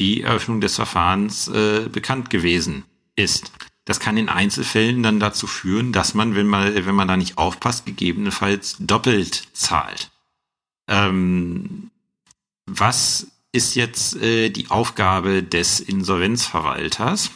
die 0.00 0.22
Eröffnung 0.22 0.60
des 0.60 0.74
Verfahrens 0.74 1.46
äh, 1.46 1.88
bekannt 1.88 2.28
gewesen 2.28 2.82
ist. 3.14 3.52
Das 3.84 4.00
kann 4.00 4.16
in 4.16 4.28
Einzelfällen 4.28 5.04
dann 5.04 5.20
dazu 5.20 5.46
führen, 5.46 5.92
dass 5.92 6.14
man, 6.14 6.34
wenn 6.34 6.48
man, 6.48 6.74
wenn 6.74 6.94
man 6.96 7.06
da 7.06 7.16
nicht 7.16 7.38
aufpasst, 7.38 7.86
gegebenenfalls 7.86 8.78
doppelt 8.80 9.46
zahlt. 9.52 10.10
Ähm, 10.88 11.92
was 12.66 13.28
ist 13.54 13.76
jetzt 13.76 14.16
äh, 14.16 14.50
die 14.50 14.70
Aufgabe 14.70 15.42
des 15.42 15.80
Insolvenzverwalters? 15.80 17.30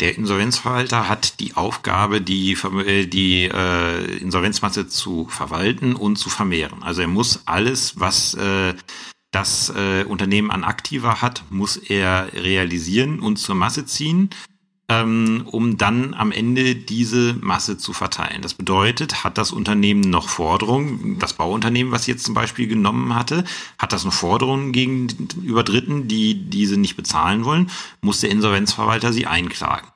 Der 0.00 0.16
Insolvenzverwalter 0.16 1.08
hat 1.08 1.40
die 1.40 1.54
Aufgabe, 1.54 2.20
die, 2.20 2.52
äh, 2.52 3.06
die 3.06 3.44
äh, 3.44 4.16
Insolvenzmasse 4.18 4.88
zu 4.88 5.26
verwalten 5.28 5.94
und 5.94 6.16
zu 6.16 6.30
vermehren. 6.30 6.82
Also 6.82 7.02
er 7.02 7.08
muss 7.08 7.42
alles, 7.46 7.98
was 7.98 8.34
äh, 8.34 8.74
das 9.32 9.70
äh, 9.70 10.04
Unternehmen 10.04 10.50
an 10.50 10.64
Aktiva 10.64 11.20
hat, 11.20 11.44
muss 11.50 11.76
er 11.76 12.32
realisieren 12.32 13.20
und 13.20 13.36
zur 13.36 13.54
Masse 13.54 13.84
ziehen 13.86 14.30
ähm, 14.88 15.44
um 15.46 15.78
dann 15.78 16.14
am 16.14 16.32
Ende 16.32 16.74
diese 16.74 17.34
Masse 17.40 17.78
zu 17.78 17.92
verteilen. 17.92 18.42
Das 18.42 18.54
bedeutet, 18.54 19.24
hat 19.24 19.38
das 19.38 19.52
Unternehmen 19.52 20.02
noch 20.02 20.28
Forderungen, 20.28 21.18
das 21.18 21.34
Bauunternehmen, 21.34 21.92
was 21.92 22.06
jetzt 22.06 22.24
zum 22.24 22.34
Beispiel 22.34 22.66
genommen 22.66 23.14
hatte, 23.14 23.44
hat 23.78 23.92
das 23.92 24.04
noch 24.04 24.12
Forderungen 24.12 24.72
gegenüber 24.72 25.62
Dritten, 25.62 26.08
die 26.08 26.34
diese 26.34 26.76
nicht 26.76 26.96
bezahlen 26.96 27.44
wollen, 27.44 27.70
muss 28.00 28.20
der 28.20 28.30
Insolvenzverwalter 28.30 29.12
sie 29.12 29.26
einklagen. 29.26 29.88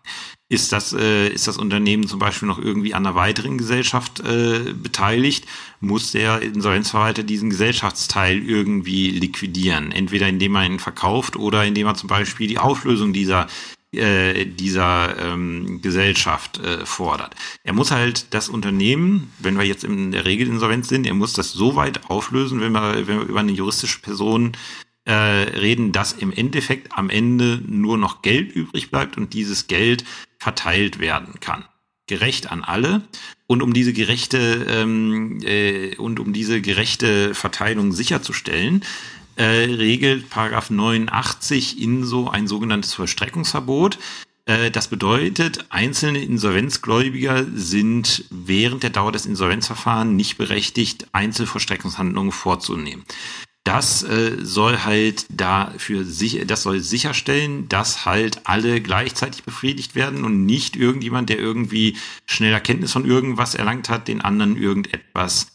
Ist 0.49 0.71
das, 0.71 0.93
äh, 0.93 1.29
ist 1.29 1.49
das 1.49 1.59
Unternehmen 1.59 2.07
zum 2.07 2.21
Beispiel 2.21 2.47
noch 2.47 2.61
irgendwie 2.61 2.95
an 2.95 3.05
einer 3.05 3.17
weiteren 3.17 3.59
Gesellschaft 3.59 4.21
äh, 4.21 4.73
beteiligt, 4.81 5.45
muss 5.81 6.13
der 6.13 6.41
Insolvenzverwalter 6.41 7.25
diesen 7.25 7.51
Gesellschaftsteil 7.51 8.41
irgendwie 8.49 9.11
liquidieren. 9.11 9.91
Entweder 9.91 10.29
indem 10.29 10.55
er 10.55 10.65
ihn 10.65 10.79
verkauft 10.79 11.35
oder 11.35 11.65
indem 11.65 11.89
er 11.89 11.97
zum 11.97 12.09
Beispiel 12.09 12.47
die 12.47 12.61
Auflösung 12.61 13.13
dieser 13.13 13.49
äh, 13.93 14.45
dieser 14.47 15.17
ähm, 15.19 15.81
Gesellschaft 15.81 16.59
äh, 16.59 16.85
fordert. 16.85 17.35
Er 17.63 17.73
muss 17.73 17.91
halt 17.91 18.35
das 18.35 18.49
Unternehmen, 18.49 19.33
wenn 19.39 19.57
wir 19.59 19.65
jetzt 19.65 19.85
in 19.85 20.13
der 20.13 20.25
Regel 20.25 20.49
insolvent 20.49 20.87
sind, 20.87 21.07
er 21.07 21.15
muss 21.15 21.33
das 21.33 21.53
so 21.53 21.77
weit 21.77 22.11
auflösen, 22.11 22.61
wenn 22.61 22.73
wir, 22.73 23.07
wenn 23.07 23.21
wir 23.21 23.27
über 23.27 23.41
eine 23.41 23.53
juristische 23.53 24.01
Person 24.01 24.53
äh, 25.07 25.13
reden, 25.13 25.93
dass 25.93 26.13
im 26.13 26.33
Endeffekt 26.33 26.93
am 26.93 27.11
Ende 27.11 27.63
nur 27.65 27.97
noch 27.97 28.23
Geld 28.23 28.55
übrig 28.55 28.91
bleibt 28.91 29.17
und 29.17 29.33
dieses 29.35 29.69
Geld 29.69 30.05
verteilt 30.39 30.99
werden 30.99 31.39
kann. 31.41 31.65
Gerecht 32.09 32.51
an 32.51 32.65
alle. 32.65 33.03
Und 33.47 33.63
um 33.63 33.73
diese 33.73 33.93
gerechte 33.93 34.67
ähm, 34.69 35.39
äh, 35.43 35.95
und 35.97 36.19
um 36.19 36.33
diese 36.33 36.61
gerechte 36.61 37.35
Verteilung 37.35 37.93
sicherzustellen, 37.93 38.83
äh, 39.37 39.45
regelt 39.45 40.31
Paragraph 40.31 40.71
89 40.71 41.81
INSO 41.81 42.29
ein 42.29 42.49
sogenanntes 42.49 42.95
Vollstreckungsverbot. 42.95 43.99
Äh, 44.47 44.71
das 44.71 44.89
bedeutet, 44.89 45.67
einzelne 45.69 46.23
Insolvenzgläubiger 46.23 47.45
sind 47.55 48.25
während 48.31 48.83
der 48.83 48.91
Dauer 48.91 49.13
des 49.13 49.27
Insolvenzverfahrens 49.27 50.13
nicht 50.13 50.39
berechtigt, 50.39 51.07
Einzelvollstreckungshandlungen 51.13 52.33
vorzunehmen. 52.33 53.05
Das 53.65 54.05
äh, 54.05 54.37
soll 54.43 54.85
halt 54.85 55.27
dafür 55.29 56.05
sich, 56.05 56.47
das 56.47 56.63
soll 56.63 56.79
sicherstellen, 56.79 57.69
dass 57.69 58.07
halt 58.07 58.43
alle 58.45 58.81
gleichzeitig 58.81 59.43
befriedigt 59.43 59.97
werden 59.97 60.25
und 60.25 60.47
nicht 60.47 60.77
irgendjemand, 60.77 61.31
der 61.31 61.41
irgendwie 61.41 61.97
schneller 62.27 62.61
Kenntnis 62.61 62.93
von 62.93 63.05
irgendwas 63.05 63.57
erlangt 63.57 63.89
hat, 63.89 64.07
den 64.07 64.21
anderen 64.21 64.57
irgendetwas 64.57 65.49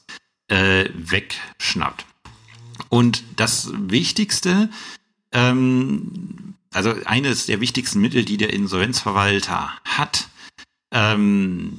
äh, 0.50 0.90
wegschnappt. 0.94 2.06
Und 2.90 3.24
das 3.36 3.72
Wichtigste, 3.74 4.70
ähm, 5.32 6.56
also 6.74 6.94
eines 7.06 7.46
der 7.46 7.62
wichtigsten 7.62 8.00
Mittel, 8.00 8.26
die 8.26 8.38
der 8.38 8.54
Insolvenzverwalter 8.54 9.72
hat, 9.84 10.30
ähm, 10.92 11.74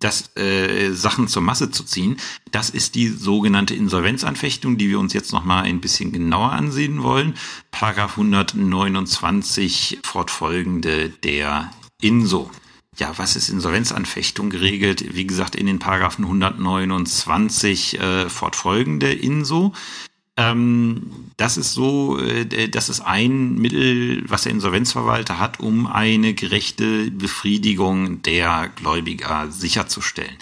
das 0.00 0.36
äh, 0.36 0.92
Sachen 0.92 1.28
zur 1.28 1.42
Masse 1.42 1.70
zu 1.70 1.84
ziehen, 1.84 2.16
das 2.50 2.70
ist 2.70 2.94
die 2.94 3.08
sogenannte 3.08 3.74
Insolvenzanfechtung, 3.74 4.78
die 4.78 4.88
wir 4.88 4.98
uns 4.98 5.12
jetzt 5.12 5.32
noch 5.32 5.44
mal 5.44 5.62
ein 5.62 5.80
bisschen 5.80 6.12
genauer 6.12 6.52
ansehen 6.52 7.02
wollen. 7.02 7.34
Paragraph 7.70 8.12
129 8.12 10.00
fortfolgende 10.02 11.10
der 11.10 11.70
INSO. 12.00 12.50
Ja, 12.98 13.16
was 13.16 13.36
ist 13.36 13.48
Insolvenzanfechtung 13.48 14.50
geregelt? 14.50 15.14
Wie 15.14 15.26
gesagt, 15.26 15.56
in 15.56 15.66
den 15.66 15.78
Paragraphen 15.78 16.24
129 16.24 17.98
äh, 17.98 18.28
fortfolgende 18.28 19.12
INSO. 19.12 19.72
Ähm, 20.38 21.10
das 21.36 21.56
ist 21.56 21.74
so, 21.74 22.18
äh, 22.18 22.68
das 22.68 22.88
ist 22.88 23.00
ein 23.00 23.56
Mittel, 23.56 24.22
was 24.28 24.42
der 24.44 24.52
Insolvenzverwalter 24.52 25.38
hat, 25.38 25.60
um 25.60 25.86
eine 25.86 26.32
gerechte 26.34 27.10
Befriedigung 27.10 28.22
der 28.22 28.70
Gläubiger 28.74 29.50
sicherzustellen. 29.50 30.36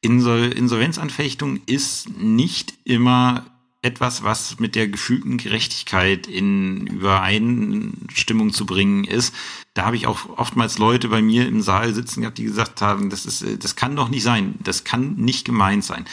Insol 0.00 0.52
Insolvenzanfechtung 0.52 1.60
ist 1.66 2.16
nicht 2.16 2.74
immer 2.84 3.46
etwas, 3.82 4.22
was 4.22 4.58
mit 4.60 4.74
der 4.74 4.88
gefühlten 4.88 5.38
Gerechtigkeit 5.38 6.26
in 6.26 6.86
Übereinstimmung 6.86 8.52
zu 8.52 8.66
bringen 8.66 9.04
ist. 9.04 9.34
Da 9.76 9.84
habe 9.84 9.96
ich 9.96 10.06
auch 10.06 10.38
oftmals 10.38 10.78
Leute 10.78 11.08
bei 11.08 11.20
mir 11.20 11.46
im 11.46 11.60
Saal 11.60 11.92
sitzen 11.92 12.22
gehabt, 12.22 12.38
die 12.38 12.44
gesagt 12.44 12.80
haben, 12.80 13.10
das 13.10 13.26
ist, 13.26 13.44
das 13.62 13.76
kann 13.76 13.94
doch 13.94 14.08
nicht 14.08 14.22
sein, 14.22 14.54
das 14.60 14.84
kann 14.84 15.16
nicht 15.16 15.44
gemeint 15.44 15.84
sein. 15.84 16.06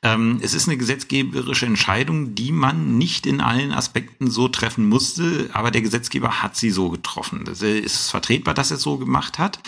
Ähm, 0.00 0.38
es 0.40 0.54
ist 0.54 0.68
eine 0.68 0.78
gesetzgeberische 0.78 1.66
Entscheidung, 1.66 2.34
die 2.34 2.50
man 2.50 2.96
nicht 2.96 3.26
in 3.26 3.42
allen 3.42 3.72
Aspekten 3.72 4.30
so 4.30 4.48
treffen 4.48 4.88
musste, 4.88 5.50
aber 5.52 5.70
der 5.70 5.82
Gesetzgeber 5.82 6.42
hat 6.42 6.56
sie 6.56 6.70
so 6.70 6.88
getroffen. 6.88 7.46
Es 7.46 7.60
ist 7.60 8.10
vertretbar, 8.10 8.54
dass 8.54 8.70
er 8.70 8.78
es 8.78 8.82
so 8.82 8.96
gemacht 8.96 9.38
hat. 9.38 9.58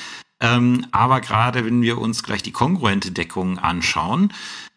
Ähm, 0.41 0.87
aber 0.91 1.21
gerade 1.21 1.67
wenn 1.67 1.83
wir 1.83 1.99
uns 1.99 2.23
gleich 2.23 2.43
die 2.43 2.53
kongruente 2.53 3.11
Deckung 3.11 3.59
anschauen, 3.59 4.33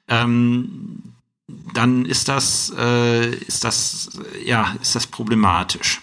ähm, 0.10 1.02
dann 1.74 2.04
ist 2.04 2.28
das, 2.28 2.74
äh, 2.78 3.36
ist 3.36 3.64
das, 3.64 4.20
ja, 4.44 4.76
ist 4.82 4.96
das 4.96 5.08
problematisch. 5.08 6.02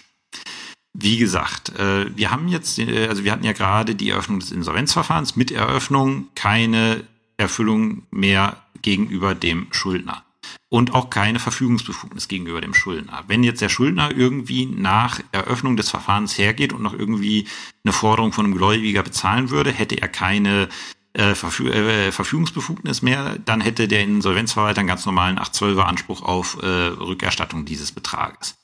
Wie 0.93 1.17
gesagt, 1.17 1.77
äh, 1.79 2.15
wir 2.15 2.29
haben 2.29 2.47
jetzt, 2.47 2.77
äh, 2.77 3.07
also 3.07 3.23
wir 3.23 3.31
hatten 3.31 3.43
ja 3.43 3.53
gerade 3.53 3.95
die 3.95 4.09
Eröffnung 4.09 4.39
des 4.39 4.51
Insolvenzverfahrens 4.51 5.35
mit 5.35 5.51
Eröffnung 5.51 6.27
keine 6.35 7.03
Erfüllung 7.37 8.03
mehr 8.11 8.57
gegenüber 8.81 9.33
dem 9.33 9.67
Schuldner 9.71 10.23
und 10.69 10.93
auch 10.93 11.09
keine 11.09 11.39
Verfügungsbefugnis 11.39 12.27
gegenüber 12.27 12.61
dem 12.61 12.73
Schuldner. 12.73 13.23
Wenn 13.27 13.43
jetzt 13.43 13.61
der 13.61 13.69
Schuldner 13.69 14.11
irgendwie 14.15 14.65
nach 14.65 15.19
Eröffnung 15.31 15.77
des 15.77 15.89
Verfahrens 15.89 16.37
hergeht 16.37 16.73
und 16.73 16.81
noch 16.81 16.93
irgendwie 16.93 17.47
eine 17.83 17.93
Forderung 17.93 18.31
von 18.31 18.45
einem 18.45 18.55
Gläubiger 18.55 19.03
bezahlen 19.03 19.49
würde, 19.49 19.71
hätte 19.71 19.99
er 19.99 20.09
keine 20.09 20.69
äh, 21.13 21.35
Verfü 21.35 21.69
äh, 21.69 22.11
Verfügungsbefugnis 22.11 23.01
mehr, 23.01 23.37
dann 23.45 23.61
hätte 23.61 23.87
der 23.87 24.03
Insolvenzverwalter 24.03 24.79
einen 24.79 24.87
ganz 24.87 25.05
normalen 25.05 25.37
812er 25.37 25.81
Anspruch 25.81 26.23
auf 26.23 26.57
äh, 26.61 26.65
Rückerstattung 26.65 27.65
dieses 27.65 27.91
Betrages. 27.91 28.55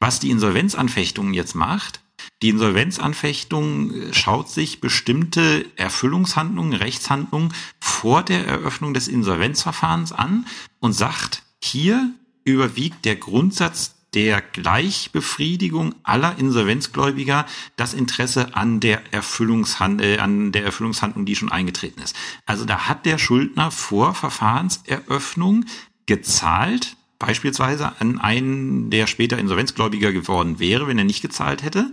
Was 0.00 0.20
die 0.20 0.30
Insolvenzanfechtung 0.30 1.32
jetzt 1.32 1.54
macht, 1.54 2.00
die 2.42 2.50
Insolvenzanfechtung 2.50 3.92
äh, 3.92 4.14
schaut 4.14 4.50
sich 4.50 4.80
bestimmte 4.80 5.66
Erfüllungshandlungen, 5.76 6.74
Rechtshandlungen 6.74 7.52
vor 7.80 8.22
der 8.22 8.46
Eröffnung 8.46 8.94
des 8.94 9.08
Insolvenzverfahrens 9.08 10.12
an 10.12 10.46
und 10.80 10.92
sagt, 10.92 11.42
hier 11.62 12.10
überwiegt 12.44 13.04
der 13.04 13.16
Grundsatz 13.16 13.94
der 14.14 14.40
Gleichbefriedigung 14.40 15.94
aller 16.02 16.38
Insolvenzgläubiger 16.38 17.44
das 17.76 17.92
Interesse 17.92 18.54
an 18.54 18.80
der, 18.80 19.12
Erfüllungshand 19.12 20.00
äh, 20.00 20.18
an 20.18 20.52
der 20.52 20.64
Erfüllungshandlung, 20.64 21.26
die 21.26 21.36
schon 21.36 21.52
eingetreten 21.52 22.00
ist. 22.00 22.16
Also 22.46 22.64
da 22.64 22.86
hat 22.88 23.04
der 23.04 23.18
Schuldner 23.18 23.70
vor 23.70 24.14
Verfahrenseröffnung 24.14 25.66
gezahlt, 26.06 26.96
beispielsweise 27.18 28.00
an 28.00 28.18
einen, 28.18 28.90
der 28.90 29.06
später 29.06 29.38
Insolvenzgläubiger 29.38 30.12
geworden 30.12 30.58
wäre, 30.58 30.86
wenn 30.86 30.98
er 30.98 31.04
nicht 31.04 31.22
gezahlt 31.22 31.62
hätte. 31.62 31.92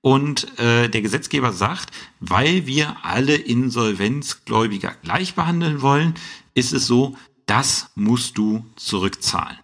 Und 0.00 0.58
äh, 0.58 0.88
der 0.88 1.02
Gesetzgeber 1.02 1.52
sagt, 1.52 1.90
weil 2.20 2.66
wir 2.66 2.96
alle 3.02 3.34
Insolvenzgläubiger 3.34 4.94
gleich 5.02 5.34
behandeln 5.34 5.82
wollen, 5.82 6.14
ist 6.54 6.72
es 6.72 6.86
so, 6.86 7.16
das 7.46 7.90
musst 7.96 8.38
du 8.38 8.64
zurückzahlen. 8.76 9.58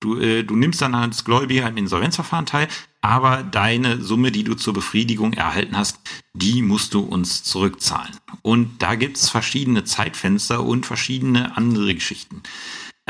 Du, 0.00 0.18
äh, 0.18 0.42
du 0.44 0.56
nimmst 0.56 0.80
dann 0.80 0.94
als 0.94 1.24
Gläubiger 1.24 1.68
im 1.68 1.76
Insolvenzverfahren 1.76 2.46
teil, 2.46 2.68
aber 3.02 3.42
deine 3.42 4.00
Summe, 4.00 4.32
die 4.32 4.44
du 4.44 4.54
zur 4.54 4.74
Befriedigung 4.74 5.34
erhalten 5.34 5.76
hast, 5.76 5.98
die 6.34 6.62
musst 6.62 6.94
du 6.94 7.00
uns 7.00 7.42
zurückzahlen. 7.42 8.16
Und 8.42 8.82
da 8.82 8.94
gibt's 8.94 9.28
verschiedene 9.28 9.84
Zeitfenster 9.84 10.64
und 10.64 10.86
verschiedene 10.86 11.56
andere 11.56 11.94
Geschichten. 11.94 12.42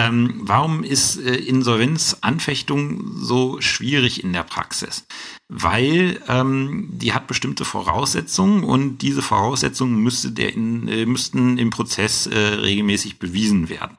Ähm, 0.01 0.41
warum 0.45 0.83
ist 0.83 1.19
äh, 1.19 1.35
Insolvenzanfechtung 1.35 3.19
so 3.19 3.61
schwierig 3.61 4.25
in 4.25 4.33
der 4.33 4.45
Praxis? 4.45 5.07
Weil 5.49 6.23
ähm, 6.27 6.89
die 6.91 7.13
hat 7.13 7.27
bestimmte 7.27 7.67
Voraussetzungen 7.67 8.65
und 8.65 8.99
diese 8.99 9.21
Voraussetzungen 9.21 10.03
müsste 10.03 10.33
der 10.33 10.55
in, 10.55 10.89
äh, 10.89 11.05
müssten 11.05 11.59
im 11.59 11.69
Prozess 11.69 12.27
äh, 12.27 12.39
regelmäßig 12.39 13.19
bewiesen 13.19 13.69
werden. 13.69 13.99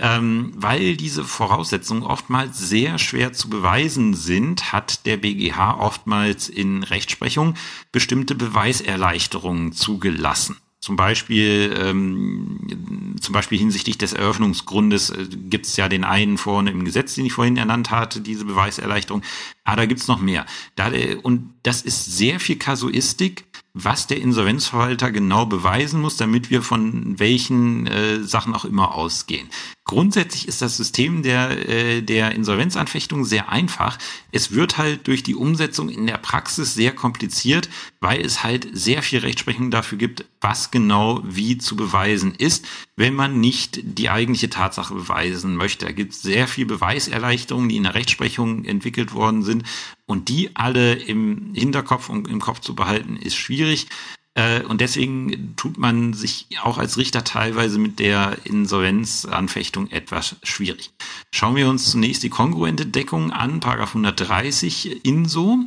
Ähm, 0.00 0.52
weil 0.56 0.96
diese 0.96 1.22
Voraussetzungen 1.22 2.02
oftmals 2.02 2.58
sehr 2.58 2.98
schwer 2.98 3.32
zu 3.32 3.48
beweisen 3.48 4.14
sind, 4.14 4.72
hat 4.72 5.06
der 5.06 5.16
BGH 5.16 5.78
oftmals 5.78 6.48
in 6.48 6.82
Rechtsprechung 6.82 7.54
bestimmte 7.92 8.34
Beweiserleichterungen 8.34 9.74
zugelassen. 9.74 10.56
Zum 10.80 10.96
Beispiel, 10.96 11.74
ähm, 11.78 13.16
zum 13.20 13.34
Beispiel 13.34 13.58
hinsichtlich 13.58 13.98
des 13.98 14.14
Eröffnungsgrundes 14.14 15.10
äh, 15.10 15.26
gibt 15.28 15.66
es 15.66 15.76
ja 15.76 15.90
den 15.90 16.04
einen 16.04 16.38
vorne 16.38 16.70
im 16.70 16.86
Gesetz, 16.86 17.14
den 17.14 17.26
ich 17.26 17.34
vorhin 17.34 17.58
ernannt 17.58 17.90
hatte, 17.90 18.22
diese 18.22 18.46
Beweiserleichterung. 18.46 19.22
Aber 19.64 19.76
da 19.76 19.86
gibt 19.86 20.00
es 20.00 20.08
noch 20.08 20.20
mehr. 20.20 20.46
Da, 20.76 20.90
äh, 20.90 21.16
und 21.16 21.52
das 21.64 21.82
ist 21.82 22.16
sehr 22.16 22.40
viel 22.40 22.56
Kasuistik, 22.56 23.44
was 23.72 24.06
der 24.06 24.20
Insolvenzverwalter 24.20 25.10
genau 25.10 25.46
beweisen 25.46 26.00
muss, 26.00 26.16
damit 26.16 26.50
wir 26.50 26.62
von 26.62 27.18
welchen 27.18 27.86
äh, 27.86 28.22
Sachen 28.22 28.54
auch 28.54 28.64
immer 28.64 28.94
ausgehen. 28.94 29.48
Grundsätzlich 29.84 30.46
ist 30.46 30.62
das 30.62 30.76
System 30.76 31.22
der, 31.22 31.68
äh, 31.68 32.00
der 32.00 32.32
Insolvenzanfechtung 32.32 33.24
sehr 33.24 33.48
einfach. 33.48 33.98
Es 34.30 34.52
wird 34.52 34.78
halt 34.78 35.06
durch 35.08 35.22
die 35.22 35.34
Umsetzung 35.34 35.88
in 35.88 36.06
der 36.06 36.18
Praxis 36.18 36.74
sehr 36.74 36.92
kompliziert, 36.92 37.68
weil 38.00 38.20
es 38.20 38.44
halt 38.44 38.68
sehr 38.72 39.02
viel 39.02 39.18
Rechtsprechung 39.20 39.70
dafür 39.70 39.98
gibt, 39.98 40.24
was 40.40 40.70
genau 40.70 41.20
wie 41.24 41.58
zu 41.58 41.76
beweisen 41.76 42.34
ist, 42.36 42.66
wenn 42.96 43.14
man 43.14 43.40
nicht 43.40 43.80
die 43.82 44.10
eigentliche 44.10 44.50
Tatsache 44.50 44.94
beweisen 44.94 45.56
möchte. 45.56 45.86
Da 45.86 45.92
gibt 45.92 46.12
es 46.12 46.22
sehr 46.22 46.46
viel 46.46 46.66
Beweiserleichterungen, 46.66 47.68
die 47.68 47.76
in 47.76 47.82
der 47.82 47.94
Rechtsprechung 47.94 48.64
entwickelt 48.64 49.12
worden 49.12 49.42
sind. 49.42 49.64
Und 50.10 50.28
die 50.28 50.50
alle 50.56 50.94
im 50.94 51.52
Hinterkopf 51.54 52.08
und 52.08 52.26
im 52.26 52.40
Kopf 52.40 52.58
zu 52.58 52.74
behalten, 52.74 53.16
ist 53.16 53.36
schwierig. 53.36 53.86
Äh, 54.34 54.64
und 54.64 54.80
deswegen 54.80 55.54
tut 55.54 55.78
man 55.78 56.14
sich 56.14 56.48
auch 56.64 56.78
als 56.78 56.96
Richter 56.96 57.22
teilweise 57.22 57.78
mit 57.78 58.00
der 58.00 58.36
Insolvenzanfechtung 58.42 59.88
etwas 59.92 60.34
schwierig. 60.42 60.90
Schauen 61.32 61.54
wir 61.54 61.68
uns 61.68 61.92
zunächst 61.92 62.24
die 62.24 62.28
kongruente 62.28 62.86
Deckung 62.86 63.30
an, 63.30 63.60
Paragraph 63.60 63.90
130 63.90 65.04
INSO. 65.06 65.60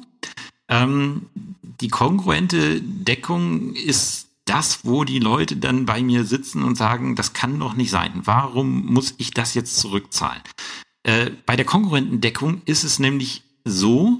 Ähm, 0.68 1.28
die 1.80 1.88
kongruente 1.88 2.82
Deckung 2.82 3.74
ist 3.76 4.28
das, 4.44 4.84
wo 4.84 5.06
die 5.06 5.20
Leute 5.20 5.56
dann 5.56 5.86
bei 5.86 6.04
mir 6.04 6.26
sitzen 6.26 6.64
und 6.64 6.76
sagen, 6.76 7.16
das 7.16 7.32
kann 7.32 7.58
doch 7.62 7.76
nicht 7.76 7.92
sein. 7.92 8.12
Warum 8.26 8.88
muss 8.88 9.14
ich 9.20 9.32
das 9.32 9.54
jetzt 9.54 9.78
zurückzahlen? 9.78 10.42
Äh, 11.04 11.32
bei 11.46 11.56
der 11.56 11.64
kongruenten 11.64 12.20
Deckung 12.20 12.62
ist 12.66 12.84
es 12.84 13.00
nämlich 13.00 13.44
so, 13.64 14.20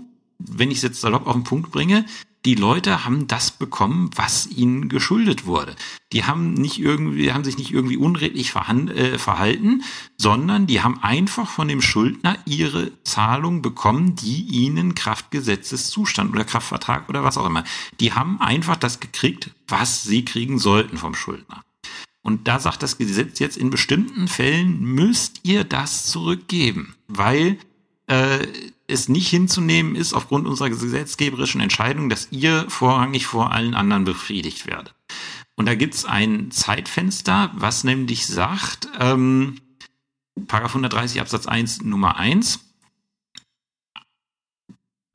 wenn 0.52 0.72
ich 0.72 0.78
es 0.78 0.84
jetzt 0.84 1.02
salopp 1.02 1.28
auf 1.28 1.34
den 1.34 1.44
Punkt 1.44 1.72
bringe, 1.72 2.06
die 2.46 2.56
Leute 2.56 3.06
haben 3.06 3.28
das 3.28 3.52
bekommen, 3.52 4.10
was 4.16 4.48
ihnen 4.48 4.90
geschuldet 4.90 5.46
wurde. 5.46 5.76
Die 6.12 6.26
haben 6.26 6.54
nicht 6.54 6.78
irgendwie, 6.78 7.32
haben 7.32 7.46
sich 7.46 7.58
nicht 7.58 7.72
irgendwie 7.72 7.96
unredlich 7.96 8.54
äh, 8.54 9.18
verhalten, 9.18 9.84
sondern 10.18 10.68
die 10.68 10.82
haben 10.82 11.02
einfach 11.02 11.50
von 11.50 11.70
dem 11.70 11.82
Schuldner 11.82 12.38
ihre 12.46 12.92
Zahlung 13.04 13.62
bekommen, 13.62 14.16
die 14.18 14.42
ihnen 14.42 14.94
Kraftgesetzeszustand 14.94 16.34
oder 16.34 16.44
Kraftvertrag 16.44 17.08
oder 17.08 17.24
was 17.24 17.38
auch 17.38 17.46
immer. 17.46 17.64
Die 18.02 18.12
haben 18.12 18.42
einfach 18.42 18.76
das 18.76 19.00
gekriegt, 19.00 19.52
was 19.68 20.04
sie 20.04 20.26
kriegen 20.26 20.60
sollten 20.60 20.98
vom 20.98 21.16
Schuldner. 21.16 21.64
Und 22.24 22.48
da 22.48 22.60
sagt 22.60 22.84
das 22.84 22.98
Gesetz 22.98 23.40
jetzt, 23.40 23.58
in 23.58 23.70
bestimmten 23.70 24.28
Fällen 24.28 24.82
müsst 24.82 25.42
ihr 25.44 25.64
das 25.64 26.06
zurückgeben, 26.06 26.96
weil 27.08 27.58
äh, 28.08 28.48
es 28.88 29.10
nicht 29.10 29.30
hinzunehmen 29.30 29.96
ist 29.96 30.14
aufgrund 30.14 30.48
unserer 30.48 30.70
gesetzgeberischen 30.70 31.62
Entscheidung, 31.62 32.10
dass 32.10 32.28
ihr 32.32 32.66
vorrangig 32.70 33.26
vor 33.26 33.52
allen 33.52 33.76
anderen 33.76 34.04
befriedigt 34.04 34.68
werdet. 34.68 34.94
Und 35.56 35.68
da 35.68 35.76
gibt's 35.76 36.06
ein 36.06 36.52
Zeitfenster, 36.52 37.52
was 37.56 37.84
nämlich 37.84 38.26
sagt, 38.26 38.88
ähm, 39.00 39.60
Paragraph 40.48 40.72
130 40.72 41.22
Absatz 41.22 41.46
1 41.46 41.84
Nummer 41.84 42.18
1, 42.18 42.60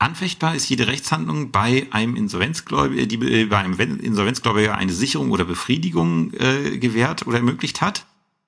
Anfechtbar 0.01 0.55
ist 0.55 0.69
jede 0.69 0.87
Rechtshandlung 0.87 1.51
bei 1.51 1.87
einem 1.91 2.15
Insolvenzgläubiger, 2.15 3.05
die 3.05 3.41
äh, 3.41 3.45
bei 3.47 3.57
einem 3.57 3.77
Insolvenzgläubiger 3.99 4.77
eine 4.77 4.93
Sicherung 4.93 5.31
oder 5.31 5.43
Befriedigung 5.43 6.33
äh, 6.35 6.77
gewährt 6.77 7.27
oder 7.27 7.37
ermöglicht 7.37 7.81
hat, 7.81 8.05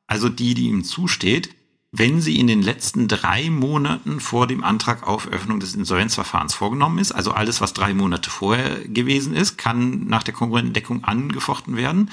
also 0.08 0.30
die, 0.30 0.54
die 0.54 0.70
ihm 0.70 0.86
zusteht, 0.86 1.50
wenn 1.92 2.22
sie 2.22 2.40
in 2.40 2.48
den 2.48 2.62
letzten 2.62 3.08
drei 3.08 3.50
Monaten 3.50 4.22
vor 4.22 4.48
dem 4.48 4.64
Antrag 4.64 5.06
auf 5.06 5.28
Öffnung 5.28 5.60
des 5.60 5.76
Insolvenzverfahrens 5.76 6.54
vorgenommen 6.54 7.00
ist. 7.00 7.12
Also 7.12 7.32
alles, 7.32 7.60
was 7.60 7.74
drei 7.74 7.94
Monate 7.94 8.30
vorher 8.30 8.88
gewesen 8.88 9.36
ist, 9.36 9.58
kann 9.58 10.06
nach 10.08 10.24
der 10.24 10.34
Konkurrentendeckung 10.34 11.04
angefochten 11.04 11.76
werden. 11.76 12.10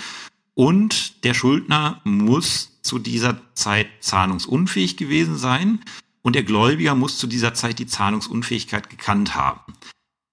Und 0.55 1.23
der 1.25 1.35
Schuldner 1.35 2.01
muss 2.03 2.81
zu 2.83 2.99
dieser 2.99 3.41
Zeit 3.55 3.87
zahlungsunfähig 4.01 4.97
gewesen 4.97 5.37
sein. 5.37 5.81
Und 6.23 6.35
der 6.35 6.43
Gläubiger 6.43 6.97
muss 6.97 7.17
zu 7.17 7.29
dieser 7.29 7.55
Zeit 7.55 7.79
die 7.79 7.87
Zahlungsunfähigkeit 7.87 8.91
gekannt 8.91 9.37
haben. 9.37 9.75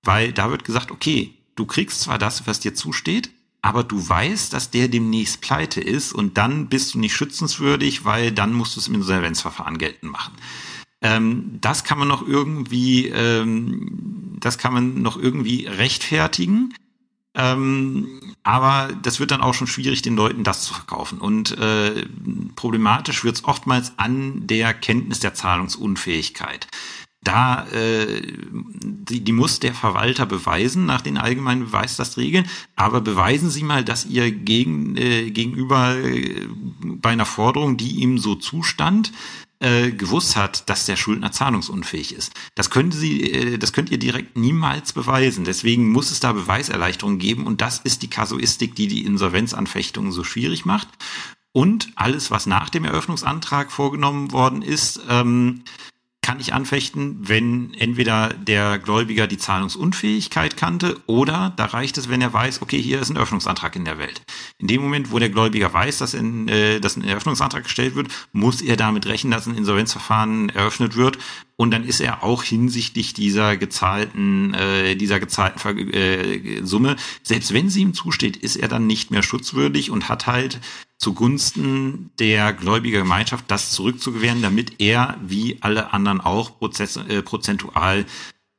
Weil 0.01 0.33
da 0.33 0.49
wird 0.49 0.63
gesagt, 0.63 0.89
okay, 0.89 1.35
du 1.55 1.67
kriegst 1.67 2.01
zwar 2.01 2.17
das, 2.17 2.47
was 2.47 2.59
dir 2.59 2.73
zusteht, 2.73 3.29
aber 3.65 3.83
du 3.83 4.07
weißt, 4.07 4.53
dass 4.53 4.69
der 4.69 4.89
demnächst 4.89 5.41
pleite 5.41 5.81
ist 5.81 6.13
und 6.13 6.37
dann 6.37 6.67
bist 6.67 6.93
du 6.93 6.99
nicht 6.99 7.15
schützenswürdig, 7.15 8.05
weil 8.05 8.31
dann 8.31 8.53
musst 8.53 8.75
du 8.75 8.79
es 8.79 8.87
im 8.87 8.93
Insolvenzverfahren 8.93 9.79
geltend 9.79 10.11
machen. 10.11 10.33
Ähm, 11.01 11.57
das 11.61 11.83
kann 11.83 11.97
man 11.97 12.07
noch 12.07 12.27
irgendwie, 12.27 13.07
ähm, 13.07 14.37
das 14.39 14.59
kann 14.59 14.71
man 14.71 15.01
noch 15.01 15.17
irgendwie 15.17 15.65
rechtfertigen. 15.65 16.75
Ähm, 17.33 18.35
aber 18.43 18.93
das 19.01 19.19
wird 19.19 19.31
dann 19.31 19.41
auch 19.41 19.55
schon 19.55 19.65
schwierig, 19.65 20.03
den 20.03 20.15
Leuten 20.15 20.43
das 20.43 20.61
zu 20.61 20.75
verkaufen. 20.75 21.17
Und 21.17 21.57
äh, 21.57 22.05
problematisch 22.55 23.23
wird 23.23 23.37
es 23.37 23.45
oftmals 23.45 23.93
an 23.97 24.45
der 24.45 24.75
Kenntnis 24.75 25.21
der 25.21 25.33
Zahlungsunfähigkeit 25.33 26.67
da 27.25 27.67
äh, 27.67 28.21
die, 28.51 29.21
die 29.21 29.31
muss 29.31 29.59
der 29.59 29.73
Verwalter 29.73 30.25
beweisen 30.25 30.85
nach 30.85 31.01
den 31.01 31.17
allgemeinen 31.17 31.65
Beweislastregeln, 31.65 32.47
aber 32.75 33.01
beweisen 33.01 33.49
Sie 33.49 33.63
mal, 33.63 33.83
dass 33.83 34.05
ihr 34.05 34.31
gegen, 34.31 34.95
äh, 34.95 35.31
gegenüber 35.31 35.97
äh, 35.97 36.47
bei 36.81 37.09
einer 37.09 37.25
Forderung, 37.25 37.77
die 37.77 37.97
ihm 37.97 38.17
so 38.17 38.35
zustand, 38.35 39.11
äh, 39.59 39.91
gewusst 39.91 40.35
hat, 40.35 40.69
dass 40.69 40.85
der 40.85 40.95
Schuldner 40.97 41.31
zahlungsunfähig 41.31 42.13
ist. 42.13 42.33
Das 42.55 42.69
können 42.69 42.91
Sie, 42.91 43.31
äh, 43.31 43.57
das 43.57 43.73
könnt 43.73 43.89
ihr 43.89 43.97
direkt 43.97 44.37
niemals 44.37 44.93
beweisen. 44.93 45.45
Deswegen 45.45 45.89
muss 45.89 46.11
es 46.11 46.19
da 46.19 46.33
Beweiserleichterungen 46.33 47.19
geben 47.19 47.47
und 47.47 47.61
das 47.61 47.79
ist 47.79 48.01
die 48.01 48.09
Kasuistik, 48.09 48.75
die 48.75 48.87
die 48.87 49.05
Insolvenzanfechtungen 49.05 50.11
so 50.11 50.23
schwierig 50.23 50.65
macht. 50.65 50.89
Und 51.53 51.89
alles, 51.95 52.31
was 52.31 52.47
nach 52.47 52.69
dem 52.69 52.83
Eröffnungsantrag 52.83 53.71
vorgenommen 53.71 54.33
worden 54.33 54.61
ist, 54.61 54.99
ähm, 55.09 55.63
kann 56.25 56.39
ich 56.39 56.55
anfechten, 56.55 57.19
wenn 57.21 57.75
entweder 57.75 58.29
der 58.29 58.79
Gläubiger 58.79 59.27
die 59.27 59.37
Zahlungsunfähigkeit 59.37 60.57
kannte 60.57 60.99
oder 61.05 61.53
da 61.55 61.65
reicht 61.65 61.99
es, 61.99 62.09
wenn 62.09 62.19
er 62.19 62.33
weiß, 62.33 62.63
okay, 62.63 62.81
hier 62.81 62.99
ist 62.99 63.11
ein 63.11 63.17
Öffnungsantrag 63.17 63.75
in 63.75 63.85
der 63.85 63.99
Welt. 63.99 64.23
In 64.57 64.65
dem 64.65 64.81
Moment, 64.81 65.11
wo 65.11 65.19
der 65.19 65.29
Gläubiger 65.29 65.71
weiß, 65.71 65.99
dass, 65.99 66.15
in, 66.15 66.47
äh, 66.47 66.79
dass 66.79 66.95
ein 66.95 67.03
Eröffnungsantrag 67.03 67.65
gestellt 67.65 67.93
wird, 67.93 68.07
muss 68.31 68.63
er 68.63 68.75
damit 68.75 69.05
rechnen, 69.05 69.29
dass 69.29 69.45
ein 69.45 69.55
Insolvenzverfahren 69.55 70.49
eröffnet 70.49 70.95
wird 70.95 71.19
und 71.57 71.71
dann 71.71 71.85
ist 71.85 72.01
er 72.01 72.23
auch 72.23 72.43
hinsichtlich 72.43 73.13
dieser 73.13 73.55
gezahlten, 73.55 74.53
äh, 74.55 74.95
dieser 74.95 75.19
gezahlten 75.19 75.93
äh, 75.93 76.65
Summe, 76.65 76.95
selbst 77.23 77.53
wenn 77.53 77.69
sie 77.69 77.81
ihm 77.81 77.93
zusteht, 77.93 78.35
ist 78.35 78.55
er 78.55 78.67
dann 78.67 78.87
nicht 78.87 79.11
mehr 79.11 79.23
schutzwürdig 79.23 79.91
und 79.91 80.09
hat 80.09 80.27
halt 80.27 80.59
zugunsten 80.97 82.11
der 82.19 82.53
gläubiger 82.53 82.99
Gemeinschaft 82.99 83.45
das 83.49 83.71
zurückzugewähren, 83.71 84.41
damit 84.41 84.79
er 84.79 85.17
wie 85.21 85.57
alle 85.61 85.93
anderen 85.93 86.21
auch 86.21 86.57
Prozess, 86.57 86.97
äh, 86.97 87.21
prozentual 87.21 88.05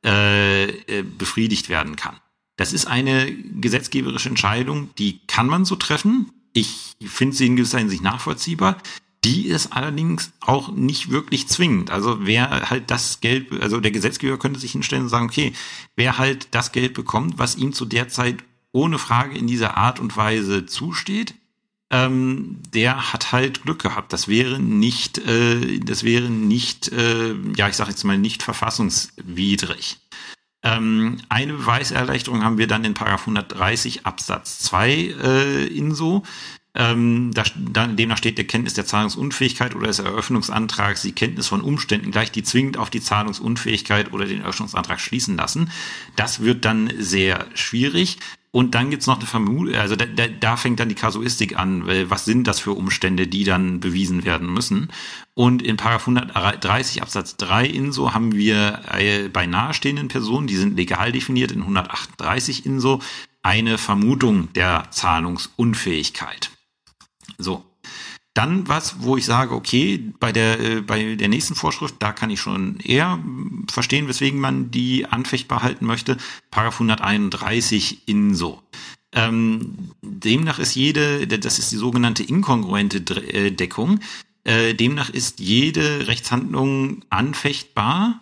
äh, 0.05 0.65
äh, 0.65 1.03
befriedigt 1.03 1.69
werden 1.69 1.97
kann. 1.97 2.17
Das 2.57 2.73
ist 2.73 2.87
eine 2.87 3.33
gesetzgeberische 3.33 4.29
Entscheidung, 4.29 4.91
die 4.99 5.21
kann 5.27 5.47
man 5.47 5.65
so 5.65 5.77
treffen. 5.77 6.31
Ich 6.53 6.97
finde 7.05 7.37
sie 7.37 7.47
in 7.47 7.57
gewisser 7.57 7.79
Hinsicht 7.79 8.03
nachvollziehbar. 8.03 8.79
Die 9.25 9.47
ist 9.47 9.73
allerdings 9.73 10.33
auch 10.41 10.71
nicht 10.71 11.11
wirklich 11.11 11.49
zwingend. 11.49 11.91
Also 11.91 12.19
wer 12.25 12.71
halt 12.71 12.91
das 12.91 13.21
Geld, 13.21 13.53
also 13.61 13.81
der 13.81 13.91
Gesetzgeber 13.91 14.39
könnte 14.39 14.61
sich 14.61 14.73
hinstellen 14.73 15.05
und 15.05 15.09
sagen, 15.11 15.27
okay, 15.27 15.53
wer 15.97 16.19
halt 16.19 16.49
das 16.53 16.73
Geld 16.73 16.95
bekommt, 16.95 17.39
was 17.39 17.57
ihm 17.57 17.73
zu 17.73 17.85
der 17.85 18.09
Zeit 18.09 18.45
ohne 18.73 18.99
Frage 18.99 19.37
in 19.37 19.47
dieser 19.47 19.77
Art 19.77 19.99
und 19.99 20.17
Weise 20.17 20.67
zusteht, 20.67 21.35
ähm, 21.91 22.61
der 22.75 23.13
hat 23.13 23.33
halt 23.33 23.63
Glück 23.63 23.83
gehabt. 23.83 24.13
Das 24.13 24.29
wäre 24.29 24.59
nicht, 24.59 25.19
äh, 25.19 25.79
das 25.79 26.03
wäre 26.03 26.29
nicht, 26.31 26.89
äh, 26.93 27.35
ja, 27.57 27.69
ich 27.69 27.77
sage 27.77 27.91
jetzt 27.91 28.05
mal 28.05 28.19
nicht 28.19 28.43
verfassungswidrig. 28.43 29.99
Ähm, 30.63 31.19
eine 31.29 31.53
Beweiserleichterung 31.53 32.43
haben 32.43 32.59
wir 32.59 32.67
dann 32.67 32.85
in 32.85 32.95
Paragraph 32.95 33.23
130 33.23 34.05
Absatz 34.05 34.59
2 34.61 34.91
äh, 34.91 35.67
INSO. 35.67 36.25
Ähm, 36.79 37.31
da, 37.33 37.87
demnach 37.87 38.19
steht 38.19 38.37
der 38.37 38.47
Kenntnis 38.47 38.75
der 38.75 38.85
Zahlungsunfähigkeit 38.85 39.75
oder 39.75 39.87
des 39.87 39.99
Eröffnungsantrags 39.99 41.03
die 41.03 41.13
Kenntnis 41.13 41.47
von 41.47 41.63
Umständen 41.63 42.11
gleich, 42.11 42.33
die 42.33 42.43
zwingend 42.43 42.77
auf 42.77 42.91
die 42.91 43.01
Zahlungsunfähigkeit 43.01 44.13
oder 44.13 44.27
den 44.27 44.43
Eröffnungsantrag 44.43 45.01
schließen 45.01 45.37
lassen. 45.37 45.71
Das 46.17 46.41
wird 46.41 46.67
dann 46.67 46.93
sehr 46.99 47.47
schwierig. 47.55 48.19
Und 48.57 48.75
dann 48.75 48.89
gibt's 48.89 49.07
noch 49.07 49.19
eine 49.19 49.27
Vermutung, 49.27 49.75
also 49.75 49.97
da, 49.97 50.07
da, 50.07 50.29
da 50.29 50.57
fängt 50.57 50.81
dann 50.81 50.89
die 50.89 50.95
Kasuistik 50.95 51.59
an, 51.59 51.87
was 52.09 52.25
sind 52.25 52.47
das 52.47 52.59
für 52.59 52.73
Umstände, 52.73 53.27
die 53.27 53.45
dann 53.45 53.81
bewiesen 53.81 54.25
werden 54.25 54.51
müssen. 54.51 54.89
Und 55.35 55.61
in 55.61 55.77
Paragraph 55.77 56.09
130 56.09 57.03
Absatz 57.03 57.37
3 57.37 57.67
INSO 57.67 58.15
haben 58.15 58.35
wir 58.35 58.81
bei 59.31 59.45
nahestehenden 59.45 60.09
Personen, 60.09 60.47
die 60.47 60.57
sind 60.57 60.75
legal 60.75 61.13
definiert 61.13 61.53
in 61.53 61.61
138 61.61 62.65
INSO, 62.65 63.03
eine 63.43 63.77
Vermutung 63.77 64.51
der 64.55 64.85
Zahlungsunfähigkeit. 64.91 66.49
So, 67.37 67.63
dann 68.37 68.69
was, 68.69 69.03
wo 69.03 69.17
ich 69.17 69.25
sage, 69.25 69.55
okay, 69.55 70.13
bei 70.21 70.31
der, 70.31 70.61
äh, 70.61 70.81
bei 70.83 71.15
der 71.15 71.29
nächsten 71.29 71.55
Vorschrift, 71.55 71.97
da 72.01 72.13
kann 72.13 72.31
ich 72.31 72.41
schon 72.41 72.79
eher 72.81 73.19
verstehen, 73.71 74.09
weswegen 74.09 74.39
man 74.39 74.71
die 74.71 75.07
anfechtbar 75.07 75.63
halten 75.63 75.87
möchte. 75.87 76.19
Paragraph 76.51 76.77
131 76.77 78.07
INSO. 78.07 78.63
Ähm, 79.13 79.91
demnach 80.03 80.59
ist 80.59 80.75
jede, 80.75 81.27
das 81.27 81.59
ist 81.59 81.73
die 81.73 81.77
sogenannte 81.77 82.23
inkongruente 82.23 82.99
äh, 83.33 83.51
Deckung, 83.51 84.01
äh, 84.45 84.75
demnach 84.75 85.09
ist 85.09 85.41
jede 85.41 86.07
Rechtshandlung 86.07 87.05
anfechtbar, 87.09 88.21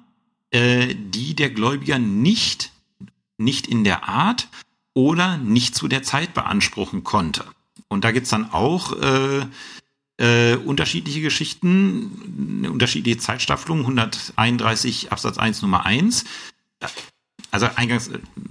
äh, 0.53 0.95
die 0.95 1.35
der 1.35 1.51
Gläubiger 1.51 1.99
nicht, 1.99 2.71
nicht 3.37 3.67
in 3.67 3.83
der 3.83 4.09
Art 4.09 4.49
oder 4.93 5.39
nicht 5.39 5.75
zu 5.75 5.89
der 5.89 6.05
Zeit 6.05 6.35
beanspruchen 6.35 7.03
konnte. 7.03 7.45
Und 7.89 8.05
da 8.05 8.13
gibt's 8.13 8.31
dann 8.31 8.53
auch 8.53 8.93
äh, 8.93 9.47
äh, 10.19 10.57
unterschiedliche 10.57 11.21
Geschichten, 11.21 12.67
unterschiedliche 12.71 13.19
Zeitstaffelung, 13.19 13.81
131 13.81 15.13
Absatz 15.13 15.39
1 15.39 15.63
Nummer 15.63 15.85
1. 15.87 16.25
also 17.51 17.67
eingangs, 17.75 18.11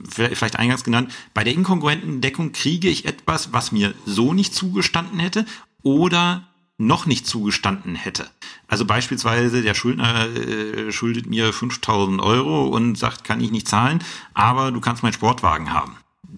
vielleicht 0.09 0.57
eingangs 0.57 0.83
genannt, 0.83 1.13
bei 1.33 1.43
der 1.43 1.53
inkongruenten 1.53 2.21
Deckung 2.21 2.51
kriege 2.51 2.89
ich 2.89 3.05
etwas, 3.05 3.53
was 3.53 3.71
mir 3.71 3.93
so 4.05 4.33
nicht 4.33 4.53
zugestanden 4.53 5.19
hätte 5.19 5.45
oder 5.83 6.47
noch 6.77 7.05
nicht 7.05 7.27
zugestanden 7.27 7.95
hätte. 7.95 8.29
Also 8.67 8.85
beispielsweise 8.85 9.61
der 9.61 9.73
Schuldner 9.73 10.25
äh, 10.25 10.91
schuldet 10.91 11.27
mir 11.27 11.53
5000 11.53 12.19
Euro 12.21 12.67
und 12.67 12.97
sagt, 12.97 13.23
kann 13.23 13.41
ich 13.41 13.51
nicht 13.51 13.67
zahlen, 13.67 14.03
aber 14.33 14.71
du 14.71 14.81
kannst 14.81 15.03
meinen 15.03 15.13
Sportwagen 15.13 15.71
haben 15.71 15.95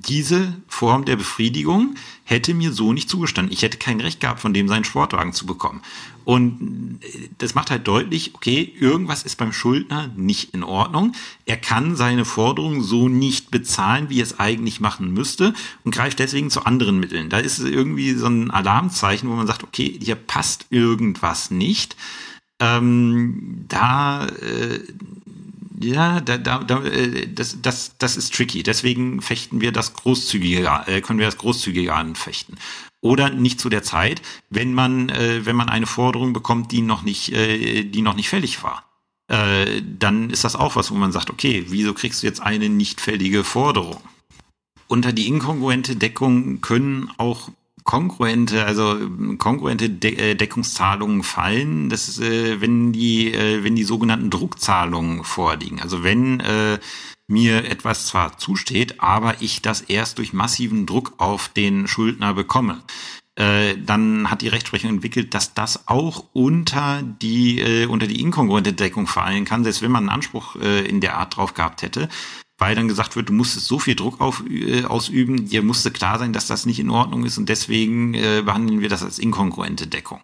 diese 0.08 0.54
Form 0.68 1.06
der 1.06 1.16
Befriedigung 1.16 1.96
hätte 2.24 2.54
mir 2.54 2.72
so 2.72 2.94
nicht 2.94 3.10
zugestanden. 3.10 3.54
Ich 3.54 3.62
hätte 3.62 3.78
kein 3.78 4.02
Recht 4.02 4.20
gehabt, 4.20 4.40
von 4.40 4.54
dem 4.54 4.68
seinen 4.68 4.84
Sportwagen 4.84 5.34
zu 5.34 5.46
bekommen. 5.46 5.82
Und 6.24 7.00
das 7.38 7.54
macht 7.54 7.70
halt 7.70 7.88
deutlich, 7.88 8.34
okay, 8.34 8.74
irgendwas 8.80 9.24
ist 9.24 9.38
beim 9.38 9.54
Schuldner 9.54 10.12
nicht 10.16 10.54
in 10.56 10.64
Ordnung. 10.64 11.14
Er 11.46 11.58
kann 11.58 11.96
seine 11.96 12.26
Forderung 12.26 12.82
so 12.82 13.08
nicht 13.08 13.52
bezahlen, 13.52 14.10
wie 14.10 14.20
er 14.20 14.24
es 14.24 14.40
eigentlich 14.40 14.80
machen 14.80 15.14
müsste 15.14 15.54
und 15.84 15.94
greift 15.94 16.18
deswegen 16.18 16.50
zu 16.50 16.66
anderen 16.66 17.00
Mitteln. 17.00 17.30
Da 17.30 17.38
ist 17.38 17.60
irgendwie 17.60 18.14
so 18.14 18.26
ein 18.26 18.50
Alarmzeichen, 18.50 19.30
wo 19.30 19.36
man 19.36 19.48
sagt, 19.48 19.64
okay, 19.64 20.00
hier 20.02 20.16
passt 20.16 20.66
irgendwas 20.72 21.52
nicht. 21.52 21.96
Ähm, 22.60 23.66
da 23.68 24.26
äh, 24.28 24.80
ja, 25.82 26.22
da, 26.22 26.38
da, 26.38 26.84
äh, 26.84 27.28
das, 27.28 27.62
das, 27.62 27.98
das 27.98 28.18
ist 28.18 28.34
tricky. 28.34 28.64
Deswegen 28.64 29.22
fechten 29.22 29.62
wir 29.62 29.72
das 29.72 29.94
großzügiger, 29.94 30.88
äh, 30.88 31.02
können 31.02 31.20
wir 31.20 31.26
das 31.26 31.38
großzügiger 31.38 31.96
anfechten. 31.96 32.58
Oder 33.02 33.30
nicht 33.30 33.60
zu 33.60 33.70
der 33.70 33.84
Zeit, 33.84 34.22
wenn 34.50 34.74
man, 34.74 35.10
äh, 35.10 35.46
wenn 35.46 35.56
man 35.56 35.70
eine 35.70 35.86
Forderung 35.86 36.34
bekommt, 36.34 36.72
die 36.72 36.82
noch 36.82 37.04
nicht, 37.04 37.32
äh, 37.32 37.84
die 37.84 38.02
noch 38.02 38.16
nicht 38.16 38.30
fällig 38.30 38.64
war. 38.64 38.84
Äh, 39.28 39.82
dann 39.84 40.30
ist 40.30 40.44
das 40.44 40.56
auch 40.56 40.76
was, 40.76 40.92
wo 40.92 40.96
man 40.96 41.12
sagt, 41.12 41.30
okay, 41.30 41.66
wieso 41.70 41.94
kriegst 41.94 42.24
du 42.24 42.28
jetzt 42.28 42.42
eine 42.42 42.70
nicht 42.70 43.02
fällige 43.02 43.44
Forderung? 43.44 44.02
Unter 44.88 45.14
die 45.14 45.28
inkongruente 45.28 45.96
Deckung 45.96 46.62
können 46.62 47.12
auch 47.18 47.50
kongruente, 47.86 48.66
also 48.66 48.98
kongruente 49.38 49.90
De 49.90 50.16
äh, 50.16 50.36
Deckungszahlungen 50.36 51.24
fallen, 51.24 51.90
das 51.90 52.10
ist, 52.10 52.20
äh, 52.20 52.60
wenn 52.60 52.92
die, 52.92 53.32
äh, 53.34 53.64
wenn 53.64 53.76
die 53.76 53.84
sogenannten 53.84 54.30
Druckzahlungen 54.30 55.24
vorliegen. 55.24 55.80
Also 55.80 56.04
wenn 56.04 56.42
äh, 56.42 56.80
mir 57.28 57.66
etwas 57.66 58.08
zwar 58.08 58.38
zusteht, 58.38 59.00
aber 59.00 59.42
ich 59.42 59.62
das 59.62 59.82
erst 59.82 60.18
durch 60.18 60.34
massiven 60.34 60.86
Druck 60.86 61.14
auf 61.18 61.48
den 61.50 61.88
Schuldner 61.88 62.34
bekomme. 62.34 62.82
Äh, 63.36 63.76
dann 63.78 64.32
hat 64.32 64.42
die 64.42 64.48
Rechtsprechung 64.48 64.90
entwickelt, 64.90 65.34
dass 65.34 65.54
das 65.54 65.88
auch 65.88 66.26
unter 66.34 67.04
die 67.04 67.60
äh, 67.60 67.86
unter 67.86 68.08
die 68.08 68.22
inkongruente 68.22 68.74
Deckung 68.74 69.08
fallen 69.08 69.46
kann, 69.46 69.64
selbst 69.64 69.82
wenn 69.82 69.92
man 69.92 70.04
einen 70.04 70.16
Anspruch 70.16 70.56
äh, 70.56 70.86
in 70.86 71.02
der 71.02 71.18
Art 71.18 71.36
drauf 71.36 71.54
gehabt 71.54 71.82
hätte 71.82 72.10
weil 72.58 72.76
dann 72.76 72.88
gesagt 72.88 73.16
wird, 73.16 73.30
du 73.30 73.34
musstest 73.34 73.68
so 73.68 73.80
viel 73.80 73.96
Druck 73.96 74.22
auf, 74.22 74.44
äh, 74.50 74.86
ausüben, 74.86 75.48
dir 75.48 75.62
musste 75.62 75.92
klar 75.92 76.20
sein, 76.20 76.34
dass 76.34 76.48
das 76.48 76.66
nicht 76.66 76.80
in 76.80 76.90
Ordnung 76.90 77.26
ist 77.26 77.38
und 77.38 77.50
deswegen 77.50 78.14
äh, 78.14 78.42
behandeln 78.46 78.82
wir 78.82 78.90
das 78.90 79.04
als 79.04 79.20
inkongruente 79.20 79.88
Deckung. 79.88 80.22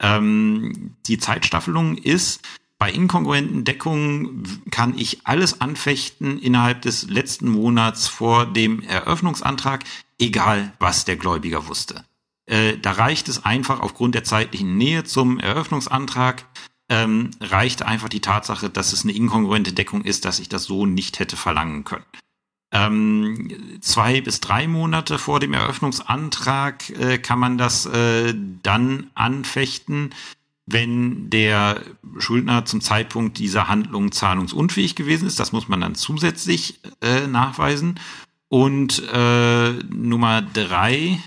Ähm, 0.00 0.96
die 1.06 1.18
Zeitstaffelung 1.18 1.96
ist, 1.96 2.40
bei 2.78 2.92
inkongruenten 2.92 3.64
Deckungen 3.64 4.62
kann 4.70 4.96
ich 4.96 5.26
alles 5.26 5.60
anfechten 5.60 6.38
innerhalb 6.38 6.82
des 6.82 7.10
letzten 7.10 7.48
Monats 7.48 8.06
vor 8.06 8.46
dem 8.46 8.80
Eröffnungsantrag, 8.82 9.82
egal 10.20 10.72
was 10.78 11.04
der 11.04 11.16
Gläubiger 11.16 11.66
wusste. 11.66 12.04
Äh, 12.46 12.78
da 12.78 12.92
reicht 12.92 13.28
es 13.28 13.44
einfach 13.44 13.80
aufgrund 13.80 14.14
der 14.14 14.22
zeitlichen 14.22 14.78
Nähe 14.78 15.02
zum 15.02 15.40
Eröffnungsantrag, 15.40 16.46
ähm, 16.88 17.30
reicht 17.40 17.82
einfach 17.82 18.08
die 18.08 18.20
Tatsache, 18.20 18.70
dass 18.70 18.92
es 18.92 19.04
eine 19.04 19.12
inkongruente 19.12 19.72
Deckung 19.72 20.04
ist, 20.04 20.24
dass 20.24 20.40
ich 20.40 20.48
das 20.48 20.64
so 20.64 20.86
nicht 20.86 21.18
hätte 21.18 21.36
verlangen 21.36 21.84
können. 21.84 22.04
Ähm, 22.70 23.78
zwei 23.80 24.20
bis 24.20 24.40
drei 24.40 24.68
Monate 24.68 25.18
vor 25.18 25.40
dem 25.40 25.54
Eröffnungsantrag 25.54 26.90
äh, 26.90 27.18
kann 27.18 27.38
man 27.38 27.56
das 27.56 27.86
äh, 27.86 28.34
dann 28.62 29.10
anfechten, 29.14 30.14
wenn 30.66 31.30
der 31.30 31.80
Schuldner 32.18 32.66
zum 32.66 32.82
Zeitpunkt 32.82 33.38
dieser 33.38 33.68
Handlung 33.68 34.12
zahlungsunfähig 34.12 34.96
gewesen 34.96 35.26
ist. 35.26 35.40
Das 35.40 35.52
muss 35.52 35.68
man 35.68 35.80
dann 35.80 35.94
zusätzlich 35.94 36.80
äh, 37.00 37.26
nachweisen. 37.26 37.98
Und 38.48 39.02
äh, 39.12 39.72
Nummer 39.90 40.42
drei 40.42 41.18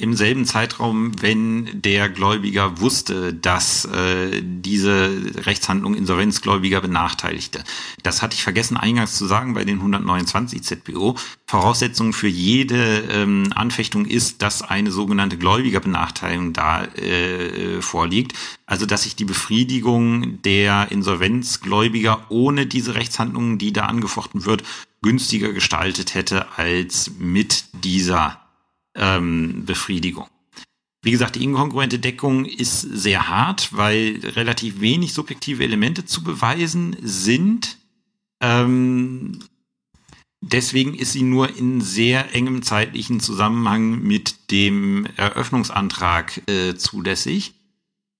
im 0.00 0.14
selben 0.14 0.46
Zeitraum, 0.46 1.12
wenn 1.20 1.82
der 1.82 2.08
Gläubiger 2.08 2.80
wusste, 2.80 3.34
dass 3.34 3.84
äh, 3.84 4.42
diese 4.42 5.10
Rechtshandlung 5.44 5.94
Insolvenzgläubiger 5.94 6.80
benachteiligte. 6.80 7.62
Das 8.02 8.22
hatte 8.22 8.34
ich 8.34 8.42
vergessen 8.42 8.76
eingangs 8.76 9.16
zu 9.16 9.26
sagen 9.26 9.54
bei 9.54 9.64
den 9.64 9.76
129 9.76 10.62
ZPO. 10.62 11.16
Voraussetzung 11.46 12.12
für 12.12 12.28
jede 12.28 13.00
ähm, 13.10 13.52
Anfechtung 13.54 14.06
ist, 14.06 14.40
dass 14.42 14.62
eine 14.62 14.90
sogenannte 14.90 15.36
Gläubigerbenachteiligung 15.36 16.52
da 16.52 16.84
äh, 16.84 17.82
vorliegt. 17.82 18.32
Also 18.66 18.86
dass 18.86 19.02
sich 19.02 19.16
die 19.16 19.24
Befriedigung 19.24 20.40
der 20.42 20.90
Insolvenzgläubiger 20.90 22.26
ohne 22.30 22.66
diese 22.66 22.94
Rechtshandlungen, 22.94 23.58
die 23.58 23.72
da 23.72 23.86
angefochten 23.86 24.46
wird, 24.46 24.62
günstiger 25.02 25.52
gestaltet 25.52 26.14
hätte 26.14 26.46
als 26.56 27.10
mit 27.18 27.64
dieser 27.84 28.40
ähm, 28.94 29.64
Befriedigung. 29.64 30.26
Wie 31.02 31.10
gesagt, 31.10 31.36
die 31.36 31.44
inkongruente 31.44 31.98
Deckung 31.98 32.44
ist 32.44 32.80
sehr 32.80 33.28
hart, 33.28 33.72
weil 33.72 34.20
relativ 34.22 34.80
wenig 34.80 35.14
subjektive 35.14 35.64
Elemente 35.64 36.04
zu 36.04 36.22
beweisen 36.22 36.96
sind. 37.00 37.78
Ähm, 38.42 39.38
deswegen 40.42 40.94
ist 40.94 41.12
sie 41.12 41.22
nur 41.22 41.56
in 41.56 41.80
sehr 41.80 42.34
engem 42.34 42.62
zeitlichen 42.62 43.20
Zusammenhang 43.20 44.02
mit 44.02 44.50
dem 44.50 45.06
Eröffnungsantrag 45.16 46.42
äh, 46.48 46.74
zulässig. 46.74 47.54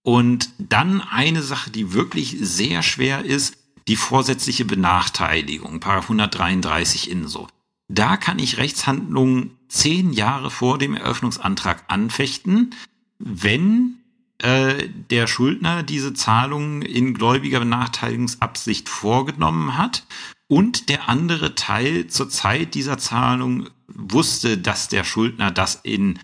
Und 0.02 0.50
dann 0.58 1.02
eine 1.02 1.42
Sache, 1.42 1.70
die 1.70 1.92
wirklich 1.92 2.36
sehr 2.40 2.82
schwer 2.82 3.22
ist, 3.22 3.58
die 3.88 3.96
vorsätzliche 3.96 4.64
Benachteiligung, 4.64 5.80
Paragraph 5.80 6.04
133 6.04 7.10
INSO. 7.10 7.48
Da 7.88 8.16
kann 8.16 8.38
ich 8.38 8.56
Rechtshandlungen 8.56 9.58
zehn 9.70 10.12
Jahre 10.12 10.50
vor 10.50 10.78
dem 10.78 10.94
Eröffnungsantrag 10.94 11.84
anfechten, 11.88 12.74
wenn 13.18 13.96
äh, 14.38 14.88
der 15.10 15.26
Schuldner 15.26 15.82
diese 15.82 16.14
Zahlung 16.14 16.82
in 16.82 17.14
gläubiger 17.14 17.60
Benachteiligungsabsicht 17.60 18.88
vorgenommen 18.88 19.78
hat 19.78 20.04
und 20.48 20.88
der 20.88 21.08
andere 21.08 21.54
Teil 21.54 22.08
zur 22.08 22.28
Zeit 22.28 22.74
dieser 22.74 22.98
Zahlung 22.98 23.68
wusste, 23.86 24.58
dass 24.58 24.88
der 24.88 25.04
Schuldner 25.04 25.50
das 25.50 25.80
in 25.82 26.18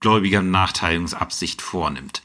gläubiger 0.00 0.40
Benachteiligungsabsicht 0.40 1.62
vornimmt. 1.62 2.22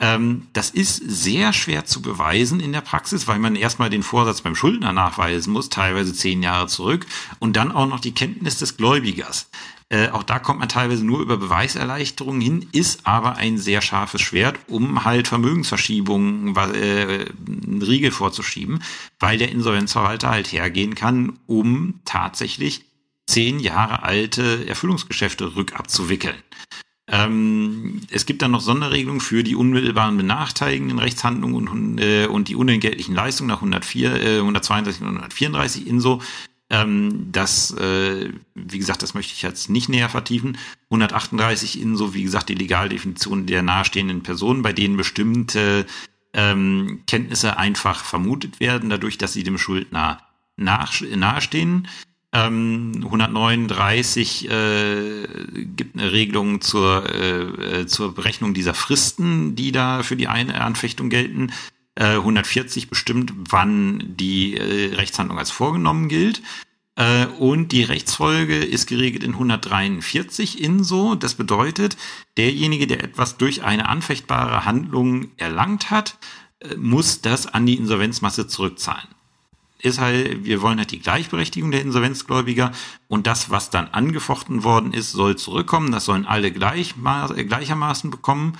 Ähm, 0.00 0.48
das 0.52 0.70
ist 0.70 0.96
sehr 0.96 1.52
schwer 1.52 1.84
zu 1.84 2.02
beweisen 2.02 2.60
in 2.60 2.72
der 2.72 2.80
Praxis, 2.80 3.26
weil 3.26 3.38
man 3.38 3.56
erstmal 3.56 3.90
den 3.90 4.02
Vorsatz 4.02 4.42
beim 4.42 4.54
Schuldner 4.54 4.92
nachweisen 4.92 5.52
muss, 5.52 5.70
teilweise 5.70 6.14
zehn 6.14 6.42
Jahre 6.42 6.68
zurück, 6.68 7.06
und 7.38 7.56
dann 7.56 7.72
auch 7.72 7.86
noch 7.86 8.00
die 8.00 8.14
Kenntnis 8.14 8.58
des 8.58 8.76
Gläubigers. 8.76 9.48
Äh, 9.90 10.08
auch 10.08 10.22
da 10.22 10.38
kommt 10.38 10.60
man 10.60 10.68
teilweise 10.68 11.04
nur 11.04 11.20
über 11.20 11.38
Beweiserleichterungen 11.38 12.40
hin, 12.42 12.68
ist 12.72 13.06
aber 13.06 13.36
ein 13.36 13.56
sehr 13.56 13.80
scharfes 13.80 14.20
Schwert, 14.20 14.58
um 14.66 15.04
halt 15.04 15.28
Vermögensverschiebungen 15.28 16.54
äh, 16.56 17.26
einen 17.46 17.82
Riegel 17.82 18.10
vorzuschieben, 18.10 18.82
weil 19.18 19.38
der 19.38 19.50
Insolvenzverwalter 19.50 20.28
halt 20.28 20.52
hergehen 20.52 20.94
kann, 20.94 21.38
um 21.46 22.00
tatsächlich 22.04 22.84
zehn 23.26 23.60
Jahre 23.60 24.02
alte 24.02 24.66
Erfüllungsgeschäfte 24.66 25.56
rückabzuwickeln. 25.56 26.36
Ähm, 27.10 28.02
es 28.10 28.26
gibt 28.26 28.42
dann 28.42 28.50
noch 28.50 28.60
Sonderregelungen 28.60 29.22
für 29.22 29.42
die 29.42 29.56
unmittelbaren 29.56 30.18
benachteiligenden 30.18 30.98
Rechtshandlungen 30.98 31.68
und, 31.68 31.98
äh, 31.98 32.26
und 32.26 32.48
die 32.48 32.56
unentgeltlichen 32.56 33.14
Leistungen 33.14 33.48
nach 33.48 33.62
104, 33.62 34.12
äh, 34.14 34.38
132 34.40 35.00
und 35.00 35.08
134 35.08 35.86
INSO. 35.86 36.20
Ähm, 36.70 37.28
das, 37.32 37.70
äh, 37.72 38.30
wie 38.54 38.78
gesagt, 38.78 39.02
das 39.02 39.14
möchte 39.14 39.32
ich 39.32 39.42
jetzt 39.42 39.70
nicht 39.70 39.88
näher 39.88 40.08
vertiefen. 40.08 40.58
138 40.90 41.80
INSO, 41.80 42.12
wie 42.14 42.24
gesagt, 42.24 42.50
die 42.50 42.54
Legaldefinition 42.54 43.46
der 43.46 43.62
nahestehenden 43.62 44.22
Personen, 44.22 44.62
bei 44.62 44.72
denen 44.72 44.96
bestimmte 44.96 45.86
ähm, 46.34 47.02
Kenntnisse 47.06 47.56
einfach 47.56 48.04
vermutet 48.04 48.60
werden, 48.60 48.90
dadurch, 48.90 49.16
dass 49.16 49.32
sie 49.32 49.44
dem 49.44 49.56
Schuldner 49.56 50.20
nach, 50.56 51.00
nahestehen. 51.00 51.88
Ähm, 52.30 52.92
139 53.04 54.50
äh, 54.50 55.26
gibt 55.74 55.98
eine 55.98 56.12
Regelung 56.12 56.60
zur, 56.60 57.08
äh, 57.08 57.86
zur 57.86 58.14
Berechnung 58.14 58.52
dieser 58.52 58.74
Fristen, 58.74 59.56
die 59.56 59.72
da 59.72 60.02
für 60.02 60.16
die 60.16 60.28
Anfechtung 60.28 61.08
gelten. 61.08 61.50
Äh, 61.98 62.14
140 62.14 62.88
bestimmt, 62.88 63.32
wann 63.50 64.14
die 64.16 64.56
äh, 64.56 64.94
Rechtshandlung 64.94 65.36
als 65.36 65.50
vorgenommen 65.50 66.08
gilt. 66.08 66.42
Äh, 66.94 67.26
und 67.26 67.72
die 67.72 67.82
Rechtsfolge 67.82 68.56
ist 68.56 68.86
geregelt 68.86 69.24
in 69.24 69.32
143 69.32 70.62
INSO. 70.62 71.16
Das 71.16 71.34
bedeutet, 71.34 71.96
derjenige, 72.36 72.86
der 72.86 73.02
etwas 73.02 73.36
durch 73.36 73.64
eine 73.64 73.88
anfechtbare 73.88 74.64
Handlung 74.64 75.32
erlangt 75.38 75.90
hat, 75.90 76.18
äh, 76.60 76.76
muss 76.76 77.20
das 77.20 77.48
an 77.48 77.66
die 77.66 77.74
Insolvenzmasse 77.74 78.46
zurückzahlen. 78.46 79.08
ist 79.80 79.98
halt, 79.98 80.44
wir 80.44 80.62
wollen 80.62 80.78
halt 80.78 80.92
die 80.92 81.00
Gleichberechtigung 81.00 81.72
der 81.72 81.82
Insolvenzgläubiger 81.82 82.70
und 83.08 83.26
das, 83.26 83.50
was 83.50 83.70
dann 83.70 83.88
angefochten 83.88 84.62
worden 84.62 84.92
ist, 84.92 85.10
soll 85.10 85.34
zurückkommen. 85.34 85.90
Das 85.90 86.04
sollen 86.04 86.26
alle 86.26 86.52
gleich, 86.52 86.94
gleichermaßen 86.96 88.10
bekommen. 88.10 88.56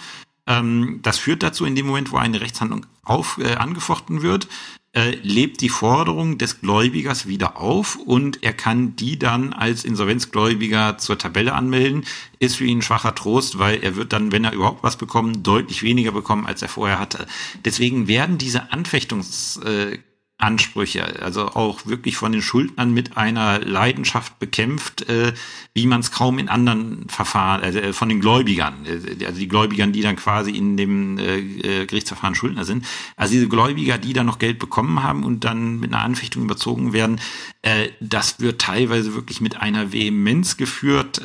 Ähm, 0.49 1.01
das 1.03 1.19
führt 1.19 1.43
dazu, 1.43 1.65
in 1.65 1.77
dem 1.77 1.87
Moment, 1.87 2.11
wo 2.11 2.17
eine 2.17 2.41
Rechtshandlung 2.41 2.87
auf, 3.05 3.39
äh, 3.39 3.55
angefochten 3.55 4.23
wird, 4.23 4.49
äh, 4.95 5.11
lebt 5.23 5.61
die 5.61 5.69
Forderung 5.69 6.39
des 6.39 6.63
Gläubigers 6.63 7.29
wieder 7.29 7.59
auf 7.59 7.97
und 7.97 8.43
er 8.43 8.55
kann 8.55 8.97
die 8.97 9.19
dann 9.19 9.53
als 9.53 9.85
Insolvenzgläubiger 9.85 10.97
zur 10.97 11.19
Tabelle 11.19 11.53
anmelden. 11.53 12.05
Ist 12.39 12.57
für 12.57 12.65
ihn 12.65 12.79
ein 12.79 12.83
schwacher 12.83 13.15
Trost, 13.15 13.59
weil 13.59 13.85
er 13.85 13.97
wird 13.97 14.15
dann, 14.15 14.33
wenn 14.33 14.45
er 14.45 14.55
überhaupt 14.55 14.83
was 14.83 14.97
bekommt, 14.97 15.47
deutlich 15.47 15.83
weniger 15.83 16.13
bekommen, 16.13 16.47
als 16.47 16.63
er 16.63 16.69
vorher 16.69 16.99
hatte. 16.99 17.27
Deswegen 17.67 18.09
werden 18.09 18.39
diese 18.39 18.73
Anfechtungs 18.73 19.59
äh, 19.59 19.99
Ansprüche, 20.39 21.21
also 21.21 21.49
auch 21.49 21.87
wirklich 21.87 22.17
von 22.17 22.31
den 22.31 22.43
Schuldnern 22.43 22.95
mit 22.95 23.17
einer 23.17 23.59
Leidenschaft 23.59 24.39
bekämpft, 24.39 25.09
äh, 25.09 25.33
wie 25.75 25.87
man 25.87 25.99
es 25.99 26.13
kaum 26.13 26.39
in 26.39 26.49
anderen 26.49 27.09
Verfahren, 27.09 27.63
äh, 27.65 27.93
von 27.93 28.09
den 28.09 28.21
Gläubigern, 28.21 28.87
äh, 28.87 29.25
also 29.25 29.41
die 29.41 29.49
Gläubigern, 29.49 29.93
die 29.93 30.01
dann 30.01 30.15
quasi 30.15 30.53
in 30.53 30.77
dem 30.77 31.19
äh, 31.19 31.39
äh, 31.39 31.87
Gerichtsverfahren 31.87 32.37
Schuldner 32.37 32.65
sind. 32.65 32.87
Also 33.17 33.33
diese 33.33 33.49
Gläubiger, 33.49 33.99
die 33.99 34.13
dann 34.13 34.27
noch 34.27 34.39
Geld 34.39 34.61
bekommen 34.61 35.03
haben 35.03 35.25
und 35.25 35.43
dann 35.43 35.81
mit 35.81 35.93
einer 35.93 36.05
Anfechtung 36.05 36.45
überzogen 36.45 36.93
werden, 36.93 37.21
äh, 37.63 37.89
das 37.99 38.39
wird 38.39 38.61
teilweise 38.61 39.15
wirklich 39.17 39.41
mit 39.41 39.61
einer 39.61 39.93
Vehemenz 39.93 40.57
geführt, 40.57 41.21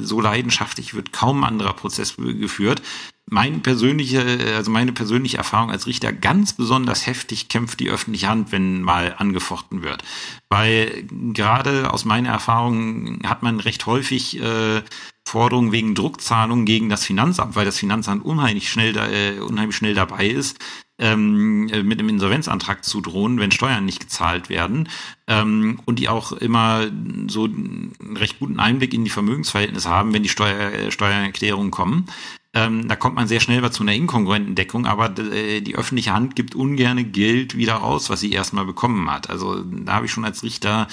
so 0.00 0.20
leidenschaftlich 0.20 0.94
wird 0.94 1.12
kaum 1.12 1.44
anderer 1.44 1.72
Prozess 1.72 2.16
geführt 2.16 2.82
mein 3.30 3.62
persönliche, 3.62 4.54
also 4.56 4.70
meine 4.70 4.92
persönliche 4.92 5.36
Erfahrung 5.36 5.70
als 5.70 5.86
Richter 5.86 6.12
ganz 6.12 6.52
besonders 6.52 7.06
heftig 7.06 7.48
kämpft 7.48 7.80
die 7.80 7.90
öffentliche 7.90 8.28
Hand, 8.28 8.52
wenn 8.52 8.82
mal 8.82 9.14
angefochten 9.18 9.82
wird. 9.82 10.02
Weil 10.48 11.04
gerade 11.32 11.92
aus 11.92 12.04
meiner 12.04 12.30
Erfahrung 12.30 13.20
hat 13.24 13.42
man 13.42 13.60
recht 13.60 13.86
häufig 13.86 14.40
äh, 14.40 14.82
Forderungen 15.28 15.72
wegen 15.72 15.94
Druckzahlungen 15.94 16.64
gegen 16.64 16.88
das 16.88 17.04
Finanzamt, 17.04 17.54
weil 17.54 17.66
das 17.66 17.78
Finanzamt 17.78 18.24
unheimlich 18.24 18.70
schnell, 18.70 18.92
da, 18.92 19.08
äh, 19.08 19.40
unheimlich 19.40 19.76
schnell 19.76 19.94
dabei 19.94 20.26
ist, 20.26 20.58
ähm, 20.98 21.68
äh, 21.70 21.82
mit 21.82 21.98
einem 21.98 22.08
Insolvenzantrag 22.08 22.84
zu 22.84 23.00
drohen, 23.00 23.38
wenn 23.38 23.52
Steuern 23.52 23.84
nicht 23.84 24.00
gezahlt 24.00 24.48
werden 24.48 24.88
ähm, 25.26 25.80
und 25.84 25.98
die 25.98 26.08
auch 26.08 26.32
immer 26.32 26.86
so 27.28 27.44
einen 27.44 27.94
recht 28.16 28.40
guten 28.40 28.58
Einblick 28.58 28.94
in 28.94 29.04
die 29.04 29.10
Vermögensverhältnisse 29.10 29.88
haben, 29.88 30.12
wenn 30.12 30.22
die 30.22 30.28
Steuer, 30.28 30.72
äh, 30.72 30.90
Steuererklärungen 30.90 31.70
kommen. 31.70 32.06
Ähm, 32.58 32.88
da 32.88 32.96
kommt 32.96 33.14
man 33.14 33.28
sehr 33.28 33.38
schnell 33.38 33.70
zu 33.70 33.84
einer 33.84 33.94
inkongruenten 33.94 34.56
Deckung, 34.56 34.84
aber 34.86 35.16
äh, 35.16 35.60
die 35.60 35.76
öffentliche 35.76 36.12
Hand 36.12 36.34
gibt 36.34 36.56
ungerne 36.56 37.04
Geld 37.04 37.56
wieder 37.56 37.84
aus, 37.84 38.10
was 38.10 38.18
sie 38.18 38.32
erstmal 38.32 38.64
bekommen 38.64 39.08
hat. 39.08 39.30
Also 39.30 39.62
da 39.62 39.92
habe 39.92 40.06
ich 40.06 40.12
schon 40.12 40.24
als 40.24 40.42
Richter 40.42 40.88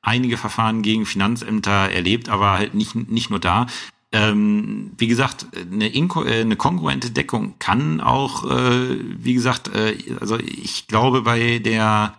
einige 0.00 0.38
Verfahren 0.38 0.80
gegen 0.80 1.04
Finanzämter 1.04 1.90
erlebt, 1.90 2.30
aber 2.30 2.52
halt 2.52 2.72
nicht, 2.72 2.94
nicht 2.94 3.28
nur 3.28 3.38
da. 3.38 3.66
Ähm, 4.12 4.92
wie 4.96 5.08
gesagt, 5.08 5.46
eine, 5.70 5.88
Inko 5.88 6.24
äh, 6.24 6.40
eine 6.40 6.56
kongruente 6.56 7.10
Deckung 7.10 7.56
kann 7.58 8.00
auch, 8.00 8.50
äh, 8.50 8.96
wie 8.98 9.34
gesagt, 9.34 9.68
äh, 9.74 9.98
also 10.20 10.38
ich 10.38 10.86
glaube 10.88 11.20
bei 11.20 11.58
der 11.58 12.14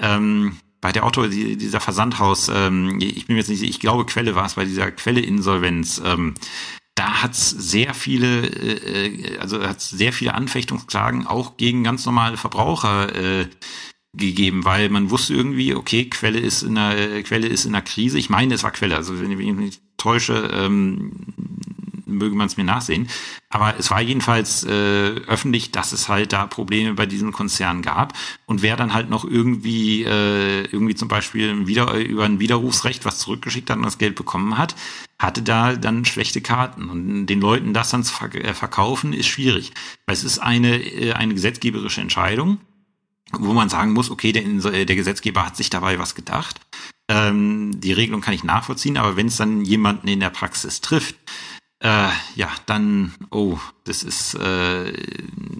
ähm, 0.00 0.56
bei 0.80 0.90
der 0.90 1.06
Otto, 1.06 1.28
die, 1.28 1.56
dieser 1.56 1.78
Versandhaus, 1.78 2.50
ähm, 2.52 2.98
ich 3.00 3.26
bin 3.26 3.36
jetzt 3.36 3.48
nicht, 3.48 3.62
ich 3.62 3.78
glaube 3.78 4.04
Quelle 4.04 4.34
war 4.34 4.46
es 4.46 4.54
bei 4.54 4.64
dieser 4.64 4.90
Quelle-Insolvenz, 4.90 6.02
ähm, 6.04 6.34
da 6.94 7.22
hat's 7.22 7.50
sehr 7.50 7.94
viele, 7.94 8.46
äh, 8.46 9.38
also 9.38 9.62
hat's 9.62 9.90
sehr 9.90 10.12
viele 10.12 10.34
Anfechtungsklagen 10.34 11.26
auch 11.26 11.56
gegen 11.56 11.84
ganz 11.84 12.04
normale 12.04 12.36
Verbraucher 12.36 13.14
äh, 13.14 13.46
gegeben, 14.14 14.64
weil 14.64 14.90
man 14.90 15.10
wusste 15.10 15.32
irgendwie, 15.34 15.74
okay, 15.74 16.08
Quelle 16.10 16.38
ist 16.38 16.62
in 16.62 16.74
der 16.74 17.22
Quelle 17.22 17.48
ist 17.48 17.64
in 17.64 17.72
der 17.72 17.82
Krise. 17.82 18.18
Ich 18.18 18.28
meine, 18.28 18.54
es 18.54 18.62
war 18.62 18.70
Quelle, 18.70 18.96
also 18.96 19.18
wenn 19.20 19.30
ich 19.30 19.38
mich 19.38 19.52
nicht 19.54 19.82
täusche, 19.96 20.50
ähm, 20.52 21.12
möge 22.12 22.36
man 22.36 22.46
es 22.46 22.56
mir 22.56 22.64
nachsehen. 22.64 23.08
Aber 23.50 23.74
es 23.78 23.90
war 23.90 24.00
jedenfalls 24.00 24.64
äh, 24.64 24.70
öffentlich, 25.26 25.72
dass 25.72 25.92
es 25.92 26.08
halt 26.08 26.32
da 26.32 26.46
Probleme 26.46 26.94
bei 26.94 27.06
diesem 27.06 27.32
Konzern 27.32 27.82
gab. 27.82 28.14
Und 28.46 28.62
wer 28.62 28.76
dann 28.76 28.94
halt 28.94 29.10
noch 29.10 29.24
irgendwie, 29.24 30.04
äh, 30.04 30.62
irgendwie 30.64 30.94
zum 30.94 31.08
Beispiel 31.08 31.66
wieder, 31.66 31.92
über 31.94 32.24
ein 32.24 32.40
Widerrufsrecht 32.40 33.04
was 33.04 33.18
zurückgeschickt 33.18 33.70
hat 33.70 33.76
und 33.76 33.84
das 33.84 33.98
Geld 33.98 34.14
bekommen 34.14 34.58
hat, 34.58 34.74
hatte 35.18 35.42
da 35.42 35.74
dann 35.74 36.04
schlechte 36.04 36.40
Karten. 36.40 36.88
Und 36.88 37.26
den 37.26 37.40
Leuten 37.40 37.74
das 37.74 37.90
dann 37.90 38.04
zu 38.04 38.14
äh, 38.24 38.54
verkaufen, 38.54 39.12
ist 39.12 39.26
schwierig. 39.26 39.72
Weil 40.06 40.14
es 40.14 40.24
ist 40.24 40.38
eine, 40.38 40.82
äh, 40.82 41.12
eine 41.12 41.34
gesetzgeberische 41.34 42.00
Entscheidung 42.00 42.58
wo 43.32 43.52
man 43.52 43.68
sagen 43.68 43.92
muss, 43.92 44.10
okay, 44.10 44.32
der, 44.32 44.42
der 44.84 44.96
Gesetzgeber 44.96 45.46
hat 45.46 45.56
sich 45.56 45.70
dabei 45.70 45.98
was 45.98 46.14
gedacht. 46.14 46.60
Ähm, 47.08 47.80
die 47.80 47.92
Regelung 47.92 48.20
kann 48.20 48.34
ich 48.34 48.44
nachvollziehen, 48.44 48.96
aber 48.96 49.16
wenn 49.16 49.26
es 49.26 49.36
dann 49.36 49.64
jemanden 49.64 50.08
in 50.08 50.20
der 50.20 50.30
Praxis 50.30 50.80
trifft, 50.80 51.16
äh, 51.82 52.08
ja, 52.36 52.48
dann, 52.66 53.12
oh, 53.30 53.58
das 53.84 54.04
ist, 54.04 54.34
äh, 54.34 54.92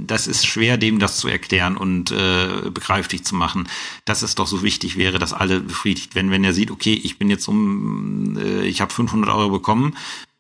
das 0.06 0.28
ist 0.28 0.46
schwer, 0.46 0.76
dem 0.76 1.00
das 1.00 1.16
zu 1.16 1.26
erklären 1.26 1.76
und 1.76 2.12
äh, 2.12 2.70
begreiflich 2.70 3.24
zu 3.24 3.34
machen, 3.34 3.68
dass 4.04 4.22
es 4.22 4.36
doch 4.36 4.46
so 4.46 4.62
wichtig 4.62 4.96
wäre, 4.96 5.18
dass 5.18 5.32
alle 5.32 5.60
befriedigt 5.60 6.14
werden, 6.14 6.30
wenn 6.30 6.44
er 6.44 6.54
sieht, 6.54 6.70
okay, 6.70 6.94
ich 6.94 7.18
bin 7.18 7.28
jetzt 7.28 7.48
um, 7.48 8.38
äh, 8.38 8.62
ich 8.62 8.80
habe 8.80 8.92
500 8.92 9.34
Euro 9.34 9.50
bekommen 9.50 9.96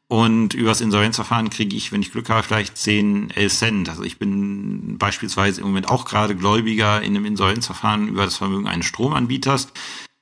und 0.06 0.54
übers 0.54 0.80
Insolvenzverfahren 0.80 1.50
kriege 1.50 1.74
ich, 1.74 1.90
wenn 1.90 2.02
ich 2.02 2.12
Glück 2.12 2.28
habe, 2.28 2.44
vielleicht 2.44 2.76
10, 2.76 3.30
11 3.30 3.52
Cent. 3.52 3.88
Also 3.88 4.04
ich 4.04 4.18
bin 4.18 4.98
beispielsweise 4.98 5.62
im 5.62 5.66
Moment 5.66 5.88
auch 5.88 6.04
gerade 6.04 6.36
Gläubiger 6.36 7.02
in 7.02 7.16
einem 7.16 7.24
Insolvenzverfahren 7.24 8.06
über 8.06 8.24
das 8.24 8.36
Vermögen 8.36 8.68
eines 8.68 8.86
Stromanbieters 8.86 9.72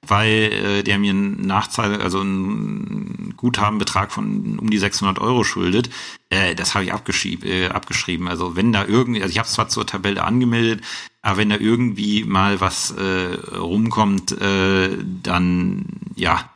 weil 0.06 0.28
äh, 0.28 0.82
der 0.82 0.98
mir 0.98 1.10
einen 1.10 1.47
Nachzahl, 1.47 2.01
also 2.01 2.20
einen 2.20 3.35
Guthabenbetrag 3.36 4.12
von 4.12 4.59
um 4.59 4.70
die 4.70 4.78
600 4.78 5.18
Euro 5.18 5.44
schuldet. 5.44 5.90
Äh, 6.31 6.55
das 6.55 6.74
habe 6.74 6.85
ich 6.85 6.93
abgeschrieben, 6.93 7.48
äh, 7.48 7.66
abgeschrieben. 7.68 8.28
Also 8.28 8.56
wenn 8.56 8.72
da 8.72 8.85
irgendwie, 8.85 9.22
also 9.22 9.31
ich 9.31 9.39
habe 9.39 9.47
es 9.47 9.55
zwar 9.55 9.68
zur 9.68 9.86
Tabelle 9.86 10.24
angemeldet, 10.24 10.82
aber 11.22 11.39
wenn 11.39 11.51
da 11.51 11.56
irgendwie 11.56 12.24
mal 12.24 12.60
was 12.60 12.93
äh, 12.93 13.35
rumkommt, 13.56 14.32
äh, 14.40 14.97
dann 15.22 15.86
ja, 16.16 16.51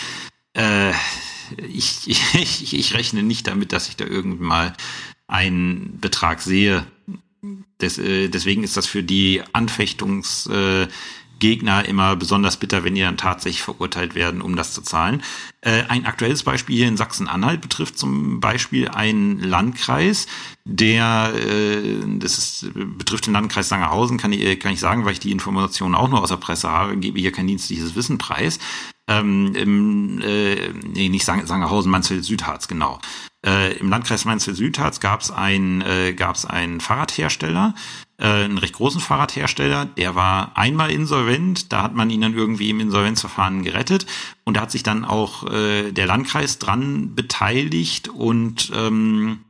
äh, 0.54 0.92
ich, 1.68 2.08
ich, 2.34 2.74
ich 2.74 2.94
rechne 2.94 3.22
nicht 3.22 3.46
damit, 3.46 3.72
dass 3.72 3.88
ich 3.88 3.96
da 3.96 4.04
irgendwann 4.04 4.46
mal 4.46 4.72
einen 5.26 5.98
Betrag 6.00 6.40
sehe. 6.40 6.86
Des, 7.80 7.98
äh, 7.98 8.28
deswegen 8.28 8.64
ist 8.64 8.76
das 8.76 8.86
für 8.86 9.02
die 9.02 9.42
Anfechtungs 9.52 10.46
äh, 10.46 10.86
Gegner 11.44 11.86
immer 11.86 12.16
besonders 12.16 12.56
bitter, 12.56 12.84
wenn 12.84 12.94
die 12.94 13.02
dann 13.02 13.18
tatsächlich 13.18 13.60
verurteilt 13.60 14.14
werden, 14.14 14.40
um 14.40 14.56
das 14.56 14.72
zu 14.72 14.80
zahlen. 14.80 15.22
Äh, 15.60 15.82
ein 15.88 16.06
aktuelles 16.06 16.42
Beispiel 16.42 16.74
hier 16.74 16.88
in 16.88 16.96
Sachsen-Anhalt 16.96 17.60
betrifft 17.60 17.98
zum 17.98 18.40
Beispiel 18.40 18.88
einen 18.88 19.40
Landkreis, 19.40 20.26
der, 20.64 21.34
äh, 21.34 22.00
das 22.18 22.38
ist, 22.38 22.70
betrifft 22.72 23.26
den 23.26 23.34
Landkreis 23.34 23.68
Sangerhausen, 23.68 24.16
kann 24.16 24.32
ich, 24.32 24.58
kann 24.58 24.72
ich 24.72 24.80
sagen, 24.80 25.04
weil 25.04 25.12
ich 25.12 25.20
die 25.20 25.32
Informationen 25.32 25.94
auch 25.94 26.08
nur 26.08 26.22
aus 26.22 26.30
der 26.30 26.38
Presse 26.38 26.70
habe, 26.70 26.96
gebe 26.96 27.20
hier 27.20 27.30
kein 27.30 27.46
dienstliches 27.46 27.94
Wissen 27.94 28.16
preis. 28.16 28.58
Ähm, 29.06 29.54
im, 29.54 30.22
äh, 30.22 30.70
nee, 30.94 31.10
nicht 31.10 31.26
Sangerhausen, 31.26 31.90
Mansfeld-Südharz, 31.90 32.68
genau. 32.68 33.00
Äh, 33.44 33.76
Im 33.76 33.90
Landkreis 33.90 34.24
Mansfeld-Südharz 34.24 35.00
gab 35.00 35.20
es 35.20 35.30
ein, 35.30 35.82
äh, 35.82 36.14
gab's 36.14 36.46
einen 36.46 36.80
Fahrradhersteller, 36.80 37.74
äh, 38.19 38.27
einen 38.27 38.59
recht 38.59 38.74
großen 38.74 39.01
Fahrradhersteller, 39.01 39.86
der 39.86 40.15
war 40.15 40.57
einmal 40.57 40.91
insolvent, 40.91 41.73
da 41.73 41.82
hat 41.82 41.95
man 41.95 42.11
ihn 42.11 42.20
dann 42.20 42.35
irgendwie 42.35 42.70
im 42.70 42.81
Insolvenzverfahren 42.81 43.62
gerettet. 43.62 44.07
Und 44.45 44.57
da 44.57 44.62
hat 44.62 44.70
sich 44.70 44.82
dann 44.82 45.05
auch 45.05 45.51
äh, 45.51 45.91
der 45.93 46.07
Landkreis 46.07 46.59
dran 46.59 47.15
beteiligt 47.15 48.09
und 48.09 48.70
ähm, 48.74 49.41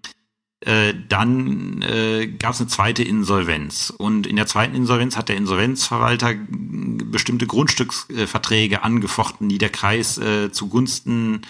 äh, 0.61 0.95
dann 1.09 1.83
äh, 1.83 2.27
gab 2.27 2.55
es 2.55 2.61
eine 2.61 2.71
zweite 2.71 3.03
Insolvenz. 3.03 3.93
Und 3.97 4.27
in 4.27 4.37
der 4.37 4.47
zweiten 4.47 4.75
Insolvenz 4.75 5.17
hat 5.17 5.29
der 5.29 5.37
Insolvenzverwalter 5.37 6.35
bestimmte 6.49 7.47
Grundstücksverträge 7.47 8.83
angefochten, 8.83 9.51
die 9.51 9.59
der 9.59 9.69
Kreis 9.69 10.17
äh, 10.17 10.51
zugunsten 10.53 11.43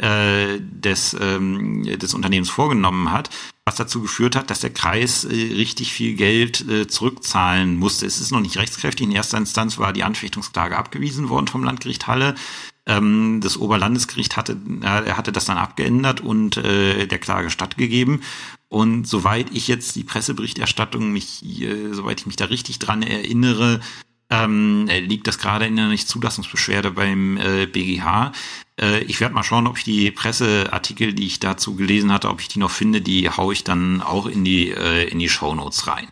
äh, 0.00 0.58
des, 0.60 1.14
ähm, 1.20 1.84
des 1.84 2.14
Unternehmens 2.14 2.48
vorgenommen 2.48 3.12
hat, 3.12 3.30
was 3.64 3.76
dazu 3.76 4.00
geführt 4.00 4.34
hat, 4.34 4.50
dass 4.50 4.60
der 4.60 4.70
Kreis 4.70 5.24
äh, 5.24 5.28
richtig 5.28 5.92
viel 5.92 6.14
Geld 6.14 6.66
äh, 6.68 6.86
zurückzahlen 6.86 7.76
musste. 7.76 8.06
Es 8.06 8.18
ist 8.18 8.30
noch 8.32 8.40
nicht 8.40 8.56
rechtskräftig. 8.56 9.06
In 9.06 9.12
erster 9.12 9.38
Instanz 9.38 9.78
war 9.78 9.92
die 9.92 10.02
Anfechtungsklage 10.02 10.76
abgewiesen 10.76 11.28
worden 11.28 11.48
vom 11.48 11.64
Landgericht 11.64 12.06
Halle. 12.06 12.34
Ähm, 12.86 13.40
das 13.42 13.58
Oberlandesgericht 13.58 14.36
hatte, 14.36 14.56
äh, 14.82 15.12
hatte 15.12 15.32
das 15.32 15.44
dann 15.44 15.58
abgeändert 15.58 16.20
und 16.20 16.56
äh, 16.56 17.06
der 17.06 17.18
Klage 17.18 17.50
stattgegeben. 17.50 18.22
Und 18.68 19.06
soweit 19.06 19.50
ich 19.52 19.68
jetzt 19.68 19.96
die 19.96 20.04
Presseberichterstattung 20.04 21.12
mich, 21.12 21.44
äh, 21.60 21.92
soweit 21.92 22.20
ich 22.20 22.26
mich 22.26 22.36
da 22.36 22.46
richtig 22.46 22.78
dran 22.78 23.02
erinnere, 23.02 23.80
ähm, 24.30 24.86
liegt 24.86 25.26
das 25.26 25.38
gerade 25.38 25.66
in 25.66 25.78
einer 25.78 25.88
Nichtzulassungsbeschwerde 25.88 26.92
beim 26.92 27.36
äh, 27.36 27.66
BGH. 27.66 28.32
Äh, 28.80 29.02
ich 29.04 29.20
werde 29.20 29.34
mal 29.34 29.42
schauen, 29.42 29.66
ob 29.66 29.78
ich 29.78 29.84
die 29.84 30.10
Presseartikel, 30.10 31.12
die 31.12 31.26
ich 31.26 31.40
dazu 31.40 31.74
gelesen 31.74 32.12
hatte, 32.12 32.30
ob 32.30 32.40
ich 32.40 32.48
die 32.48 32.60
noch 32.60 32.70
finde, 32.70 33.00
die 33.00 33.28
haue 33.28 33.52
ich 33.52 33.64
dann 33.64 34.00
auch 34.00 34.26
in 34.26 34.44
die, 34.44 34.70
äh, 34.70 35.08
in 35.08 35.18
die 35.18 35.28
Shownotes 35.28 35.86
rein. 35.86 36.08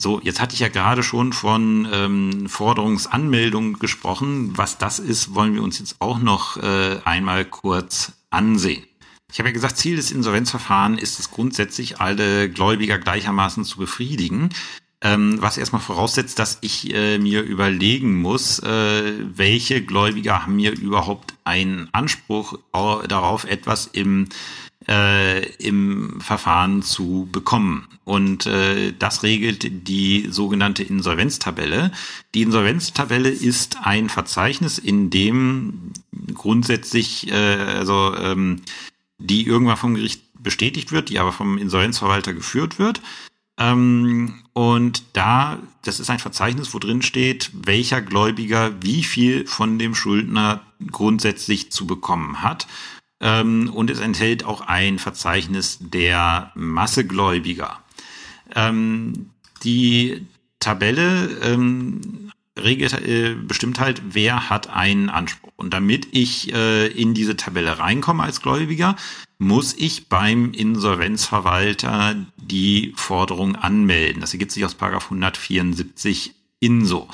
So, 0.00 0.20
jetzt 0.22 0.40
hatte 0.40 0.54
ich 0.54 0.60
ja 0.60 0.68
gerade 0.68 1.02
schon 1.02 1.32
von 1.32 1.88
ähm, 1.92 2.48
Forderungsanmeldung 2.48 3.80
gesprochen. 3.80 4.56
Was 4.56 4.78
das 4.78 5.00
ist, 5.00 5.34
wollen 5.34 5.54
wir 5.54 5.62
uns 5.62 5.80
jetzt 5.80 5.96
auch 5.98 6.20
noch 6.20 6.56
äh, 6.56 7.00
einmal 7.04 7.44
kurz 7.44 8.12
ansehen. 8.30 8.84
Ich 9.32 9.40
habe 9.40 9.48
ja 9.48 9.52
gesagt, 9.52 9.76
Ziel 9.76 9.96
des 9.96 10.12
Insolvenzverfahrens 10.12 11.02
ist 11.02 11.18
es 11.18 11.30
grundsätzlich, 11.30 12.00
alle 12.00 12.48
Gläubiger 12.48 12.98
gleichermaßen 12.98 13.64
zu 13.64 13.78
befriedigen. 13.78 14.50
Ähm, 15.00 15.40
was 15.40 15.58
erstmal 15.58 15.80
voraussetzt, 15.80 16.40
dass 16.40 16.58
ich 16.60 16.92
äh, 16.92 17.18
mir 17.18 17.42
überlegen 17.42 18.20
muss, 18.20 18.58
äh, 18.58 19.12
welche 19.32 19.80
Gläubiger 19.80 20.42
haben 20.42 20.56
mir 20.56 20.72
überhaupt 20.72 21.34
einen 21.44 21.88
Anspruch 21.92 22.58
darauf, 22.72 23.44
etwas 23.44 23.86
im 23.86 24.28
äh, 24.88 25.46
im 25.56 26.20
Verfahren 26.20 26.82
zu 26.82 27.28
bekommen. 27.30 27.86
Und 28.04 28.46
äh, 28.46 28.92
das 28.98 29.22
regelt 29.22 29.86
die 29.88 30.28
sogenannte 30.30 30.82
Insolvenztabelle. 30.82 31.92
Die 32.34 32.42
Insolvenztabelle 32.42 33.28
ist 33.28 33.76
ein 33.82 34.08
Verzeichnis, 34.08 34.78
in 34.78 35.10
dem 35.10 35.92
grundsätzlich, 36.32 37.30
äh, 37.30 37.34
also 37.34 38.14
ähm, 38.16 38.62
die 39.18 39.46
irgendwann 39.46 39.76
vom 39.76 39.94
Gericht 39.94 40.22
bestätigt 40.40 40.90
wird, 40.92 41.10
die 41.10 41.18
aber 41.18 41.32
vom 41.32 41.58
Insolvenzverwalter 41.58 42.32
geführt 42.32 42.78
wird. 42.78 43.02
Ähm, 43.58 44.42
und 44.52 45.02
da, 45.12 45.58
das 45.82 46.00
ist 46.00 46.10
ein 46.10 46.18
Verzeichnis, 46.18 46.72
wo 46.74 46.78
drin 46.78 47.02
steht, 47.02 47.50
welcher 47.52 48.00
Gläubiger 48.00 48.72
wie 48.82 49.02
viel 49.02 49.46
von 49.46 49.78
dem 49.78 49.94
Schuldner 49.94 50.62
grundsätzlich 50.90 51.72
zu 51.72 51.86
bekommen 51.86 52.42
hat. 52.42 52.66
Ähm, 53.20 53.70
und 53.74 53.90
es 53.90 54.00
enthält 54.00 54.44
auch 54.44 54.60
ein 54.60 54.98
Verzeichnis 54.98 55.78
der 55.80 56.52
Massegläubiger. 56.54 57.78
Ähm, 58.54 59.30
die 59.64 60.26
Tabelle 60.60 61.28
ähm, 61.42 62.30
regelt, 62.56 62.92
äh, 62.94 63.34
bestimmt 63.34 63.80
halt, 63.80 64.02
wer 64.10 64.50
hat 64.50 64.70
einen 64.70 65.08
Anspruch. 65.08 65.52
Und 65.56 65.74
damit 65.74 66.08
ich 66.12 66.52
äh, 66.52 66.86
in 66.86 67.14
diese 67.14 67.36
Tabelle 67.36 67.78
reinkomme 67.78 68.22
als 68.22 68.40
Gläubiger, 68.40 68.96
muss 69.38 69.74
ich 69.74 70.08
beim 70.08 70.52
Insolvenzverwalter 70.52 72.16
die 72.36 72.92
Forderung 72.96 73.56
anmelden. 73.56 74.20
Das 74.20 74.32
ergibt 74.32 74.50
sich 74.50 74.64
aus 74.64 74.76
174 74.80 76.34
INSO. 76.60 77.08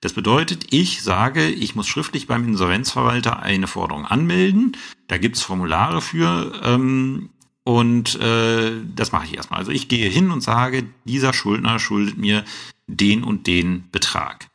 Das 0.00 0.14
bedeutet, 0.14 0.66
ich 0.70 1.02
sage, 1.02 1.48
ich 1.48 1.74
muss 1.74 1.86
schriftlich 1.86 2.26
beim 2.26 2.44
Insolvenzverwalter 2.44 3.40
eine 3.40 3.66
Forderung 3.66 4.06
anmelden. 4.06 4.76
Da 5.08 5.18
gibt's 5.18 5.42
Formulare 5.42 6.00
für 6.00 6.60
ähm, 6.64 7.28
und 7.64 8.18
äh, 8.18 8.72
das 8.96 9.12
mache 9.12 9.26
ich 9.26 9.36
erstmal. 9.36 9.60
Also 9.60 9.70
ich 9.70 9.88
gehe 9.88 10.08
hin 10.08 10.30
und 10.30 10.40
sage, 10.40 10.86
dieser 11.04 11.32
Schuldner 11.32 11.78
schuldet 11.78 12.16
mir 12.16 12.44
den 12.86 13.22
und 13.22 13.46
den 13.46 13.90
Betrag. 13.92 14.48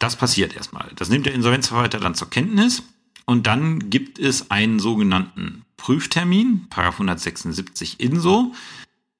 Das 0.00 0.16
passiert 0.16 0.54
erstmal. 0.54 0.90
Das 0.96 1.08
nimmt 1.08 1.26
der 1.26 1.34
Insolvenzverwalter 1.34 2.00
dann 2.00 2.14
zur 2.14 2.28
Kenntnis 2.28 2.82
und 3.26 3.46
dann 3.46 3.90
gibt 3.90 4.18
es 4.18 4.50
einen 4.50 4.80
sogenannten 4.80 5.64
Prüftermin, 5.80 6.66
Paragraph 6.68 6.96
176 6.96 8.00
INSO. 8.00 8.52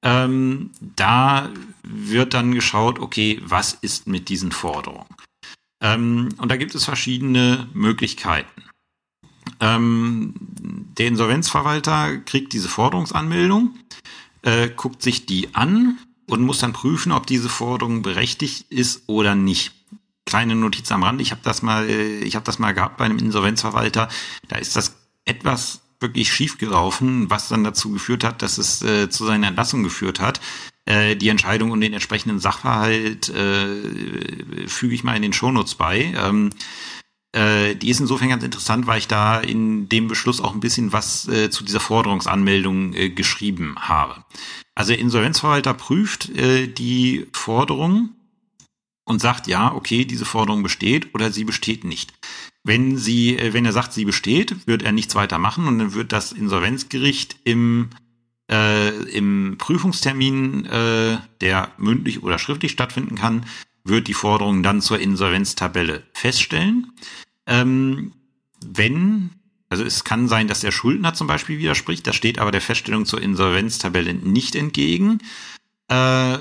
Ähm, 0.03 0.69
da 0.95 1.49
wird 1.83 2.33
dann 2.35 2.53
geschaut, 2.53 2.99
okay, 2.99 3.41
was 3.43 3.73
ist 3.73 4.07
mit 4.07 4.29
diesen 4.29 4.51
Forderungen? 4.51 5.07
Ähm, 5.81 6.29
und 6.37 6.49
da 6.49 6.57
gibt 6.57 6.75
es 6.75 6.85
verschiedene 6.85 7.67
Möglichkeiten. 7.73 8.63
Ähm, 9.59 10.33
der 10.97 11.07
Insolvenzverwalter 11.07 12.17
kriegt 12.19 12.53
diese 12.53 12.69
Forderungsanmeldung, 12.69 13.75
äh, 14.43 14.69
guckt 14.69 15.01
sich 15.01 15.25
die 15.25 15.55
an 15.55 15.97
und 16.27 16.41
muss 16.41 16.59
dann 16.59 16.73
prüfen, 16.73 17.11
ob 17.11 17.25
diese 17.25 17.49
Forderung 17.49 18.03
berechtigt 18.03 18.67
ist 18.69 19.03
oder 19.07 19.33
nicht. 19.33 19.73
Kleine 20.25 20.55
Notiz 20.55 20.91
am 20.91 21.03
Rand, 21.03 21.21
ich 21.21 21.31
habe 21.31 21.41
das 21.43 21.63
mal, 21.63 21.89
äh, 21.89 22.19
ich 22.19 22.35
habe 22.35 22.45
das 22.45 22.59
mal 22.59 22.73
gehabt 22.73 22.97
bei 22.97 23.05
einem 23.05 23.17
Insolvenzverwalter, 23.17 24.09
da 24.47 24.55
ist 24.57 24.75
das 24.75 24.95
etwas 25.25 25.80
wirklich 26.01 26.31
schief 26.31 26.57
gelaufen, 26.57 27.29
was 27.29 27.47
dann 27.47 27.63
dazu 27.63 27.91
geführt 27.91 28.23
hat, 28.23 28.41
dass 28.41 28.57
es 28.57 28.81
äh, 28.81 29.09
zu 29.09 29.25
seiner 29.25 29.47
Entlassung 29.47 29.83
geführt 29.83 30.19
hat. 30.19 30.41
Äh, 30.85 31.15
die 31.15 31.29
Entscheidung 31.29 31.71
und 31.71 31.81
den 31.81 31.93
entsprechenden 31.93 32.39
Sachverhalt 32.39 33.29
äh, 33.29 34.67
füge 34.67 34.95
ich 34.95 35.03
mal 35.03 35.15
in 35.15 35.21
den 35.21 35.33
Shownotes 35.33 35.75
bei. 35.75 36.13
Ähm, 36.17 36.49
äh, 37.33 37.75
die 37.75 37.89
ist 37.89 37.99
insofern 37.99 38.29
ganz 38.29 38.43
interessant, 38.43 38.87
weil 38.87 38.99
ich 38.99 39.07
da 39.07 39.39
in 39.39 39.87
dem 39.87 40.07
Beschluss 40.07 40.41
auch 40.41 40.53
ein 40.53 40.59
bisschen 40.59 40.91
was 40.91 41.27
äh, 41.27 41.49
zu 41.49 41.63
dieser 41.63 41.79
Forderungsanmeldung 41.79 42.93
äh, 42.93 43.09
geschrieben 43.09 43.75
habe. 43.77 44.25
Also 44.75 44.93
Insolvenzverwalter 44.93 45.73
prüft 45.73 46.29
die 46.33 47.27
Forderung 47.33 48.15
und 49.03 49.19
sagt, 49.19 49.47
ja, 49.47 49.73
okay, 49.73 50.05
diese 50.05 50.25
Forderung 50.25 50.63
besteht 50.63 51.13
oder 51.13 51.31
sie 51.31 51.43
besteht 51.43 51.83
nicht. 51.83 52.13
Wenn 52.63 52.97
sie, 52.97 53.37
äh, 53.37 53.53
wenn 53.53 53.65
er 53.65 53.73
sagt, 53.73 53.93
sie 53.93 54.05
besteht, 54.05 54.67
wird 54.67 54.83
er 54.83 54.91
nichts 54.91 55.15
weiter 55.15 55.39
machen 55.39 55.67
und 55.67 55.79
dann 55.79 55.93
wird 55.93 56.11
das 56.11 56.31
Insolvenzgericht 56.31 57.37
im 57.43 57.89
äh, 58.51 58.89
im 59.09 59.55
Prüfungstermin, 59.57 60.65
äh, 60.65 61.17
der 61.39 61.71
mündlich 61.77 62.21
oder 62.21 62.37
schriftlich 62.37 62.73
stattfinden 62.73 63.15
kann, 63.15 63.45
wird 63.83 64.07
die 64.07 64.13
Forderung 64.13 64.61
dann 64.61 64.81
zur 64.81 64.99
Insolvenztabelle 64.99 66.03
feststellen. 66.13 66.91
Ähm, 67.47 68.11
wenn, 68.63 69.31
also 69.69 69.83
es 69.83 70.03
kann 70.03 70.27
sein, 70.27 70.47
dass 70.47 70.59
der 70.59 70.71
Schuldner 70.71 71.13
zum 71.13 71.27
Beispiel 71.27 71.59
widerspricht, 71.59 72.05
das 72.05 72.15
steht 72.15 72.39
aber 72.39 72.51
der 72.51 72.61
Feststellung 72.61 73.05
zur 73.05 73.21
Insolvenztabelle 73.21 74.13
nicht 74.13 74.55
entgegen. 74.55 75.19
Äh, 75.87 76.37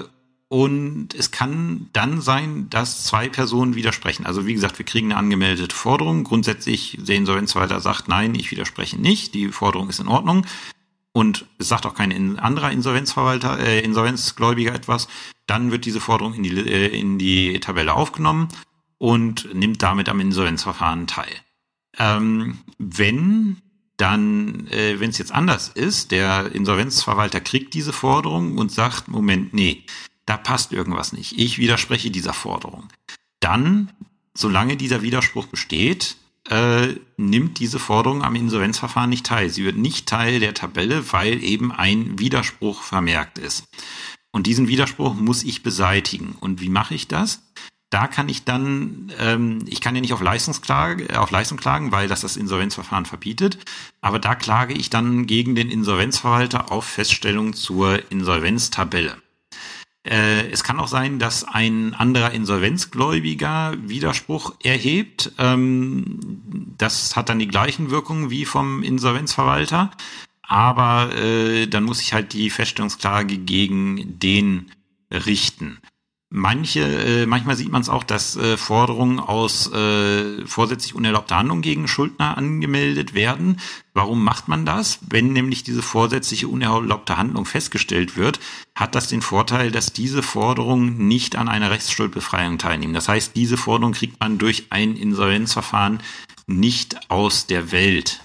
und 0.52 1.14
es 1.14 1.30
kann 1.30 1.88
dann 1.92 2.20
sein, 2.20 2.68
dass 2.70 3.04
zwei 3.04 3.28
Personen 3.28 3.76
widersprechen. 3.76 4.26
Also 4.26 4.46
wie 4.46 4.54
gesagt, 4.54 4.78
wir 4.78 4.84
kriegen 4.84 5.12
eine 5.12 5.16
angemeldete 5.16 5.72
Forderung. 5.72 6.24
Grundsätzlich 6.24 6.98
der 7.00 7.14
Insolvenzverwalter 7.14 7.80
sagt, 7.80 8.08
nein, 8.08 8.34
ich 8.34 8.50
widerspreche 8.50 9.00
nicht, 9.00 9.34
die 9.34 9.52
Forderung 9.52 9.88
ist 9.88 10.00
in 10.00 10.08
Ordnung. 10.08 10.44
Und 11.12 11.46
es 11.58 11.68
sagt 11.68 11.86
auch 11.86 11.94
kein 11.94 12.40
anderer 12.40 12.72
Insolvenzverwalter, 12.72 13.60
äh, 13.60 13.78
Insolvenzgläubiger 13.84 14.74
etwas, 14.74 15.06
dann 15.46 15.70
wird 15.70 15.84
diese 15.84 16.00
Forderung 16.00 16.34
in 16.34 16.42
die, 16.42 16.58
äh, 16.58 16.98
in 16.98 17.20
die 17.20 17.60
Tabelle 17.60 17.94
aufgenommen 17.94 18.48
und 18.98 19.54
nimmt 19.54 19.84
damit 19.84 20.08
am 20.08 20.18
Insolvenzverfahren 20.18 21.06
teil. 21.06 21.32
Ähm, 21.96 22.58
wenn 22.76 23.58
dann, 23.98 24.66
äh, 24.66 24.98
wenn 24.98 25.10
es 25.10 25.18
jetzt 25.18 25.32
anders 25.32 25.68
ist, 25.68 26.10
der 26.10 26.50
Insolvenzverwalter 26.52 27.40
kriegt 27.40 27.72
diese 27.74 27.92
Forderung 27.92 28.58
und 28.58 28.72
sagt, 28.72 29.06
Moment, 29.06 29.54
nee, 29.54 29.84
da 30.30 30.36
passt 30.36 30.72
irgendwas 30.72 31.12
nicht. 31.12 31.36
Ich 31.40 31.58
widerspreche 31.58 32.12
dieser 32.12 32.32
Forderung. 32.32 32.86
Dann, 33.40 33.90
solange 34.32 34.76
dieser 34.76 35.02
Widerspruch 35.02 35.46
besteht, 35.46 36.14
äh, 36.48 36.94
nimmt 37.16 37.58
diese 37.58 37.80
Forderung 37.80 38.22
am 38.22 38.36
Insolvenzverfahren 38.36 39.10
nicht 39.10 39.26
teil. 39.26 39.50
Sie 39.50 39.64
wird 39.64 39.76
nicht 39.76 40.08
Teil 40.08 40.38
der 40.38 40.54
Tabelle, 40.54 41.12
weil 41.12 41.42
eben 41.42 41.72
ein 41.72 42.20
Widerspruch 42.20 42.82
vermerkt 42.82 43.38
ist. 43.38 43.64
Und 44.30 44.46
diesen 44.46 44.68
Widerspruch 44.68 45.14
muss 45.14 45.42
ich 45.42 45.64
beseitigen. 45.64 46.36
Und 46.38 46.60
wie 46.60 46.68
mache 46.68 46.94
ich 46.94 47.08
das? 47.08 47.42
Da 47.90 48.06
kann 48.06 48.28
ich 48.28 48.44
dann, 48.44 49.12
ähm, 49.18 49.64
ich 49.66 49.80
kann 49.80 49.96
ja 49.96 50.00
nicht 50.00 50.12
auf 50.12 50.20
Leistungsklage, 50.22 51.18
auf 51.18 51.32
Leistung 51.32 51.58
klagen, 51.58 51.90
weil 51.90 52.06
das 52.06 52.20
das 52.20 52.36
Insolvenzverfahren 52.36 53.04
verbietet. 53.04 53.58
Aber 54.00 54.20
da 54.20 54.36
klage 54.36 54.74
ich 54.74 54.90
dann 54.90 55.26
gegen 55.26 55.56
den 55.56 55.70
Insolvenzverwalter 55.70 56.70
auf 56.70 56.84
Feststellung 56.84 57.52
zur 57.52 58.12
Insolvenztabelle. 58.12 59.16
Äh, 60.02 60.48
es 60.50 60.64
kann 60.64 60.80
auch 60.80 60.88
sein, 60.88 61.18
dass 61.18 61.44
ein 61.44 61.94
anderer 61.94 62.30
Insolvenzgläubiger 62.30 63.74
Widerspruch 63.82 64.54
erhebt. 64.62 65.32
Ähm, 65.38 66.18
das 66.78 67.16
hat 67.16 67.28
dann 67.28 67.38
die 67.38 67.48
gleichen 67.48 67.90
Wirkungen 67.90 68.30
wie 68.30 68.46
vom 68.46 68.82
Insolvenzverwalter. 68.82 69.90
Aber 70.42 71.14
äh, 71.14 71.66
dann 71.66 71.84
muss 71.84 72.00
ich 72.00 72.12
halt 72.12 72.32
die 72.32 72.50
Feststellungsklage 72.50 73.38
gegen 73.38 74.18
den 74.18 74.72
richten. 75.12 75.78
Manche, 76.32 76.80
äh, 76.82 77.26
manchmal 77.26 77.56
sieht 77.56 77.72
man 77.72 77.82
es 77.82 77.88
auch, 77.88 78.04
dass 78.04 78.36
äh, 78.36 78.56
Forderungen 78.56 79.18
aus 79.18 79.72
äh, 79.72 80.46
vorsätzlich 80.46 80.94
unerlaubter 80.94 81.36
Handlung 81.36 81.60
gegen 81.60 81.88
Schuldner 81.88 82.38
angemeldet 82.38 83.14
werden. 83.14 83.58
Warum 83.94 84.22
macht 84.22 84.46
man 84.46 84.64
das? 84.64 85.00
Wenn 85.10 85.32
nämlich 85.32 85.64
diese 85.64 85.82
vorsätzliche 85.82 86.46
unerlaubte 86.46 87.16
Handlung 87.16 87.46
festgestellt 87.46 88.16
wird, 88.16 88.38
hat 88.76 88.94
das 88.94 89.08
den 89.08 89.22
Vorteil, 89.22 89.72
dass 89.72 89.92
diese 89.92 90.22
Forderungen 90.22 91.08
nicht 91.08 91.34
an 91.34 91.48
einer 91.48 91.72
Rechtsschuldbefreiung 91.72 92.58
teilnehmen. 92.58 92.94
Das 92.94 93.08
heißt, 93.08 93.34
diese 93.34 93.56
Forderung 93.56 93.92
kriegt 93.92 94.20
man 94.20 94.38
durch 94.38 94.66
ein 94.70 94.94
Insolvenzverfahren 94.94 96.00
nicht 96.46 97.10
aus 97.10 97.46
der 97.46 97.72
Welt. 97.72 98.20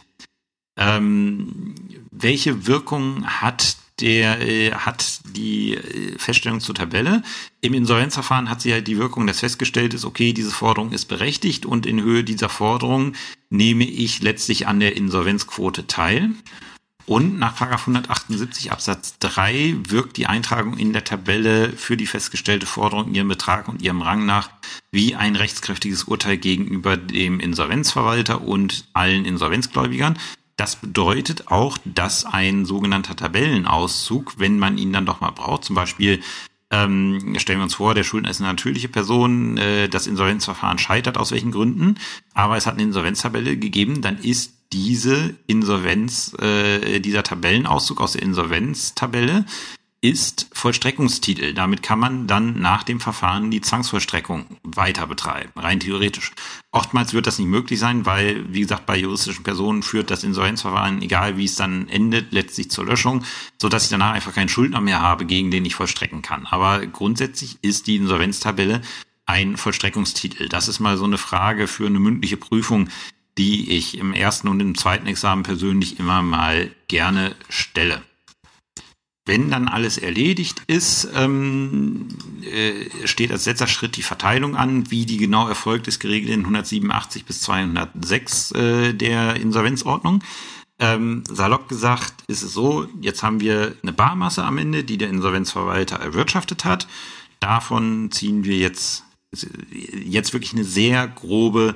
Ähm, 0.78 1.74
welche 2.12 2.68
Wirkung 2.68 3.26
hat 3.26 3.78
der 4.00 4.42
äh, 4.42 4.72
hat 4.72 5.22
die 5.36 5.76
äh, 5.76 6.18
Feststellung 6.18 6.60
zur 6.60 6.76
Tabelle. 6.76 7.24
Im 7.62 7.74
Insolvenzverfahren 7.74 8.50
hat 8.50 8.62
sie 8.62 8.70
ja 8.70 8.82
die 8.82 8.98
Wirkung, 8.98 9.28
dass 9.28 9.40
festgestellt 9.40 9.94
ist, 9.94 10.06
okay, 10.06 10.34
diese 10.34 10.52
Forderung 10.52 10.92
ist 10.92 11.06
berechtigt 11.06 11.66
und 11.66 11.86
in 11.86 12.02
Höhe 12.02 12.24
dieser 12.24 12.50
Forderung 12.50 13.14
nehme 13.50 13.86
ich 13.86 14.22
letztlich 14.22 14.68
an 14.68 14.80
der 14.80 14.98
Insolvenzquote 14.98 15.88
teil. 15.88 16.32
Und 17.08 17.38
nach 17.38 17.62
178 17.62 18.72
Absatz 18.72 19.20
3 19.20 19.76
wirkt 19.90 20.18
die 20.18 20.26
Eintragung 20.26 20.78
in 20.78 20.92
der 20.92 21.04
Tabelle 21.04 21.70
für 21.70 21.98
die 21.98 22.08
festgestellte 22.08 22.66
Forderung 22.66 23.14
ihrem 23.14 23.28
Betrag 23.28 23.68
und 23.68 23.84
ihrem 23.84 24.02
Rang 24.02 24.26
nach 24.26 24.50
wie 24.92 25.14
ein 25.14 25.36
rechtskräftiges 25.36 26.06
Urteil 26.06 26.38
gegenüber 26.38 26.98
dem 26.98 27.40
Insolvenzverwalter 27.40 28.42
und 28.42 28.86
allen 28.94 29.26
Insolvenzgläubigern. 29.26 30.18
Das 30.58 30.78
bedeutet 30.78 31.48
auch, 31.48 31.78
dass 31.84 32.26
ein 32.26 32.66
sogenannter 32.66 33.16
Tabellenauszug, 33.16 34.40
wenn 34.40 34.58
man 34.58 34.78
ihn 34.78 34.94
dann 34.94 35.06
doch 35.06 35.20
mal 35.20 35.32
braucht, 35.32 35.66
zum 35.66 35.76
Beispiel 35.76 36.22
ähm, 36.72 37.36
stellen 37.38 37.60
wir 37.60 37.64
uns 37.64 37.76
vor, 37.76 37.94
der 37.94 38.04
Schuldner 38.04 38.30
ist 38.30 38.42
eine 38.42 38.50
natürliche 38.50 38.88
Person, 38.88 39.58
äh, 39.58 39.88
das 39.88 40.08
Insolvenzverfahren 40.08 40.78
scheitert 40.78 41.18
aus 41.18 41.32
welchen 41.32 41.52
Gründen, 41.52 41.96
aber 42.34 42.58
es 42.58 42.66
hat 42.66 42.76
eine 42.76 42.84
Insolvenztabelle 42.84 43.58
gegeben, 43.58 44.02
dann 44.02 44.18
ist 44.18 44.54
diese 44.74 45.36
Insolvenz, 45.46 46.36
äh, 46.42 47.00
dieser 47.00 47.24
Tabellenauszug 47.24 48.02
aus 48.02 48.14
der 48.14 48.24
Insolvenztabelle 48.24 49.46
ist 50.02 50.48
Vollstreckungstitel. 50.54 51.54
Damit 51.54 51.82
kann 51.82 52.00
man 52.00 52.28
dann 52.28 52.60
nach 52.62 52.84
dem 52.84 53.00
Verfahren 53.00 53.50
die 53.50 53.62
Zwangsvollstreckung 53.62 54.46
weiter 54.64 55.08
betreiben, 55.08 55.52
rein 55.56 55.80
theoretisch. 55.80 56.32
Oftmals 56.72 57.14
wird 57.14 57.28
das 57.28 57.40
nicht 57.40 57.48
möglich 57.48 57.80
sein, 57.80 58.06
weil, 58.06 58.46
wie 58.54 58.62
gesagt, 58.62 58.86
bei 58.86 58.98
juristischen 58.98 59.44
Personen 59.44 59.82
führt 59.82 60.12
das 60.12 60.24
Insolvenzverfahren, 60.24 61.02
egal 61.02 61.38
wie 61.38 61.46
es 61.46 61.56
dann 61.56 61.88
endet, 61.90 62.34
letztlich 62.34 62.70
zur 62.70 62.86
Löschung, 62.86 63.24
so 63.60 63.70
dass 63.70 63.86
ich 63.86 63.90
danach 63.90 64.14
einfach 64.14 64.34
keinen 64.34 64.50
Schuldner 64.50 64.82
mehr 64.82 65.02
habe, 65.02 65.26
gegen 65.26 65.50
den 65.50 65.66
ich 65.66 65.76
vollstrecken 65.76 66.22
kann. 66.22 66.46
Aber 66.46 66.86
grundsätzlich 66.86 67.58
ist 67.62 67.88
die 67.88 67.96
Insolvenztabelle 67.96 68.82
ein 69.26 69.58
Vollstreckungstitel. 69.58 70.50
Das 70.50 70.68
ist 70.68 70.80
mal 70.80 70.98
so 70.98 71.06
eine 71.06 71.18
Frage 71.18 71.68
für 71.68 71.88
eine 71.88 72.00
mündliche 72.00 72.38
Prüfung, 72.38 72.90
die 73.38 73.72
ich 73.72 73.98
im 73.98 74.14
ersten 74.14 74.48
und 74.48 74.60
im 74.60 74.78
zweiten 74.78 75.08
Examen 75.08 75.44
persönlich 75.44 76.00
immer 76.00 76.22
mal 76.22 76.72
gerne 76.88 77.36
stelle. 77.50 78.02
Wenn 79.26 79.50
dann 79.50 79.68
alles 79.68 79.98
erledigt 79.98 80.62
ist, 80.68 81.08
ähm, 81.16 82.10
äh, 82.44 83.08
steht 83.08 83.32
als 83.32 83.48
letzter 83.48 83.66
Schritt 83.66 83.98
die 83.98 84.04
Verteilung 84.04 84.56
an. 84.56 84.92
Wie 84.92 85.08
die 85.08 85.18
genau 85.18 85.48
erfolgt, 85.48 85.88
ist 85.88 86.00
geregelt 86.00 86.32
in 86.32 86.42
187 86.42 87.26
bis 87.26 87.42
206 87.42 88.52
äh, 88.52 88.94
der 88.94 89.36
Insolvenzordnung. 89.38 90.22
Ähm, 90.78 91.24
salopp 91.28 91.70
gesagt 91.70 92.24
ist 92.28 92.44
es 92.44 92.54
so, 92.54 92.88
jetzt 93.02 93.24
haben 93.24 93.40
wir 93.40 93.76
eine 93.82 93.94
Barmasse 93.94 94.44
am 94.44 94.58
Ende, 94.58 94.84
die 94.84 94.98
der 94.98 95.10
Insolvenzverwalter 95.10 95.96
erwirtschaftet 95.96 96.66
hat. 96.66 96.88
Davon 97.40 98.12
ziehen 98.12 98.44
wir 98.44 98.58
jetzt, 98.58 99.04
jetzt 100.06 100.34
wirklich 100.34 100.54
eine 100.54 100.66
sehr 100.66 101.08
grobe 101.08 101.76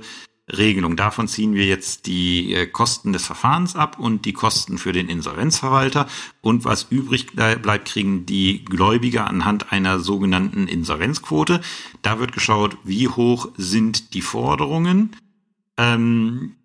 Regelung. 0.56 0.96
Davon 0.96 1.28
ziehen 1.28 1.54
wir 1.54 1.66
jetzt 1.66 2.08
die 2.08 2.54
äh, 2.54 2.66
Kosten 2.66 3.14
des 3.14 3.26
Verfahrens 3.26 3.76
ab 3.76 4.00
und 4.00 4.26
die 4.26 4.34
Kosten 4.34 4.78
für 4.78 4.94
den 4.94 5.10
Insolvenzverwalter. 5.10 6.08
Und 6.42 6.66
was 6.66 6.88
übrig 6.90 7.28
bleibt, 7.36 7.88
kriegen 7.88 8.26
die 8.26 8.66
Gläubiger 8.66 9.28
anhand 9.28 9.72
einer 9.72 10.00
sogenannten 10.00 10.68
Insolvenzquote. 10.68 11.62
Da 12.02 12.20
wird 12.20 12.32
geschaut, 12.32 12.78
wie 12.84 13.08
hoch 13.08 13.50
sind 13.58 14.14
die 14.14 14.22
Forderungen, 14.22 15.16
ähm, 15.78 16.56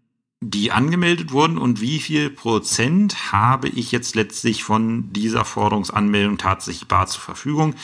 die 0.41 0.73
angemeldet 0.73 1.33
wurden 1.33 1.57
und 1.57 1.81
wie 1.81 1.99
viel 1.99 2.29
Prozent 2.29 3.33
habe 3.33 3.69
ich 3.69 3.93
jetzt 3.93 4.15
letztlich 4.15 4.63
von 4.63 5.13
dieser 5.13 5.45
Forderungsanmeldung 5.45 6.37
tatsächlich 6.37 6.87
bar 6.87 7.07
zur 7.07 7.23
Verfügung. 7.23 7.75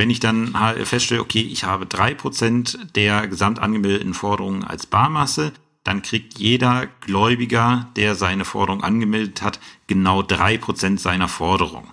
Wenn 0.00 0.08
ich 0.08 0.18
dann 0.20 0.54
feststelle, 0.84 1.20
okay, 1.20 1.42
ich 1.42 1.64
habe 1.64 1.84
drei 1.84 2.14
Prozent 2.14 2.78
der 2.96 3.26
gesamt 3.26 3.58
angemeldeten 3.58 4.14
Forderungen 4.14 4.64
als 4.64 4.86
Barmasse, 4.86 5.52
dann 5.84 6.00
kriegt 6.00 6.38
jeder 6.38 6.86
Gläubiger, 7.02 7.90
der 7.96 8.14
seine 8.14 8.46
Forderung 8.46 8.82
angemeldet 8.82 9.42
hat, 9.42 9.60
genau 9.88 10.22
drei 10.22 10.56
Prozent 10.56 11.00
seiner 11.00 11.28
Forderung. 11.28 11.86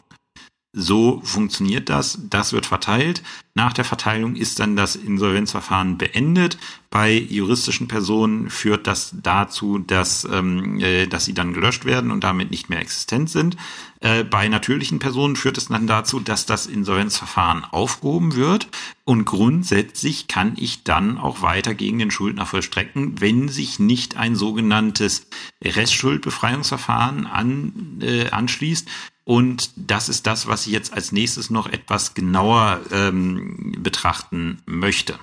So 0.73 1.21
funktioniert 1.23 1.89
das. 1.89 2.19
Das 2.29 2.53
wird 2.53 2.65
verteilt. 2.65 3.23
Nach 3.55 3.73
der 3.73 3.85
Verteilung 3.85 4.35
ist 4.35 4.59
dann 4.59 4.75
das 4.75 4.95
Insolvenzverfahren 4.95 5.97
beendet. 5.97 6.59
Bei 6.91 7.13
juristischen 7.13 7.87
Personen 7.87 8.49
führt 8.49 8.85
das 8.85 9.15
dazu, 9.23 9.79
dass, 9.79 10.27
ähm, 10.31 10.79
äh, 10.79 11.07
dass 11.07 11.25
sie 11.25 11.33
dann 11.33 11.53
gelöscht 11.53 11.85
werden 11.85 12.11
und 12.11 12.23
damit 12.23 12.51
nicht 12.51 12.69
mehr 12.69 12.79
existent 12.79 13.29
sind. 13.29 13.57
Äh, 14.01 14.23
bei 14.23 14.47
natürlichen 14.49 14.99
Personen 14.99 15.35
führt 15.35 15.57
es 15.57 15.69
dann 15.69 15.87
dazu, 15.87 16.19
dass 16.19 16.45
das 16.45 16.67
Insolvenzverfahren 16.67 17.63
aufgehoben 17.63 18.35
wird. 18.35 18.67
Und 19.05 19.25
grundsätzlich 19.25 20.27
kann 20.27 20.53
ich 20.57 20.83
dann 20.83 21.17
auch 21.17 21.41
weiter 21.41 21.73
gegen 21.73 21.97
den 21.97 22.11
Schuldner 22.11 22.45
vollstrecken, 22.45 23.19
wenn 23.19 23.47
sich 23.47 23.79
nicht 23.79 24.17
ein 24.17 24.35
sogenanntes 24.35 25.27
Restschuldbefreiungsverfahren 25.63 27.25
an, 27.25 27.99
äh, 28.01 28.29
anschließt 28.29 28.87
und 29.27 29.71
das 29.75 30.07
ist 30.07 30.25
das, 30.25 30.47
was 30.47 30.67
ich 30.67 30.71
jetzt 30.71 30.93
als 30.93 31.11
nächstes 31.11 31.49
noch 31.49 31.67
etwas 31.67 32.13
genauer 32.13 32.79
ähm, 32.93 33.75
betrachten 33.77 34.61
möchte. 34.65 35.19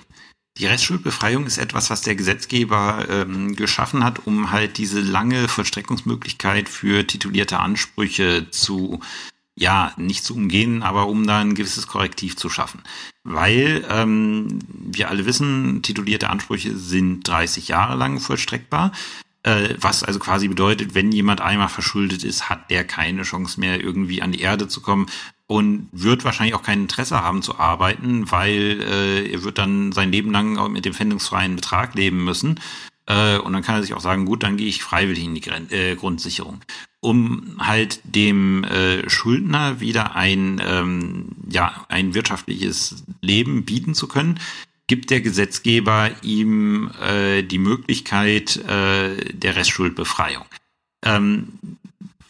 Die 0.59 0.67
Restschuldbefreiung 0.67 1.47
ist 1.47 1.57
etwas, 1.57 1.89
was 1.89 2.03
der 2.03 2.13
Gesetzgeber 2.13 3.07
ähm, 3.09 3.55
geschaffen 3.55 4.03
hat, 4.03 4.27
um 4.27 4.51
halt 4.51 4.77
diese 4.77 5.01
lange 5.01 5.47
Vollstreckungsmöglichkeit 5.47 6.69
für 6.69 7.07
titulierte 7.07 7.59
Ansprüche 7.59 8.51
zu, 8.51 8.99
ja, 9.55 9.91
nicht 9.97 10.23
zu 10.23 10.35
umgehen, 10.35 10.83
aber 10.83 11.07
um 11.07 11.25
da 11.25 11.39
ein 11.39 11.55
gewisses 11.55 11.87
Korrektiv 11.87 12.37
zu 12.37 12.47
schaffen. 12.47 12.83
Weil 13.23 13.83
ähm, 13.89 14.59
wir 14.69 15.09
alle 15.09 15.25
wissen, 15.25 15.81
titulierte 15.81 16.29
Ansprüche 16.29 16.77
sind 16.77 17.27
30 17.27 17.69
Jahre 17.69 17.95
lang 17.95 18.19
vollstreckbar 18.19 18.91
was 19.79 20.03
also 20.03 20.19
quasi 20.19 20.47
bedeutet, 20.47 20.95
wenn 20.95 21.11
jemand 21.11 21.39
einmal 21.39 21.69
verschuldet 21.69 22.23
ist, 22.23 22.49
hat 22.49 22.71
der 22.71 22.83
keine 22.83 23.21
Chance 23.23 23.59
mehr 23.59 23.79
irgendwie 23.79 24.21
an 24.21 24.31
die 24.31 24.41
Erde 24.41 24.67
zu 24.67 24.81
kommen 24.81 25.05
und 25.47 25.89
wird 25.91 26.25
wahrscheinlich 26.25 26.55
auch 26.55 26.63
kein 26.63 26.81
Interesse 26.81 27.21
haben 27.21 27.41
zu 27.41 27.59
arbeiten, 27.59 28.31
weil 28.31 28.81
äh, 28.81 29.31
er 29.31 29.43
wird 29.43 29.57
dann 29.57 29.91
sein 29.91 30.11
Leben 30.11 30.31
lang 30.31 30.71
mit 30.71 30.85
dem 30.85 30.93
pfändungsfreien 30.93 31.55
Betrag 31.55 31.93
leben 31.93 32.23
müssen. 32.23 32.59
Äh, 33.07 33.37
und 33.37 33.53
dann 33.53 33.61
kann 33.61 33.75
er 33.75 33.83
sich 33.83 33.93
auch 33.93 34.01
sagen, 34.01 34.25
gut, 34.25 34.41
dann 34.41 34.57
gehe 34.57 34.67
ich 34.67 34.81
freiwillig 34.81 35.23
in 35.23 35.35
die 35.35 35.41
Gren 35.41 35.69
äh, 35.69 35.95
Grundsicherung. 35.95 36.61
Um 36.99 37.57
halt 37.59 37.99
dem 38.03 38.63
äh, 38.63 39.07
Schuldner 39.07 39.79
wieder 39.79 40.15
ein, 40.15 40.59
ähm, 40.65 41.27
ja, 41.47 41.85
ein 41.87 42.15
wirtschaftliches 42.15 43.03
Leben 43.21 43.65
bieten 43.65 43.93
zu 43.93 44.07
können, 44.07 44.39
gibt 44.87 45.09
der 45.09 45.21
Gesetzgeber 45.21 46.11
ihm 46.21 46.91
äh, 47.01 47.41
die 47.43 47.57
Möglichkeit 47.57 48.57
äh, 48.57 49.15
der 49.33 49.55
Restschuldbefreiung. 49.55 50.45
Ähm, 51.03 51.59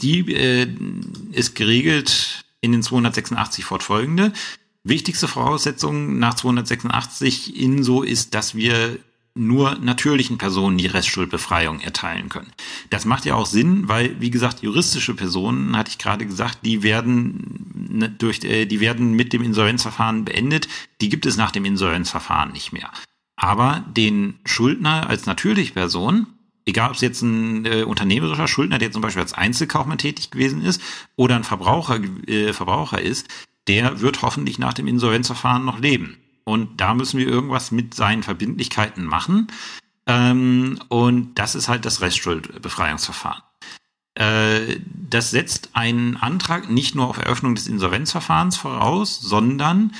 die 0.02 0.34
äh, 0.34 0.68
ist 1.32 1.56
geregelt 1.56 2.46
in 2.62 2.72
den 2.72 2.84
286 2.84 3.66
fortfolgende. 3.66 4.34
Wichtigste 4.84 5.28
Voraussetzung 5.28 6.20
nach 6.20 6.36
286 6.36 7.60
INSO 7.60 8.04
ist, 8.04 8.36
dass 8.36 8.56
wir 8.56 9.00
nur 9.36 9.76
natürlichen 9.76 10.38
Personen 10.38 10.78
die 10.78 10.88
Restschuldbefreiung 10.88 11.82
erteilen 11.82 12.30
können. 12.30 12.52
Das 12.90 13.04
macht 13.04 13.26
ja 13.26 13.36
auch 13.36 13.46
Sinn, 13.46 13.88
weil, 13.90 14.20
wie 14.22 14.32
gesagt, 14.32 14.64
juristische 14.64 15.14
Personen, 15.14 15.78
hatte 15.78 15.92
ich 15.92 15.98
gerade 15.98 16.26
gesagt, 16.26 16.60
die 16.64 16.84
werden 16.84 17.76
ne, 17.90 18.10
durch, 18.10 18.44
äh, 18.46 18.66
die 18.66 18.80
werden 18.80 19.14
mit 19.14 19.34
dem 19.34 19.44
Insolvenzverfahren 19.44 20.24
beendet. 20.24 20.70
Die 21.02 21.10
gibt 21.10 21.26
es 21.26 21.36
nach 21.36 21.52
dem 21.52 21.66
Insolvenzverfahren 21.66 22.54
nicht 22.54 22.72
mehr. 22.72 22.90
Aber 23.36 23.84
den 23.96 24.40
Schuldner 24.46 25.10
als 25.10 25.26
natürliche 25.26 25.74
Person, 25.74 26.28
egal 26.66 26.90
ob 26.90 26.96
es 26.96 27.02
jetzt 27.02 27.22
ein 27.22 27.66
äh, 27.66 27.84
unternehmerischer 27.84 28.48
Schuldner, 28.48 28.78
der 28.78 28.94
zum 28.94 29.02
Beispiel 29.02 29.22
als 29.22 29.34
Einzelkaufmann 29.34 29.98
tätig 29.98 30.32
gewesen 30.32 30.62
ist, 30.62 30.82
oder 31.18 31.36
ein 31.36 31.44
Verbraucher, 31.44 32.00
äh, 32.28 32.54
Verbraucher 32.54 33.02
ist, 33.02 33.28
der 33.68 34.00
wird 34.00 34.22
hoffentlich 34.22 34.60
nach 34.60 34.74
dem 34.74 34.88
Insolvenzverfahren 34.88 35.66
noch 35.66 35.80
leben. 35.80 36.18
Und 36.46 36.80
da 36.80 36.94
müssen 36.94 37.20
wir 37.20 37.28
irgendwas 37.28 37.72
mit 37.72 37.94
seinen 37.94 38.24
Verbindlichkeiten 38.24 39.04
machen. 39.04 39.48
Ähm, 40.08 40.80
und 40.88 41.36
das 41.36 41.56
ist 41.56 41.68
halt 41.68 41.86
das 41.86 42.02
Restschuldbefreiungsverfahren. 42.02 43.42
Äh, 44.16 44.80
das 45.10 45.32
setzt 45.32 45.72
einen 45.74 46.16
Antrag 46.18 46.70
nicht 46.70 46.96
nur 46.96 47.08
auf 47.08 47.18
Eröffnung 47.18 47.56
des 47.56 47.68
Insolvenzverfahrens 47.68 48.56
voraus, 48.56 49.20
sondern 49.20 49.92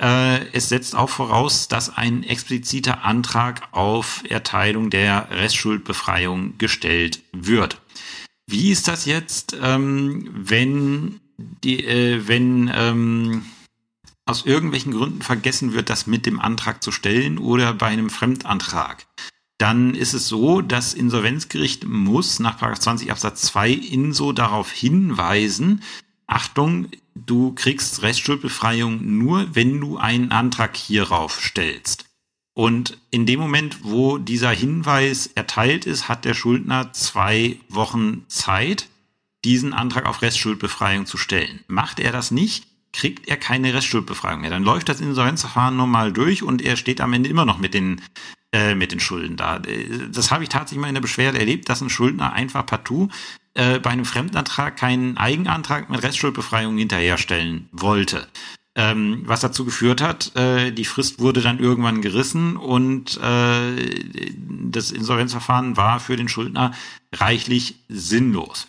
äh, 0.00 0.46
es 0.52 0.70
setzt 0.70 0.96
auch 0.96 1.10
voraus, 1.10 1.68
dass 1.68 1.96
ein 1.96 2.24
expliziter 2.24 3.04
Antrag 3.04 3.68
auf 3.72 4.24
Erteilung 4.28 4.90
der 4.90 5.28
Restschuldbefreiung 5.30 6.56
gestellt 6.58 7.20
wird. 7.32 7.80
Wie 8.46 8.70
ist 8.70 8.88
das 8.88 9.04
jetzt, 9.04 9.56
ähm, 9.62 10.28
wenn 10.32 11.20
die, 11.36 11.84
äh, 11.84 12.26
wenn 12.26 12.70
ähm, 12.74 13.44
aus 14.30 14.46
irgendwelchen 14.46 14.92
Gründen 14.92 15.22
vergessen 15.22 15.72
wird, 15.74 15.90
das 15.90 16.06
mit 16.06 16.24
dem 16.24 16.40
Antrag 16.40 16.82
zu 16.82 16.92
stellen 16.92 17.38
oder 17.38 17.74
bei 17.74 17.86
einem 17.86 18.10
Fremdantrag, 18.10 19.06
dann 19.58 19.94
ist 19.94 20.14
es 20.14 20.28
so, 20.28 20.62
das 20.62 20.94
Insolvenzgericht 20.94 21.84
muss 21.84 22.38
nach 22.38 22.58
20 22.58 23.10
Absatz 23.10 23.42
2 23.42 23.70
INSO 23.72 24.32
darauf 24.32 24.70
hinweisen, 24.70 25.82
Achtung, 26.26 26.88
du 27.14 27.52
kriegst 27.52 28.02
Restschuldbefreiung 28.02 29.18
nur, 29.18 29.54
wenn 29.54 29.80
du 29.80 29.98
einen 29.98 30.30
Antrag 30.30 30.76
hierauf 30.76 31.40
stellst. 31.42 32.06
Und 32.54 32.98
in 33.10 33.26
dem 33.26 33.40
Moment, 33.40 33.78
wo 33.82 34.16
dieser 34.16 34.50
Hinweis 34.50 35.26
erteilt 35.26 35.86
ist, 35.86 36.08
hat 36.08 36.24
der 36.24 36.34
Schuldner 36.34 36.92
zwei 36.92 37.58
Wochen 37.68 38.24
Zeit, 38.28 38.88
diesen 39.44 39.72
Antrag 39.72 40.06
auf 40.06 40.22
Restschuldbefreiung 40.22 41.04
zu 41.04 41.16
stellen. 41.16 41.64
Macht 41.66 41.98
er 41.98 42.12
das 42.12 42.30
nicht, 42.30 42.66
kriegt 42.92 43.28
er 43.28 43.36
keine 43.36 43.72
Restschuldbefreiung 43.74 44.40
mehr. 44.40 44.50
Dann 44.50 44.64
läuft 44.64 44.88
das 44.88 45.00
Insolvenzverfahren 45.00 45.76
normal 45.76 46.12
durch 46.12 46.42
und 46.42 46.62
er 46.62 46.76
steht 46.76 47.00
am 47.00 47.12
Ende 47.12 47.30
immer 47.30 47.44
noch 47.44 47.58
mit 47.58 47.74
den 47.74 48.00
äh, 48.52 48.74
mit 48.74 48.90
den 48.90 48.98
Schulden 48.98 49.36
da. 49.36 49.60
Das 49.60 50.32
habe 50.32 50.42
ich 50.42 50.48
tatsächlich 50.48 50.80
mal 50.80 50.88
in 50.88 50.94
der 50.94 51.00
Beschwerde 51.00 51.38
erlebt, 51.38 51.68
dass 51.68 51.80
ein 51.80 51.90
Schuldner 51.90 52.32
einfach 52.32 52.66
partout 52.66 53.08
äh, 53.54 53.78
bei 53.78 53.90
einem 53.90 54.04
Fremdantrag 54.04 54.76
keinen 54.76 55.16
Eigenantrag 55.16 55.88
mit 55.88 56.02
Restschuldbefreiung 56.02 56.76
hinterherstellen 56.76 57.68
wollte. 57.70 58.26
Ähm, 58.76 59.22
was 59.26 59.40
dazu 59.40 59.64
geführt 59.64 60.00
hat, 60.00 60.34
äh, 60.36 60.70
die 60.72 60.84
Frist 60.84 61.18
wurde 61.18 61.42
dann 61.42 61.58
irgendwann 61.58 62.02
gerissen 62.02 62.56
und 62.56 63.20
äh, 63.22 64.04
das 64.70 64.92
Insolvenzverfahren 64.92 65.76
war 65.76 66.00
für 66.00 66.16
den 66.16 66.28
Schuldner 66.28 66.72
reichlich 67.12 67.76
sinnlos. 67.88 68.68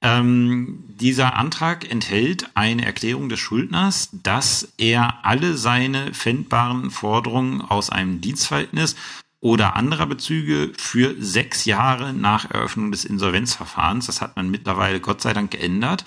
Ähm, 0.00 0.84
dieser 0.88 1.36
Antrag 1.36 1.90
enthält 1.90 2.50
eine 2.54 2.84
Erklärung 2.84 3.28
des 3.28 3.40
Schuldners, 3.40 4.10
dass 4.12 4.72
er 4.78 5.24
alle 5.24 5.56
seine 5.56 6.14
fändbaren 6.14 6.90
Forderungen 6.90 7.62
aus 7.62 7.90
einem 7.90 8.20
Dienstverhältnis 8.20 8.94
oder 9.40 9.76
anderer 9.76 10.06
Bezüge 10.06 10.72
für 10.76 11.14
sechs 11.20 11.64
Jahre 11.64 12.12
nach 12.12 12.50
Eröffnung 12.50 12.90
des 12.92 13.04
Insolvenzverfahrens, 13.04 14.06
das 14.06 14.20
hat 14.20 14.36
man 14.36 14.50
mittlerweile 14.50 15.00
Gott 15.00 15.20
sei 15.20 15.32
Dank 15.32 15.50
geändert, 15.50 16.04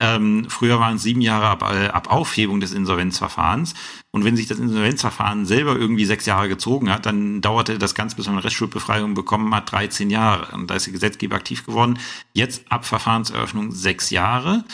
ähm, 0.00 0.46
früher 0.48 0.80
waren 0.80 0.96
es 0.96 1.02
sieben 1.04 1.20
Jahre 1.20 1.46
ab, 1.46 1.62
äh, 1.62 1.86
ab 1.86 2.10
Aufhebung 2.10 2.60
des 2.60 2.72
Insolvenzverfahrens. 2.72 3.74
Und 4.10 4.24
wenn 4.24 4.36
sich 4.36 4.48
das 4.48 4.58
Insolvenzverfahren 4.58 5.46
selber 5.46 5.76
irgendwie 5.76 6.04
sechs 6.04 6.26
Jahre 6.26 6.48
gezogen 6.48 6.90
hat, 6.90 7.06
dann 7.06 7.40
dauerte 7.40 7.78
das 7.78 7.94
Ganze, 7.94 8.16
bis 8.16 8.26
man 8.26 8.36
eine 8.36 8.44
Restschuldbefreiung 8.44 9.14
bekommen 9.14 9.54
hat, 9.54 9.70
13 9.70 10.10
Jahre. 10.10 10.52
Und 10.54 10.68
da 10.68 10.74
ist 10.74 10.86
der 10.86 10.92
Gesetzgeber 10.92 11.36
aktiv 11.36 11.64
geworden. 11.64 11.98
Jetzt 12.32 12.70
ab 12.70 12.84
Verfahrenseröffnung 12.84 13.70
sechs 13.70 14.10
Jahre. 14.10 14.64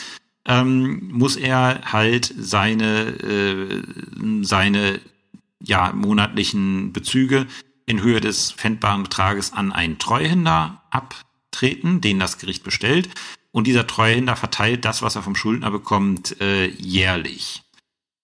Ähm, 0.47 1.11
muss 1.13 1.37
er 1.37 1.83
halt 1.85 2.35
seine, 2.39 3.09
äh, 3.21 3.83
seine 4.43 5.01
ja, 5.63 5.93
monatlichen 5.93 6.95
Bezüge 6.95 7.47
in 7.85 8.03
Höhe 8.03 8.23
des 8.23 8.53
fändbaren 8.53 9.03
Betrages 9.03 9.53
an 9.53 9.71
einen 9.71 9.99
Treuhänder 9.99 10.83
abtreten, 10.91 12.01
den 12.01 12.19
das 12.19 12.39
Gericht 12.39 12.65
bestellt 12.65 13.11
und 13.53 13.67
dieser 13.67 13.87
Treuhänder 13.87 14.37
verteilt 14.37 14.85
das, 14.85 15.03
was 15.03 15.17
er 15.17 15.23
vom 15.23 15.35
Schuldner 15.35 15.71
bekommt, 15.71 16.41
äh, 16.41 16.67
jährlich. 16.67 17.63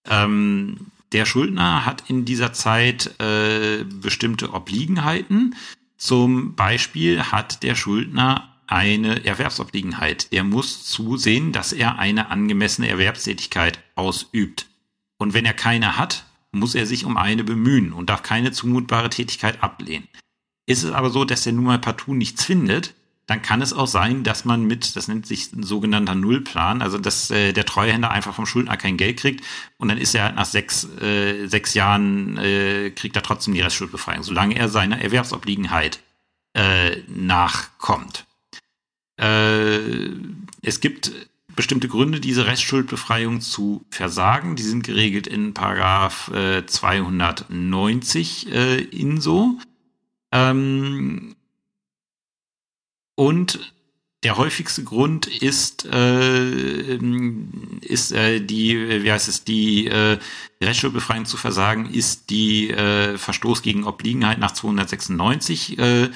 Ähm, 0.05 0.87
der 1.11 1.25
Schuldner 1.25 1.85
hat 1.85 2.09
in 2.09 2.25
dieser 2.25 2.53
Zeit 2.53 3.19
äh, 3.19 3.83
bestimmte 3.83 4.53
Obliegenheiten. 4.53 5.55
Zum 5.97 6.55
Beispiel 6.55 7.23
hat 7.23 7.63
der 7.63 7.75
Schuldner 7.75 8.53
eine 8.67 9.25
Erwerbsobliegenheit. 9.25 10.31
Der 10.31 10.43
muss 10.43 10.85
zusehen, 10.85 11.53
dass 11.53 11.73
er 11.73 11.99
eine 11.99 12.29
angemessene 12.29 12.89
Erwerbstätigkeit 12.89 13.79
ausübt. 13.95 14.67
Und 15.17 15.33
wenn 15.33 15.45
er 15.45 15.53
keine 15.53 15.97
hat, 15.97 16.25
muss 16.51 16.75
er 16.75 16.85
sich 16.85 17.05
um 17.05 17.17
eine 17.17 17.43
bemühen 17.43 17.93
und 17.93 18.09
darf 18.09 18.23
keine 18.23 18.51
zumutbare 18.51 19.09
Tätigkeit 19.09 19.63
ablehnen. 19.63 20.07
Ist 20.65 20.83
es 20.83 20.91
aber 20.91 21.09
so, 21.09 21.23
dass 21.23 21.45
er 21.45 21.53
nun 21.53 21.65
mal 21.65 21.79
partout 21.79 22.13
nichts 22.13 22.43
findet, 22.43 22.93
dann 23.27 23.41
kann 23.41 23.61
es 23.61 23.73
auch 23.73 23.87
sein, 23.87 24.23
dass 24.23 24.45
man 24.45 24.63
mit, 24.65 24.95
das 24.95 25.07
nennt 25.07 25.27
sich 25.27 25.51
ein 25.53 25.63
sogenannter 25.63 26.15
Nullplan, 26.15 26.81
also 26.81 26.97
dass 26.97 27.29
äh, 27.29 27.53
der 27.53 27.65
Treuhänder 27.65 28.09
einfach 28.09 28.33
vom 28.33 28.45
Schuldner 28.45 28.77
kein 28.77 28.97
Geld 28.97 29.19
kriegt 29.19 29.45
und 29.77 29.89
dann 29.89 29.97
ist 29.97 30.15
er 30.15 30.31
nach 30.31 30.45
sechs, 30.45 30.85
äh, 31.01 31.47
sechs 31.47 31.73
Jahren, 31.73 32.37
äh, 32.37 32.89
kriegt 32.91 33.15
er 33.15 33.23
trotzdem 33.23 33.53
die 33.53 33.61
Restschuldbefreiung, 33.61 34.23
solange 34.23 34.57
er 34.57 34.69
seiner 34.69 35.01
Erwerbsobliegenheit 35.01 35.99
äh, 36.53 37.01
nachkommt. 37.07 38.25
Äh, 39.17 40.09
es 40.61 40.79
gibt 40.79 41.11
bestimmte 41.55 41.89
Gründe, 41.89 42.21
diese 42.21 42.45
Restschuldbefreiung 42.45 43.41
zu 43.41 43.83
versagen. 43.89 44.55
Die 44.55 44.63
sind 44.63 44.83
geregelt 44.83 45.27
in 45.27 45.53
Paragraph 45.53 46.29
äh, 46.29 46.65
290 46.65 48.53
äh, 48.53 48.81
INSO. 48.83 49.57
Ähm, 50.31 51.35
und 53.17 53.73
der 54.23 54.37
häufigste 54.37 54.83
Grund 54.83 55.27
ist, 55.27 55.85
äh, 55.85 56.97
ist 57.81 58.11
äh, 58.11 58.39
die, 58.39 59.03
wie 59.03 59.11
heißt 59.11 59.27
es, 59.27 59.43
die 59.43 59.87
äh, 59.87 60.17
Restschuldbefreiung 60.61 61.25
zu 61.25 61.37
versagen, 61.37 61.89
ist 61.89 62.29
die 62.29 62.69
äh, 62.71 63.17
Verstoß 63.17 63.61
gegen 63.61 63.83
Obliegenheit 63.85 64.39
nach 64.39 64.51
296 64.51 65.77
äh, 65.79 66.09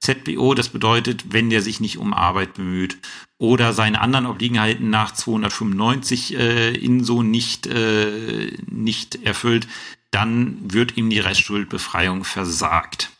ZBO. 0.00 0.54
Das 0.54 0.68
bedeutet, 0.68 1.32
wenn 1.32 1.50
der 1.50 1.62
sich 1.62 1.80
nicht 1.80 1.98
um 1.98 2.12
Arbeit 2.12 2.54
bemüht 2.54 2.98
oder 3.38 3.72
seine 3.72 4.00
anderen 4.00 4.26
Obliegenheiten 4.26 4.90
nach 4.90 5.12
295 5.12 6.36
äh, 6.36 6.74
in 6.74 7.04
so 7.04 7.22
nicht, 7.22 7.66
äh, 7.66 8.52
nicht 8.66 9.24
erfüllt, 9.24 9.68
dann 10.10 10.58
wird 10.62 10.96
ihm 10.96 11.10
die 11.10 11.20
Restschuldbefreiung 11.20 12.24
versagt. 12.24 13.10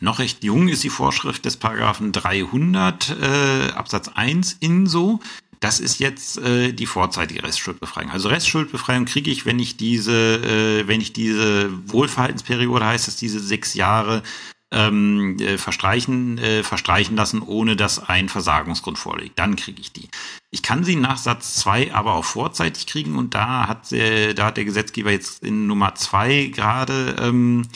Noch 0.00 0.18
recht 0.20 0.44
jung 0.44 0.68
ist 0.68 0.84
die 0.84 0.90
Vorschrift 0.90 1.44
des 1.44 1.56
Paragraphen 1.56 2.12
300 2.12 3.16
äh, 3.20 3.72
Absatz 3.72 4.08
1 4.14 4.58
INSO. 4.60 5.20
Das 5.60 5.80
ist 5.80 5.98
jetzt 5.98 6.38
äh, 6.38 6.72
die 6.72 6.86
vorzeitige 6.86 7.42
Restschuldbefreiung. 7.42 8.10
Also 8.10 8.28
Restschuldbefreiung 8.28 9.06
kriege 9.06 9.30
ich, 9.30 9.44
wenn 9.44 9.58
ich 9.58 9.76
diese, 9.76 10.82
äh, 10.82 10.86
wenn 10.86 11.00
ich 11.00 11.12
diese 11.12 11.70
Wohlverhaltensperiode, 11.90 12.86
heißt 12.86 13.08
das 13.08 13.16
diese 13.16 13.40
sechs 13.40 13.74
Jahre 13.74 14.22
ähm, 14.70 15.36
äh, 15.40 15.58
verstreichen, 15.58 16.38
äh, 16.38 16.62
verstreichen 16.62 17.16
lassen, 17.16 17.42
ohne 17.42 17.74
dass 17.74 17.98
ein 18.08 18.28
Versagungsgrund 18.28 18.98
vorliegt. 18.98 19.38
Dann 19.38 19.56
kriege 19.56 19.80
ich 19.80 19.92
die. 19.92 20.08
Ich 20.50 20.62
kann 20.62 20.84
sie 20.84 20.96
nach 20.96 21.16
Satz 21.16 21.56
2 21.56 21.92
aber 21.94 22.14
auch 22.14 22.24
vorzeitig 22.24 22.86
kriegen 22.86 23.16
und 23.16 23.34
da 23.34 23.66
hat, 23.66 23.92
äh, 23.92 24.34
da 24.34 24.46
hat 24.46 24.58
der 24.58 24.64
Gesetzgeber 24.64 25.10
jetzt 25.10 25.42
in 25.42 25.66
Nummer 25.66 25.94
2 25.94 26.52
gerade 26.54 27.16
ähm, 27.20 27.66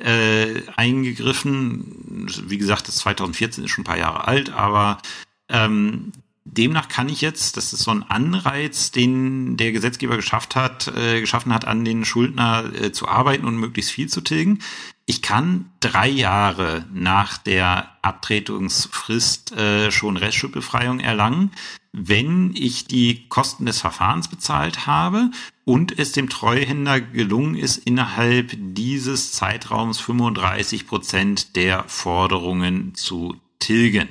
äh, 0.00 0.62
eingegriffen. 0.76 2.26
Wie 2.46 2.58
gesagt, 2.58 2.88
das 2.88 2.96
2014 2.96 3.64
ist 3.64 3.70
schon 3.70 3.82
ein 3.82 3.86
paar 3.86 3.98
Jahre 3.98 4.26
alt, 4.26 4.50
aber 4.50 4.98
ähm, 5.48 6.12
demnach 6.44 6.88
kann 6.88 7.08
ich 7.08 7.20
jetzt, 7.20 7.56
das 7.56 7.72
ist 7.72 7.82
so 7.82 7.90
ein 7.90 8.02
Anreiz, 8.02 8.90
den 8.90 9.56
der 9.56 9.72
Gesetzgeber 9.72 10.16
geschafft 10.16 10.56
hat, 10.56 10.88
äh, 10.88 11.20
geschaffen 11.20 11.52
hat, 11.52 11.66
an 11.66 11.84
den 11.84 12.04
Schuldner 12.04 12.64
äh, 12.74 12.92
zu 12.92 13.08
arbeiten 13.08 13.46
und 13.46 13.56
möglichst 13.56 13.92
viel 13.92 14.08
zu 14.08 14.20
tilgen. 14.20 14.60
Ich 15.06 15.22
kann 15.22 15.70
drei 15.80 16.08
Jahre 16.08 16.84
nach 16.92 17.38
der 17.38 17.96
Abtretungsfrist 18.02 19.52
äh, 19.52 19.90
schon 19.90 20.16
Restschuldbefreiung 20.16 21.00
erlangen, 21.00 21.50
wenn 21.92 22.54
ich 22.54 22.86
die 22.86 23.28
Kosten 23.28 23.66
des 23.66 23.80
Verfahrens 23.80 24.28
bezahlt 24.28 24.86
habe 24.86 25.30
und 25.70 25.96
es 26.00 26.10
dem 26.10 26.28
Treuhänder 26.28 27.00
gelungen 27.00 27.54
ist, 27.54 27.76
innerhalb 27.76 28.56
dieses 28.58 29.30
Zeitraums 29.30 30.00
35 30.00 30.88
Prozent 30.88 31.54
der 31.54 31.84
Forderungen 31.84 32.96
zu 32.96 33.36
tilgen. 33.60 34.08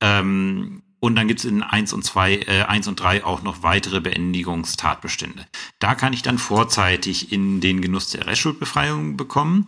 Ähm, 0.00 0.80
und 0.98 1.16
dann 1.16 1.28
gibt 1.28 1.40
es 1.40 1.44
in 1.44 1.62
1 1.62 1.92
und 1.92 2.02
2, 2.02 2.34
äh, 2.46 2.62
1 2.62 2.88
und 2.88 2.98
3 2.98 3.24
auch 3.24 3.42
noch 3.42 3.62
weitere 3.62 4.00
Beendigungstatbestände. 4.00 5.44
Da 5.80 5.94
kann 5.94 6.14
ich 6.14 6.22
dann 6.22 6.38
vorzeitig 6.38 7.30
in 7.30 7.60
den 7.60 7.82
Genuss 7.82 8.08
der 8.08 8.26
Restschuldbefreiung 8.26 9.18
bekommen. 9.18 9.66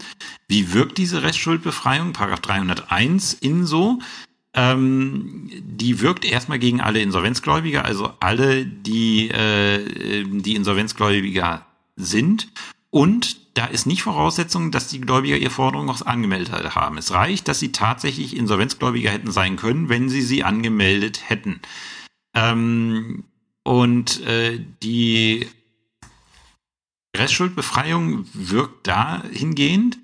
Wie 0.48 0.72
wirkt 0.72 0.97
diese 0.97 1.22
Restschuldbefreiung? 1.22 2.14
Paragraph 2.14 2.40
301 2.40 3.34
in 3.34 3.66
so. 3.66 3.98
Ähm, 4.54 5.50
die 5.50 6.00
wirkt 6.00 6.24
erstmal 6.24 6.58
gegen 6.58 6.80
alle 6.80 7.00
Insolvenzgläubiger, 7.00 7.84
also 7.84 8.12
alle, 8.20 8.66
die, 8.66 9.30
äh, 9.30 10.24
die 10.24 10.54
Insolvenzgläubiger 10.54 11.64
sind. 11.96 12.48
Und 12.90 13.56
da 13.56 13.66
ist 13.66 13.86
nicht 13.86 14.02
Voraussetzung, 14.02 14.70
dass 14.70 14.88
die 14.88 15.00
Gläubiger 15.00 15.36
ihre 15.36 15.50
Forderung 15.50 15.88
auch 15.88 16.04
angemeldet 16.04 16.74
haben. 16.74 16.98
Es 16.98 17.12
reicht, 17.12 17.48
dass 17.48 17.58
sie 17.58 17.72
tatsächlich 17.72 18.36
Insolvenzgläubiger 18.36 19.10
hätten 19.10 19.30
sein 19.30 19.56
können, 19.56 19.88
wenn 19.88 20.08
sie 20.08 20.22
sie 20.22 20.44
angemeldet 20.44 21.28
hätten. 21.28 21.60
Ähm, 22.34 23.24
und 23.62 24.20
äh, 24.26 24.58
die 24.82 25.46
Restschuldbefreiung 27.16 28.26
wirkt 28.32 28.86
dahingehend, 28.86 29.98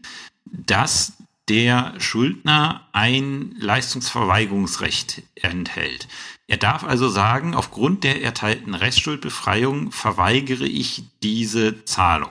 dass 0.44 1.17
der 1.48 1.94
Schuldner 1.98 2.88
ein 2.92 3.54
Leistungsverweigerungsrecht 3.58 5.22
enthält. 5.34 6.08
Er 6.46 6.56
darf 6.56 6.84
also 6.84 7.08
sagen, 7.08 7.54
aufgrund 7.54 8.04
der 8.04 8.22
erteilten 8.22 8.74
Restschuldbefreiung 8.74 9.92
verweigere 9.92 10.66
ich 10.66 11.04
diese 11.22 11.84
Zahlung. 11.84 12.30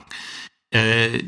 Äh, 0.70 1.22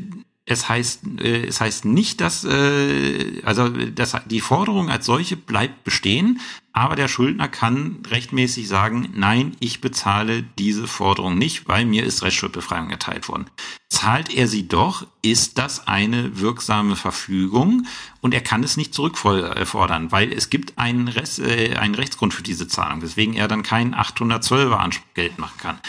es 0.45 0.67
heißt, 0.67 1.01
äh, 1.19 1.45
es 1.45 1.61
heißt 1.61 1.85
nicht, 1.85 2.19
dass, 2.19 2.43
äh, 2.43 3.41
also 3.43 3.69
dass 3.69 4.17
die 4.25 4.41
Forderung 4.41 4.89
als 4.89 5.05
solche 5.05 5.37
bleibt 5.37 5.83
bestehen, 5.83 6.41
aber 6.73 6.95
der 6.95 7.07
Schuldner 7.07 7.47
kann 7.47 7.99
rechtmäßig 8.09 8.67
sagen, 8.67 9.09
nein, 9.13 9.55
ich 9.59 9.81
bezahle 9.81 10.43
diese 10.57 10.87
Forderung 10.87 11.37
nicht, 11.37 11.67
weil 11.67 11.85
mir 11.85 12.03
ist 12.03 12.23
Restschuldbefreiung 12.23 12.89
erteilt 12.89 13.27
worden. 13.27 13.45
Zahlt 13.89 14.33
er 14.33 14.47
sie 14.47 14.67
doch, 14.67 15.05
ist 15.21 15.57
das 15.57 15.87
eine 15.87 16.39
wirksame 16.39 16.95
Verfügung 16.95 17.85
und 18.21 18.33
er 18.33 18.41
kann 18.41 18.63
es 18.63 18.77
nicht 18.77 18.95
zurückfordern, 18.95 20.11
weil 20.11 20.33
es 20.33 20.49
gibt 20.49 20.77
einen, 20.77 21.07
Rest, 21.07 21.39
äh, 21.39 21.75
einen 21.75 21.95
Rechtsgrund 21.95 22.33
für 22.33 22.43
diese 22.43 22.67
Zahlung, 22.67 23.01
weswegen 23.01 23.35
er 23.35 23.47
dann 23.47 23.63
keinen 23.63 23.93
812er 23.93 24.77
Anspruch 24.77 25.13
Geld 25.13 25.37
machen 25.37 25.59
kann. 25.59 25.79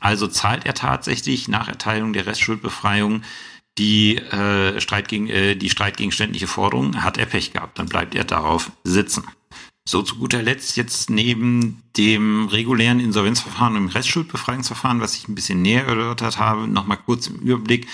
Also 0.00 0.26
zahlt 0.26 0.64
er 0.64 0.74
tatsächlich 0.74 1.46
nach 1.46 1.68
Erteilung 1.68 2.14
der 2.14 2.26
Restschuldbefreiung 2.26 3.22
die, 3.78 4.16
äh, 4.16 4.80
Streit 4.80 5.08
gegen, 5.08 5.28
äh, 5.28 5.56
die 5.56 5.70
streitgegenständliche 5.70 6.46
Forderung, 6.46 7.02
hat 7.02 7.18
er 7.18 7.26
Pech 7.26 7.52
gehabt. 7.52 7.78
Dann 7.78 7.86
bleibt 7.86 8.14
er 8.14 8.24
darauf 8.24 8.70
sitzen. 8.84 9.24
So 9.88 10.02
zu 10.02 10.16
guter 10.16 10.42
Letzt 10.42 10.76
jetzt 10.76 11.08
neben 11.10 11.82
dem 11.96 12.48
regulären 12.48 13.00
Insolvenzverfahren 13.00 13.76
und 13.76 13.82
dem 13.82 13.88
Restschuldbefreiungsverfahren, 13.88 15.00
was 15.00 15.16
ich 15.16 15.28
ein 15.28 15.34
bisschen 15.34 15.62
näher 15.62 15.86
erörtert 15.86 16.38
habe, 16.38 16.68
nochmal 16.68 16.98
kurz 16.98 17.28
im 17.28 17.36
Überblick. 17.36 17.88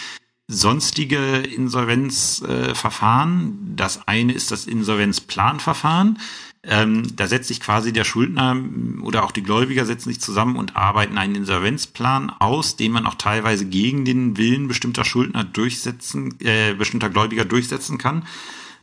Sonstige 0.49 1.39
Insolvenzverfahren. 1.39 3.49
Äh, 3.49 3.53
das 3.77 4.07
eine 4.07 4.33
ist 4.33 4.51
das 4.51 4.67
Insolvenzplanverfahren. 4.67 6.19
Ähm, 6.69 7.15
da 7.15 7.27
setzt 7.29 7.49
sich 7.49 7.61
quasi 7.61 7.93
der 7.93 8.05
Schuldner 8.05 8.57
oder 9.03 9.25
auch 9.25 9.31
die 9.31 9.43
Gläubiger 9.43 9.87
setzen 9.87 10.09
sich 10.09 10.21
zusammen 10.21 10.57
und 10.57 10.75
arbeiten 10.75 11.17
einen 11.17 11.37
Insolvenzplan 11.37 12.31
aus, 12.31 12.77
den 12.77 12.93
man 12.93 13.07
auch 13.07 13.15
teilweise 13.15 13.67
gegen 13.67 14.05
den 14.05 14.37
Willen 14.37 14.67
bestimmter 14.67 15.05
Schuldner 15.05 15.45
durchsetzen, 15.45 16.39
äh, 16.41 16.75
bestimmter 16.75 17.09
Gläubiger 17.09 17.45
durchsetzen 17.45 17.99
kann. 17.99 18.27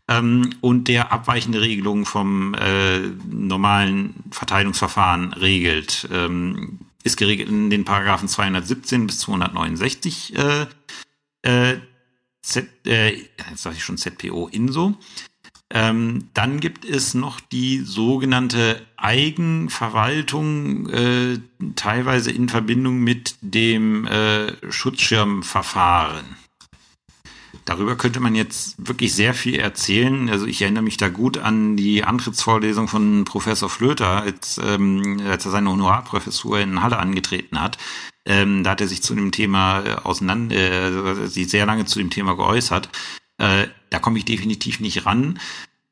Ähm, 0.07 0.51
und 0.61 0.87
der 0.87 1.11
abweichende 1.11 1.61
Regelungen 1.61 2.05
vom 2.05 2.53
äh, 2.53 2.99
normalen 3.29 4.15
Verteilungsverfahren 4.31 5.33
regelt. 5.33 6.07
Ähm, 6.11 6.79
ist 7.03 7.17
geregelt 7.17 7.49
in 7.49 7.69
den 7.69 7.83
Paragraphen 7.83 8.29
217 8.29 9.07
bis 9.07 9.19
269 9.19 10.35
äh, 10.37 10.65
äh, 11.41 11.77
Z, 12.41 12.67
äh, 12.85 13.11
jetzt 13.49 13.63
sage 13.63 13.75
ich 13.75 13.83
schon 13.83 13.97
ZPO 13.97 14.47
INSO. 14.47 14.97
Ähm, 15.75 16.29
dann 16.35 16.59
gibt 16.59 16.85
es 16.85 17.15
noch 17.15 17.39
die 17.39 17.79
sogenannte 17.79 18.85
Eigenverwaltung, 18.95 20.87
äh, 20.89 21.39
teilweise 21.75 22.29
in 22.31 22.47
Verbindung 22.47 22.99
mit 22.99 23.35
dem 23.41 24.05
äh, 24.05 24.53
Schutzschirmverfahren. 24.71 26.37
Darüber 27.65 27.95
könnte 27.95 28.19
man 28.19 28.35
jetzt 28.35 28.75
wirklich 28.77 29.15
sehr 29.15 29.33
viel 29.33 29.55
erzählen. 29.55 30.29
Also 30.29 30.45
ich 30.45 30.61
erinnere 30.61 30.83
mich 30.83 30.97
da 30.97 31.09
gut 31.09 31.39
an 31.39 31.75
die 31.75 32.03
Antrittsvorlesung 32.03 32.87
von 32.87 33.25
Professor 33.25 33.69
Flöter, 33.69 34.21
als, 34.21 34.59
ähm, 34.63 35.21
als 35.25 35.45
er 35.45 35.51
seine 35.51 35.71
Honorarprofessur 35.71 36.59
in 36.59 36.83
Halle 36.83 36.99
angetreten 36.99 37.59
hat. 37.59 37.79
Ähm, 38.25 38.63
da 38.63 38.71
hat 38.71 38.81
er 38.81 38.87
sich 38.87 39.01
zu 39.01 39.15
dem 39.15 39.31
Thema 39.31 39.83
äh, 39.83 39.95
auseinander, 40.03 40.55
äh, 40.55 41.27
sich 41.27 41.49
sehr 41.49 41.65
lange 41.65 41.85
zu 41.85 41.97
dem 41.99 42.11
Thema 42.11 42.35
geäußert. 42.35 42.89
Äh, 43.43 43.67
da 43.89 43.99
komme 43.99 44.17
ich 44.17 44.25
definitiv 44.25 44.79
nicht 44.79 45.05
ran. 45.05 45.37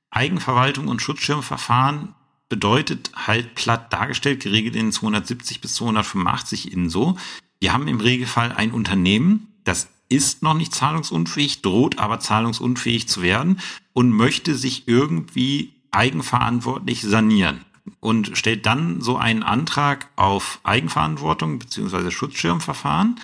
Eigenverwaltung 0.09 0.87
und 0.87 1.01
Schutzschirmverfahren 1.01 2.15
bedeutet 2.47 3.11
halt 3.13 3.55
platt 3.55 3.91
dargestellt, 3.91 4.41
geregelt 4.41 4.77
in 4.77 4.93
270 4.93 5.59
bis 5.59 5.75
285 5.75 6.71
INSO. 6.71 7.17
Wir 7.59 7.73
haben 7.73 7.89
im 7.89 7.99
Regelfall 7.99 8.53
ein 8.53 8.71
Unternehmen, 8.71 9.47
das 9.65 9.89
ist 10.07 10.43
noch 10.43 10.53
nicht 10.53 10.73
zahlungsunfähig, 10.73 11.61
droht 11.61 11.99
aber 11.99 12.21
zahlungsunfähig 12.21 13.09
zu 13.09 13.21
werden 13.21 13.59
und 13.91 14.11
möchte 14.11 14.55
sich 14.55 14.87
irgendwie 14.87 15.73
eigenverantwortlich 15.91 17.01
sanieren 17.01 17.65
und 17.99 18.37
stellt 18.37 18.65
dann 18.65 19.01
so 19.01 19.17
einen 19.17 19.43
Antrag 19.43 20.09
auf 20.15 20.61
Eigenverantwortung 20.63 21.59
beziehungsweise 21.59 22.11
Schutzschirmverfahren 22.11 23.19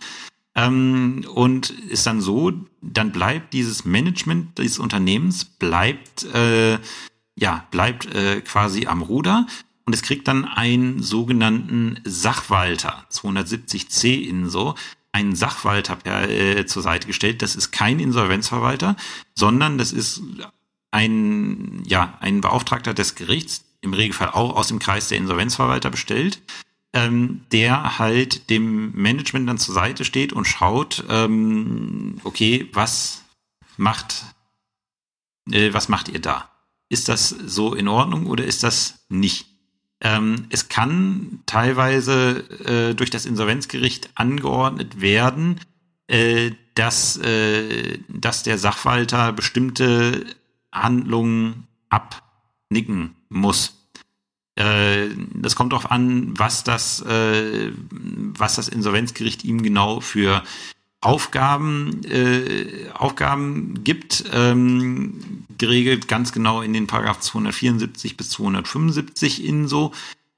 ähm, 0.58 1.24
und 1.34 1.70
ist 1.70 2.08
dann 2.08 2.20
so, 2.20 2.52
dann 2.82 3.12
bleibt 3.12 3.54
dieses 3.54 3.86
Management 3.86 4.58
des 4.58 4.80
Unternehmens 4.80 5.46
bleibt 5.46 6.24
äh, 6.34 6.80
ja 7.36 7.66
bleibt 7.72 8.14
äh, 8.14 8.42
quasi 8.42 8.88
am 8.88 9.04
Ruder 9.04 9.46
und 9.86 9.94
es 9.94 10.02
kriegt 10.02 10.28
dann 10.28 10.46
einen 10.46 11.02
sogenannten 11.02 12.00
Sachwalter 12.04 13.06
270c 13.12 14.22
in 14.28 14.50
so 14.50 14.76
einen 15.12 15.36
Sachwalter 15.36 15.96
per, 15.96 16.30
äh, 16.30 16.66
zur 16.66 16.82
Seite 16.82 17.08
gestellt. 17.08 17.42
Das 17.42 17.56
ist 17.56 17.72
kein 17.72 18.00
Insolvenzverwalter, 18.00 18.96
sondern 19.36 19.78
das 19.78 19.94
ist 19.94 20.22
ein 20.92 21.84
ja 21.86 22.18
ein 22.20 22.42
Beauftragter 22.42 22.96
des 22.96 23.14
Gerichts 23.14 23.64
im 23.82 23.94
Regelfall 23.94 24.30
auch 24.30 24.56
aus 24.56 24.70
dem 24.70 24.80
Kreis 24.80 25.08
der 25.08 25.20
Insolvenzverwalter 25.20 25.92
bestellt 25.92 26.42
ähm, 26.98 27.42
der 27.52 28.00
halt 28.00 28.50
dem 28.50 28.92
Management 28.94 29.48
dann 29.48 29.60
zur 29.60 29.76
Seite 29.76 30.04
steht 30.04 30.34
und 30.34 30.46
schaut, 30.46 31.04
ähm, 31.10 32.20
okay, 32.24 32.70
was 32.74 33.24
macht, 33.78 34.26
äh, 35.52 35.74
was 35.74 35.90
macht 35.90 36.10
ihr 36.10 36.20
da? 36.20 36.50
Ist 36.90 37.08
das 37.08 37.30
so 37.30 37.76
in 37.76 37.88
Ordnung 37.88 38.26
oder 38.26 38.46
ist 38.46 38.64
das 38.64 39.06
nicht? 39.10 39.46
Ähm, 40.02 40.48
es 40.50 40.70
kann 40.70 41.44
teilweise 41.46 42.40
äh, 42.66 42.96
durch 42.96 43.12
das 43.12 43.28
Insolvenzgericht 43.28 44.10
angeordnet 44.16 45.00
werden, 45.00 45.60
äh, 46.08 46.52
dass, 46.74 47.18
äh, 47.18 48.00
dass 48.08 48.42
der 48.42 48.58
Sachwalter 48.58 49.34
bestimmte 49.34 50.26
Handlungen 50.72 51.68
abnicken 51.90 53.16
muss. 53.30 53.77
Äh, 54.58 55.10
das 55.34 55.56
kommt 55.56 55.72
darauf 55.72 55.92
an, 55.92 56.34
was 56.38 56.64
das, 56.64 57.02
äh, 57.02 57.72
was 57.92 58.56
das 58.56 58.68
Insolvenzgericht 58.68 59.44
ihm 59.46 59.62
genau 59.62 60.00
für 60.00 60.44
Aufgaben, 61.00 62.04
äh, 62.06 62.90
Aufgaben 62.94 63.84
gibt, 63.84 64.26
ähm, 64.34 65.46
geregelt 65.60 66.08
ganz 66.08 66.32
genau 66.32 66.62
in 66.62 66.74
den 66.74 66.88
Paragraph 66.88 67.20
274 67.20 68.18
bis 68.18 68.32
275 68.32 69.46
INSO. 69.46 69.94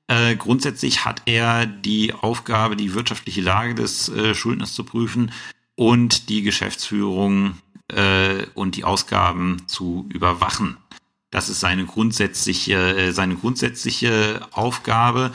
Äh, 0.07 0.35
grundsätzlich 0.35 1.05
hat 1.05 1.21
er 1.25 1.65
die 1.65 2.13
Aufgabe, 2.13 2.75
die 2.75 2.93
wirtschaftliche 2.93 3.41
Lage 3.41 3.73
des 3.73 4.09
äh, 4.09 4.35
Schuldners 4.35 4.73
zu 4.73 4.83
prüfen 4.83 5.31
und 5.75 6.27
die 6.27 6.41
Geschäftsführung 6.41 7.53
äh, 7.87 8.45
und 8.53 8.75
die 8.75 8.83
Ausgaben 8.83 9.63
zu 9.67 10.09
überwachen. 10.09 10.75
Das 11.31 11.49
ist 11.49 11.59
seine 11.59 11.85
grundsätzliche, 11.85 12.97
äh, 12.97 13.11
seine 13.11 13.35
grundsätzliche 13.35 14.41
Aufgabe. 14.51 15.31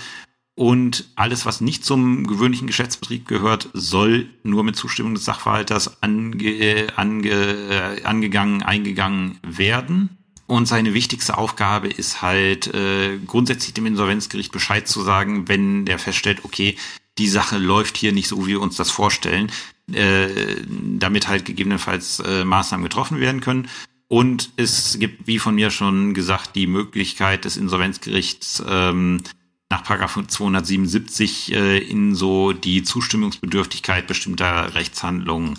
Und 0.57 1.09
alles, 1.17 1.47
was 1.47 1.61
nicht 1.61 1.85
zum 1.85 2.27
gewöhnlichen 2.27 2.69
Geschäftsbetrieb 2.69 3.27
gehört, 3.27 3.69
soll 3.73 4.29
nur 4.45 4.63
mit 4.63 4.77
Zustimmung 4.77 5.15
des 5.15 5.25
Sachverhalters 5.25 6.03
ange, 6.03 6.87
ange, 6.95 7.31
äh, 7.31 8.03
angegangen, 8.05 8.63
eingegangen 8.63 9.39
werden. 9.43 10.19
Und 10.47 10.67
seine 10.67 10.95
wichtigste 10.95 11.39
Aufgabe 11.39 11.89
ist 11.89 12.23
halt 12.23 12.73
äh, 12.73 13.19
grundsätzlich 13.27 13.75
dem 13.75 13.87
Insolvenzgericht 13.87 14.53
Bescheid 14.53 14.87
zu 14.87 15.03
sagen, 15.03 15.49
wenn 15.49 15.87
der 15.87 15.99
feststellt, 15.99 16.45
okay, 16.45 16.77
die 17.19 17.29
Sache 17.29 17.59
läuft 17.59 17.97
hier 17.97 18.13
nicht 18.13 18.29
so, 18.29 18.47
wie 18.47 18.51
wir 18.51 18.61
uns 18.61 18.77
das 18.77 18.91
vorstellen, 18.91 19.51
äh, 19.93 20.29
damit 20.67 21.29
halt 21.29 21.45
gegebenenfalls 21.45 22.21
äh, 22.21 22.45
Maßnahmen 22.45 22.85
getroffen 22.85 23.21
werden 23.21 23.41
können. 23.41 23.69
Und 24.09 24.51
es 24.57 24.99
gibt, 24.99 25.27
wie 25.27 25.39
von 25.39 25.55
mir 25.55 25.71
schon 25.71 26.15
gesagt, 26.15 26.55
die 26.55 26.67
Möglichkeit 26.67 27.45
des 27.45 27.57
Insolvenzgerichts 27.57 28.63
ähm, 28.69 29.23
nach 29.71 29.83
Paragraph 29.83 30.19
277 30.27 31.53
äh, 31.53 31.79
in 31.79 32.15
so 32.15 32.53
die 32.53 32.83
Zustimmungsbedürftigkeit 32.83 34.07
bestimmter 34.07 34.75
Rechtshandlungen 34.75 35.59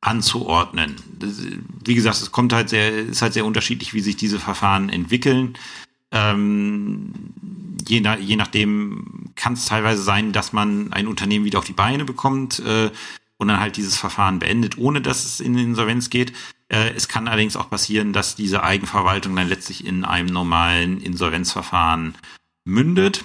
anzuordnen. 0.00 0.96
Wie 1.84 1.94
gesagt, 1.94 2.16
es 2.16 2.32
kommt 2.32 2.52
halt 2.52 2.70
sehr, 2.70 2.92
ist 2.92 3.22
halt 3.22 3.34
sehr 3.34 3.44
unterschiedlich, 3.44 3.94
wie 3.94 4.00
sich 4.00 4.16
diese 4.16 4.40
Verfahren 4.40 4.88
entwickeln. 4.88 5.56
Ähm, 6.10 7.12
je, 7.86 8.00
nach, 8.00 8.18
je 8.18 8.36
nachdem 8.36 9.30
kann 9.36 9.52
es 9.52 9.66
teilweise 9.66 10.02
sein, 10.02 10.32
dass 10.32 10.52
man 10.52 10.92
ein 10.92 11.06
Unternehmen 11.06 11.44
wieder 11.44 11.60
auf 11.60 11.64
die 11.64 11.72
Beine 11.72 12.04
bekommt 12.04 12.58
äh, 12.60 12.90
und 13.36 13.48
dann 13.48 13.60
halt 13.60 13.76
dieses 13.76 13.96
Verfahren 13.96 14.40
beendet, 14.40 14.76
ohne 14.76 15.00
dass 15.00 15.24
es 15.24 15.40
in 15.40 15.56
Insolvenz 15.56 16.10
geht. 16.10 16.32
Äh, 16.72 16.94
es 16.96 17.06
kann 17.06 17.28
allerdings 17.28 17.56
auch 17.56 17.70
passieren, 17.70 18.12
dass 18.12 18.34
diese 18.34 18.62
Eigenverwaltung 18.62 19.36
dann 19.36 19.48
letztlich 19.48 19.86
in 19.86 20.04
einem 20.04 20.28
normalen 20.28 21.00
Insolvenzverfahren 21.00 22.14
mündet. 22.64 23.24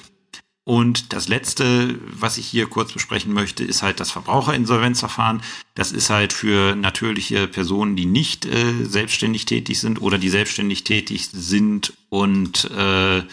Und 0.66 1.14
das 1.14 1.30
letzte, 1.30 1.98
was 2.12 2.38
ich 2.38 2.46
hier 2.46 2.68
kurz 2.68 2.92
besprechen 2.92 3.32
möchte, 3.32 3.64
ist 3.64 3.84
halt 3.84 4.02
das 4.02 4.12
Verbraucherinsolvenzverfahren. 4.12 5.42
Das 5.76 5.94
ist 5.94 6.10
halt 6.10 6.34
für 6.34 6.76
natürliche 6.76 7.48
Personen, 7.48 7.96
die 7.96 8.06
nicht 8.06 8.46
äh, 8.46 8.84
selbstständig 8.84 9.46
tätig 9.46 9.80
sind 9.80 10.02
oder 10.02 10.18
die 10.18 10.28
selbstständig 10.28 10.84
tätig 10.84 11.30
sind 11.32 11.94
und 12.10 12.70
äh, 12.72 13.24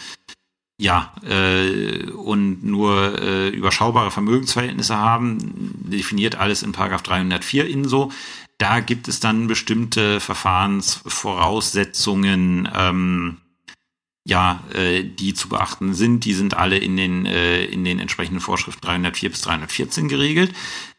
ja, 0.77 1.13
äh, 1.23 2.09
und 2.11 2.63
nur 2.63 3.21
äh, 3.21 3.49
überschaubare 3.49 4.11
Vermögensverhältnisse 4.11 4.95
haben, 4.95 5.37
definiert 5.89 6.35
alles 6.35 6.63
in 6.63 6.71
Paragraph 6.71 7.03
304 7.03 7.67
INSO. 7.67 8.11
Da 8.57 8.79
gibt 8.79 9.07
es 9.07 9.19
dann 9.19 9.47
bestimmte 9.47 10.19
Verfahrensvoraussetzungen, 10.19 12.69
ähm, 12.73 13.37
ja, 14.27 14.63
äh, 14.73 15.03
die 15.03 15.33
zu 15.33 15.49
beachten 15.49 15.93
sind. 15.93 16.25
Die 16.25 16.33
sind 16.33 16.55
alle 16.55 16.77
in 16.77 16.97
den, 16.97 17.25
äh, 17.25 17.65
in 17.65 17.83
den 17.83 17.99
entsprechenden 17.99 18.39
Vorschriften 18.39 18.85
304 18.85 19.29
bis 19.29 19.41
314 19.41 20.07
geregelt. 20.07 20.53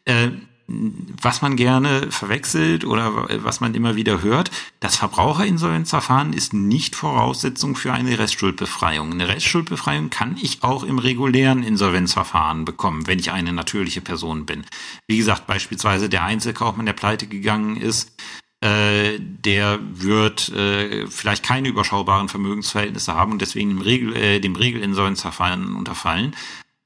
Äh, 0.05 0.31
was 0.69 1.43
man 1.43 1.57
gerne 1.57 2.11
verwechselt 2.11 2.85
oder 2.85 3.29
was 3.45 3.61
man 3.61 3.75
immer 3.75 3.95
wieder 3.95 4.23
hört, 4.23 4.51
das 4.81 4.97
Verbraucherinsolvenzverfahren 4.97 6.33
ist 6.33 6.55
nicht 6.55 6.97
Voraussetzung 6.97 7.77
für 7.77 7.93
eine 7.93 8.19
Restschuldbefreiung. 8.19 9.13
Eine 9.13 9.29
Restschuldbefreiung 9.29 10.11
kann 10.11 10.37
ich 10.41 10.65
auch 10.65 10.83
im 10.83 10.99
regulären 10.99 11.63
Insolvenzverfahren 11.63 12.65
bekommen, 12.65 13.07
wenn 13.07 13.21
ich 13.21 13.31
eine 13.31 13.53
natürliche 13.53 14.01
Person 14.01 14.45
bin. 14.45 14.65
Wie 15.07 15.19
gesagt, 15.19 15.47
beispielsweise 15.47 16.09
der 16.09 16.25
Einzelkaufmann, 16.25 16.87
der 16.87 16.95
pleite 16.95 17.29
gegangen 17.29 17.77
ist, 17.77 18.13
äh, 18.61 19.19
der 19.21 19.79
wird 19.81 20.49
äh, 20.49 21.07
vielleicht 21.07 21.45
keine 21.45 21.69
überschaubaren 21.69 22.29
Vermögensverhältnisse 22.29 23.15
haben 23.15 23.33
und 23.33 23.43
deswegen 23.43 23.69
dem, 23.69 23.83
Regel, 23.83 24.17
äh, 24.17 24.41
dem 24.41 24.57
Regelinsolvenzverfahren 24.57 25.77
unterfallen 25.77 26.35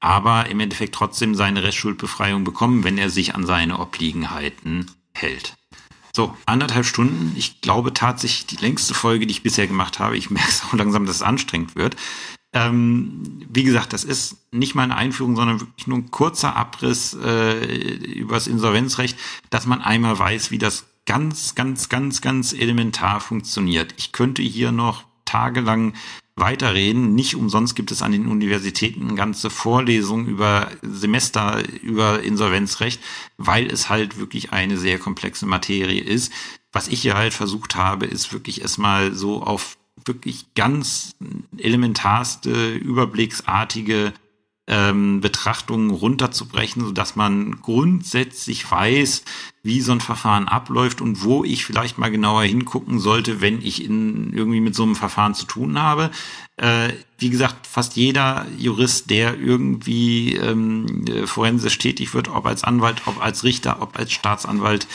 aber 0.01 0.49
im 0.49 0.59
Endeffekt 0.59 0.95
trotzdem 0.95 1.35
seine 1.35 1.63
Restschuldbefreiung 1.63 2.43
bekommen, 2.43 2.83
wenn 2.83 2.97
er 2.97 3.09
sich 3.09 3.35
an 3.35 3.45
seine 3.45 3.79
Obliegenheiten 3.79 4.91
hält. 5.13 5.55
So, 6.13 6.35
anderthalb 6.45 6.85
Stunden. 6.85 7.33
Ich 7.37 7.61
glaube 7.61 7.93
tatsächlich 7.93 8.45
die 8.47 8.57
längste 8.57 8.93
Folge, 8.93 9.25
die 9.25 9.31
ich 9.31 9.43
bisher 9.43 9.67
gemacht 9.67 9.99
habe. 9.99 10.17
Ich 10.17 10.29
merke 10.31 10.49
es 10.49 10.63
auch 10.63 10.73
langsam, 10.73 11.05
dass 11.05 11.17
es 11.17 11.21
anstrengend 11.21 11.75
wird. 11.75 11.95
Ähm, 12.53 13.45
wie 13.49 13.63
gesagt, 13.63 13.93
das 13.93 14.03
ist 14.03 14.37
nicht 14.51 14.75
mal 14.75 14.83
eine 14.83 14.97
Einführung, 14.97 15.37
sondern 15.37 15.61
wirklich 15.61 15.87
nur 15.87 15.99
ein 15.99 16.11
kurzer 16.11 16.57
Abriss 16.57 17.13
äh, 17.13 17.95
über 18.03 18.35
das 18.35 18.47
Insolvenzrecht, 18.47 19.17
dass 19.51 19.65
man 19.65 19.81
einmal 19.81 20.19
weiß, 20.19 20.51
wie 20.51 20.57
das 20.57 20.85
ganz, 21.05 21.55
ganz, 21.55 21.87
ganz, 21.87 22.19
ganz 22.19 22.51
elementar 22.51 23.21
funktioniert. 23.21 23.93
Ich 23.97 24.11
könnte 24.11 24.41
hier 24.41 24.73
noch 24.73 25.05
tagelang 25.23 25.93
weiterreden. 26.41 27.15
Nicht 27.15 27.35
umsonst 27.35 27.75
gibt 27.75 27.91
es 27.91 28.01
an 28.01 28.11
den 28.11 28.27
Universitäten 28.27 29.15
ganze 29.15 29.49
Vorlesungen 29.49 30.27
über 30.27 30.69
Semester, 30.81 31.63
über 31.81 32.21
Insolvenzrecht, 32.21 33.01
weil 33.37 33.67
es 33.67 33.87
halt 33.87 34.19
wirklich 34.19 34.51
eine 34.51 34.77
sehr 34.77 34.99
komplexe 34.99 35.45
Materie 35.45 36.01
ist. 36.01 36.33
Was 36.73 36.89
ich 36.89 37.01
hier 37.01 37.15
halt 37.15 37.33
versucht 37.33 37.75
habe, 37.75 38.05
ist 38.05 38.33
wirklich 38.33 38.61
erstmal 38.61 39.13
so 39.13 39.41
auf 39.41 39.77
wirklich 40.05 40.53
ganz 40.55 41.15
elementarste, 41.57 42.73
überblicksartige 42.73 44.13
ähm, 44.71 45.19
Betrachtungen 45.19 45.91
runterzubrechen, 45.91 46.83
so 46.85 46.91
dass 46.91 47.17
man 47.17 47.59
grundsätzlich 47.61 48.71
weiß, 48.71 49.23
wie 49.63 49.81
so 49.81 49.91
ein 49.91 49.99
Verfahren 49.99 50.47
abläuft 50.47 51.01
und 51.01 51.23
wo 51.23 51.43
ich 51.43 51.65
vielleicht 51.65 51.97
mal 51.97 52.09
genauer 52.09 52.43
hingucken 52.43 52.97
sollte, 52.97 53.41
wenn 53.41 53.61
ich 53.61 53.83
in, 53.83 54.31
irgendwie 54.33 54.61
mit 54.61 54.73
so 54.73 54.83
einem 54.83 54.95
Verfahren 54.95 55.35
zu 55.35 55.45
tun 55.45 55.77
habe. 55.77 56.09
Äh, 56.55 56.93
wie 57.19 57.29
gesagt, 57.29 57.67
fast 57.67 57.97
jeder 57.97 58.47
Jurist, 58.57 59.09
der 59.09 59.37
irgendwie 59.37 60.37
ähm, 60.37 61.05
forensisch 61.25 61.77
tätig 61.77 62.13
wird, 62.13 62.29
ob 62.29 62.45
als 62.45 62.63
Anwalt, 62.63 63.01
ob 63.05 63.21
als 63.21 63.43
Richter, 63.43 63.81
ob 63.81 63.99
als 63.99 64.13
Staatsanwalt, 64.13 64.87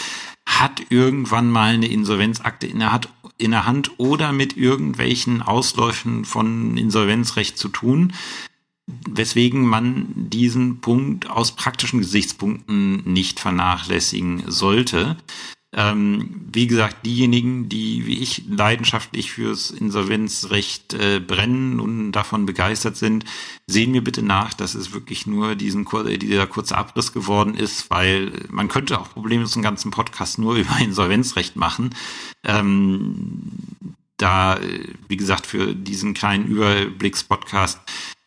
hat 0.47 0.81
irgendwann 0.89 1.51
mal 1.51 1.74
eine 1.74 1.89
Insolvenzakte 1.89 2.66
in 2.66 2.78
der, 2.78 2.93
Hand, 2.93 3.11
in 3.36 3.51
der 3.51 3.66
Hand 3.66 3.90
oder 3.98 4.32
mit 4.32 4.57
irgendwelchen 4.57 5.43
Ausläufen 5.43 6.24
von 6.24 6.78
Insolvenzrecht 6.78 7.59
zu 7.59 7.69
tun 7.69 8.15
weswegen 8.87 9.63
man 9.67 10.07
diesen 10.15 10.81
Punkt 10.81 11.29
aus 11.29 11.57
praktischen 11.57 12.01
Gesichtspunkten 12.01 13.03
nicht 13.05 13.41
vernachlässigen 13.41 14.45
sollte. 14.47 15.17
Ähm, 15.73 16.47
wie 16.53 16.69
gesagt, 16.69 17.05
diejenigen, 17.05 17.69
die 17.69 18.07
wie 18.07 18.21
ich 18.21 18.45
leidenschaftlich 18.49 19.33
fürs 19.33 19.71
Insolvenzrecht 19.71 20.95
äh, 20.95 21.21
brennen 21.21 21.81
und 21.81 22.13
davon 22.13 22.47
begeistert 22.47 22.97
sind, 22.97 23.25
sehen 23.67 23.91
mir 23.91 24.03
bitte 24.03 24.23
nach, 24.23 24.55
dass 24.55 24.75
es 24.75 24.95
wirklich 24.95 25.27
nur 25.27 25.57
diesen 25.57 25.85
dieser 26.19 26.47
kurze 26.47 26.79
Abriss 26.79 27.13
geworden 27.13 27.55
ist, 27.55 27.91
weil 27.91 28.33
man 28.49 28.69
könnte 28.69 28.99
auch 28.99 29.11
problemlos 29.11 29.55
einen 29.55 29.65
ganzen 29.65 29.91
Podcast 29.91 30.39
nur 30.39 30.55
über 30.57 30.79
Insolvenzrecht 30.79 31.57
machen. 31.57 31.91
Ähm, 32.45 33.43
da, 34.17 34.59
wie 35.09 35.17
gesagt, 35.19 35.45
für 35.47 35.75
diesen 35.75 36.15
kleinen 36.15 36.47
Überblickspodcast 36.47 37.81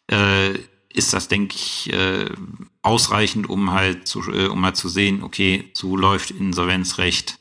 äh, 0.10 0.54
ist 0.92 1.14
das, 1.14 1.28
denke 1.28 1.56
ich, 1.56 1.94
äh, 1.94 2.30
ausreichend, 2.82 3.50
um 3.50 3.72
halt 3.72 4.08
zu, 4.08 4.22
äh, 4.32 4.48
um 4.48 4.60
mal 4.60 4.74
zu 4.74 4.90
sehen, 4.90 5.24
okay, 5.24 5.70
so 5.74 5.96
läuft 5.96 6.32
Insolvenzrecht 6.32 7.38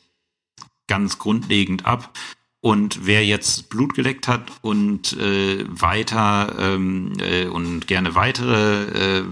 ganz 0.86 1.18
grundlegend 1.18 1.86
ab. 1.86 2.16
Und 2.60 3.06
wer 3.06 3.24
jetzt 3.24 3.68
Blut 3.68 3.94
geleckt 3.94 4.26
hat 4.26 4.50
und 4.62 5.12
äh, 5.12 5.64
weiter 5.68 6.56
ähm, 6.58 7.12
äh, 7.20 7.46
und 7.46 7.86
gerne 7.86 8.16
weitere 8.16 9.20
äh, 9.20 9.24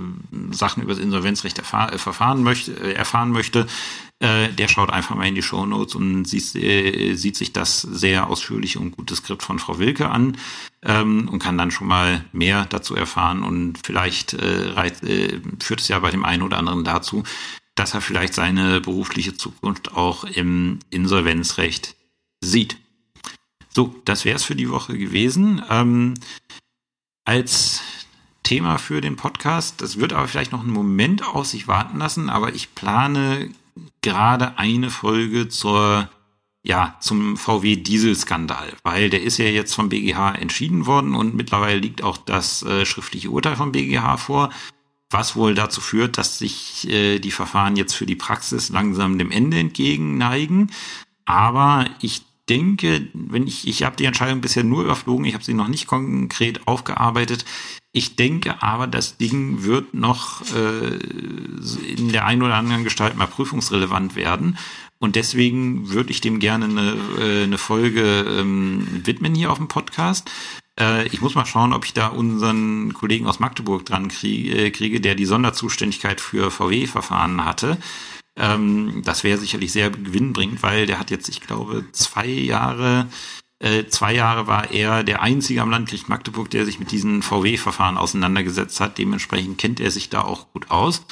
Sachen 0.52 0.84
über 0.84 0.94
das 0.94 1.02
Insolvenzrecht 1.02 1.58
äh, 1.58 1.98
verfahren 1.98 2.44
möchte, 2.44 2.72
äh, 2.72 2.92
erfahren 2.92 3.32
möchte, 3.32 3.66
äh, 4.20 4.48
der 4.50 4.68
schaut 4.68 4.90
einfach 4.90 5.16
mal 5.16 5.26
in 5.26 5.34
die 5.34 5.42
Show 5.42 5.66
Notes 5.66 5.96
und 5.96 6.24
sieht, 6.24 6.54
äh, 6.54 7.14
sieht 7.16 7.36
sich 7.36 7.52
das 7.52 7.82
sehr 7.82 8.30
ausführliche 8.30 8.78
und 8.78 8.92
gute 8.92 9.16
Skript 9.16 9.42
von 9.42 9.58
Frau 9.58 9.80
Wilke 9.80 10.08
an 10.08 10.36
ähm, 10.84 11.28
und 11.28 11.40
kann 11.40 11.58
dann 11.58 11.72
schon 11.72 11.88
mal 11.88 12.24
mehr 12.32 12.64
dazu 12.66 12.94
erfahren 12.94 13.42
und 13.42 13.80
vielleicht 13.84 14.34
äh, 14.34 14.70
reit, 14.70 15.02
äh, 15.02 15.40
führt 15.60 15.80
es 15.80 15.88
ja 15.88 15.98
bei 15.98 16.12
dem 16.12 16.24
einen 16.24 16.42
oder 16.42 16.58
anderen 16.58 16.84
dazu, 16.84 17.24
dass 17.74 17.92
er 17.92 18.00
vielleicht 18.00 18.34
seine 18.34 18.80
berufliche 18.80 19.36
Zukunft 19.36 19.92
auch 19.94 20.22
im 20.22 20.78
Insolvenzrecht 20.90 21.96
sieht. 22.40 22.78
So, 23.76 23.94
das 24.06 24.24
wäre 24.24 24.36
es 24.36 24.44
für 24.44 24.56
die 24.56 24.70
Woche 24.70 24.96
gewesen. 24.96 25.60
Ähm, 25.68 26.14
als 27.26 27.82
Thema 28.42 28.78
für 28.78 29.02
den 29.02 29.16
Podcast, 29.16 29.82
das 29.82 30.00
wird 30.00 30.14
aber 30.14 30.26
vielleicht 30.28 30.50
noch 30.50 30.62
einen 30.62 30.72
Moment 30.72 31.22
auf 31.26 31.44
sich 31.44 31.68
warten 31.68 31.98
lassen, 31.98 32.30
aber 32.30 32.54
ich 32.54 32.74
plane 32.74 33.50
gerade 34.00 34.56
eine 34.56 34.88
Folge 34.88 35.50
zur 35.50 36.08
ja, 36.64 36.96
zum 37.00 37.36
VW-Dieselskandal, 37.36 38.72
weil 38.82 39.10
der 39.10 39.22
ist 39.22 39.36
ja 39.36 39.44
jetzt 39.44 39.74
vom 39.74 39.90
BGH 39.90 40.36
entschieden 40.36 40.86
worden 40.86 41.14
und 41.14 41.34
mittlerweile 41.34 41.78
liegt 41.78 42.02
auch 42.02 42.16
das 42.16 42.62
äh, 42.62 42.86
schriftliche 42.86 43.28
Urteil 43.28 43.56
vom 43.56 43.72
BGH 43.72 44.16
vor, 44.16 44.48
was 45.10 45.36
wohl 45.36 45.54
dazu 45.54 45.82
führt, 45.82 46.16
dass 46.16 46.38
sich 46.38 46.88
äh, 46.88 47.18
die 47.18 47.30
Verfahren 47.30 47.76
jetzt 47.76 47.92
für 47.92 48.06
die 48.06 48.16
Praxis 48.16 48.70
langsam 48.70 49.18
dem 49.18 49.30
Ende 49.30 49.58
entgegenneigen. 49.58 50.72
Aber 51.26 51.84
ich 52.00 52.25
denke, 52.48 53.08
wenn 53.12 53.46
ich, 53.46 53.66
ich 53.66 53.82
habe 53.82 53.96
die 53.96 54.04
Entscheidung 54.04 54.40
bisher 54.40 54.64
nur 54.64 54.84
überflogen, 54.84 55.24
ich 55.24 55.34
habe 55.34 55.44
sie 55.44 55.54
noch 55.54 55.68
nicht 55.68 55.86
konkret 55.86 56.66
aufgearbeitet. 56.66 57.44
Ich 57.92 58.16
denke 58.16 58.62
aber, 58.62 58.86
das 58.86 59.16
Ding 59.16 59.64
wird 59.64 59.94
noch 59.94 60.42
äh, 60.54 60.96
in 61.96 62.12
der 62.12 62.26
einen 62.26 62.42
oder 62.42 62.54
anderen 62.54 62.84
Gestalt 62.84 63.16
mal 63.16 63.26
prüfungsrelevant 63.26 64.16
werden. 64.16 64.58
Und 64.98 65.16
deswegen 65.16 65.90
würde 65.90 66.10
ich 66.10 66.20
dem 66.20 66.38
gerne 66.38 66.66
eine, 66.66 66.96
äh, 67.18 67.44
eine 67.44 67.58
Folge 67.58 68.24
ähm, 68.28 68.86
widmen 69.04 69.34
hier 69.34 69.50
auf 69.50 69.58
dem 69.58 69.68
Podcast. 69.68 70.30
Äh, 70.78 71.06
ich 71.08 71.20
muss 71.20 71.34
mal 71.34 71.46
schauen, 71.46 71.72
ob 71.72 71.84
ich 71.84 71.94
da 71.94 72.08
unseren 72.08 72.94
Kollegen 72.94 73.26
aus 73.26 73.40
Magdeburg 73.40 73.84
dran 73.84 74.08
kriege, 74.08 74.56
äh, 74.56 74.70
kriege 74.70 75.00
der 75.00 75.14
die 75.14 75.26
Sonderzuständigkeit 75.26 76.20
für 76.20 76.50
VW-Verfahren 76.50 77.44
hatte. 77.44 77.78
Ähm, 78.36 79.02
das 79.04 79.24
wäre 79.24 79.38
sicherlich 79.38 79.72
sehr 79.72 79.90
gewinnbringend, 79.90 80.62
weil 80.62 80.86
der 80.86 80.98
hat 80.98 81.10
jetzt, 81.10 81.28
ich 81.28 81.40
glaube, 81.40 81.84
zwei 81.92 82.26
Jahre, 82.26 83.08
äh, 83.58 83.86
zwei 83.86 84.14
Jahre 84.14 84.46
war 84.46 84.70
er 84.70 85.02
der 85.02 85.22
einzige 85.22 85.62
am 85.62 85.70
Landgericht 85.70 86.08
Magdeburg, 86.08 86.50
der 86.50 86.66
sich 86.66 86.78
mit 86.78 86.90
diesen 86.90 87.22
VW-Verfahren 87.22 87.96
auseinandergesetzt 87.96 88.80
hat. 88.80 88.98
Dementsprechend 88.98 89.58
kennt 89.58 89.80
er 89.80 89.90
sich 89.90 90.10
da 90.10 90.22
auch 90.22 90.52
gut 90.52 90.70
aus. 90.70 91.06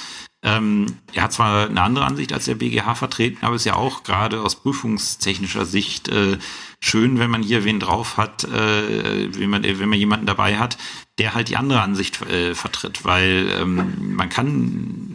Ähm, 0.44 0.98
er 1.14 1.22
hat 1.22 1.32
zwar 1.32 1.70
eine 1.70 1.80
andere 1.80 2.04
Ansicht 2.04 2.34
als 2.34 2.44
der 2.44 2.56
BGH 2.56 2.96
vertreten, 2.96 3.46
aber 3.46 3.56
ist 3.56 3.64
ja 3.64 3.76
auch 3.76 4.02
gerade 4.02 4.42
aus 4.42 4.56
prüfungstechnischer 4.56 5.64
Sicht 5.64 6.08
äh, 6.08 6.36
schön, 6.80 7.18
wenn 7.18 7.30
man 7.30 7.42
hier 7.42 7.64
wen 7.64 7.80
drauf 7.80 8.18
hat, 8.18 8.44
äh, 8.44 9.34
wenn, 9.34 9.48
man, 9.48 9.62
wenn 9.62 9.88
man 9.88 9.98
jemanden 9.98 10.26
dabei 10.26 10.58
hat, 10.58 10.76
der 11.18 11.34
halt 11.34 11.48
die 11.48 11.56
andere 11.56 11.80
Ansicht 11.80 12.20
äh, 12.26 12.54
vertritt, 12.54 13.06
weil 13.06 13.48
ähm, 13.58 14.14
man 14.16 14.28
kann 14.28 15.13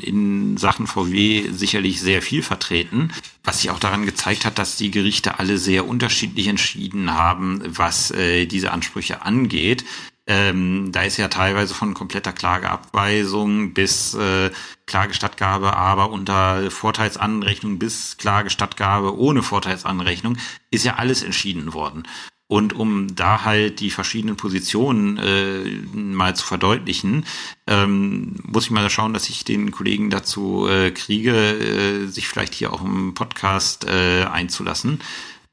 in 0.00 0.56
Sachen 0.56 0.86
VW 0.86 1.50
sicherlich 1.52 2.00
sehr 2.00 2.22
viel 2.22 2.42
vertreten, 2.42 3.12
was 3.44 3.60
sich 3.60 3.70
auch 3.70 3.78
daran 3.78 4.06
gezeigt 4.06 4.44
hat, 4.44 4.58
dass 4.58 4.76
die 4.76 4.90
Gerichte 4.90 5.38
alle 5.38 5.58
sehr 5.58 5.86
unterschiedlich 5.86 6.48
entschieden 6.48 7.12
haben, 7.14 7.62
was 7.66 8.10
äh, 8.10 8.46
diese 8.46 8.72
Ansprüche 8.72 9.22
angeht. 9.22 9.84
Ähm, 10.26 10.92
da 10.92 11.02
ist 11.02 11.16
ja 11.16 11.26
teilweise 11.26 11.74
von 11.74 11.94
kompletter 11.94 12.32
Klageabweisung 12.32 13.74
bis 13.74 14.14
äh, 14.14 14.50
Klagestattgabe, 14.86 15.76
aber 15.76 16.10
unter 16.10 16.70
Vorteilsanrechnung 16.70 17.78
bis 17.78 18.18
Klagestattgabe 18.18 19.18
ohne 19.18 19.42
Vorteilsanrechnung 19.42 20.38
ist 20.70 20.84
ja 20.84 20.94
alles 20.96 21.24
entschieden 21.24 21.74
worden. 21.74 22.04
Und 22.52 22.74
um 22.74 23.16
da 23.16 23.46
halt 23.46 23.80
die 23.80 23.88
verschiedenen 23.88 24.36
Positionen 24.36 25.16
äh, 25.16 25.64
mal 25.94 26.36
zu 26.36 26.44
verdeutlichen, 26.44 27.24
ähm, 27.66 28.34
muss 28.42 28.64
ich 28.64 28.70
mal 28.70 28.90
schauen, 28.90 29.14
dass 29.14 29.30
ich 29.30 29.46
den 29.46 29.70
Kollegen 29.70 30.10
dazu 30.10 30.68
äh, 30.68 30.90
kriege, 30.90 31.32
äh, 31.32 32.06
sich 32.08 32.28
vielleicht 32.28 32.52
hier 32.52 32.74
auch 32.74 32.84
im 32.84 33.14
Podcast 33.14 33.86
äh, 33.86 34.24
einzulassen. 34.24 35.00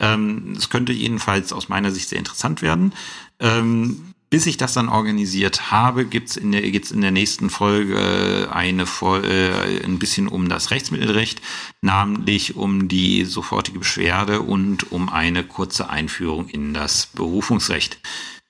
Ähm, 0.02 0.56
es 0.58 0.70
könnte 0.70 0.92
jedenfalls 0.92 1.54
aus 1.54 1.70
meiner 1.70 1.92
Sicht 1.92 2.10
sehr 2.10 2.20
interessant 2.20 2.62
werden. 2.62 2.92
Ähm, 3.40 4.09
bis 4.30 4.45
ich 4.45 4.57
das 4.57 4.73
dann 4.73 4.89
organisiert 4.89 5.72
habe, 5.72 6.06
gibt's 6.06 6.38
in 6.38 6.51
der, 6.51 6.61
geht's 6.61 6.91
in 6.91 7.01
der 7.01 7.11
nächsten 7.11 7.49
Folge 7.49 8.49
eine 8.51 8.84
äh, 8.84 9.84
ein 9.84 9.99
bisschen 9.99 10.27
um 10.27 10.49
das 10.49 10.72
Rechtsmittelrecht, 10.72 11.41
namentlich 11.81 12.56
um 12.56 12.88
die 12.88 13.26
sofortige 13.26 13.80
Beschwerde 13.80 14.41
und 14.41 14.91
um 14.91 15.10
eine 15.10 15.43
kurze 15.43 15.89
Einführung 15.89 16.47
in 16.47 16.73
das 16.73 17.07
Berufungsrecht. 17.07 17.99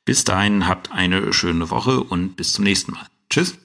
Bis 0.06 0.24
dahin 0.24 0.68
habt 0.68 0.92
eine 0.92 1.32
schöne 1.34 1.70
Woche 1.70 2.02
und 2.04 2.36
bis 2.36 2.54
zum 2.54 2.64
nächsten 2.66 2.94
Mal. 2.94 3.08
Tschüss. 3.30 3.58